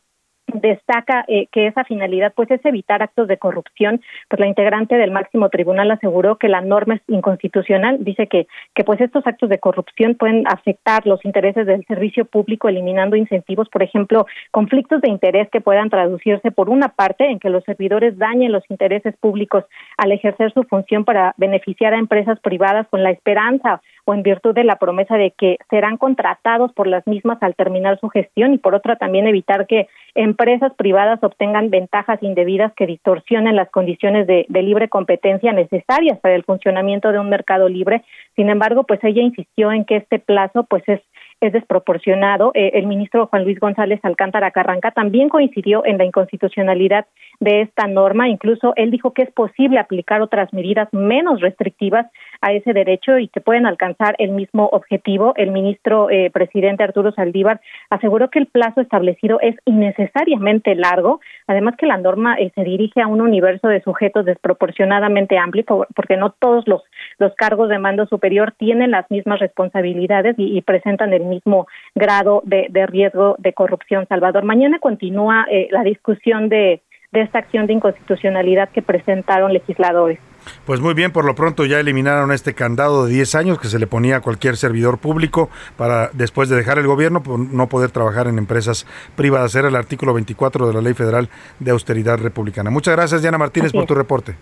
destaca 0.53 1.25
eh, 1.27 1.47
que 1.51 1.67
esa 1.67 1.83
finalidad 1.83 2.33
pues 2.35 2.49
es 2.51 2.63
evitar 2.65 3.01
actos 3.01 3.27
de 3.27 3.37
corrupción 3.37 4.01
pues 4.29 4.39
la 4.39 4.47
integrante 4.47 4.95
del 4.95 5.11
máximo 5.11 5.49
tribunal 5.49 5.91
aseguró 5.91 6.37
que 6.37 6.49
la 6.49 6.61
norma 6.61 6.95
es 6.95 7.01
inconstitucional 7.07 7.97
dice 8.03 8.27
que 8.27 8.47
que 8.75 8.83
pues 8.83 8.99
estos 9.01 9.25
actos 9.25 9.49
de 9.49 9.59
corrupción 9.59 10.15
pueden 10.15 10.43
afectar 10.47 11.05
los 11.05 11.23
intereses 11.25 11.65
del 11.65 11.85
servicio 11.85 12.25
público 12.25 12.69
eliminando 12.69 13.15
incentivos 13.15 13.69
por 13.69 13.83
ejemplo 13.83 14.25
conflictos 14.51 15.01
de 15.01 15.09
interés 15.09 15.49
que 15.49 15.61
puedan 15.61 15.89
traducirse 15.89 16.51
por 16.51 16.69
una 16.69 16.89
parte 16.89 17.29
en 17.29 17.39
que 17.39 17.49
los 17.49 17.63
servidores 17.63 18.17
dañen 18.17 18.51
los 18.51 18.63
intereses 18.69 19.15
públicos 19.17 19.63
al 19.97 20.11
ejercer 20.11 20.51
su 20.53 20.63
función 20.63 21.05
para 21.05 21.33
beneficiar 21.37 21.93
a 21.93 21.99
empresas 21.99 22.39
privadas 22.39 22.87
con 22.89 23.03
la 23.03 23.11
esperanza 23.11 23.81
o 24.05 24.13
en 24.13 24.23
virtud 24.23 24.53
de 24.53 24.63
la 24.63 24.77
promesa 24.77 25.15
de 25.15 25.31
que 25.31 25.57
serán 25.69 25.97
contratados 25.97 26.73
por 26.73 26.87
las 26.87 27.05
mismas 27.05 27.37
al 27.41 27.55
terminar 27.55 27.99
su 27.99 28.09
gestión 28.09 28.53
y 28.53 28.57
por 28.57 28.75
otra 28.75 28.95
también 28.95 29.27
evitar 29.27 29.67
que 29.67 29.87
empresas 30.15 30.40
privadas 30.77 31.23
obtengan 31.23 31.69
ventajas 31.69 32.21
indebidas 32.21 32.73
que 32.73 32.87
distorsionen 32.87 33.55
las 33.55 33.69
condiciones 33.69 34.27
de, 34.27 34.45
de, 34.49 34.61
libre 34.61 34.89
competencia 34.89 35.51
necesarias 35.53 36.19
para 36.19 36.35
el 36.35 36.43
funcionamiento 36.43 37.11
de 37.11 37.19
un 37.19 37.29
mercado 37.29 37.69
libre. 37.69 38.03
Sin 38.35 38.49
embargo, 38.49 38.83
pues 38.83 39.03
ella 39.03 39.21
insistió 39.21 39.71
en 39.71 39.85
que 39.85 39.97
este 39.97 40.19
plazo 40.19 40.63
pues 40.63 40.83
es 40.87 41.01
es 41.41 41.51
desproporcionado. 41.53 42.51
Eh, 42.53 42.71
el 42.75 42.85
ministro 42.85 43.27
Juan 43.27 43.43
Luis 43.43 43.59
González 43.59 43.99
Alcántara 44.03 44.51
Carranca 44.51 44.91
también 44.91 45.27
coincidió 45.27 45.83
en 45.85 45.97
la 45.97 46.05
inconstitucionalidad 46.05 47.07
de 47.39 47.61
esta 47.61 47.87
norma. 47.87 48.29
Incluso 48.29 48.73
él 48.75 48.91
dijo 48.91 49.13
que 49.13 49.23
es 49.23 49.31
posible 49.31 49.79
aplicar 49.79 50.21
otras 50.21 50.53
medidas 50.53 50.87
menos 50.93 51.41
restrictivas 51.41 52.05
a 52.41 52.53
ese 52.53 52.73
derecho 52.73 53.17
y 53.17 53.27
que 53.27 53.41
pueden 53.41 53.65
alcanzar 53.65 54.15
el 54.19 54.31
mismo 54.31 54.69
objetivo. 54.71 55.33
El 55.35 55.51
ministro 55.51 56.09
eh, 56.09 56.29
presidente 56.31 56.83
Arturo 56.83 57.11
Saldívar 57.11 57.59
aseguró 57.89 58.29
que 58.29 58.39
el 58.39 58.45
plazo 58.45 58.81
establecido 58.81 59.39
es 59.41 59.55
innecesariamente 59.65 60.75
largo, 60.75 61.21
además 61.47 61.75
que 61.75 61.87
la 61.87 61.97
norma 61.97 62.35
eh, 62.35 62.51
se 62.53 62.63
dirige 62.63 63.01
a 63.01 63.07
un 63.07 63.21
universo 63.21 63.67
de 63.67 63.81
sujetos 63.81 64.25
desproporcionadamente 64.25 65.37
amplio, 65.37 65.65
porque 65.95 66.17
no 66.17 66.31
todos 66.31 66.67
los, 66.67 66.83
los 67.17 67.33
cargos 67.35 67.69
de 67.69 67.79
mando 67.79 68.05
superior 68.05 68.53
tienen 68.57 68.91
las 68.91 69.09
mismas 69.09 69.39
responsabilidades 69.39 70.35
y, 70.37 70.55
y 70.55 70.61
presentan 70.61 71.13
el 71.13 71.30
mismo 71.31 71.67
grado 71.95 72.41
de, 72.45 72.67
de, 72.69 72.85
riesgo 72.85 73.35
de 73.39 73.53
corrupción. 73.53 74.05
Salvador, 74.07 74.43
mañana 74.43 74.79
continúa 74.79 75.45
eh, 75.49 75.67
la 75.71 75.83
discusión 75.83 76.49
de, 76.49 76.81
de 77.11 77.21
esta 77.21 77.39
acción 77.39 77.67
de 77.67 77.73
inconstitucionalidad 77.73 78.69
que 78.69 78.81
presentaron 78.81 79.51
legisladores. 79.51 80.19
Pues 80.65 80.79
muy 80.79 80.93
bien, 80.93 81.11
por 81.11 81.25
lo 81.25 81.35
pronto 81.35 81.65
ya 81.65 81.79
eliminaron 81.79 82.31
este 82.31 82.53
candado 82.53 83.05
de 83.05 83.13
10 83.13 83.35
años 83.35 83.59
que 83.59 83.67
se 83.67 83.79
le 83.79 83.87
ponía 83.87 84.17
a 84.17 84.21
cualquier 84.21 84.57
servidor 84.57 84.97
público 84.97 85.49
para 85.77 86.09
después 86.13 86.49
de 86.49 86.55
dejar 86.55 86.79
el 86.79 86.87
gobierno 86.87 87.21
no 87.25 87.67
poder 87.67 87.91
trabajar 87.91 88.27
en 88.27 88.37
empresas 88.37 88.87
privadas. 89.15 89.53
Era 89.55 89.67
el 89.67 89.75
artículo 89.75 90.13
24 90.13 90.67
de 90.67 90.73
la 90.73 90.81
Ley 90.81 90.93
Federal 90.93 91.29
de 91.59 91.71
Austeridad 91.71 92.17
Republicana. 92.17 92.69
Muchas 92.69 92.95
gracias, 92.95 93.21
Diana 93.21 93.37
Martínez, 93.37 93.71
por 93.71 93.85
tu 93.85 93.93
reporte. 93.93 94.35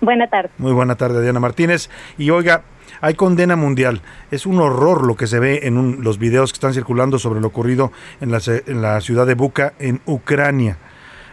Buena 0.00 0.26
tarde. 0.26 0.50
Muy 0.58 0.72
buena 0.72 0.96
tarde, 0.96 1.22
Diana 1.22 1.40
Martínez. 1.40 1.90
Y 2.18 2.30
oiga, 2.30 2.62
hay 3.00 3.14
condena 3.14 3.56
mundial. 3.56 4.02
Es 4.30 4.46
un 4.46 4.60
horror 4.60 5.06
lo 5.06 5.16
que 5.16 5.26
se 5.26 5.38
ve 5.38 5.60
en 5.64 6.02
los 6.02 6.18
videos 6.18 6.52
que 6.52 6.56
están 6.56 6.74
circulando 6.74 7.18
sobre 7.18 7.40
lo 7.40 7.48
ocurrido 7.48 7.92
en 8.20 8.30
la, 8.30 9.00
ciudad 9.00 9.26
de 9.26 9.34
Buka, 9.34 9.74
en 9.78 10.00
Ucrania 10.06 10.78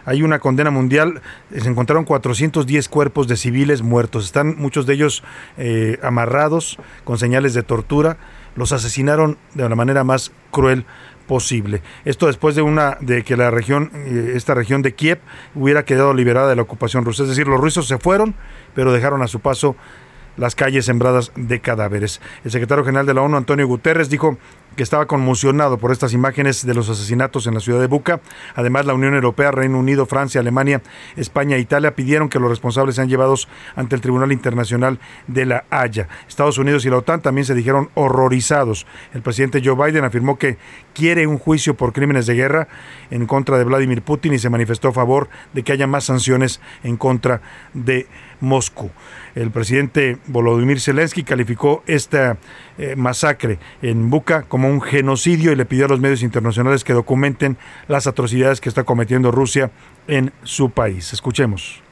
hay 0.06 0.22
una 0.22 0.38
condena 0.38 0.70
mundial. 0.70 1.22
Se 1.50 1.66
encontraron 1.66 2.04
410 2.04 2.90
cuerpos 2.90 3.26
de 3.26 3.38
civiles 3.38 3.80
muertos. 3.80 4.26
Están 4.26 4.54
muchos 4.58 4.84
de 4.84 4.92
ellos 4.92 5.24
eh, 5.56 5.98
amarrados 6.02 6.78
con 7.04 7.16
señales 7.16 7.54
de 7.54 7.62
tortura. 7.62 8.18
Los 8.54 8.72
asesinaron 8.72 9.38
de 9.54 9.66
la 9.66 9.74
manera 9.74 10.04
más 10.04 10.30
cruel 10.50 10.84
posible. 11.26 11.82
Esto 12.04 12.26
después 12.26 12.54
de 12.54 12.62
una 12.62 12.98
de 13.00 13.22
que 13.24 13.36
la 13.36 13.50
región, 13.50 13.90
eh, 13.94 14.32
esta 14.34 14.54
región 14.54 14.82
de 14.82 14.94
Kiev, 14.94 15.20
hubiera 15.54 15.84
quedado 15.84 16.14
liberada 16.14 16.48
de 16.48 16.56
la 16.56 16.62
ocupación 16.62 17.04
rusa. 17.04 17.22
Es 17.22 17.30
decir, 17.30 17.48
los 17.48 17.60
rusos 17.60 17.86
se 17.88 17.98
fueron, 17.98 18.34
pero 18.74 18.92
dejaron 18.92 19.22
a 19.22 19.26
su 19.26 19.40
paso 19.40 19.76
las 20.36 20.54
calles 20.54 20.84
sembradas 20.84 21.32
de 21.36 21.60
cadáveres. 21.60 22.20
El 22.44 22.50
secretario 22.50 22.84
general 22.84 23.06
de 23.06 23.14
la 23.14 23.22
ONU, 23.22 23.36
Antonio 23.36 23.66
Guterres, 23.66 24.10
dijo 24.10 24.38
que 24.74 24.82
estaba 24.82 25.06
conmocionado 25.06 25.78
por 25.78 25.92
estas 25.92 26.12
imágenes 26.12 26.66
de 26.66 26.74
los 26.74 26.88
asesinatos 26.88 27.46
en 27.46 27.54
la 27.54 27.60
ciudad 27.60 27.80
de 27.80 27.86
Buca. 27.86 28.20
Además, 28.54 28.86
la 28.86 28.94
Unión 28.94 29.14
Europea, 29.14 29.50
Reino 29.50 29.78
Unido, 29.78 30.06
Francia, 30.06 30.40
Alemania, 30.40 30.82
España 31.16 31.56
e 31.56 31.60
Italia 31.60 31.94
pidieron 31.94 32.28
que 32.28 32.38
los 32.38 32.50
responsables 32.50 32.96
sean 32.96 33.08
llevados 33.08 33.48
ante 33.76 33.94
el 33.94 34.00
Tribunal 34.00 34.32
Internacional 34.32 34.98
de 35.26 35.46
la 35.46 35.64
Haya. 35.70 36.08
Estados 36.28 36.58
Unidos 36.58 36.84
y 36.84 36.90
la 36.90 36.98
OTAN 36.98 37.22
también 37.22 37.44
se 37.44 37.54
dijeron 37.54 37.90
horrorizados. 37.94 38.86
El 39.12 39.22
presidente 39.22 39.62
Joe 39.64 39.76
Biden 39.76 40.04
afirmó 40.04 40.38
que 40.38 40.58
quiere 40.92 41.26
un 41.26 41.38
juicio 41.38 41.74
por 41.74 41.92
crímenes 41.92 42.26
de 42.26 42.34
guerra 42.34 42.68
en 43.10 43.26
contra 43.26 43.58
de 43.58 43.64
Vladimir 43.64 44.02
Putin 44.02 44.34
y 44.34 44.38
se 44.38 44.50
manifestó 44.50 44.88
a 44.88 44.92
favor 44.92 45.28
de 45.52 45.62
que 45.62 45.72
haya 45.72 45.86
más 45.86 46.04
sanciones 46.04 46.60
en 46.82 46.96
contra 46.96 47.40
de 47.74 48.06
Moscú. 48.44 48.90
El 49.34 49.50
presidente 49.50 50.18
Volodymyr 50.26 50.80
Zelensky 50.80 51.24
calificó 51.24 51.82
esta 51.86 52.38
eh, 52.78 52.94
masacre 52.96 53.58
en 53.82 54.10
Buca 54.10 54.42
como 54.42 54.68
un 54.68 54.80
genocidio 54.80 55.52
y 55.52 55.56
le 55.56 55.64
pidió 55.64 55.86
a 55.86 55.88
los 55.88 56.00
medios 56.00 56.22
internacionales 56.22 56.84
que 56.84 56.92
documenten 56.92 57.56
las 57.88 58.06
atrocidades 58.06 58.60
que 58.60 58.68
está 58.68 58.84
cometiendo 58.84 59.30
Rusia 59.30 59.70
en 60.06 60.32
su 60.42 60.70
país. 60.70 61.12
Escuchemos. 61.12 61.83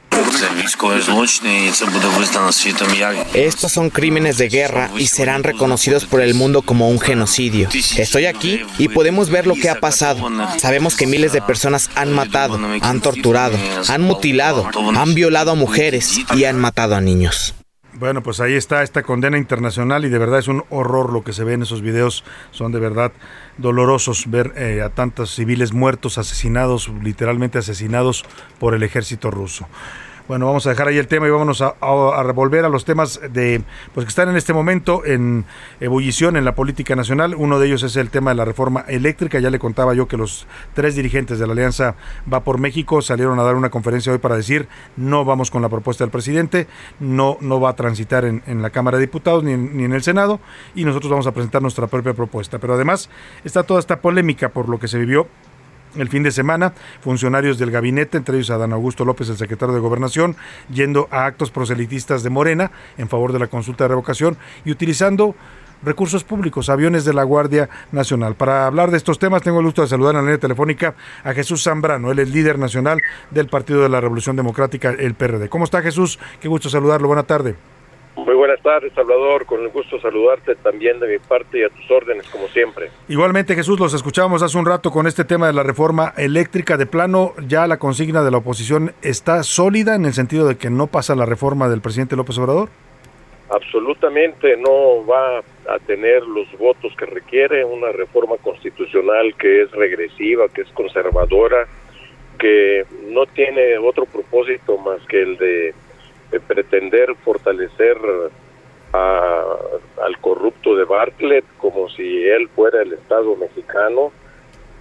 Estos 3.35 3.73
son 3.73 3.91
crímenes 3.91 4.39
de 4.39 4.49
guerra 4.49 4.91
y 4.97 5.07
serán 5.07 5.43
reconocidos 5.43 6.05
por 6.05 6.21
el 6.21 6.35
mundo 6.35 6.63
como 6.63 6.89
un 6.89 7.01
genocidio. 7.01 7.69
Estoy 7.97 8.27
aquí 8.27 8.63
y 8.79 8.89
podemos 8.89 9.31
ver 9.31 9.47
lo 9.47 9.55
que 9.55 9.71
ha 9.71 9.81
pasado. 9.81 10.29
Sabemos 10.59 10.97
que 10.97 11.07
miles 11.07 11.33
de 11.33 11.43
personas 11.43 11.91
han 11.95 12.13
matado, 12.13 12.59
han 12.81 13.01
torturado, 13.01 13.57
han 13.89 14.03
mutilado, 14.03 14.69
han 14.97 15.15
violado 15.15 15.53
a 15.53 15.55
mujeres 15.55 16.21
y 16.35 16.45
han 16.45 16.59
matado 16.59 16.95
a 16.95 17.01
niños. 17.01 17.55
Bueno, 18.03 18.21
pues 18.21 18.41
ahí 18.41 18.55
está 18.55 18.83
esta 18.83 19.05
condena 19.05 19.39
internacional 19.39 20.05
y 20.05 20.09
de 20.09 20.19
verdad 20.19 20.41
es 20.41 20.49
un 20.49 20.65
horror 20.71 21.13
lo 21.13 21.23
que 21.23 21.33
se 21.33 21.45
ve 21.45 21.53
en 21.53 21.63
esos 21.63 21.83
videos. 21.83 22.25
Son 22.51 22.73
de 22.73 22.81
verdad 22.81 23.13
dolorosos 23.59 24.29
ver 24.29 24.55
eh, 24.57 24.83
a 24.83 24.89
tantos 24.89 25.33
civiles 25.33 25.73
muertos, 25.73 26.19
asesinados, 26.19 26.91
literalmente 27.01 27.59
asesinados 27.59 28.25
por 28.59 28.75
el 28.75 28.83
ejército 28.83 29.31
ruso. 29.31 29.69
Bueno, 30.29 30.47
vamos 30.47 30.67
a 30.67 30.71
dejar 30.71 30.87
ahí 30.87 30.99
el 30.99 31.09
tema 31.09 31.27
y 31.27 31.31
vámonos 31.31 31.63
a, 31.63 32.23
revolver 32.23 32.65
a 32.65 32.69
los 32.69 32.85
temas 32.85 33.21
de 33.33 33.63
pues 33.93 34.07
que 34.07 34.09
están 34.09 34.29
en 34.29 34.37
este 34.37 34.53
momento 34.53 35.05
en 35.05 35.45
ebullición 35.81 36.37
en 36.37 36.45
la 36.45 36.55
política 36.55 36.95
nacional. 36.95 37.35
Uno 37.35 37.59
de 37.59 37.67
ellos 37.67 37.83
es 37.83 37.97
el 37.97 38.09
tema 38.09 38.31
de 38.31 38.37
la 38.37 38.45
reforma 38.45 38.85
eléctrica. 38.87 39.41
Ya 39.41 39.51
le 39.51 39.59
contaba 39.59 39.95
yo 39.95 40.07
que 40.07 40.17
los 40.17 40.47
tres 40.75 40.95
dirigentes 40.95 41.41
de 41.41 41.47
la 41.47 41.55
Alianza 41.55 41.97
Va 42.33 42.45
por 42.45 42.59
México 42.59 43.03
salieron 43.03 43.41
a 43.41 43.43
dar 43.43 43.57
una 43.57 43.71
conferencia 43.71 44.13
hoy 44.13 44.19
para 44.19 44.37
decir 44.37 44.69
no 44.97 45.25
vamos 45.25 45.51
con 45.51 45.61
la 45.61 45.69
propuesta 45.69 46.05
del 46.05 46.11
presidente, 46.11 46.69
no, 47.01 47.37
no 47.41 47.61
va 47.61 47.71
a 47.71 47.77
transitar 47.77 48.25
en, 48.25 48.43
en 48.47 48.63
la 48.63 48.71
Cámara 48.71 48.99
de 48.99 49.07
Diputados 49.07 49.43
ni 49.43 49.57
ni 49.57 49.85
en 49.85 49.93
el 49.93 50.03
Senado 50.03 50.41
y 50.75 50.85
nosotros 50.85 51.11
vamos 51.11 51.27
a 51.27 51.33
presentar 51.33 51.63
nuestra 51.63 51.89
propia 51.89 52.15
propuesta. 52.15 52.59
Pero 52.59 52.75
además 52.75 53.11
está 53.45 53.65
toda 53.65 53.81
esta 53.81 54.01
polémica 54.01 54.51
por 54.51 54.69
lo 54.69 54.79
que 54.79 54.89
se 54.89 54.99
vivió 54.99 55.27
el 55.97 56.09
fin 56.09 56.23
de 56.23 56.31
semana, 56.31 56.73
funcionarios 57.01 57.59
del 57.59 57.71
gabinete, 57.71 58.19
entre 58.19 58.37
ellos 58.37 58.51
Adán 58.51 58.73
Augusto 58.73 59.05
López, 59.05 59.29
el 59.29 59.37
secretario 59.37 59.75
de 59.75 59.81
Gobernación, 59.81 60.37
yendo 60.73 61.09
a 61.11 61.27
actos 61.27 61.51
proselitistas 61.51 62.23
de 62.23 62.31
Morena 62.31 62.71
en 62.99 63.09
favor 63.09 63.33
de 63.33 63.39
la 63.39 63.47
consulta 63.47 63.85
de 63.85 63.89
revocación 63.89 64.37
y 64.65 64.71
utilizando 64.71 65.35
recursos 65.83 66.25
públicos, 66.25 66.69
aviones 66.69 67.05
de 67.05 67.13
la 67.13 67.25
Guardia 67.25 67.69
Nacional. 67.91 68.35
Para 68.35 68.67
hablar 68.67 68.91
de 68.91 68.97
estos 68.97 69.19
temas, 69.19 69.43
tengo 69.43 69.59
el 69.59 69.67
gusto 69.67 69.83
de 69.83 69.89
saludar 69.89 70.15
en 70.15 70.19
la 70.19 70.23
línea 70.23 70.39
telefónica 70.39 70.95
a 71.25 71.33
Jesús 71.33 71.65
Zambrano, 71.65 72.11
él 72.11 72.19
es 72.21 72.31
líder 72.31 72.59
nacional 72.59 73.01
del 73.31 73.49
Partido 73.49 73.83
de 73.83 73.89
la 73.89 74.01
Revolución 74.01 74.37
Democrática, 74.37 74.91
el 74.91 75.15
PRD. 75.15 75.49
¿Cómo 75.49 75.65
está 75.65 75.83
Jesús? 75.83 76.19
Qué 76.41 76.49
gusto 76.49 76.69
saludarlo. 76.69 77.09
Buena 77.09 77.25
tarde. 77.25 77.57
Muy 78.15 78.35
buenas 78.35 78.61
tardes, 78.63 78.93
Salvador. 78.93 79.47
Con 79.47 79.63
el 79.63 79.71
gusto 79.71 79.99
saludarte 79.99 80.55
también 80.57 81.01
de 81.01 81.09
mi 81.09 81.19
parte 81.19 81.61
y 81.61 81.63
a 81.65 81.71
tus 81.71 81.91
órdenes, 81.91 82.29
como 82.29 82.47
siempre. 82.49 82.91
Igualmente, 83.09 83.55
Jesús, 83.55 83.81
los 83.81 83.95
escuchábamos 83.95 84.43
hace 84.43 84.59
un 84.59 84.67
rato 84.67 84.91
con 84.91 85.07
este 85.07 85.25
tema 85.25 85.47
de 85.47 85.55
la 85.55 85.63
reforma 85.63 86.13
eléctrica. 86.19 86.77
De 86.77 86.87
plano, 86.87 87.33
ya 87.47 87.67
la 87.67 87.79
consigna 87.79 88.23
de 88.23 88.31
la 88.31 88.39
oposición 88.39 88.93
está 89.01 89.43
sólida 89.43 89.95
en 89.95 90.05
el 90.05 90.13
sentido 90.13 90.47
de 90.47 90.59
que 90.59 90.69
no 90.69 90.89
pasa 90.89 91.15
la 91.15 91.25
reforma 91.25 91.71
del 91.71 91.81
presidente 91.81 92.17
López 92.17 92.37
Obrador. 92.39 92.69
absolutamente 93.49 94.57
no 94.57 95.05
va 95.07 95.39
a 95.39 95.79
tener 95.87 96.23
los 96.23 96.47
votos 96.59 96.95
que 96.97 97.07
requiere 97.07 97.65
una 97.65 97.93
reforma 97.93 98.37
constitucional 98.39 99.35
que 99.39 99.63
es 99.63 99.71
regresiva, 99.73 100.49
que 100.49 100.63
es 100.63 100.69
conservadora, 100.71 101.67
que 102.39 102.85
no 103.09 103.27
tiene 103.27 103.79
otro 103.79 104.05
propósito 104.07 104.79
más 104.79 105.01
que 105.07 105.23
el 105.23 105.37
de, 105.37 105.75
de 106.33 106.41
pretender 106.41 107.15
fortalecer 107.25 107.97
a- 108.93 109.57
al 110.03 110.19
corrupto 110.19 110.75
de 110.75 110.85
Bartlett 110.85 111.45
como 111.59 111.89
si 111.91 112.27
él 112.27 112.49
fuera 112.49 112.83
el 112.83 112.93
Estado 112.95 113.37
mexicano. 113.37 114.13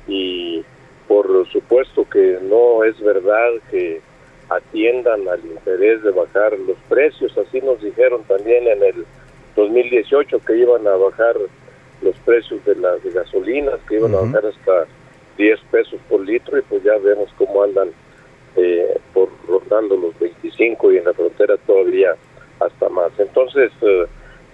Y 0.08 0.64
por 1.08 1.48
supuesto 1.50 2.08
que 2.10 2.40
no 2.42 2.84
es 2.84 3.00
verdad 3.02 3.50
que 3.70 4.02
atiendan 4.50 5.28
al 5.30 5.40
interés 5.46 6.02
de 6.04 6.12
bajar 6.12 6.58
los 6.60 6.78
precios, 6.90 7.38
así 7.38 7.62
nos 7.62 7.82
dijeron 7.82 8.24
también 8.24 8.68
en 8.68 8.84
el 8.84 9.06
2018 9.56 10.40
que 10.46 10.58
iban 10.58 10.86
a 10.88 10.96
bajar 10.96 11.36
los 12.02 12.16
precios 12.26 12.64
de 12.66 12.76
las 12.76 13.02
gasolinas, 13.14 13.80
que 13.88 13.96
iban 13.96 14.14
a 14.16 14.22
bajar 14.22 14.46
hasta 14.48 14.86
10 15.38 15.60
pesos 15.72 16.00
por 16.10 16.22
litro 16.22 16.58
y 16.58 16.62
pues 16.64 16.84
ya 16.84 16.98
vemos 16.98 17.30
cómo 17.38 17.64
andan 17.64 17.90
eh, 18.56 19.00
por 19.14 19.30
rondando 19.48 19.96
los 19.96 20.18
25 20.20 20.92
y 20.92 20.98
en 20.98 21.06
la 21.06 21.14
frontera 21.14 21.58
todavía 21.66 22.16
hasta 22.60 22.90
más. 22.90 23.12
Entonces, 23.18 23.72
eh, 23.82 24.06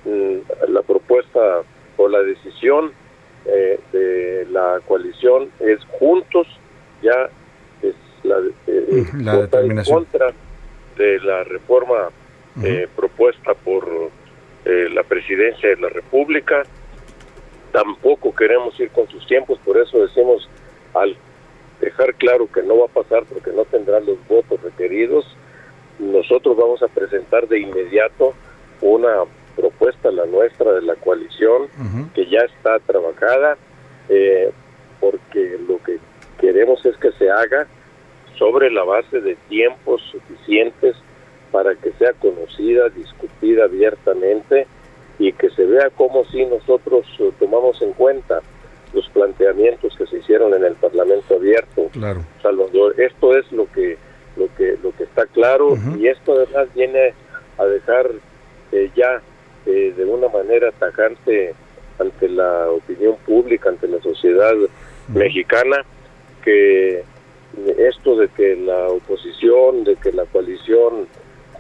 mm, 0.06 0.72
la 0.72 0.82
propuesta 0.82 1.64
o 1.98 2.08
la 2.08 2.22
decisión 2.22 2.92
eh, 3.46 3.80
de 3.92 4.48
la 4.52 4.80
coalición 4.88 5.50
es 5.60 5.80
juntos, 6.00 6.48
ya 7.02 7.30
es 7.82 7.96
la, 8.24 8.38
eh, 8.68 9.06
la 9.20 9.36
en 9.36 9.42
determinación. 9.42 10.06
contra 10.06 10.34
de 10.98 11.20
la 11.20 11.44
reforma 11.44 12.10
eh, 12.64 12.88
propuesta 12.96 13.54
por 13.54 13.88
eh, 14.66 14.90
la 14.92 15.04
presidencia 15.04 15.70
de 15.70 15.78
la 15.78 15.90
República. 15.90 16.64
Tampoco 17.72 18.34
queremos 18.34 18.80
ir 18.80 18.90
con 18.90 19.08
sus 19.08 19.26
tiempos, 19.28 19.60
por 19.64 19.78
eso 19.78 20.00
decimos 20.00 20.50
al 20.94 21.16
dejar 21.80 22.14
claro 22.16 22.48
que 22.52 22.64
no 22.64 22.80
va 22.80 22.86
a 22.86 23.04
pasar 23.04 23.24
porque 23.26 23.52
no 23.52 23.66
tendrán 23.66 24.06
los 24.06 24.18
votos 24.28 24.62
requeridos, 24.62 25.26
nosotros 26.00 26.56
vamos 26.58 26.82
a 26.84 26.88
presentar 26.88 27.48
de 27.48 27.60
inmediato 27.60 28.34
una 28.82 29.24
propuesta, 29.56 30.12
la 30.12 30.26
nuestra 30.26 30.74
de 30.74 30.84
la 30.84 30.96
coalición, 30.96 31.68
que 32.14 32.28
ya 32.28 32.40
está 32.42 32.80
trabajada, 32.80 33.58
eh, 34.10 34.52
porque 35.00 35.58
lo 35.68 35.82
que 35.84 35.98
queremos 36.40 36.86
es 36.86 36.96
que 36.98 37.12
se 37.14 37.30
haga 37.30 37.68
sobre 38.38 38.70
la 38.70 38.84
base 38.84 39.20
de 39.20 39.36
tiempos 39.50 40.02
suficientes 40.12 40.96
para 41.52 41.76
que 41.76 41.92
sea 41.94 42.14
conocida, 42.14 42.90
discutida 42.90 43.66
abiertamente 43.66 44.68
y 45.18 45.34
que 45.34 45.50
se 45.50 45.66
vea 45.66 45.90
cómo 45.90 46.26
si 46.26 46.46
nosotros 46.46 47.06
eh, 47.20 47.32
tomamos 47.40 47.82
en 47.82 47.94
cuenta 47.94 48.42
los 48.98 49.08
planteamientos 49.10 49.96
que 49.96 50.08
se 50.08 50.18
hicieron 50.18 50.54
en 50.56 50.64
el 50.64 50.74
Parlamento 50.74 51.36
abierto. 51.36 51.90
Claro. 51.94 52.22
Salvador, 52.42 53.00
esto 53.00 53.38
es 53.38 53.50
lo 53.52 53.72
que 53.72 53.98
lo 54.36 54.48
que 54.56 54.78
lo 54.84 54.92
que 54.96 55.04
está 55.04 55.26
claro 55.28 55.78
y 55.98 56.08
esto 56.08 56.34
además 56.34 56.68
viene 56.76 57.14
a 57.58 57.66
dejar 57.66 58.10
eh, 58.72 58.90
ya 58.96 59.22
eh, 59.66 59.94
de 59.96 60.06
una 60.06 60.28
manera 60.30 60.72
tajante 60.72 61.54
ante 62.00 62.30
la 62.30 62.70
opinión 62.70 63.16
pública, 63.26 63.70
ante 63.70 63.88
la 63.88 64.00
sociedad 64.02 64.54
mexicana, 65.08 65.84
que 66.44 67.04
esto 67.78 68.16
de 68.18 68.28
que 68.30 68.56
la 68.56 68.90
oposición, 68.90 69.84
de 69.84 69.96
que 69.96 70.12
la 70.12 70.26
coalición 70.26 71.08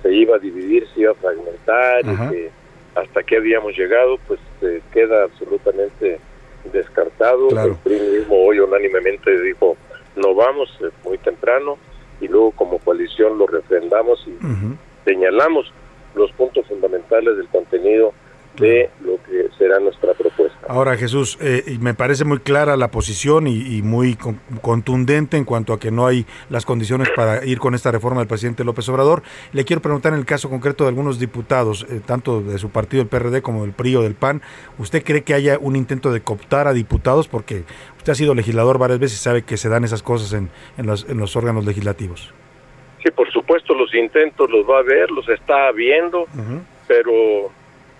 se 0.01 0.13
iba 0.13 0.35
a 0.35 0.39
dividir, 0.39 0.87
se 0.93 1.01
iba 1.01 1.11
a 1.11 1.15
fragmentar 1.15 2.01
y 2.01 2.29
que 2.29 2.49
hasta 2.95 3.23
qué 3.23 3.37
habíamos 3.37 3.75
llegado, 3.77 4.17
pues 4.27 4.39
eh, 4.61 4.81
queda 4.93 5.23
absolutamente 5.23 6.19
descartado. 6.71 7.47
Claro. 7.49 7.71
El 7.71 7.75
PRI 7.77 7.99
mismo 7.99 8.35
hoy 8.45 8.59
unánimemente 8.59 9.41
dijo, 9.41 9.77
no 10.15 10.33
vamos, 10.35 10.69
muy 11.03 11.17
temprano, 11.19 11.77
y 12.19 12.27
luego 12.27 12.51
como 12.51 12.79
coalición 12.79 13.37
lo 13.37 13.47
refrendamos 13.47 14.25
y 14.27 14.35
señalamos 15.05 15.71
los 16.15 16.31
puntos 16.31 16.65
fundamentales 16.67 17.37
del 17.37 17.47
contenido 17.47 18.13
de 18.59 18.89
lo 19.03 19.17
que 19.23 19.47
será 19.57 19.79
nuestra 19.79 20.13
propuesta. 20.13 20.57
Ahora, 20.69 20.97
Jesús, 20.97 21.37
eh, 21.39 21.77
me 21.79 21.93
parece 21.93 22.25
muy 22.25 22.39
clara 22.39 22.75
la 22.75 22.89
posición 22.91 23.47
y, 23.47 23.77
y 23.77 23.81
muy 23.81 24.15
con- 24.15 24.39
contundente 24.61 25.37
en 25.37 25.45
cuanto 25.45 25.71
a 25.73 25.79
que 25.79 25.91
no 25.91 26.05
hay 26.07 26.25
las 26.49 26.65
condiciones 26.65 27.09
para 27.15 27.45
ir 27.45 27.57
con 27.59 27.73
esta 27.73 27.89
reforma 27.91 28.19
del 28.19 28.27
presidente 28.27 28.65
López 28.65 28.87
Obrador. 28.89 29.23
Le 29.53 29.63
quiero 29.63 29.81
preguntar 29.81 30.11
en 30.13 30.19
el 30.19 30.25
caso 30.25 30.49
concreto 30.49 30.83
de 30.83 30.89
algunos 30.89 31.19
diputados, 31.19 31.85
eh, 31.89 32.01
tanto 32.05 32.41
de 32.41 32.57
su 32.57 32.69
partido, 32.69 33.01
el 33.01 33.07
PRD, 33.07 33.41
como 33.41 33.61
del 33.61 33.71
PRI 33.71 33.95
o 33.95 34.01
del 34.01 34.15
PAN, 34.15 34.41
¿usted 34.77 35.03
cree 35.03 35.21
que 35.23 35.33
haya 35.33 35.57
un 35.59 35.75
intento 35.77 36.11
de 36.11 36.19
cooptar 36.21 36.67
a 36.67 36.73
diputados? 36.73 37.27
Porque 37.29 37.63
usted 37.97 38.11
ha 38.11 38.15
sido 38.15 38.35
legislador 38.35 38.77
varias 38.77 38.99
veces 38.99 39.19
y 39.19 39.23
sabe 39.23 39.43
que 39.43 39.55
se 39.55 39.69
dan 39.69 39.85
esas 39.85 40.03
cosas 40.03 40.33
en, 40.33 40.49
en 40.77 40.85
los, 40.85 41.07
en 41.09 41.17
los 41.17 41.35
órganos 41.37 41.65
legislativos. 41.65 42.33
Sí, 43.03 43.09
por 43.11 43.31
supuesto, 43.31 43.73
los 43.73 43.93
intentos 43.95 44.49
los 44.49 44.67
va 44.69 44.79
a 44.79 44.83
ver, 44.83 45.09
los 45.11 45.29
está 45.29 45.71
viendo, 45.71 46.25
pero 46.87 47.51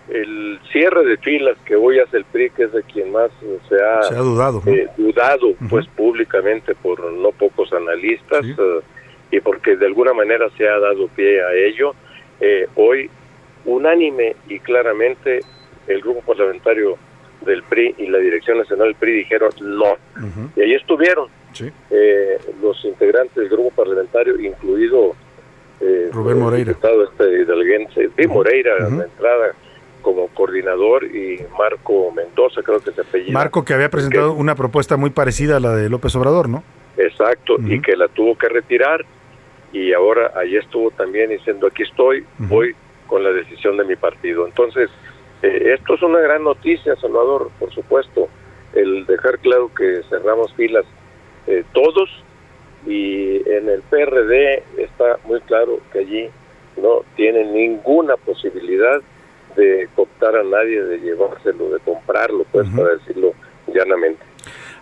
el 0.09 0.59
cierre 0.71 1.03
de 1.05 1.17
filas 1.17 1.57
que 1.65 1.75
hoy 1.75 1.99
hace 1.99 2.17
el 2.17 2.25
PRI, 2.25 2.49
que 2.51 2.63
es 2.63 2.71
de 2.71 2.83
quien 2.83 3.11
más 3.11 3.29
se 3.67 3.75
ha, 3.75 4.03
Se 4.03 4.15
ha 4.15 4.19
dudado, 4.19 4.61
¿no? 4.65 4.71
eh, 4.71 4.87
dudado, 4.97 5.53
pues 5.69 5.85
públicamente 5.87 6.75
por 6.75 7.11
no 7.11 7.31
pocos 7.31 7.73
analistas 7.73 8.45
eh, 8.45 8.79
y 9.31 9.39
porque 9.41 9.75
de 9.75 9.85
alguna 9.85 10.13
manera 10.13 10.49
se 10.57 10.67
ha 10.67 10.79
dado 10.79 11.07
pie 11.09 11.43
a 11.43 11.53
ello, 11.53 11.93
eh, 12.39 12.67
hoy 12.75 13.09
unánime 13.65 14.35
y 14.47 14.59
claramente 14.59 15.41
el 15.87 16.01
grupo 16.01 16.21
parlamentario 16.21 16.97
del 17.41 17.63
PRI 17.63 17.95
y 17.97 18.07
la 18.07 18.17
dirección 18.19 18.57
nacional 18.57 18.87
del 18.87 18.95
PRI 18.95 19.11
dijeron 19.13 19.51
no. 19.61 19.97
Y 20.55 20.61
ahí 20.61 20.73
estuvieron 20.73 21.27
eh, 21.89 22.37
los 22.61 22.83
integrantes 22.85 23.35
del 23.35 23.49
grupo 23.49 23.71
parlamentario, 23.71 24.39
incluido 24.39 25.15
eh, 25.81 26.09
Rubén 26.11 26.37
el 26.37 26.43
Moreira. 26.43 26.69
diputado 26.69 27.03
este 27.03 27.41
hidalguense, 27.41 28.09
sí, 28.17 28.27
Moreira, 28.27 28.75
a 28.75 28.89
la 28.89 29.03
entrada 29.03 29.53
como 30.07 30.29
coordinador 30.29 31.03
y 31.03 31.37
Marco 31.59 32.13
Mendoza, 32.13 32.61
creo 32.63 32.79
que 32.79 32.93
se 32.93 33.01
apellida. 33.01 33.33
Marco, 33.33 33.65
que 33.65 33.73
había 33.73 33.89
presentado 33.89 34.31
una 34.35 34.55
propuesta 34.55 34.95
muy 34.95 35.09
parecida 35.09 35.57
a 35.57 35.59
la 35.59 35.75
de 35.75 35.89
López 35.89 36.15
Obrador, 36.15 36.47
¿no? 36.47 36.63
Exacto, 36.95 37.57
y 37.59 37.81
que 37.81 37.97
la 37.97 38.07
tuvo 38.07 38.37
que 38.37 38.47
retirar 38.47 39.03
y 39.73 39.91
ahora 39.91 40.31
ahí 40.37 40.55
estuvo 40.55 40.91
también 40.91 41.31
diciendo 41.31 41.67
aquí 41.67 41.83
estoy, 41.83 42.25
voy 42.37 42.73
con 43.07 43.21
la 43.21 43.33
decisión 43.33 43.75
de 43.75 43.83
mi 43.83 43.97
partido. 43.97 44.47
Entonces, 44.47 44.89
eh, 45.41 45.73
esto 45.77 45.95
es 45.95 46.01
una 46.01 46.19
gran 46.19 46.45
noticia, 46.45 46.95
Salvador, 46.95 47.51
por 47.59 47.73
supuesto, 47.73 48.29
el 48.73 49.05
dejar 49.07 49.39
claro 49.39 49.69
que 49.77 50.03
cerramos 50.09 50.53
filas 50.53 50.85
eh, 51.47 51.65
todos 51.73 52.09
y 52.85 53.41
en 53.49 53.67
el 53.67 53.81
PRD 53.89 54.63
está 54.77 55.19
muy 55.25 55.41
claro 55.41 55.81
que 55.91 55.99
allí 55.99 56.29
no 56.81 57.01
tienen 57.17 57.53
ninguna 57.53 58.15
posibilidad 58.15 59.01
de 59.57 59.89
cooptar 59.95 60.35
a 60.35 60.43
nadie, 60.43 60.81
de 60.83 60.99
llevárselo, 60.99 61.69
de 61.69 61.79
comprarlo, 61.79 62.45
pues 62.51 62.69
para 62.69 62.95
decirlo 62.95 63.33
llanamente. 63.67 64.23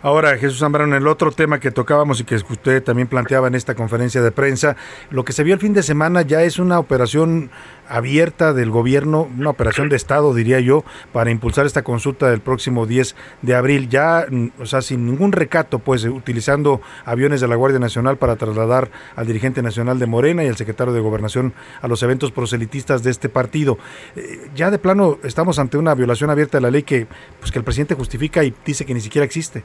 Ahora, 0.02 0.38
Jesús 0.38 0.60
Zambrano, 0.60 0.96
el 0.96 1.08
otro 1.08 1.32
tema 1.32 1.60
que 1.60 1.72
tocábamos 1.72 2.20
y 2.20 2.26
que 2.26 2.36
usted 2.36 2.84
también 2.84 3.08
planteaba 3.08 3.48
en 3.48 3.56
esta 3.56 3.74
conferencia 3.74 4.22
de 4.22 4.32
prensa, 4.32 4.76
lo 5.10 5.26
que 5.26 5.34
se 5.34 5.44
vio 5.44 5.56
el 5.56 5.60
fin 5.60 5.74
de 5.74 5.82
semana 5.82 6.22
ya 6.22 6.44
es 6.44 6.60
una 6.60 6.78
operación 6.78 7.50
abierta 7.88 8.54
del 8.54 8.70
gobierno, 8.70 9.30
una 9.38 9.50
operación 9.50 9.90
de 9.90 9.96
Estado, 9.96 10.34
diría 10.34 10.60
yo, 10.60 10.84
para 11.14 11.32
impulsar 11.32 11.66
esta 11.66 11.84
consulta 11.84 12.30
del 12.30 12.42
próximo 12.42 12.86
10 12.86 13.16
de 13.42 13.56
abril, 13.56 13.90
ya, 13.90 14.26
mm, 14.30 14.48
o 14.60 14.66
sea, 14.66 14.82
sin 14.82 15.06
ningún 15.06 15.32
recato, 15.32 15.80
pues, 15.80 16.06
eh, 16.06 16.10
utilizando 16.10 16.82
aviones 17.06 17.42
de 17.42 17.48
la 17.48 17.56
Guardia 17.56 17.80
Nacional 17.80 18.18
para 18.18 18.36
trasladar 18.36 18.90
al 19.16 19.28
dirigente 19.28 19.62
nacional 19.62 20.00
de 20.00 20.06
Morena 20.06 20.44
y 20.44 20.48
al 20.48 20.56
secretario 20.56 20.94
de 20.94 21.00
Gobernación 21.00 21.54
a 21.82 21.88
los 21.88 22.02
eventos 22.04 22.32
proselitistas 22.32 23.04
de 23.04 23.12
este 23.12 23.30
partido. 23.30 23.78
Eh, 24.16 24.50
ya 24.56 24.72
de 24.72 24.80
plano 24.80 25.18
estamos 25.24 25.60
ante 25.60 25.78
una 25.78 25.96
violación 25.96 26.30
abierta 26.30 26.58
de 26.58 26.62
la 26.62 26.72
ley 26.72 26.84
que, 26.84 27.08
pues, 27.40 27.52
que 27.52 27.60
el 27.60 27.66
presidente 27.66 27.96
justifica 27.96 28.44
y 28.44 28.54
dice 28.66 28.86
que 28.86 28.94
ni 28.94 29.02
siquiera 29.02 29.26
existe. 29.26 29.64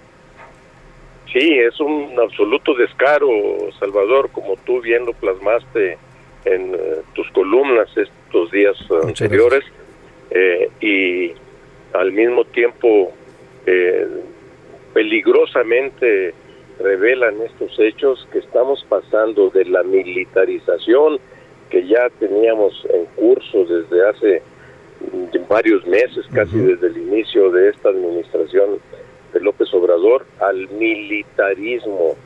Sí, 1.33 1.59
es 1.59 1.79
un 1.79 2.19
absoluto 2.21 2.75
descaro, 2.75 3.29
Salvador, 3.79 4.31
como 4.33 4.57
tú 4.57 4.81
bien 4.81 5.07
lo 5.07 5.13
plasmaste 5.13 5.97
en 6.45 6.75
eh, 6.75 6.79
tus 7.15 7.31
columnas 7.31 7.89
estos 7.97 8.51
días 8.51 8.77
eh, 8.91 8.95
anteriores, 9.05 9.65
eh, 10.31 10.71
y 10.81 11.33
al 11.97 12.13
mismo 12.13 12.45
tiempo 12.45 13.13
peligrosamente 14.95 16.35
revelan 16.81 17.41
estos 17.43 17.79
hechos 17.79 18.27
que 18.33 18.39
estamos 18.39 18.85
pasando 18.89 19.51
de 19.51 19.65
la 19.67 19.83
militarización 19.85 21.19
que 21.69 21.87
ya 21.87 22.09
teníamos 22.19 22.85
en 22.93 23.05
curso 23.15 23.65
desde 23.65 24.09
hace 24.09 24.43
varios 25.49 25.87
meses, 25.87 26.27
casi 26.33 26.59
desde 26.59 26.89
el 26.89 26.97
inicio 26.97 27.51
de 27.51 27.71
esta 27.71 27.91
administración 27.91 28.81
de 29.33 29.41
López 29.41 29.73
Obrador, 29.75 30.27
al 30.41 30.69
militarismo, 30.71 32.17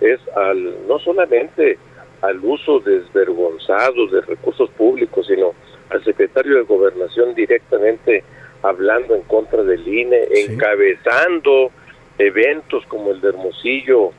es 0.00 0.20
al 0.36 0.86
no 0.88 0.98
solamente 0.98 1.78
al 2.22 2.38
uso 2.44 2.80
desvergonzado 2.80 4.06
de 4.08 4.20
recursos 4.22 4.68
públicos, 4.70 5.26
sino 5.26 5.52
al, 5.90 6.00
secre- 6.00 6.04
secretario 6.04 6.56
de 6.56 6.62
Gobernación 6.62 7.34
directamente 7.34 8.24
hablando 8.62 9.14
en 9.14 9.22
contra 9.22 9.62
del 9.62 9.86
INE, 9.86 10.28
encabezando 10.34 11.70
eventos 12.18 12.84
como 12.86 13.12
el 13.12 13.20
de 13.20 13.28
Hermosillo, 13.28 14.10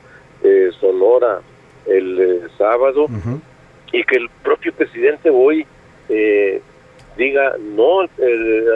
eh, 0.42 0.70
Sonora, 0.80 1.40
el 1.86 2.18
eh, 2.20 2.40
sábado, 2.56 3.06
y 3.92 4.02
que 4.04 4.16
el 4.16 4.28
propio 4.42 4.72
presidente 4.72 5.28
hoy 5.30 5.66
eh, 6.08 6.60
diga, 7.16 7.56
no, 7.58 8.02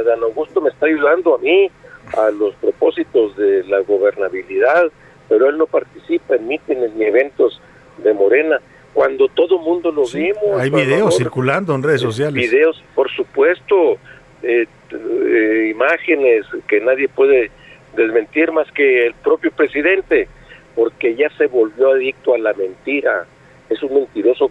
Dan 0.05 0.23
Augusto 0.23 0.61
me 0.61 0.71
está 0.71 0.87
ayudando 0.87 1.37
a 1.37 1.39
mí 1.39 1.71
a 2.17 2.31
los 2.31 2.55
propósitos 2.57 3.37
de 3.37 3.65
la 3.65 3.81
gobernabilidad, 3.81 4.91
pero 5.29 5.49
él 5.49 5.57
no 5.57 5.67
participa 5.67 6.37
en 6.37 6.49
mítines 6.49 6.95
ni 6.95 7.05
eventos 7.05 7.61
de 7.99 8.13
Morena 8.13 8.61
cuando 8.95 9.29
todo 9.29 9.59
mundo 9.59 9.91
lo 9.91 10.07
vimos. 10.07 10.59
Hay 10.59 10.71
videos 10.71 11.17
circulando 11.17 11.75
en 11.75 11.83
redes 11.83 12.01
sociales. 12.01 12.35
Videos, 12.35 12.83
por 12.95 13.11
supuesto, 13.11 13.99
eh, 14.43 14.67
eh, 14.91 15.69
imágenes 15.71 16.47
que 16.69 16.81
nadie 16.81 17.09
puede 17.09 17.51
desmentir 17.97 18.53
más 18.53 18.71
que 18.71 19.07
el 19.07 19.15
propio 19.15 19.51
presidente, 19.51 20.29
porque 20.77 21.17
ya 21.17 21.29
se 21.37 21.49
volvió 21.49 21.91
adicto 21.91 22.35
a 22.35 22.39
la 22.39 22.55
mentira. 22.55 23.27
Es 23.69 23.83
un 23.83 23.95
mentiroso 23.95 24.51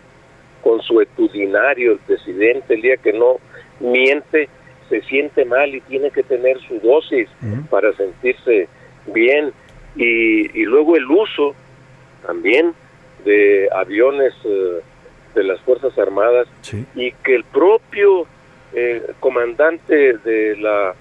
consuetudinario 0.61 1.93
el 1.93 1.99
presidente, 1.99 2.73
el 2.73 2.81
día 2.81 2.97
que 2.97 3.13
no 3.13 3.37
miente 3.79 4.49
se 4.89 5.01
siente 5.03 5.45
mal 5.45 5.73
y 5.73 5.81
tiene 5.81 6.11
que 6.11 6.23
tener 6.23 6.59
su 6.67 6.79
dosis 6.79 7.29
para 7.69 7.93
sentirse 7.93 8.67
bien. 9.07 9.53
Y, 9.95 10.59
y 10.59 10.63
luego 10.65 10.97
el 10.97 11.05
uso 11.09 11.55
también 12.25 12.73
de 13.25 13.69
aviones 13.73 14.33
eh, 14.45 14.81
de 15.35 15.43
las 15.43 15.59
Fuerzas 15.61 15.97
Armadas 15.97 16.47
y 16.95 17.11
que 17.11 17.35
el 17.35 17.43
propio 17.43 18.27
eh, 18.73 19.01
comandante 19.19 20.17
de 20.17 20.57
la 20.57 20.95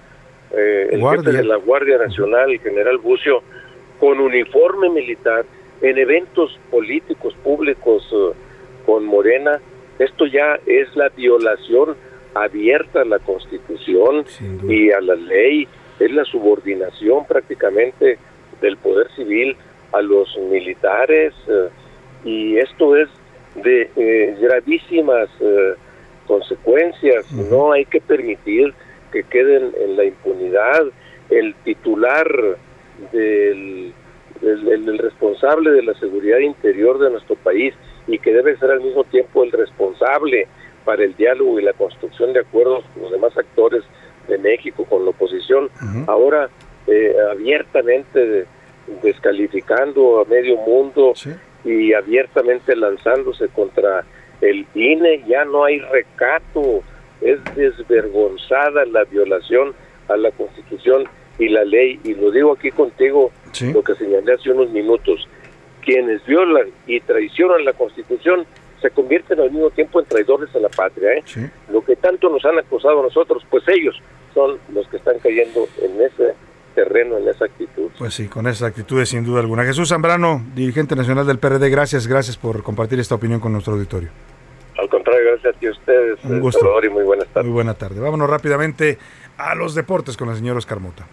eh, 0.53 0.89
el 0.91 1.01
jefe 1.01 1.31
de 1.31 1.43
la 1.43 1.55
Guardia 1.55 1.97
Nacional, 1.97 2.51
el 2.51 2.59
general 2.59 2.99
Bucio, 2.99 3.41
con 3.99 4.19
uniforme 4.19 4.89
militar 4.89 5.45
en 5.81 5.97
eventos 5.97 6.59
políticos 6.69 7.33
públicos 7.43 8.07
eh, 8.11 8.35
con 8.85 9.05
Morena, 9.05 9.59
esto 9.97 10.27
ya 10.27 10.59
es 10.65 10.95
la 10.95 11.09
violación 11.09 11.95
abierta 12.35 13.01
a 13.01 13.05
la 13.05 13.19
Constitución 13.19 14.25
y 14.67 14.91
a 14.91 15.01
la 15.01 15.15
ley, 15.15 15.67
es 15.99 16.11
la 16.11 16.25
subordinación 16.25 17.25
prácticamente 17.25 18.17
del 18.61 18.77
poder 18.77 19.07
civil 19.15 19.55
a 19.91 20.01
los 20.01 20.37
militares 20.37 21.33
eh, 21.47 21.69
y 22.23 22.57
esto 22.57 22.95
es 22.95 23.09
de 23.55 23.89
eh, 23.95 24.37
gravísimas 24.41 25.29
eh, 25.39 25.73
consecuencias. 26.27 27.31
No 27.51 27.71
hay 27.71 27.85
que 27.85 28.01
permitir 28.01 28.73
que 29.11 29.23
queden 29.23 29.71
en 29.79 29.97
la 29.97 30.05
impunidad. 30.05 30.83
El 31.29 31.53
titular 31.63 32.27
del, 33.11 33.93
del 34.41 34.97
responsable 34.97 35.71
de 35.71 35.83
la 35.83 35.93
seguridad 35.95 36.39
interior 36.39 36.99
de 36.99 37.09
nuestro 37.11 37.35
país 37.35 37.73
y 38.07 38.17
que 38.19 38.33
debe 38.33 38.57
ser 38.57 38.71
al 38.71 38.81
mismo 38.81 39.03
tiempo 39.05 39.43
el 39.43 39.51
responsable 39.51 40.47
para 40.85 41.03
el 41.03 41.15
diálogo 41.15 41.59
y 41.59 41.63
la 41.63 41.73
construcción 41.73 42.33
de 42.33 42.39
acuerdos 42.41 42.83
con 42.93 43.03
los 43.03 43.11
demás 43.11 43.37
actores 43.37 43.83
de 44.27 44.37
México, 44.37 44.85
con 44.85 45.03
la 45.05 45.11
oposición, 45.11 45.69
ahora 46.07 46.49
eh, 46.87 47.15
abiertamente 47.31 48.19
de- 48.19 48.45
descalificando 49.01 50.19
a 50.21 50.25
medio 50.25 50.57
mundo 50.57 51.13
y 51.63 51.93
abiertamente 51.93 52.75
lanzándose 52.75 53.47
contra 53.49 54.03
el 54.41 54.65
INE, 54.75 55.23
ya 55.27 55.45
no 55.45 55.63
hay 55.63 55.79
recato, 55.79 56.83
es 57.21 57.39
desvergonzada 57.55 58.85
la 58.85 59.05
violación 59.05 59.73
a 60.09 60.17
la 60.17 60.31
Constitución 60.31 61.05
y 61.39 61.49
la 61.49 61.63
ley, 61.63 61.99
y 62.03 62.13
lo 62.13 62.31
digo 62.31 62.53
aquí 62.53 62.71
contigo, 62.71 63.31
lo 63.73 63.83
que 63.83 63.95
señalé 63.95 64.33
hace 64.33 64.51
unos 64.51 64.69
minutos, 64.71 65.27
quienes 65.81 66.25
violan 66.25 66.67
y 66.87 66.99
traicionan 67.01 67.65
la 67.65 67.73
Constitución 67.73 68.45
se 68.81 68.91
convierten 68.91 69.39
al 69.39 69.49
mismo 69.49 69.69
tiempo 69.69 69.99
en 69.99 70.05
traidores 70.05 70.53
a 70.55 70.59
la 70.59 70.69
patria. 70.69 71.13
¿eh? 71.13 71.23
Lo 71.71 71.83
que 71.83 71.95
tanto 71.95 72.29
nos 72.29 72.43
han 72.43 72.59
acusado 72.59 72.99
a 72.99 73.03
nosotros, 73.03 73.43
pues 73.49 73.63
ellos 73.69 73.95
son 74.33 74.57
los 74.73 74.87
que 74.89 74.97
están 74.97 75.19
cayendo 75.19 75.67
en 75.81 76.01
ese 76.01 76.33
terreno, 76.73 77.17
en 77.17 77.27
esa 77.27 77.45
actitud. 77.45 77.89
Pues 77.97 78.13
sí, 78.13 78.27
con 78.27 78.47
esas 78.47 78.69
actitudes 78.69 79.09
sin 79.09 79.23
duda 79.23 79.39
alguna. 79.39 79.63
Jesús 79.63 79.89
Zambrano, 79.89 80.43
dirigente 80.55 80.95
nacional 80.95 81.25
del 81.25 81.39
PRD, 81.39 81.69
gracias, 81.69 82.07
gracias 82.07 82.37
por 82.37 82.63
compartir 82.63 82.99
esta 82.99 83.15
opinión 83.15 83.39
con 83.39 83.51
nuestro 83.53 83.73
auditorio. 83.73 84.09
Al 84.77 84.89
contrario, 84.89 85.21
gracias 85.31 85.55
a 85.55 85.59
ti 85.59 85.67
a 85.67 85.71
ustedes, 85.71 86.19
Un 86.23 86.39
gusto. 86.39 86.59
Salvador, 86.59 86.85
y 86.85 86.89
muy 86.89 87.03
buenas 87.03 87.27
tardes. 87.27 87.45
Muy 87.45 87.53
buena 87.53 87.73
tarde. 87.75 87.99
Vámonos 87.99 88.29
rápidamente 88.29 88.97
a 89.37 89.55
los 89.55 89.75
deportes 89.75 90.17
con 90.17 90.29
el 90.29 90.35
señor 90.35 90.57
Oscar 90.57 90.79
Mota. 90.79 91.05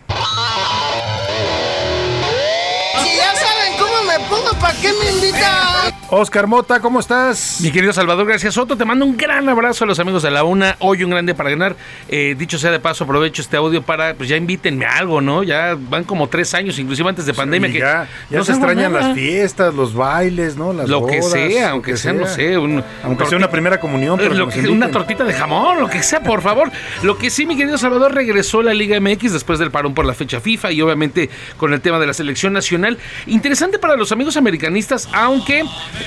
Si 3.03 3.17
ya 3.17 3.35
saben 3.35 3.79
cómo 3.79 4.03
me 4.05 4.19
pongo, 4.29 4.59
¿para 4.61 4.75
qué 4.81 4.93
me 4.93 5.11
invitan? 5.13 5.90
Oscar 6.13 6.49
Mota, 6.49 6.81
¿cómo 6.81 6.99
estás? 6.99 7.61
Mi 7.63 7.71
querido 7.71 7.93
Salvador 7.93 8.27
García 8.27 8.51
Soto, 8.51 8.77
te 8.77 8.85
mando 8.85 9.05
un 9.05 9.17
gran 9.17 9.49
abrazo 9.49 9.85
a 9.85 9.87
los 9.87 10.01
amigos 10.01 10.25
de 10.25 10.33
la 10.33 10.43
UNA. 10.43 10.75
Hoy 10.81 11.05
un 11.05 11.11
grande 11.11 11.37
para 11.37 11.51
ganar. 11.51 11.77
Eh, 12.09 12.35
dicho 12.37 12.59
sea 12.59 12.73
de 12.73 12.81
paso, 12.81 13.05
aprovecho 13.05 13.41
este 13.43 13.57
audio 13.57 13.81
para, 13.83 14.15
pues 14.15 14.29
ya 14.29 14.37
invítenme 14.37 14.87
a 14.87 14.99
algo, 14.99 15.21
¿no? 15.21 15.45
Ya 15.45 15.77
van 15.79 16.03
como 16.03 16.29
tres 16.29 16.53
años, 16.55 16.81
inclusive 16.81 17.09
antes 17.09 17.27
de 17.27 17.33
pandemia. 17.33 17.71
Que 17.71 17.79
ya 17.79 18.09
ya 18.29 18.39
no 18.39 18.45
se 18.45 18.51
extrañan 18.51 18.93
nada. 18.93 19.07
las 19.11 19.17
fiestas, 19.17 19.73
los 19.73 19.95
bailes, 19.95 20.57
¿no? 20.57 20.73
Las 20.73 20.89
Lo 20.89 21.07
que 21.07 21.23
sea, 21.23 21.71
aunque 21.71 21.93
que 21.93 21.97
sea, 21.97 22.13
no 22.13 22.27
sé, 22.27 22.59
un- 22.59 22.83
aunque 23.05 23.27
sea 23.27 23.39
una 23.39 23.49
primera 23.51 23.79
comunión, 23.79 24.19
pero 24.19 24.35
Lo 24.35 24.49
que 24.49 24.67
una 24.69 24.91
tortita 24.91 25.23
de 25.23 25.33
jamón, 25.33 25.79
lo 25.79 25.89
que 25.89 26.03
sea, 26.03 26.25
por 26.25 26.43
favor. 26.43 26.73
Lo 27.05 27.19
que 27.19 27.31
sí, 27.31 27.47
mi 27.47 27.57
querido 27.57 27.79
Salvador, 27.79 28.13
regresó 28.13 28.63
la 28.63 28.75
Liga 28.75 28.97
MX 29.01 29.33
después 29.33 29.61
del 29.61 29.71
parón 29.71 29.95
por 29.95 30.05
la 30.05 30.15
fecha 30.15 30.41
FIFA 30.41 30.73
y 30.73 30.83
obviamente 30.83 31.31
con 31.57 31.73
el 31.73 31.81
tema 31.81 32.01
de 32.01 32.09
la 32.09 32.15
selección 32.15 32.53
nacional. 32.53 32.99
Interesante 33.29 33.79
para 33.79 33.95
los 33.95 34.11
amigos 34.11 34.37
americanistas, 34.37 35.09
aunque 35.13 35.63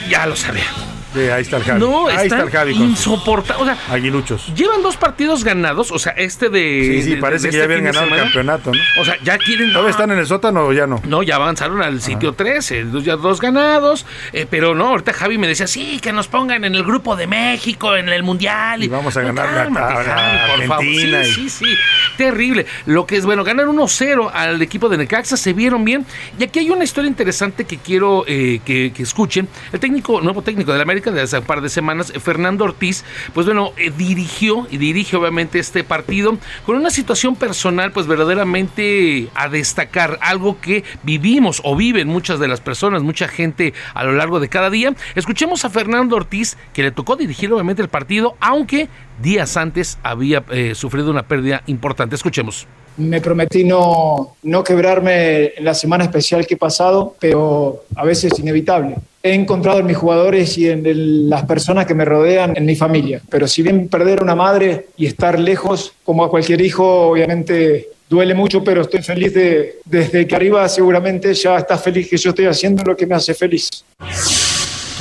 ya 0.10 0.26
lo 0.26 0.36
sabía. 0.36 0.66
Sí, 1.14 1.20
ahí 1.20 1.42
está 1.44 1.58
el 1.58 1.64
Javi. 1.64 1.80
No, 1.80 2.08
ahí 2.08 2.28
está 2.28 2.42
el 2.42 2.50
Javi. 2.50 2.74
insoportables. 2.74 3.62
O 3.62 3.66
sea, 3.66 3.78
Aguiluchos. 3.94 4.54
llevan 4.56 4.82
dos 4.82 4.98
partidos 4.98 5.44
ganados, 5.44 5.92
o 5.92 6.00
sea, 6.00 6.14
este 6.14 6.50
de. 6.50 6.82
Sí, 6.98 7.04
sí, 7.04 7.16
de- 7.16 7.22
parece 7.22 7.48
de 7.48 7.52
que 7.52 7.58
este 7.58 7.60
ya 7.60 7.64
habían 7.66 7.80
fin 7.80 7.86
de 7.86 7.92
ganado 8.00 8.16
el 8.16 8.22
campeonato, 8.24 8.72
¿no? 8.74 9.02
O 9.02 9.06
sea, 9.06 9.16
ya 9.24 9.38
quieren. 9.38 9.72
¿Todavía 9.72 9.92
están 9.92 10.12
en 10.12 10.18
el 10.20 10.26
sótano 10.28 10.66
o 10.66 10.74
ya 10.74 10.88
no? 10.88 11.02
No, 11.06 11.24
ya 11.24 11.36
avanzaron 11.36 11.82
al 11.82 12.02
sitio 12.02 12.34
13, 12.34 12.84
dos- 12.86 13.04
ya 13.04 13.16
dos 13.16 13.40
ganados, 13.42 14.06
eh, 14.32 14.46
pero 14.50 14.74
no, 14.76 14.88
ahorita 14.88 15.14
Javi 15.14 15.38
me 15.38 15.48
decía, 15.48 15.68
sí, 15.68 16.00
que 16.02 16.12
nos 16.14 16.28
pongan 16.28 16.64
en 16.64 16.76
el 16.76 16.84
grupo 16.84 17.16
de 17.16 17.28
México, 17.28 17.96
en 17.96 18.10
el 18.10 18.24
Mundial. 18.24 18.84
Y 18.84 18.88
vamos 18.88 19.16
a 19.18 19.22
No, 19.22 19.28
ganarle 19.28 19.60
a- 19.60 19.64
cálmate, 19.64 19.94
a- 19.94 20.00
a 20.00 20.04
Javi, 20.04 20.38
por 20.58 20.68
favor. 20.68 20.84
Argentina 20.86 21.24
Sí, 21.24 21.30
y- 21.46 21.50
sí, 21.50 21.66
sí, 21.66 21.76
terrible. 22.18 22.66
Lo 22.86 23.06
que 23.06 23.18
es, 23.18 23.26
bueno, 23.26 23.44
ganan 23.44 23.68
1-0 23.70 24.30
al 24.34 24.62
equipo 24.62 24.90
de 24.90 24.98
Necaxa, 24.98 25.38
se 25.38 25.54
vieron 25.54 25.84
bien. 25.86 26.06
Y 26.40 26.44
aquí 26.44 26.60
hay 26.60 26.70
una 26.70 26.84
historia 26.84 27.08
interesante 27.08 27.66
que 27.66 27.78
quiero 27.78 28.24
eh, 28.28 28.62
que, 28.66 28.92
que 28.96 29.04
escuchen. 29.04 29.48
El 29.72 29.80
técnico, 29.80 30.22
nuevo 30.22 30.42
técnico 30.42 30.72
de 30.72 30.78
la 30.78 30.84
América 30.84 31.03
de 31.12 31.22
hace 31.22 31.40
un 31.40 31.44
par 31.44 31.62
de 31.62 31.70
semanas, 31.70 32.12
eh, 32.16 32.20
Fernando 32.20 32.66
Ortiz, 32.66 33.04
pues 33.34 33.46
bueno, 33.46 33.72
eh, 33.78 33.92
dirigió 33.96 34.68
y 34.70 34.78
dirige 34.78 35.16
obviamente 35.16 35.60
este 35.60 35.84
partido 35.84 36.38
con 36.66 36.76
una 36.76 36.90
situación 36.90 37.36
personal, 37.36 37.92
pues 37.92 38.08
verdaderamente 38.08 39.30
a 39.36 39.50
destacar, 39.50 40.20
algo 40.22 40.60
que 40.62 40.84
vivimos 41.04 41.62
o 41.64 41.76
viven 41.76 42.08
muchas 42.08 42.40
de 42.40 42.48
las 42.48 42.62
personas, 42.62 43.04
mucha 43.04 43.28
gente 43.28 43.74
a 43.94 44.04
lo 44.04 44.14
largo 44.14 44.40
de 44.40 44.50
cada 44.50 44.70
día. 44.70 44.94
Escuchemos 45.16 45.66
a 45.66 45.70
Fernando 45.70 46.16
Ortiz, 46.16 46.58
que 46.74 46.84
le 46.84 46.92
tocó 46.92 47.16
dirigir 47.16 47.52
obviamente 47.52 47.82
el 47.82 47.90
partido, 47.90 48.36
aunque 48.40 48.90
días 49.22 49.58
antes 49.58 49.98
había 50.04 50.44
eh, 50.50 50.76
sufrido 50.76 51.12
una 51.12 51.24
pérdida 51.24 51.64
importante. 51.68 52.16
Escuchemos. 52.16 52.68
Me 52.98 53.22
prometí 53.22 53.64
no, 53.64 54.36
no 54.44 54.64
quebrarme 54.64 55.54
en 55.56 55.66
la 55.66 55.74
semana 55.74 56.04
especial 56.04 56.46
que 56.46 56.54
he 56.54 56.58
pasado, 56.58 57.16
pero 57.20 57.84
a 57.96 58.06
veces 58.06 58.34
es 58.34 58.40
inevitable. 58.40 58.96
He 59.22 59.34
encontrado 59.34 59.80
en 59.80 59.86
mis 59.86 59.98
jugadores 59.98 60.58
y 60.58 60.70
en 60.70 61.30
las 61.30 61.46
personas 61.46 61.86
que 61.86 61.96
me 61.96 62.06
rodean 62.06 62.58
en 62.58 62.66
mi 62.66 62.76
familia. 62.76 63.22
Pero 63.30 63.48
si 63.48 63.62
bien 63.62 63.88
perder 63.88 64.22
una 64.22 64.36
madre 64.36 64.88
y 64.98 65.06
estar 65.06 65.40
lejos, 65.40 65.94
como 66.04 66.24
a 66.24 66.30
cualquier 66.30 66.62
hijo, 66.62 67.10
obviamente 67.10 67.88
duele 68.10 68.34
mucho, 68.34 68.64
pero 68.64 68.82
estoy 68.82 69.02
feliz 69.02 69.34
de, 69.34 69.80
desde 69.86 70.28
que 70.28 70.36
arriba 70.36 70.68
seguramente 70.70 71.34
ya 71.34 71.58
está 71.58 71.78
feliz 71.78 72.10
que 72.10 72.18
yo 72.18 72.30
estoy 72.30 72.46
haciendo 72.46 72.84
lo 72.84 72.96
que 72.96 73.08
me 73.08 73.16
hace 73.16 73.34
feliz. 73.34 73.70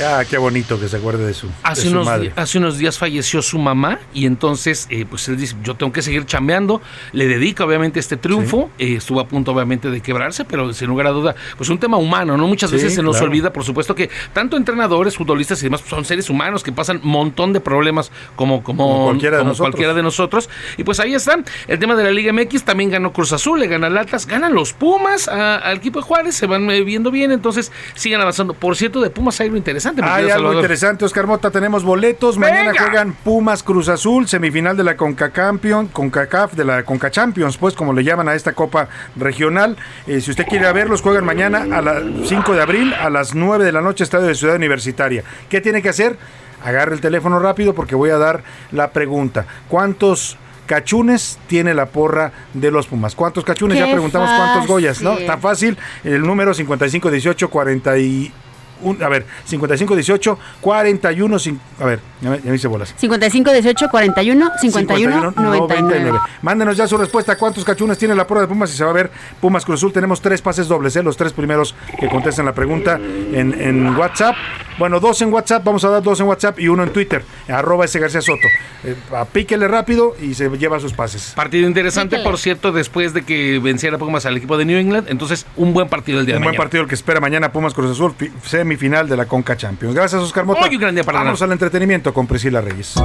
Ah, 0.01 0.23
qué 0.27 0.37
bonito 0.39 0.79
que 0.79 0.87
se 0.87 0.97
acuerde 0.97 1.25
de 1.25 1.33
su, 1.35 1.47
de 1.47 1.53
Hace 1.61 1.83
su 1.83 1.91
unos, 1.91 2.05
madre. 2.07 2.33
hace 2.35 2.57
unos 2.57 2.77
días 2.79 2.97
falleció 2.97 3.43
su 3.43 3.59
mamá 3.59 3.99
y 4.13 4.25
entonces 4.25 4.87
eh, 4.89 5.05
pues 5.07 5.27
él 5.29 5.37
dice, 5.37 5.55
yo 5.63 5.75
tengo 5.75 5.91
que 5.93 6.01
seguir 6.01 6.25
chambeando, 6.25 6.81
le 7.11 7.27
dedica 7.27 7.63
obviamente 7.63 7.99
este 7.99 8.17
triunfo, 8.17 8.71
eh, 8.79 8.95
estuvo 8.95 9.19
a 9.19 9.27
punto 9.27 9.51
obviamente 9.51 9.91
de 9.91 10.01
quebrarse, 10.01 10.45
pero 10.45 10.73
sin 10.73 10.87
lugar 10.87 11.05
a 11.07 11.11
duda, 11.11 11.35
pues 11.57 11.69
un 11.69 11.77
tema 11.77 11.97
humano, 11.97 12.37
¿no? 12.37 12.47
Muchas 12.47 12.71
Sí, 12.71 12.77
veces 12.77 12.95
se 12.95 13.03
nos 13.03 13.17
claro. 13.17 13.27
olvida, 13.27 13.53
por 13.53 13.63
supuesto 13.63 13.93
que 13.93 14.09
tanto 14.33 14.57
entrenadores, 14.57 15.15
futbolistas 15.15 15.61
y 15.61 15.65
demás 15.65 15.81
pues, 15.81 15.91
son 15.91 16.05
seres 16.05 16.27
humanos 16.29 16.63
que 16.63 16.71
pasan 16.71 16.99
un 17.03 17.09
montón 17.11 17.53
de 17.53 17.59
problemas 17.61 18.11
como, 18.35 18.63
como, 18.63 18.87
Como 18.87 19.05
cualquiera 19.05 19.37
de 19.37 19.41
como 19.41 19.51
nosotros. 19.51 19.71
cualquiera 19.71 19.93
de 19.93 20.01
nosotros. 20.03 20.49
Y 20.77 20.83
pues 20.83 20.99
ahí 20.99 21.13
están, 21.13 21.45
el 21.67 21.77
tema 21.77 21.95
de 21.95 22.03
la 22.03 22.11
Liga 22.11 22.33
MX, 22.33 22.63
también 22.63 22.89
ganó 22.89 23.13
Cruz 23.13 23.31
Azul, 23.31 23.59
le 23.59 23.67
gana 23.67 23.87
al 23.87 23.97
Atlas, 23.99 24.25
ganan 24.25 24.53
los 24.55 24.73
Pumas 24.73 25.27
al 25.27 25.77
equipo 25.77 25.99
de 25.99 26.03
Juárez, 26.05 26.33
se 26.35 26.47
van 26.47 26.67
eh, 26.71 26.81
viendo 26.81 27.11
bien, 27.11 27.31
entonces 27.31 27.71
sigan 27.93 28.21
avanzando. 28.21 28.55
Por 28.55 28.75
cierto, 28.75 28.99
de 28.99 29.11
Pumas 29.11 29.39
hay 29.39 29.45
algo 29.47 29.57
interesante. 29.57 29.82
Interesante. 29.91 30.23
Hay 30.23 30.29
algo 30.29 30.35
Salvador. 30.35 30.55
interesante, 30.63 31.05
Oscar 31.05 31.27
Mota. 31.27 31.51
Tenemos 31.51 31.83
boletos. 31.83 32.37
Mañana 32.37 32.71
juegan 32.77 33.13
Pumas 33.13 33.63
Cruz 33.63 33.89
Azul, 33.89 34.27
semifinal 34.27 34.77
de 34.77 34.83
la 34.83 34.95
Conca 34.97 35.31
CONCACAF, 35.31 36.53
de 36.53 36.65
la 36.65 36.83
Conca 36.83 37.11
Champions, 37.11 37.57
pues 37.57 37.73
como 37.73 37.93
le 37.93 38.03
llaman 38.03 38.27
a 38.27 38.35
esta 38.35 38.53
Copa 38.53 38.87
Regional. 39.15 39.77
Eh, 40.07 40.21
si 40.21 40.31
usted 40.31 40.45
quiere 40.47 40.71
verlos, 40.71 41.01
juegan 41.01 41.25
mañana 41.25 41.65
a 41.77 41.81
las 41.81 42.03
5 42.25 42.53
de 42.53 42.61
abril 42.61 42.93
a 42.93 43.09
las 43.09 43.35
9 43.35 43.65
de 43.65 43.71
la 43.71 43.81
noche, 43.81 44.03
Estadio 44.03 44.27
de 44.27 44.35
Ciudad 44.35 44.55
Universitaria. 44.55 45.23
¿Qué 45.49 45.61
tiene 45.61 45.81
que 45.81 45.89
hacer? 45.89 46.17
Agarre 46.63 46.93
el 46.93 47.01
teléfono 47.01 47.39
rápido 47.39 47.73
porque 47.73 47.95
voy 47.95 48.09
a 48.09 48.17
dar 48.17 48.43
la 48.71 48.91
pregunta. 48.91 49.45
¿Cuántos 49.67 50.37
cachunes 50.65 51.37
tiene 51.47 51.73
la 51.73 51.87
porra 51.87 52.31
de 52.53 52.71
los 52.71 52.87
Pumas? 52.87 53.15
¿Cuántos 53.15 53.43
cachunes? 53.43 53.77
Qué 53.77 53.85
ya 53.85 53.91
preguntamos 53.91 54.29
cuántos 54.29 54.67
Goyas, 54.67 55.01
¿no? 55.01 55.17
Tan 55.17 55.41
fácil. 55.41 55.77
El 56.03 56.21
número 56.21 56.53
5518 56.53 57.49
40 57.49 57.97
y 57.97 58.33
un- 58.81 59.01
a 59.01 59.09
ver, 59.09 59.25
5518 59.45 60.37
41 60.61 61.35
cin- 61.39 61.59
a 61.79 61.85
ver, 61.85 61.99
ya 62.21 62.29
me, 62.31 62.37
ya 62.41 62.49
me 62.49 62.55
hice 62.55 62.67
bolas. 62.67 62.93
55 62.97 63.51
18 63.51 63.89
41 63.89 64.51
51 64.59 65.33
99. 65.35 66.19
Mándenos 66.41 66.77
ya 66.77 66.87
su 66.87 66.97
respuesta. 66.97 67.37
¿Cuántos 67.37 67.63
cachunes 67.63 67.97
tiene 67.97 68.15
la 68.15 68.25
porra 68.27 68.41
de 68.41 68.47
Pumas? 68.47 68.73
Y 68.73 68.77
se 68.77 68.83
va 68.83 68.89
a 68.89 68.93
ver 68.93 69.11
Pumas 69.41 69.65
Cruz 69.65 69.79
Azul. 69.79 69.93
Tenemos 69.93 70.21
tres 70.21 70.41
pases 70.41 70.67
dobles, 70.67 70.95
¿eh? 70.95 71.03
los 71.03 71.17
tres 71.17 71.33
primeros 71.33 71.75
que 71.99 72.07
contesten 72.09 72.45
la 72.45 72.53
pregunta 72.53 72.95
en, 72.97 73.53
en 73.59 73.95
WhatsApp. 73.95 74.35
Bueno, 74.77 74.99
dos 74.99 75.21
en 75.21 75.31
WhatsApp. 75.31 75.63
Vamos 75.63 75.83
a 75.85 75.89
dar 75.89 76.01
dos 76.03 76.19
en 76.19 76.25
WhatsApp 76.27 76.59
y 76.59 76.67
uno 76.67 76.83
en 76.83 76.89
Twitter. 76.91 77.23
Arroba 77.47 77.85
ese 77.85 77.99
García 77.99 78.21
Soto. 78.21 78.47
Eh, 78.83 78.95
píquele 79.31 79.67
rápido 79.67 80.15
y 80.21 80.33
se 80.33 80.49
lleva 80.57 80.79
sus 80.79 80.93
pases. 80.93 81.33
Partido 81.35 81.67
interesante, 81.67 82.15
Píquele. 82.17 82.29
por 82.29 82.39
cierto, 82.39 82.71
después 82.71 83.13
de 83.13 83.23
que 83.23 83.59
venciera 83.59 83.97
Pumas 83.97 84.25
al 84.25 84.35
equipo 84.37 84.57
de 84.57 84.65
New 84.65 84.77
England. 84.77 85.07
Entonces, 85.09 85.45
un 85.55 85.73
buen 85.73 85.87
partido 85.89 86.19
el 86.19 86.25
día 86.25 86.35
Un 86.35 86.41
de 86.41 86.45
buen 86.45 86.51
mañana. 86.53 86.63
partido 86.63 86.83
el 86.83 86.89
que 86.89 86.95
espera 86.95 87.19
mañana 87.19 87.51
Pumas 87.51 87.73
Cruz 87.73 87.91
Azul, 87.91 88.13
fi- 88.17 88.31
semifinal 88.43 89.07
de 89.07 89.17
la 89.17 89.25
Conca 89.25 89.55
Champions. 89.55 89.95
Gracias, 89.95 90.21
Oscar 90.21 90.45
Mota. 90.45 90.61
Hoy 90.65 90.75
un 90.75 90.81
gran 90.81 90.95
día 90.95 91.03
para 91.03 91.19
Vamos 91.19 91.39
ganar. 91.39 91.51
al 91.51 91.53
entretenimiento 91.53 92.13
con 92.13 92.27
Priscila 92.27 92.61
Reyes. 92.61 92.95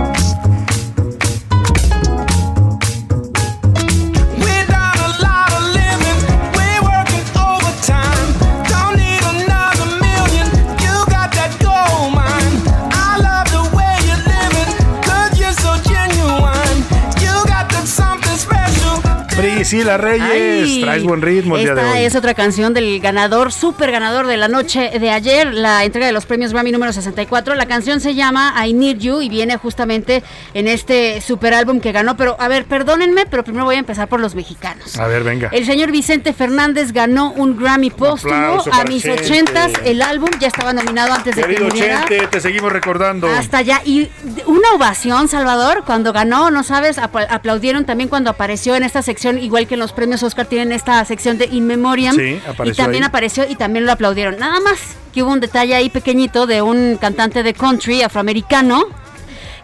Priscila 19.68 19.98
Reyes, 19.98 20.22
Ay, 20.30 20.80
traes 20.80 21.04
buen 21.04 21.20
ritmo 21.20 21.56
el 21.58 21.62
día 21.64 21.74
de 21.74 21.80
Esta 21.82 21.92
hoy. 21.98 22.04
es 22.06 22.14
otra 22.16 22.32
canción 22.32 22.72
del 22.72 23.00
ganador, 23.00 23.52
super 23.52 23.90
ganador 23.92 24.26
de 24.26 24.38
la 24.38 24.48
noche 24.48 24.98
de 24.98 25.10
ayer, 25.10 25.52
la 25.52 25.84
entrega 25.84 26.06
de 26.06 26.12
los 26.14 26.24
premios 26.24 26.54
Grammy 26.54 26.72
número 26.72 26.90
64. 26.90 27.54
La 27.54 27.66
canción 27.66 28.00
se 28.00 28.14
llama 28.14 28.54
I 28.66 28.72
Need 28.72 28.96
You 28.96 29.20
y 29.20 29.28
viene 29.28 29.58
justamente 29.58 30.22
en 30.54 30.68
este 30.68 31.20
super 31.20 31.52
álbum 31.52 31.80
que 31.80 31.92
ganó. 31.92 32.16
Pero, 32.16 32.34
a 32.40 32.48
ver, 32.48 32.64
perdónenme, 32.64 33.26
pero 33.26 33.44
primero 33.44 33.66
voy 33.66 33.74
a 33.74 33.78
empezar 33.78 34.08
por 34.08 34.20
los 34.20 34.34
mexicanos. 34.34 34.96
A 34.98 35.06
ver, 35.06 35.22
venga. 35.22 35.50
El 35.52 35.66
señor 35.66 35.90
Vicente 35.92 36.32
Fernández 36.32 36.92
ganó 36.92 37.32
un 37.32 37.58
Grammy 37.58 37.90
póstumo 37.90 38.62
a 38.72 38.84
mis 38.84 39.04
ochentas. 39.06 39.72
El 39.84 40.00
álbum 40.00 40.30
ya 40.40 40.48
estaba 40.48 40.72
nominado 40.72 41.12
antes 41.12 41.36
de 41.36 41.42
que 41.42 41.48
Querido 41.48 41.66
muriera. 41.68 42.06
Chente, 42.08 42.26
te 42.28 42.40
seguimos 42.40 42.72
recordando. 42.72 43.28
Hasta 43.28 43.58
allá. 43.58 43.82
Y 43.84 44.08
una 44.46 44.70
ovación, 44.74 45.28
Salvador, 45.28 45.82
cuando 45.84 46.14
ganó, 46.14 46.50
no 46.50 46.62
sabes, 46.62 46.96
apl- 46.96 47.26
aplaudieron 47.28 47.84
también 47.84 48.08
cuando 48.08 48.30
apareció 48.30 48.74
en 48.74 48.82
esta 48.82 49.02
sección, 49.02 49.38
igual 49.38 49.57
que 49.66 49.74
en 49.74 49.80
los 49.80 49.93
premios 49.93 50.22
Oscar 50.22 50.47
tienen 50.47 50.72
esta 50.72 51.05
sección 51.05 51.39
de 51.39 51.47
In 51.47 51.66
Memoriam. 51.66 52.14
Sí, 52.14 52.40
y 52.64 52.72
también 52.72 53.02
ahí. 53.05 53.09
apareció 53.09 53.44
y 53.48 53.56
también 53.56 53.86
lo 53.86 53.93
aplaudieron. 53.93 54.39
Nada 54.39 54.60
más 54.60 54.78
que 55.12 55.22
hubo 55.22 55.32
un 55.32 55.40
detalle 55.40 55.74
ahí 55.74 55.90
pequeñito 55.90 56.47
de 56.47 56.62
un 56.62 56.97
cantante 57.01 57.43
de 57.43 57.55
country 57.55 58.02
afroamericano 58.02 58.86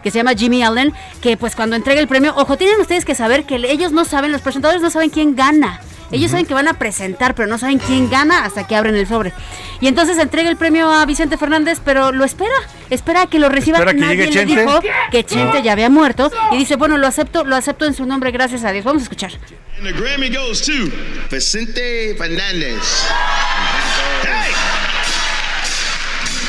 que 0.03 0.11
se 0.11 0.19
llama 0.19 0.33
Jimmy 0.35 0.61
Allen, 0.61 0.93
que 1.19 1.35
pues 1.35 1.55
cuando 1.55 1.75
entrega 1.75 1.99
el 1.99 2.07
premio, 2.07 2.33
ojo, 2.37 2.57
tienen 2.57 2.79
ustedes 2.79 3.05
que 3.05 3.15
saber 3.15 3.45
que 3.45 3.55
ellos 3.55 3.91
no 3.91 4.05
saben, 4.05 4.31
los 4.31 4.41
presentadores 4.41 4.81
no 4.81 4.91
saben 4.91 5.09
quién 5.09 5.35
gana. 5.35 5.79
Ellos 6.11 6.29
saben 6.29 6.45
que 6.45 6.53
van 6.53 6.67
a 6.67 6.75
presentar, 6.75 7.33
pero 7.33 7.47
no 7.47 7.57
saben 7.57 7.79
quién 7.79 8.09
gana 8.11 8.45
hasta 8.45 8.67
que 8.67 8.75
abren 8.75 8.95
el 8.95 9.07
sobre. 9.07 9.33
Y 9.81 9.87
entonces 9.87 10.19
entrega 10.19 10.49
el 10.49 10.55
premio 10.55 10.91
a 10.91 11.03
Vicente 11.07 11.37
Fernández, 11.37 11.81
pero 11.83 12.11
lo 12.11 12.23
espera, 12.23 12.53
espera 12.91 13.23
a 13.23 13.25
que 13.27 13.39
lo 13.39 13.49
reciba. 13.49 13.79
Espera 13.79 13.93
que 13.93 13.99
Nadie 13.99 14.27
llegue 14.27 14.45
le 14.45 14.61
dijo 14.61 14.79
que 15.11 15.23
Chente 15.23 15.57
No. 15.57 15.63
ya 15.63 15.71
había 15.71 15.89
muerto 15.89 16.31
y 16.51 16.57
dice, 16.57 16.75
bueno, 16.75 16.97
lo 16.99 17.07
acepto, 17.07 17.43
lo 17.43 17.55
acepto 17.55 17.85
en 17.85 17.95
su 17.95 18.05
nombre, 18.05 18.29
gracias 18.31 18.63
a 18.63 18.71
Dios. 18.71 18.85
Vamos 18.85 19.01
a 19.01 19.05
escuchar. 19.05 19.31
And 19.77 19.85
the 19.85 19.91
Grammy 19.91 20.31
goes 20.31 20.61
to 20.61 20.87
Vicente 21.29 22.13
Fernandez. 22.15 23.11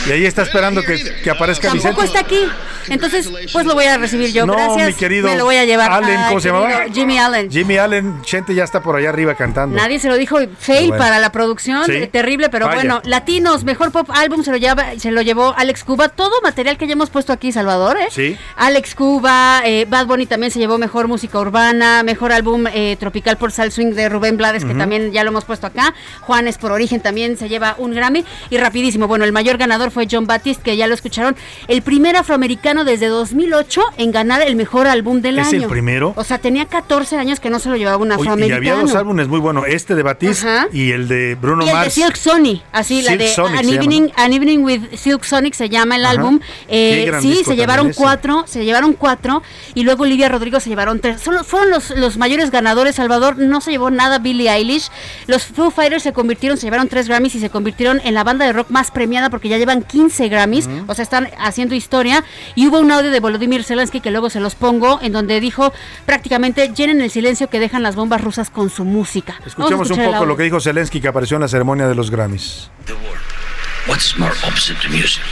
Y 0.06 0.12
ahí 0.12 0.24
está 0.26 0.42
esperando 0.42 0.82
que, 0.82 1.02
que 1.22 1.30
aparezca 1.30 1.68
Tampoco 1.68 2.02
Vicente. 2.02 2.06
está 2.06 2.20
aquí. 2.20 2.48
Entonces, 2.88 3.28
pues 3.52 3.66
lo 3.66 3.74
voy 3.74 3.84
a 3.86 3.96
recibir 3.98 4.32
yo. 4.32 4.46
No, 4.46 4.52
Gracias. 4.54 4.86
mi 4.88 4.94
querido 4.94 5.26
Me 5.28 5.36
lo 5.36 5.44
voy 5.44 5.56
a 5.56 5.64
llevar. 5.64 5.90
Allen, 5.90 6.20
¿cómo 6.28 6.40
se 6.40 6.48
llamaba? 6.48 6.84
Jimmy 6.92 7.18
Allen. 7.18 7.50
Jimmy 7.50 7.78
Allen, 7.78 8.22
Chente 8.22 8.54
ya 8.54 8.62
está 8.62 8.80
por 8.80 8.94
allá 8.96 9.08
arriba 9.08 9.34
cantando. 9.34 9.74
Nadie 9.76 9.98
se 9.98 10.08
lo 10.08 10.16
dijo. 10.16 10.38
Fail 10.58 10.88
Bueno. 10.90 11.02
para 11.02 11.18
la 11.18 11.32
producción. 11.32 11.84
Sí. 11.86 11.92
eh, 11.92 12.06
Terrible, 12.06 12.48
pero 12.48 12.66
Falla. 12.66 12.76
bueno. 12.76 13.00
Latinos, 13.04 13.64
mejor 13.64 13.90
pop 13.90 14.08
álbum 14.12 14.44
se 14.44 14.52
lo, 14.52 14.56
lleva, 14.56 14.86
se 14.98 15.10
lo 15.10 15.22
llevó 15.22 15.52
Alex 15.56 15.82
Cuba. 15.82 16.08
Todo 16.10 16.40
material 16.42 16.78
que 16.78 16.86
ya 16.86 16.92
hemos 16.92 17.10
puesto 17.10 17.32
aquí, 17.32 17.50
Salvador. 17.50 17.96
¿eh? 17.98 18.06
Sí. 18.10 18.36
Alex 18.56 18.94
Cuba, 18.94 19.62
eh, 19.64 19.86
Bad 19.88 20.06
Bunny 20.06 20.26
también 20.26 20.52
se 20.52 20.60
llevó 20.60 20.78
mejor 20.78 21.08
música 21.08 21.40
urbana, 21.40 22.04
mejor 22.04 22.30
álbum 22.30 22.66
eh, 22.72 22.96
tropical 23.00 23.36
por 23.36 23.50
Sal 23.50 23.72
Swing 23.72 23.94
de 23.94 24.08
Rubén 24.08 24.36
Blades, 24.36 24.64
que 24.64 24.74
también 24.74 25.10
ya 25.10 25.24
lo 25.24 25.30
hemos 25.30 25.44
puesto 25.44 25.66
acá. 25.66 25.92
Juanes 26.20 26.56
por 26.58 26.70
Origen 26.70 27.00
también 27.00 27.36
se 27.36 27.48
lleva 27.48 27.74
un 27.78 27.92
Grammy. 27.94 28.24
Y 28.50 28.58
rapidísimo, 28.58 29.08
bueno, 29.08 29.24
el 29.24 29.32
mayor 29.32 29.58
ganador 29.58 29.90
fue 29.97 30.06
John 30.10 30.27
Baptiste, 30.27 30.62
que 30.62 30.77
ya 30.77 30.86
lo 30.86 30.93
escucharon. 30.93 31.35
El 31.68 31.81
primer 31.81 32.16
afroamericano 32.16 32.85
desde 32.85 33.06
2008 33.06 33.81
en 33.97 34.12
ganar 34.12 34.43
el 34.43 34.55
mejor 34.55 34.86
álbum 34.86 35.23
del 35.23 35.39
¿Es 35.39 35.48
año. 35.48 35.62
el 35.62 35.68
primero? 35.68 36.12
O 36.16 36.23
sea, 36.23 36.36
tenía 36.36 36.66
14 36.66 37.16
años 37.16 37.40
que 37.40 37.48
no 37.48 37.59
se 37.59 37.70
lo 37.70 37.77
llevaba 37.77 37.97
un 37.97 38.10
Oye, 38.12 38.18
y 38.18 38.20
afroamericano. 38.20 38.56
había 38.59 38.74
dos 38.74 38.94
álbumes 38.94 39.27
muy 39.28 39.40
buenos, 39.40 39.64
este 39.66 39.94
de 39.94 40.02
Batiste 40.02 40.47
Ajá. 40.47 40.68
y 40.70 40.90
el 40.93 41.09
de 41.09 41.35
Bruno 41.35 41.62
y 41.62 41.68
el 41.68 41.74
de 41.74 41.81
Mars. 41.81 41.94
Silk 41.94 42.14
Sonic, 42.16 42.62
así 42.73 43.01
la 43.01 43.12
Silk 43.12 43.20
de 43.23 43.28
Sonic 43.28 43.59
An, 43.59 43.68
Evening, 43.70 44.09
An 44.16 44.32
Evening 44.35 44.59
with 44.64 44.82
Silk 44.98 45.24
Sonic 45.24 45.55
se 45.55 45.70
llama 45.70 45.97
el 45.97 46.05
Ajá. 46.05 46.12
álbum. 46.14 46.40
Eh, 46.68 47.10
sí, 47.23 47.43
se 47.43 47.56
llevaron 47.56 47.89
ese. 47.89 47.98
cuatro, 47.98 48.44
se 48.47 48.66
llevaron 48.66 48.93
cuatro 48.93 49.43
y 49.74 49.82
luego 49.85 50.02
Olivia 50.02 50.28
Rodrigo 50.28 50.60
se 50.60 50.68
llevaron 50.68 51.01
tres. 51.01 51.23
Solo 51.23 51.43
fueron 51.43 51.70
los, 51.70 51.89
los 51.90 52.18
mayores 52.18 52.51
ganadores. 52.51 52.97
Salvador 52.97 53.39
no 53.39 53.62
se 53.62 53.70
llevó 53.70 53.90
nada 53.90 54.18
Billie 54.18 54.51
Eilish. 54.51 54.90
Los 55.27 55.44
Foo 55.47 55.70
Fighters 55.70 56.02
se 56.02 56.12
convirtieron, 56.12 56.59
se 56.59 56.66
llevaron 56.66 56.89
tres 56.89 57.09
Grammys 57.09 57.35
y 57.35 57.40
se 57.40 57.48
convirtieron 57.48 58.01
en 58.05 58.12
la 58.12 58.24
banda 58.24 58.44
de 58.44 58.52
rock 58.52 58.68
más 58.70 58.90
premiada 58.90 59.31
porque 59.31 59.48
ya 59.48 59.56
llevan 59.56 59.82
15 59.86 60.28
Grammys, 60.28 60.68
o 60.86 60.94
sea, 60.94 61.02
están 61.02 61.28
haciendo 61.38 61.74
historia. 61.74 62.24
Y 62.54 62.66
hubo 62.66 62.78
un 62.80 62.90
audio 62.90 63.10
de 63.10 63.20
Volodymyr 63.20 63.64
Zelensky 63.64 64.00
que 64.00 64.10
luego 64.10 64.30
se 64.30 64.40
los 64.40 64.54
pongo 64.54 64.98
en 65.02 65.12
donde 65.12 65.40
dijo 65.40 65.72
prácticamente 66.04 66.72
llenen 66.74 67.00
el 67.00 67.10
silencio 67.10 67.48
que 67.48 67.60
dejan 67.60 67.82
las 67.82 67.96
bombas 67.96 68.20
rusas 68.20 68.50
con 68.50 68.70
su 68.70 68.84
música. 68.84 69.40
Escuchemos 69.44 69.90
un 69.90 70.04
poco 70.04 70.26
lo 70.26 70.36
que 70.36 70.44
dijo 70.44 70.60
Zelensky 70.60 71.00
que 71.00 71.08
apareció 71.08 71.36
en 71.36 71.42
la 71.42 71.48
ceremonia 71.48 71.86
de 71.86 71.94
los 71.94 72.10
Grammys. 72.10 72.70
What's 73.88 74.18
more 74.18 74.34
opposite 74.44 74.80
to 74.82 74.88
music? 74.88 75.22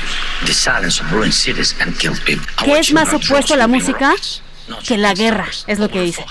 The 0.47 0.53
silence 0.53 1.01
of 1.01 1.11
ruined 1.13 1.35
cities 1.35 1.75
and 1.81 1.97
killed 1.99 2.21
people. 2.25 2.47
¿Qué 2.65 2.79
es 2.79 2.93
más 2.93 3.13
opuesto 3.13 3.55
a 3.55 3.57
la 3.57 3.67
música 3.67 4.15
que 4.87 4.97
la 4.99 5.13
guerra? 5.15 5.47
Es 5.67 5.79
lo 5.79 5.89
que 5.89 6.01
dice. 6.03 6.25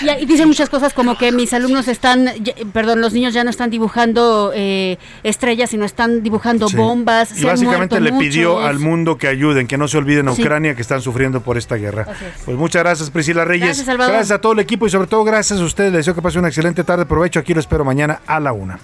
Y 0.00 0.08
ahí 0.08 0.26
dicen 0.26 0.48
muchas 0.48 0.68
cosas 0.68 0.92
como 0.92 1.16
que 1.16 1.32
mis 1.32 1.52
alumnos 1.52 1.88
están, 1.88 2.26
ya- 2.44 2.54
perdón, 2.72 3.00
los 3.00 3.12
niños 3.12 3.32
ya 3.34 3.42
no 3.44 3.50
están 3.50 3.70
dibujando 3.70 4.52
eh, 4.54 4.98
estrellas, 5.22 5.70
sino 5.70 5.84
están 5.84 6.22
dibujando 6.22 6.68
Sí. 6.68 6.76
bombas. 6.76 7.32
Y 7.32 7.40
se 7.40 7.46
básicamente 7.46 8.00
le 8.00 8.12
pidió 8.12 8.54
muchos. 8.54 8.68
al 8.68 8.78
mundo 8.78 9.16
que 9.18 9.28
ayuden, 9.28 9.66
que 9.66 9.78
no 9.78 9.88
se 9.88 9.98
olviden 9.98 10.28
a 10.28 10.34
Sí. 10.34 10.42
Ucrania 10.42 10.74
que 10.74 10.82
están 10.82 11.00
sufriendo 11.02 11.40
por 11.42 11.56
esta 11.58 11.76
guerra. 11.76 12.06
Es. 12.10 12.42
Pues 12.44 12.56
muchas 12.56 12.82
gracias 12.82 13.10
Priscila 13.10 13.44
Reyes. 13.44 13.66
Gracias, 13.66 13.86
Salvador. 13.86 14.12
Gracias 14.14 14.36
a 14.36 14.40
todo 14.40 14.52
el 14.52 14.58
equipo 14.58 14.86
y 14.86 14.90
sobre 14.90 15.06
todo 15.08 15.24
gracias 15.24 15.60
a 15.60 15.64
ustedes. 15.64 15.92
Les 15.92 16.00
deseo 16.00 16.14
que 16.14 16.22
pase 16.22 16.38
una 16.38 16.48
excelente 16.48 16.84
tarde. 16.84 17.06
Provecho. 17.06 17.40
Aquí 17.40 17.54
lo 17.54 17.60
espero 17.60 17.84
mañana 17.84 18.20
a 18.26 18.40
la 18.40 18.52
una. 18.52 18.78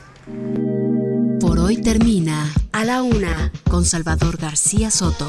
Por 1.40 1.58
hoy 1.58 1.80
termina 1.80 2.52
A 2.72 2.84
la 2.84 3.02
Una 3.02 3.50
con 3.70 3.84
Salvador 3.84 4.36
García 4.36 4.90
Soto. 4.90 5.28